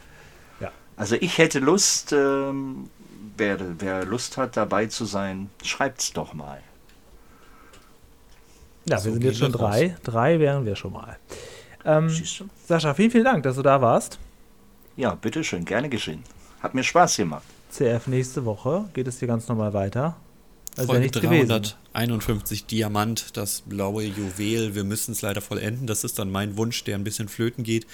Ja. 0.60 0.70
Also 0.96 1.16
ich 1.16 1.36
hätte 1.36 1.58
Lust, 1.58 2.12
ähm, 2.12 2.88
wer, 3.36 3.58
wer 3.78 4.04
Lust 4.06 4.38
hat, 4.38 4.56
dabei 4.56 4.86
zu 4.86 5.04
sein, 5.04 5.50
schreibt's 5.62 6.12
doch 6.12 6.32
mal. 6.32 6.60
Ja, 8.88 8.98
So 8.98 9.06
wir 9.06 9.12
sind 9.12 9.24
jetzt 9.24 9.38
schon 9.38 9.52
wir 9.52 9.60
raus. 9.60 9.70
drei. 9.70 9.96
Drei 10.02 10.40
wären 10.40 10.64
wir 10.64 10.74
schon 10.76 10.92
mal. 10.92 11.18
Ähm? 11.84 12.08
Sascha, 12.66 12.94
vielen, 12.94 13.10
vielen 13.10 13.24
Dank, 13.24 13.42
dass 13.42 13.56
du 13.56 13.62
da 13.62 13.80
warst. 13.82 14.18
Ja, 14.96 15.14
bitteschön, 15.14 15.64
gerne 15.64 15.88
geschehen. 15.88 16.22
Hat 16.62 16.74
mir 16.74 16.84
Spaß 16.84 17.16
gemacht. 17.16 17.42
CF 17.70 18.06
nächste 18.06 18.44
Woche 18.44 18.84
geht 18.94 19.08
es 19.08 19.18
hier 19.18 19.28
ganz 19.28 19.48
normal 19.48 19.72
weiter. 19.72 20.16
Also 20.76 20.86
Folge 20.88 21.02
nichts 21.02 21.20
gewesen. 21.20 21.48
351 21.48 22.66
Diamant, 22.66 23.36
das 23.36 23.60
blaue 23.62 24.04
Juwel. 24.04 24.74
Wir 24.74 24.84
müssen 24.84 25.12
es 25.12 25.20
leider 25.22 25.40
vollenden. 25.42 25.86
Das 25.86 26.02
ist 26.04 26.18
dann 26.18 26.30
mein 26.30 26.56
Wunsch, 26.56 26.84
der 26.84 26.96
ein 26.96 27.04
bisschen 27.04 27.28
flöten 27.28 27.62
geht. 27.64 27.86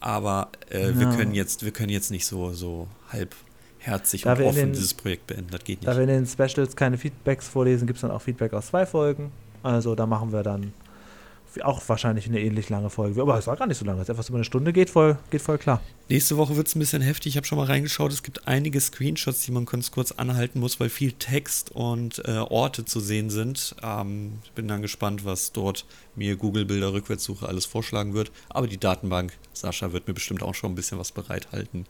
Aber 0.00 0.50
äh, 0.68 0.92
wir 0.94 1.06
Ja. 1.08 1.16
können 1.16 1.34
jetzt, 1.34 1.64
wir 1.64 1.72
können 1.72 1.88
jetzt 1.88 2.10
nicht 2.10 2.26
so, 2.26 2.52
so 2.52 2.88
halbherzig 3.10 4.22
Da 4.22 4.32
und 4.32 4.38
wir 4.40 4.46
offen 4.46 4.56
den- 4.56 4.72
dieses 4.74 4.92
Projekt 4.94 5.26
beenden. 5.26 5.48
Das 5.50 5.64
geht 5.64 5.80
nicht. 5.80 5.88
Da 5.88 5.94
wir 5.96 6.02
in 6.02 6.08
den 6.08 6.26
Specials 6.26 6.76
keine 6.76 6.98
Feedbacks 6.98 7.48
vorlesen, 7.48 7.86
gibt 7.86 7.96
es 7.96 8.02
dann 8.02 8.10
auch 8.10 8.22
Feedback 8.22 8.52
aus 8.52 8.66
zwei 8.68 8.84
Folgen. 8.86 9.32
Also 9.62 9.94
da 9.94 10.06
machen 10.06 10.32
wir 10.32 10.42
dann 10.42 10.72
auch 11.64 11.82
wahrscheinlich 11.88 12.26
eine 12.26 12.40
ähnlich 12.40 12.68
lange 12.68 12.90
Folge. 12.90 13.20
Aber 13.20 13.38
es 13.38 13.46
war 13.46 13.56
gar 13.56 13.66
nicht 13.66 13.78
so 13.78 13.84
lange. 13.84 14.00
Jetzt 14.00 14.08
etwas 14.08 14.28
über 14.28 14.38
eine 14.38 14.44
Stunde 14.44 14.72
geht 14.72 14.90
voll, 14.90 15.18
geht 15.30 15.42
voll 15.42 15.58
klar. 15.58 15.80
Nächste 16.08 16.36
Woche 16.36 16.56
wird 16.56 16.68
es 16.68 16.74
ein 16.74 16.78
bisschen 16.78 17.02
heftig. 17.02 17.32
Ich 17.32 17.36
habe 17.36 17.46
schon 17.46 17.58
mal 17.58 17.66
reingeschaut. 17.66 18.12
Es 18.12 18.22
gibt 18.22 18.46
einige 18.46 18.80
Screenshots, 18.80 19.42
die 19.42 19.52
man 19.52 19.64
ganz 19.66 19.90
kurz 19.90 20.12
anhalten 20.12 20.60
muss, 20.60 20.78
weil 20.78 20.88
viel 20.88 21.12
Text 21.12 21.70
und 21.72 22.22
äh, 22.26 22.38
Orte 22.38 22.84
zu 22.84 23.00
sehen 23.00 23.30
sind. 23.30 23.74
Ähm, 23.82 24.38
ich 24.44 24.52
bin 24.52 24.68
dann 24.68 24.82
gespannt, 24.82 25.24
was 25.24 25.52
dort 25.52 25.84
mir 26.14 26.36
Google 26.36 26.64
Bilder 26.64 26.92
Rückwärtssuche 26.92 27.48
alles 27.48 27.66
vorschlagen 27.66 28.14
wird. 28.14 28.30
Aber 28.48 28.66
die 28.66 28.78
Datenbank, 28.78 29.32
Sascha, 29.52 29.92
wird 29.92 30.06
mir 30.06 30.14
bestimmt 30.14 30.42
auch 30.42 30.54
schon 30.54 30.72
ein 30.72 30.76
bisschen 30.76 30.98
was 30.98 31.12
bereithalten 31.12 31.86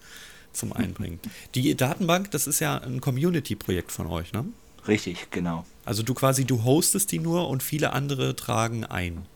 zum 0.52 0.72
Einbringen. 0.72 1.20
Die 1.54 1.74
Datenbank, 1.74 2.30
das 2.30 2.46
ist 2.46 2.60
ja 2.60 2.78
ein 2.78 3.00
Community-Projekt 3.00 3.92
von 3.92 4.06
euch, 4.06 4.32
ne? 4.32 4.46
Richtig, 4.88 5.30
genau. 5.30 5.64
Also 5.84 6.02
du 6.02 6.14
quasi, 6.14 6.44
du 6.44 6.64
hostest 6.64 7.12
die 7.12 7.18
nur 7.18 7.48
und 7.48 7.62
viele 7.62 7.92
andere 7.92 8.36
tragen 8.36 8.84
ein. 8.84 9.26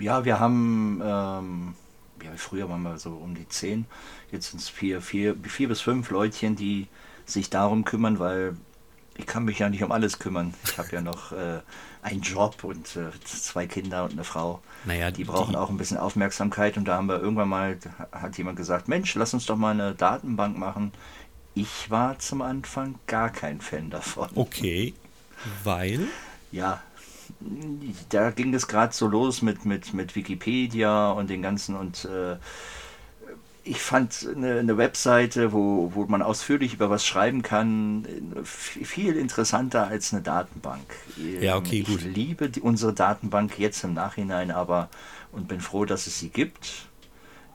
Ja, 0.00 0.24
wir 0.24 0.40
haben, 0.40 1.00
ähm, 1.04 1.74
ja, 2.22 2.30
früher 2.36 2.68
waren 2.68 2.82
wir 2.82 2.98
so 2.98 3.10
um 3.10 3.34
die 3.34 3.48
zehn, 3.48 3.86
jetzt 4.32 4.50
sind 4.50 4.60
es 4.60 4.68
vier, 4.68 5.00
vier, 5.00 5.36
vier 5.42 5.68
bis 5.68 5.80
fünf 5.80 6.10
Leutchen, 6.10 6.56
die 6.56 6.88
sich 7.26 7.50
darum 7.50 7.84
kümmern, 7.84 8.18
weil 8.18 8.56
ich 9.16 9.26
kann 9.26 9.44
mich 9.44 9.58
ja 9.58 9.68
nicht 9.68 9.82
um 9.82 9.92
alles 9.92 10.18
kümmern. 10.18 10.54
Ich 10.64 10.78
habe 10.78 10.88
ja 10.92 11.00
noch 11.02 11.32
äh, 11.32 11.60
einen 12.02 12.22
Job 12.22 12.64
und 12.64 12.96
äh, 12.96 13.10
zwei 13.24 13.66
Kinder 13.66 14.04
und 14.04 14.12
eine 14.12 14.24
Frau. 14.24 14.62
Naja, 14.86 15.10
Die 15.10 15.24
brauchen 15.24 15.54
auch 15.54 15.68
ein 15.68 15.76
bisschen 15.76 15.98
Aufmerksamkeit 15.98 16.76
und 16.78 16.86
da 16.86 16.96
haben 16.96 17.08
wir 17.08 17.20
irgendwann 17.20 17.48
mal, 17.48 17.78
hat 18.12 18.38
jemand 18.38 18.56
gesagt, 18.56 18.88
Mensch, 18.88 19.14
lass 19.14 19.34
uns 19.34 19.46
doch 19.46 19.56
mal 19.56 19.72
eine 19.72 19.94
Datenbank 19.94 20.56
machen. 20.56 20.92
Ich 21.54 21.90
war 21.90 22.18
zum 22.18 22.40
Anfang 22.42 22.94
gar 23.06 23.28
kein 23.30 23.60
Fan 23.60 23.90
davon. 23.90 24.30
Okay, 24.34 24.94
weil... 25.64 26.08
Ja, 26.52 26.82
da 28.10 28.30
ging 28.30 28.52
es 28.54 28.66
gerade 28.68 28.92
so 28.92 29.06
los 29.06 29.42
mit, 29.42 29.64
mit, 29.64 29.94
mit 29.94 30.14
Wikipedia 30.14 31.10
und 31.10 31.30
den 31.30 31.42
ganzen 31.42 31.76
und 31.76 32.04
äh, 32.04 32.36
ich 33.62 33.80
fand 33.80 34.26
eine, 34.34 34.58
eine 34.58 34.78
Webseite, 34.78 35.52
wo, 35.52 35.92
wo 35.94 36.04
man 36.06 36.22
ausführlich 36.22 36.74
über 36.74 36.90
was 36.90 37.06
schreiben 37.06 37.42
kann, 37.42 38.04
äh, 38.04 38.44
viel 38.44 39.16
interessanter 39.16 39.86
als 39.86 40.12
eine 40.12 40.22
Datenbank. 40.22 40.84
Ja, 41.40 41.56
okay, 41.56 41.80
ich 41.80 41.86
gut. 41.86 42.02
liebe 42.02 42.48
die, 42.48 42.60
unsere 42.60 42.92
Datenbank 42.92 43.58
jetzt 43.58 43.84
im 43.84 43.94
Nachhinein 43.94 44.50
aber 44.50 44.88
und 45.32 45.48
bin 45.48 45.60
froh, 45.60 45.84
dass 45.84 46.06
es 46.06 46.18
sie 46.18 46.30
gibt. 46.30 46.86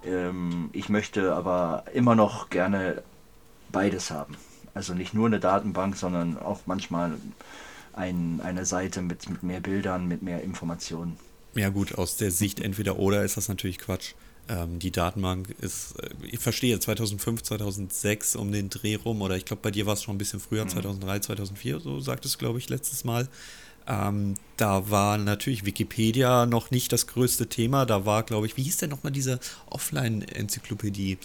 Ähm, 0.05 0.69
ich 0.73 0.89
möchte 0.89 1.33
aber 1.33 1.85
immer 1.93 2.15
noch 2.15 2.49
gerne 2.49 3.01
beides 3.71 4.11
haben. 4.11 4.37
Also 4.73 4.93
nicht 4.93 5.13
nur 5.13 5.27
eine 5.27 5.39
Datenbank, 5.39 5.95
sondern 5.95 6.37
auch 6.37 6.61
manchmal 6.65 7.13
ein, 7.95 8.41
eine 8.41 8.65
Seite 8.65 9.01
mit, 9.01 9.29
mit 9.29 9.43
mehr 9.43 9.59
Bildern, 9.59 10.07
mit 10.07 10.21
mehr 10.21 10.41
Informationen. 10.43 11.17
Ja 11.55 11.69
gut, 11.69 11.95
aus 11.95 12.17
der 12.17 12.31
Sicht 12.31 12.59
entweder 12.59 12.99
oder 12.99 13.23
ist 13.23 13.37
das 13.37 13.47
natürlich 13.47 13.79
Quatsch. 13.79 14.13
Ähm, 14.47 14.77
die 14.77 14.91
Datenbank 14.91 15.55
ist, 15.61 15.99
äh, 15.99 16.09
ich 16.23 16.39
verstehe, 16.39 16.79
2005, 16.79 17.43
2006 17.43 18.35
um 18.35 18.51
den 18.51 18.69
Dreh 18.69 18.95
rum 18.95 19.21
oder 19.21 19.37
ich 19.37 19.45
glaube 19.45 19.61
bei 19.63 19.71
dir 19.71 19.85
war 19.85 19.93
es 19.93 20.03
schon 20.03 20.15
ein 20.15 20.19
bisschen 20.19 20.39
früher, 20.39 20.67
2003, 20.67 21.19
2004, 21.19 21.79
so 21.79 21.99
sagtest 21.99 22.35
du 22.35 22.39
glaube 22.39 22.59
ich 22.59 22.69
letztes 22.69 23.05
Mal. 23.05 23.27
Ähm, 23.87 24.35
da 24.57 24.89
war 24.89 25.17
natürlich 25.17 25.65
Wikipedia 25.65 26.45
noch 26.45 26.71
nicht 26.71 26.91
das 26.91 27.07
größte 27.07 27.47
Thema. 27.47 27.85
Da 27.85 28.05
war, 28.05 28.23
glaube 28.23 28.47
ich, 28.47 28.57
wie 28.57 28.63
hieß 28.63 28.77
denn 28.77 28.89
nochmal 28.89 29.11
diese 29.11 29.39
Offline-Enzyklopädie, 29.69 31.19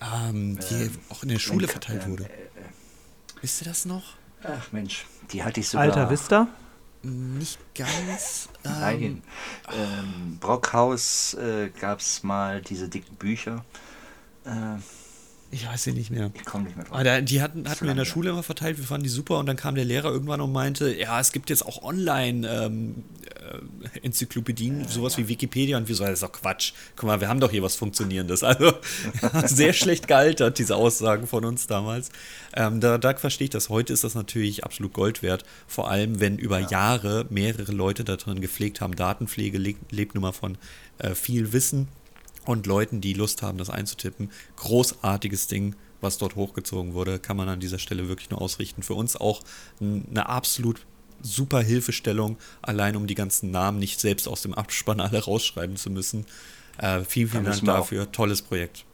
ähm, 0.00 0.58
die 0.58 0.90
auch 1.08 1.22
in 1.22 1.30
der 1.30 1.38
Schule 1.38 1.68
verteilt 1.68 2.02
ähm, 2.04 2.10
wurde? 2.12 2.30
Wisst 3.40 3.62
ihr 3.62 3.64
das 3.64 3.86
noch? 3.86 4.16
Ach 4.44 4.72
Mensch, 4.72 5.06
die 5.30 5.42
hatte 5.42 5.60
ich 5.60 5.68
sogar. 5.68 5.86
Alter 5.86 6.10
Vista? 6.10 6.48
Nicht 7.02 7.58
ganz. 7.74 8.48
Ähm, 8.64 8.70
Nein. 8.80 9.22
Ähm, 9.72 10.38
Brockhaus 10.40 11.34
äh, 11.34 11.70
gab 11.80 11.98
es 11.98 12.22
mal 12.22 12.60
diese 12.62 12.88
dicken 12.88 13.16
Bücher. 13.16 13.64
Äh, 14.44 14.76
Ich 15.54 15.68
weiß 15.68 15.82
sie 15.82 15.92
nicht 15.92 16.10
mehr. 16.10 16.30
ich 16.34 16.46
komme 16.46 16.64
nicht 16.64 16.76
mehr 16.76 16.86
drauf. 16.86 17.02
Da, 17.02 17.20
die 17.20 17.42
hatten, 17.42 17.68
hatten 17.68 17.84
wir 17.84 17.90
in 17.90 17.98
der. 17.98 18.06
Schule 18.06 18.30
immer 18.30 18.42
verteilt, 18.42 18.78
wir 18.78 18.84
fanden 18.86 19.04
die 19.04 19.10
super 19.10 19.38
und 19.38 19.44
dann 19.44 19.56
kam 19.56 19.74
der 19.74 19.84
Lehrer 19.84 20.10
irgendwann 20.10 20.40
und 20.40 20.50
meinte, 20.50 20.94
ja, 20.94 21.20
es 21.20 21.30
gibt 21.30 21.50
jetzt 21.50 21.64
auch 21.64 21.82
online 21.82 22.48
ähm, 22.48 23.04
äh, 24.02 24.10
sowas 24.88 25.18
wie 25.18 25.28
Wikipedia 25.28 25.76
und 25.76 25.88
wir 25.88 25.94
so, 25.94 26.04
das 26.04 26.14
ist 26.14 26.22
doch 26.22 26.32
Quatsch. 26.32 26.72
Guck 26.96 27.06
mal, 27.06 27.20
wir 27.20 27.28
haben 27.28 27.38
doch 27.38 27.50
hier 27.50 27.62
was 27.62 27.76
Funktionierendes. 27.76 28.42
Also 28.52 28.74
sehr 29.46 29.72
schlecht 29.72 30.08
gealtert, 30.08 30.58
diese 30.58 30.76
Aussagen 30.76 31.26
von 31.26 31.44
uns 31.44 31.66
damals. 31.66 32.10
Ähm, 32.54 32.80
da, 32.80 32.98
da 32.98 33.14
verstehe 33.14 33.46
ich 33.46 33.50
das. 33.50 33.68
Heute 33.68 33.92
ist 33.92 34.04
das 34.04 34.14
natürlich 34.14 34.64
absolut 34.64 34.92
Gold 34.92 35.22
wert, 35.22 35.44
vor 35.66 35.90
allem 35.90 36.20
wenn 36.20 36.38
über 36.38 36.58
Jahre 36.60 37.26
mehrere 37.30 37.72
Leute 37.72 38.04
da 38.04 38.16
drin 38.16 38.40
gepflegt 38.40 38.80
haben. 38.80 38.94
Datenpflege 38.94 39.58
lebt, 39.58 39.92
lebt 39.92 40.14
nun 40.14 40.22
mal 40.22 40.32
von 40.32 40.58
äh, 40.98 41.14
viel 41.14 41.52
Wissen 41.52 41.88
und 42.46 42.66
Leuten, 42.66 43.00
die 43.00 43.12
Lust 43.14 43.42
haben, 43.42 43.58
das 43.58 43.70
einzutippen. 43.70 44.30
Großartiges 44.56 45.46
Ding, 45.46 45.76
was 46.00 46.18
dort 46.18 46.34
hochgezogen 46.36 46.94
wurde, 46.94 47.18
kann 47.18 47.36
man 47.36 47.48
an 47.48 47.60
dieser 47.60 47.78
Stelle 47.78 48.08
wirklich 48.08 48.30
nur 48.30 48.40
ausrichten. 48.42 48.82
Für 48.82 48.94
uns 48.94 49.16
auch 49.16 49.42
eine 49.80 50.28
absolut 50.28 50.84
super 51.22 51.60
Hilfestellung, 51.60 52.36
allein 52.62 52.96
um 52.96 53.06
die 53.06 53.14
ganzen 53.14 53.50
Namen 53.52 53.78
nicht 53.78 54.00
selbst 54.00 54.26
aus 54.26 54.42
dem 54.42 54.54
Abspann 54.54 55.00
alle 55.00 55.22
rausschreiben 55.22 55.76
zu 55.76 55.90
müssen. 55.90 56.26
Äh, 56.78 57.02
vielen, 57.04 57.28
vielen 57.28 57.44
Da 57.44 57.50
Dank 57.52 57.62
auch- 57.68 57.76
dafür. 57.80 58.10
Tolles 58.10 58.42
Projekt. 58.42 58.84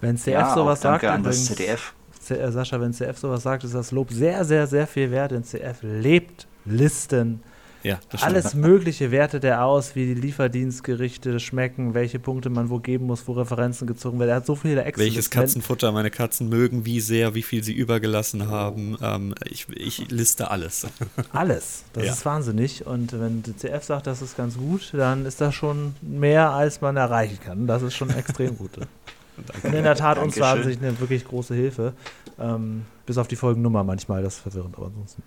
Wenn 0.00 0.16
CF 0.16 0.26
ja, 0.28 0.54
sowas 0.54 0.80
sagt, 0.80 1.04
an 1.04 1.22
das 1.22 1.36
übrigens, 1.36 1.46
ZDF. 1.56 1.94
C- 2.20 2.34
äh, 2.36 2.50
Sascha, 2.52 2.80
wenn 2.80 2.92
CF 2.94 3.18
sowas 3.18 3.42
sagt, 3.42 3.64
ist 3.64 3.74
das 3.74 3.90
Lob 3.90 4.10
sehr, 4.10 4.44
sehr, 4.44 4.66
sehr 4.66 4.86
viel 4.86 5.10
wert, 5.10 5.32
denn 5.32 5.44
CF 5.44 5.78
lebt 5.82 6.46
Listen. 6.64 7.42
Ja. 7.84 8.00
Alles 8.22 8.54
Mögliche 8.54 9.10
wertet 9.10 9.44
er 9.44 9.62
aus, 9.64 9.94
wie 9.94 10.06
die 10.06 10.14
Lieferdienstgerichte 10.20 11.38
schmecken, 11.38 11.92
welche 11.92 12.18
Punkte 12.18 12.48
man 12.48 12.70
wo 12.70 12.78
geben 12.78 13.06
muss, 13.06 13.28
wo 13.28 13.32
Referenzen 13.32 13.86
gezogen 13.86 14.18
werden. 14.18 14.30
Er 14.30 14.36
hat 14.36 14.46
so 14.46 14.56
viele 14.56 14.82
excel 14.84 15.04
Welches 15.04 15.28
Katzenfutter 15.30 15.92
meine 15.92 16.10
Katzen 16.10 16.48
mögen, 16.48 16.86
wie 16.86 17.00
sehr, 17.00 17.34
wie 17.34 17.42
viel 17.42 17.62
sie 17.62 17.74
übergelassen 17.74 18.48
haben. 18.48 18.96
Ähm, 19.02 19.34
ich, 19.44 19.66
ich 19.68 20.10
liste 20.10 20.50
alles. 20.50 20.86
Alles. 21.32 21.84
Das 21.92 22.04
Ja. 22.06 22.12
ist 22.12 22.24
wahnsinnig. 22.24 22.86
Und 22.86 23.12
wenn 23.20 23.42
die 23.42 23.54
CF 23.54 23.84
sagt, 23.84 24.06
das 24.06 24.22
ist 24.22 24.36
ganz 24.36 24.56
gut, 24.56 24.92
dann 24.94 25.26
ist 25.26 25.40
das 25.42 25.54
schon 25.54 25.94
mehr, 26.00 26.50
als 26.52 26.80
man 26.80 26.96
erreichen 26.96 27.38
kann. 27.44 27.66
Das 27.66 27.82
ist 27.82 27.94
schon 27.94 28.10
extrem 28.10 28.56
gut. 28.56 28.70
Und 29.62 29.74
in 29.74 29.82
der 29.84 29.96
Tat, 29.96 30.16
uns 30.18 30.38
war 30.40 30.54
an 30.54 30.62
sich 30.62 30.78
eine 30.78 30.98
wirklich 31.00 31.24
große 31.26 31.54
Hilfe. 31.54 31.92
Ähm, 32.38 32.86
bis 33.04 33.18
auf 33.18 33.28
die 33.28 33.36
Folgennummer 33.36 33.84
manchmal, 33.84 34.22
das 34.22 34.36
ist 34.36 34.40
verwirrend, 34.40 34.76
aber 34.76 34.86
ansonsten. 34.86 35.22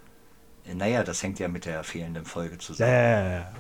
Naja, 0.75 1.03
das 1.03 1.23
hängt 1.23 1.39
ja 1.39 1.47
mit 1.47 1.65
der 1.65 1.83
fehlenden 1.83 2.25
Folge 2.25 2.57
zusammen. 2.57 2.91
ja, 2.91 2.99
ja, 2.99 3.29
ja. 3.31 3.51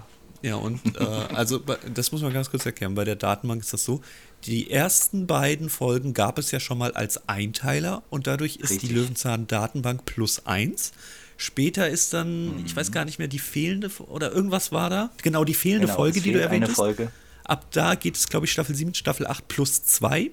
Ja, 0.43 0.55
und 0.55 0.79
äh, 0.99 1.03
also 1.03 1.57
das 1.93 2.11
muss 2.11 2.21
man 2.21 2.31
ganz 2.31 2.51
kurz 2.51 2.63
erklären. 2.63 2.93
Bei 2.93 3.03
der 3.03 3.15
Datenbank 3.15 3.61
ist 3.63 3.73
das 3.73 3.83
so, 3.83 4.01
die 4.45 4.69
ersten 4.69 5.25
beiden 5.25 5.67
Folgen 5.67 6.13
gab 6.13 6.37
es 6.37 6.51
ja 6.51 6.59
schon 6.59 6.77
mal 6.77 6.91
als 6.93 7.27
Einteiler 7.27 8.03
und 8.11 8.27
dadurch 8.27 8.57
ist 8.57 8.69
Richtig. 8.69 8.89
die 8.89 8.95
Löwenzahn-Datenbank 8.95 10.05
plus 10.05 10.45
eins. 10.45 10.91
Später 11.37 11.89
ist 11.89 12.13
dann, 12.13 12.57
Mhm. 12.59 12.65
ich 12.67 12.75
weiß 12.75 12.91
gar 12.91 13.03
nicht 13.03 13.17
mehr, 13.17 13.27
die 13.27 13.39
fehlende 13.39 13.89
oder 14.09 14.31
irgendwas 14.31 14.71
war 14.71 14.91
da. 14.91 15.09
Genau, 15.23 15.43
die 15.43 15.55
fehlende 15.55 15.87
Genau, 15.87 15.97
Folge, 15.97 16.21
die 16.21 16.31
du 16.33 16.39
erwähnt 16.39 16.63
eine 16.65 16.67
hast. 16.67 16.75
Folge. 16.75 17.11
Ab 17.43 17.65
da 17.71 17.95
geht 17.95 18.15
es, 18.15 18.27
glaube 18.29 18.45
ich, 18.45 18.51
Staffel 18.51 18.75
7, 18.75 18.93
Staffel 18.93 19.25
8 19.25 19.47
plus 19.47 19.83
2. 19.85 20.29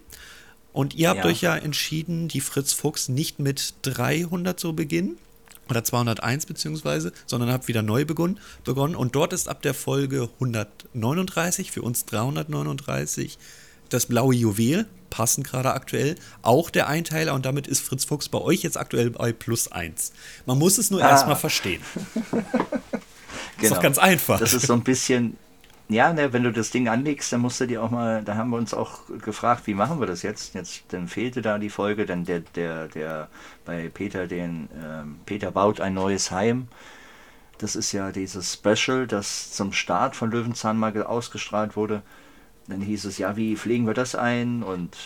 Und 0.74 0.94
ihr 0.94 1.08
habt 1.08 1.20
Ja. 1.20 1.26
euch 1.30 1.40
ja 1.40 1.56
entschieden, 1.56 2.28
die 2.28 2.40
Fritz 2.42 2.74
Fuchs 2.74 3.08
nicht 3.08 3.38
mit 3.38 3.74
300 3.82 4.60
zu 4.60 4.74
beginnen. 4.76 5.16
Oder 5.70 5.82
201 5.84 6.46
beziehungsweise, 6.46 7.12
sondern 7.26 7.50
habt 7.50 7.68
wieder 7.68 7.82
neu 7.82 8.04
begonnen, 8.04 8.38
begonnen. 8.64 8.94
Und 8.94 9.14
dort 9.14 9.32
ist 9.32 9.48
ab 9.48 9.62
der 9.62 9.74
Folge 9.74 10.28
139, 10.34 11.70
für 11.72 11.82
uns 11.82 12.04
339, 12.06 13.38
das 13.88 14.06
blaue 14.06 14.34
Juwel, 14.34 14.86
passend 15.10 15.46
gerade 15.46 15.72
aktuell, 15.72 16.16
auch 16.42 16.70
der 16.70 16.88
Einteiler. 16.88 17.34
Und 17.34 17.46
damit 17.46 17.66
ist 17.66 17.80
Fritz 17.80 18.04
Fuchs 18.04 18.28
bei 18.28 18.38
euch 18.40 18.62
jetzt 18.62 18.76
aktuell 18.76 19.10
bei 19.10 19.32
plus 19.32 19.70
1. 19.70 20.12
Man 20.46 20.58
muss 20.58 20.78
es 20.78 20.90
nur 20.90 21.02
Ah. 21.02 21.10
erstmal 21.10 21.36
verstehen. 21.36 21.80
Ist 23.60 23.70
doch 23.72 23.80
ganz 23.80 23.98
einfach. 23.98 24.38
Genau. 24.38 24.44
Das 24.50 24.52
ist 24.52 24.66
so 24.66 24.72
ein 24.74 24.82
bisschen, 24.82 25.36
ja, 25.88 26.12
ne, 26.12 26.32
wenn 26.32 26.42
du 26.44 26.52
das 26.52 26.70
Ding 26.70 26.88
anlegst, 26.88 27.32
dann 27.32 27.40
musst 27.40 27.60
du 27.60 27.66
dir 27.66 27.82
auch 27.82 27.90
mal, 27.90 28.22
da 28.24 28.36
haben 28.36 28.50
wir 28.50 28.56
uns 28.56 28.72
auch 28.74 29.00
gefragt, 29.22 29.66
wie 29.66 29.74
machen 29.74 30.00
wir 30.00 30.06
das 30.06 30.22
jetzt? 30.22 30.54
Jetzt 30.54 30.84
dann 30.88 31.08
fehlte 31.08 31.42
da 31.42 31.58
die 31.58 31.70
Folge, 31.70 32.06
dann 32.06 32.24
der, 32.24 32.40
der, 32.40 32.88
der 32.88 33.28
bei 33.64 33.90
Peter 33.90 34.26
den, 34.26 34.68
ähm, 34.82 35.16
Peter 35.26 35.50
baut 35.50 35.80
ein 35.80 35.94
neues 35.94 36.30
Heim. 36.30 36.68
Das 37.58 37.76
ist 37.76 37.92
ja 37.92 38.12
dieses 38.12 38.54
Special, 38.54 39.06
das 39.06 39.52
zum 39.52 39.72
Start 39.72 40.16
von 40.16 40.30
Löwenzahn 40.30 40.78
mal 40.78 40.92
ge- 40.92 41.02
ausgestrahlt 41.04 41.76
wurde. 41.76 42.02
Dann 42.68 42.80
hieß 42.82 43.06
es, 43.06 43.18
ja, 43.18 43.36
wie 43.36 43.56
pflegen 43.56 43.86
wir 43.86 43.94
das 43.94 44.14
ein? 44.14 44.62
Und 44.62 44.96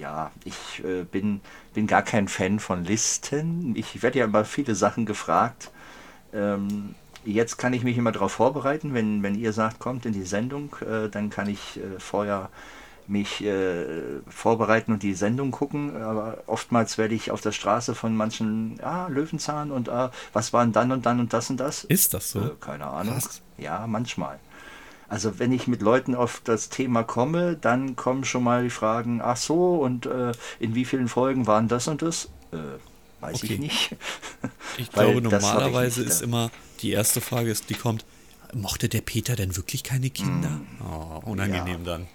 ja, 0.00 0.30
ich 0.44 0.82
äh, 0.84 1.04
bin, 1.04 1.40
bin 1.74 1.86
gar 1.86 2.02
kein 2.02 2.28
Fan 2.28 2.58
von 2.60 2.84
Listen. 2.84 3.74
Ich 3.76 4.02
werde 4.02 4.18
ja 4.20 4.24
immer 4.26 4.44
viele 4.44 4.74
Sachen 4.74 5.06
gefragt. 5.06 5.70
Ähm, 6.32 6.94
jetzt 7.26 7.58
kann 7.58 7.72
ich 7.72 7.82
mich 7.82 7.98
immer 7.98 8.12
darauf 8.12 8.32
vorbereiten, 8.32 8.94
wenn, 8.94 9.22
wenn 9.22 9.34
ihr 9.34 9.52
sagt, 9.52 9.78
kommt 9.78 10.06
in 10.06 10.12
die 10.12 10.22
Sendung, 10.22 10.74
äh, 10.80 11.08
dann 11.08 11.30
kann 11.30 11.48
ich 11.48 11.78
äh, 11.78 11.98
vorher 11.98 12.50
mich 13.08 13.44
äh, 13.44 14.20
vorbereiten 14.28 14.92
und 14.92 15.02
die 15.02 15.14
Sendung 15.14 15.50
gucken, 15.52 15.96
aber 16.02 16.38
oftmals 16.46 16.98
werde 16.98 17.14
ich 17.14 17.30
auf 17.30 17.40
der 17.40 17.52
Straße 17.52 17.94
von 17.94 18.16
manchen, 18.16 18.80
ah, 18.82 19.06
Löwenzahn 19.08 19.70
und 19.70 19.88
ah, 19.88 20.10
was 20.32 20.52
waren 20.52 20.72
dann 20.72 20.90
und 20.90 21.06
dann 21.06 21.20
und 21.20 21.32
das 21.32 21.50
und 21.50 21.58
das? 21.58 21.84
Ist 21.84 22.14
das 22.14 22.30
so? 22.30 22.40
Äh, 22.40 22.50
keine 22.60 22.86
Ahnung. 22.86 23.14
Krass. 23.14 23.42
Ja, 23.58 23.86
manchmal. 23.86 24.40
Also 25.08 25.38
wenn 25.38 25.52
ich 25.52 25.68
mit 25.68 25.82
Leuten 25.82 26.14
auf 26.14 26.40
das 26.42 26.68
Thema 26.68 27.04
komme, 27.04 27.56
dann 27.56 27.94
kommen 27.94 28.24
schon 28.24 28.42
mal 28.42 28.64
die 28.64 28.70
Fragen, 28.70 29.20
ach 29.22 29.36
so, 29.36 29.76
und 29.76 30.06
äh, 30.06 30.32
in 30.58 30.74
wie 30.74 30.84
vielen 30.84 31.08
Folgen 31.08 31.46
waren 31.46 31.68
das 31.68 31.86
und 31.86 32.02
das? 32.02 32.28
Äh, 32.52 32.56
weiß 33.20 33.36
Okay. 33.36 33.46
ich 33.54 33.58
nicht. 33.60 33.96
Ich 34.78 34.90
glaube, 34.92 35.20
normalerweise 35.22 36.02
ist 36.02 36.22
immer 36.22 36.50
die 36.82 36.90
erste 36.92 37.20
Frage, 37.20 37.50
ist, 37.50 37.70
die 37.70 37.74
kommt, 37.74 38.04
mochte 38.52 38.88
der 38.88 39.00
Peter 39.00 39.36
denn 39.36 39.56
wirklich 39.56 39.82
keine 39.82 40.10
Kinder? 40.10 40.60
Oh, 40.82 41.20
unangenehm 41.30 41.82
Mm. 41.82 41.86
Ja. 41.86 41.92
dann. 41.92 42.06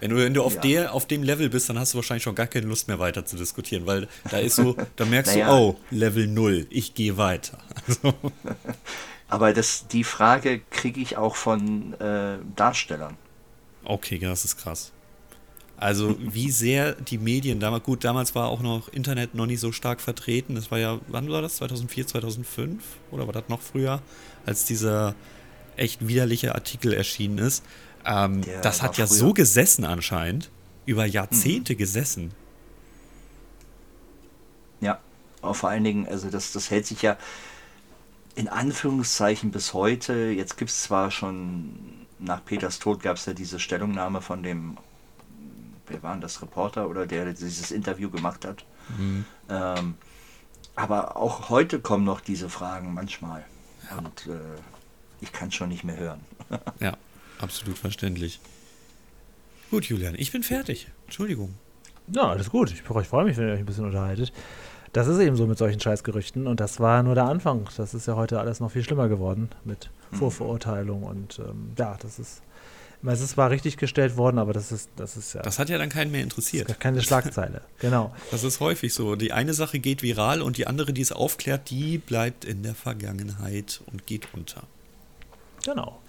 Wenn 0.00 0.10
du, 0.10 0.16
wenn 0.16 0.32
du 0.34 0.44
auf, 0.44 0.54
Ja. 0.54 0.60
der, 0.60 0.94
auf 0.94 1.06
dem 1.08 1.24
Level 1.24 1.48
bist, 1.50 1.68
dann 1.68 1.76
hast 1.78 1.92
du 1.92 1.96
wahrscheinlich 1.98 2.22
schon 2.22 2.36
gar 2.36 2.46
keine 2.46 2.66
Lust 2.66 2.86
mehr 2.86 3.00
weiter 3.00 3.26
zu 3.26 3.36
diskutieren, 3.36 3.84
weil 3.86 4.06
da 4.30 4.38
ist 4.38 4.54
so, 4.54 4.76
da 4.94 5.04
merkst 5.04 5.32
Naja. 5.34 5.48
du, 5.48 5.54
oh, 5.54 5.76
Level 5.90 6.28
0, 6.28 6.66
ich 6.70 6.94
gehe 6.94 7.16
weiter. 7.16 7.58
Also, 7.86 8.14
Aber 9.28 9.52
das, 9.52 9.88
die 9.88 10.04
Frage 10.04 10.60
kriege 10.70 11.00
ich 11.00 11.16
auch 11.16 11.34
von 11.36 11.94
äh, 12.00 12.38
Darstellern. 12.56 13.16
okay, 13.84 14.18
das 14.18 14.44
ist 14.44 14.56
krass. 14.56 14.92
Also, 15.78 16.16
wie 16.18 16.50
sehr 16.50 16.94
die 16.94 17.18
Medien 17.18 17.60
damals, 17.60 17.84
gut, 17.84 18.02
damals 18.02 18.34
war 18.34 18.48
auch 18.48 18.60
noch 18.60 18.88
Internet 18.88 19.34
noch 19.34 19.46
nicht 19.46 19.60
so 19.60 19.70
stark 19.70 20.00
vertreten. 20.00 20.56
Das 20.56 20.72
war 20.72 20.78
ja, 20.78 20.98
wann 21.06 21.30
war 21.30 21.40
das? 21.40 21.56
2004, 21.56 22.08
2005? 22.08 22.82
Oder 23.12 23.26
war 23.26 23.32
das 23.32 23.44
noch 23.48 23.62
früher? 23.62 24.02
Als 24.44 24.64
dieser 24.64 25.14
echt 25.76 26.08
widerliche 26.08 26.56
Artikel 26.56 26.92
erschienen 26.92 27.38
ist. 27.38 27.64
Ähm, 28.04 28.42
das 28.62 28.82
hat 28.82 28.98
ja 28.98 29.06
früher. 29.06 29.16
so 29.16 29.32
gesessen 29.32 29.84
anscheinend. 29.84 30.50
Über 30.84 31.04
Jahrzehnte 31.04 31.76
gesessen. 31.76 32.32
Ja, 34.80 34.98
vor 35.42 35.68
allen 35.68 35.84
Dingen, 35.84 36.08
also 36.08 36.30
das, 36.30 36.50
das 36.52 36.70
hält 36.70 36.86
sich 36.86 37.02
ja 37.02 37.18
in 38.34 38.48
Anführungszeichen 38.48 39.50
bis 39.50 39.74
heute. 39.74 40.14
Jetzt 40.30 40.56
gibt 40.56 40.70
es 40.70 40.82
zwar 40.82 41.10
schon, 41.10 42.06
nach 42.18 42.44
Peters 42.44 42.78
Tod 42.78 43.02
gab 43.02 43.16
es 43.16 43.26
ja 43.26 43.34
diese 43.34 43.60
Stellungnahme 43.60 44.22
von 44.22 44.42
dem, 44.42 44.78
wer 45.88 46.02
war 46.02 46.12
denn 46.12 46.20
das, 46.20 46.42
Reporter 46.42 46.88
oder 46.88 47.06
der 47.06 47.32
dieses 47.32 47.70
Interview 47.70 48.10
gemacht 48.10 48.44
hat. 48.44 48.64
Ähm, 49.48 49.94
aber 50.76 51.16
auch 51.16 51.48
heute 51.48 51.80
kommen 51.80 52.04
noch 52.04 52.20
diese 52.20 52.48
Fragen 52.48 52.94
manchmal. 52.94 53.44
Und 53.96 54.26
äh, 54.26 54.38
ich 55.20 55.32
kann 55.32 55.50
schon 55.50 55.68
nicht 55.70 55.84
mehr 55.84 55.96
hören. 55.96 56.20
Ja, 56.80 56.96
absolut 57.40 57.76
verständlich. 57.76 58.40
Gut, 59.70 59.84
Julian, 59.84 60.14
ich 60.16 60.32
bin 60.32 60.42
fertig. 60.42 60.88
Entschuldigung. 61.04 61.54
Ja, 62.06 62.22
alles 62.22 62.50
gut. 62.50 62.70
Ich, 62.70 62.78
ich 62.80 63.08
freue 63.08 63.24
mich, 63.24 63.36
wenn 63.36 63.48
ihr 63.48 63.54
euch 63.54 63.58
ein 63.58 63.66
bisschen 63.66 63.84
unterhaltet. 63.84 64.32
Das 64.92 65.06
ist 65.08 65.18
eben 65.18 65.36
so 65.36 65.46
mit 65.46 65.58
solchen 65.58 65.80
Scheißgerüchten 65.80 66.46
und 66.46 66.60
das 66.60 66.80
war 66.80 67.02
nur 67.02 67.14
der 67.14 67.24
Anfang. 67.24 67.68
Das 67.76 67.92
ist 67.92 68.06
ja 68.06 68.16
heute 68.16 68.40
alles 68.40 68.60
noch 68.60 68.70
viel 68.70 68.82
schlimmer 68.82 69.08
geworden 69.08 69.50
mit 69.64 69.90
Vorverurteilung 70.12 71.02
und 71.02 71.38
ähm, 71.40 71.72
ja, 71.76 71.96
das 72.00 72.18
ist. 72.18 72.42
Es 73.04 73.20
ist 73.20 73.30
zwar 73.30 73.50
richtig 73.50 73.76
gestellt 73.76 74.16
worden, 74.16 74.38
aber 74.38 74.52
das 74.52 74.72
ist, 74.72 74.90
das 74.96 75.16
ist 75.16 75.32
ja 75.32 75.42
Das 75.42 75.58
hat 75.58 75.68
ja 75.68 75.78
dann 75.78 75.88
keinen 75.88 76.10
mehr 76.10 76.22
interessiert. 76.22 76.80
keine 76.80 77.00
Schlagzeile. 77.02 77.60
Genau. 77.78 78.14
Das 78.30 78.42
ist 78.42 78.58
häufig 78.60 78.92
so. 78.92 79.14
Die 79.14 79.32
eine 79.32 79.54
Sache 79.54 79.78
geht 79.78 80.02
viral 80.02 80.42
und 80.42 80.56
die 80.56 80.66
andere, 80.66 80.92
die 80.92 81.00
es 81.02 81.12
aufklärt, 81.12 81.70
die 81.70 81.98
bleibt 81.98 82.44
in 82.44 82.62
der 82.64 82.74
Vergangenheit 82.74 83.80
und 83.92 84.06
geht 84.06 84.28
unter. 84.34 84.62
Genau. 85.64 86.00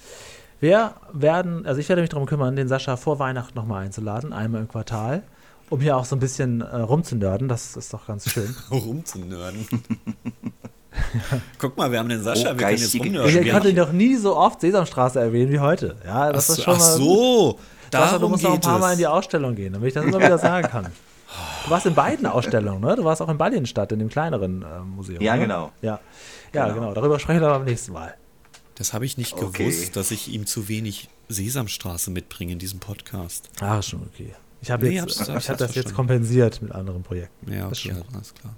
Wir 0.60 0.96
werden, 1.14 1.66
also 1.66 1.80
ich 1.80 1.88
werde 1.90 2.02
mich 2.02 2.10
darum 2.10 2.26
kümmern, 2.26 2.56
den 2.56 2.68
Sascha 2.68 2.98
vor 2.98 3.20
Weihnachten 3.20 3.56
nochmal 3.58 3.86
einzuladen, 3.86 4.34
einmal 4.34 4.62
im 4.62 4.68
Quartal, 4.68 5.24
um 5.70 5.80
hier 5.82 5.96
auch 5.96 6.06
so 6.06 6.16
ein 6.16 6.20
bisschen 6.20 6.62
äh, 6.62 6.76
rumzunörden. 6.76 7.48
Das 7.48 7.78
ist 7.78 7.94
doch 7.94 8.08
ganz 8.08 8.30
schön. 8.30 8.54
Rumzunörden. 8.72 9.68
Guck 11.58 11.78
mal, 11.78 11.92
wir 11.92 12.00
haben 12.00 12.10
den 12.10 12.22
Sascha, 12.24 12.52
Oh, 12.52 12.52
wir 12.52 12.58
können 12.58 12.72
jetzt 12.72 12.82
geistige- 12.82 13.04
rumnörden. 13.06 13.38
Ich 13.40 13.46
Wir 13.46 13.52
konnte 13.54 13.74
noch 13.74 13.92
nie 13.92 14.16
so 14.16 14.36
oft 14.38 14.62
Sesamstraße 14.62 15.20
erwähnen 15.20 15.52
wie 15.52 15.60
heute. 15.60 15.96
Ja, 16.06 16.28
Ach 16.30 16.34
das 16.34 16.48
so, 16.48 16.54
ist 16.54 16.64
schon 16.64 16.74
ach 16.76 16.80
mal. 16.80 16.98
so, 16.98 17.60
Sascha, 17.92 18.06
du 18.06 18.12
darum 18.20 18.32
musst 18.32 18.44
noch 18.44 18.50
ein 18.52 18.56
geht 18.56 18.64
paar 18.66 18.80
Mal 18.80 18.92
in 18.94 18.98
die. 19.00 19.08
Ausstellung 19.08 19.56
gehen, 19.56 19.74
damit 19.74 19.88
ich 19.90 19.94
das 19.94 20.06
immer 20.06 20.20
wieder 20.20 20.38
sagen 20.38 20.68
kann. 20.68 20.88
Du 21.66 21.70
warst 21.72 21.86
in 21.86 21.94
beiden 21.96 22.26
Ausstellungen, 22.26 22.82
ne? 22.82 22.96
Du 22.96 23.04
warst 23.04 23.22
auch 23.22 23.30
in 23.30 23.38
Ballienstadt, 23.38 23.92
in 23.92 24.00
dem 24.00 24.10
kleineren 24.10 24.64
äh, 24.64 24.80
Museum. 24.80 25.22
Ja, 25.22 25.36
ne? 25.36 25.42
genau. 25.42 25.72
Ja. 25.82 26.00
ja, 26.54 26.66
genau. 26.66 26.76
Genau. 26.76 26.94
Darüber 26.94 27.20
sprechen 27.20 27.42
wir 27.42 27.48
aber 27.50 27.60
beim 27.60 27.68
nächsten 27.68 27.94
Mal. 27.94 28.16
Das 28.76 28.94
habe 28.94 29.06
ich 29.06 29.18
nicht 29.18 29.34
Okay. 29.34 29.66
gewusst, 29.66 29.96
dass 29.96 30.10
ich 30.12 30.30
ihm 30.34 30.46
zu 30.46 30.68
wenig 30.70 31.10
Sesamstraße 31.28 32.12
mitbringe 32.12 32.54
in 32.54 32.60
diesem 32.60 32.80
Podcast. 32.80 33.50
Ah, 33.60 33.82
schon 33.82 34.02
okay. 34.04 34.34
Ich 34.62 34.72
habe 34.72 34.86
Nee, 34.88 34.96
jetzt, 34.96 35.20
hab's- 35.20 35.28
ich 35.30 35.36
hab's 35.36 35.50
hab 35.50 35.58
das 35.58 35.76
jetzt 35.76 35.94
kompensiert 35.94 36.62
mit 36.62 36.72
anderen 36.72 37.04
Projekten. 37.04 37.52
Ja, 37.54 37.70
Das 37.70 37.80
ist 37.80 37.86
okay, 37.86 37.96
schon 38.06 38.16
alles 38.16 38.34
klar. 38.34 38.56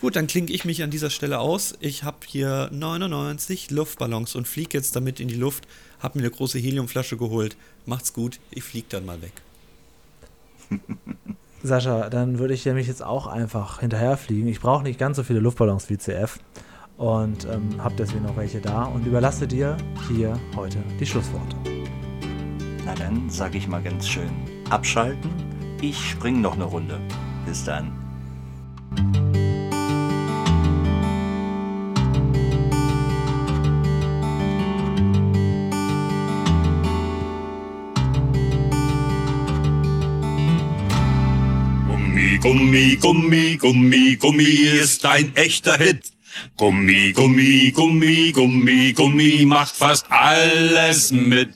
Gut, 0.00 0.14
dann 0.14 0.26
klinge 0.26 0.52
ich 0.52 0.64
mich 0.66 0.82
an 0.82 0.90
dieser 0.90 1.08
Stelle 1.08 1.38
aus. 1.38 1.74
Ich 1.80 2.04
habe 2.04 2.18
hier 2.26 2.68
99 2.70 3.70
Luftballons 3.70 4.34
und 4.34 4.46
fliege 4.46 4.76
jetzt 4.76 4.94
damit 4.94 5.20
in 5.20 5.28
die 5.28 5.36
Luft. 5.36 5.66
Habe 6.00 6.18
mir 6.18 6.24
eine 6.24 6.30
große 6.30 6.58
Heliumflasche 6.58 7.16
geholt. 7.16 7.56
Macht's 7.86 8.12
gut, 8.12 8.38
ich 8.50 8.62
fliege 8.62 8.86
dann 8.90 9.06
mal 9.06 9.22
weg. 9.22 9.32
Sascha, 11.62 12.10
dann 12.10 12.38
würde 12.38 12.52
ich 12.52 12.64
nämlich 12.66 12.86
jetzt 12.88 13.02
auch 13.02 13.26
einfach 13.26 13.80
hinterherfliegen. 13.80 14.48
Ich 14.48 14.60
brauche 14.60 14.82
nicht 14.82 14.98
ganz 14.98 15.16
so 15.16 15.22
viele 15.22 15.40
Luftballons 15.40 15.88
wie 15.88 15.96
CF 15.96 16.38
und 16.98 17.46
ähm, 17.46 17.82
habe 17.82 17.94
deswegen 17.96 18.24
noch 18.24 18.36
welche 18.36 18.60
da 18.60 18.84
und 18.84 19.06
überlasse 19.06 19.46
dir 19.46 19.76
hier 20.08 20.38
heute 20.54 20.78
die 21.00 21.06
Schlussworte. 21.06 21.56
Na 22.84 22.94
dann 22.94 23.28
sage 23.30 23.56
ich 23.56 23.66
mal 23.66 23.82
ganz 23.82 24.06
schön, 24.06 24.30
abschalten. 24.70 25.30
Ich 25.80 26.10
spring 26.10 26.40
noch 26.40 26.54
eine 26.54 26.64
Runde. 26.64 27.00
Bis 27.46 27.64
dann. 27.64 27.92
Gummi, 42.46 42.94
Gummi, 42.94 43.56
Gummi, 43.56 44.14
Gummi 44.14 44.44
ist 44.44 45.04
ein 45.04 45.34
echter 45.34 45.78
Hit. 45.78 46.12
Gummi, 46.56 47.12
Gummi, 47.12 47.72
Gummi, 47.72 48.30
Gummi, 48.30 48.92
Gummi 48.92 49.44
macht 49.44 49.74
fast 49.74 50.06
alles 50.10 51.10
mit. 51.10 51.48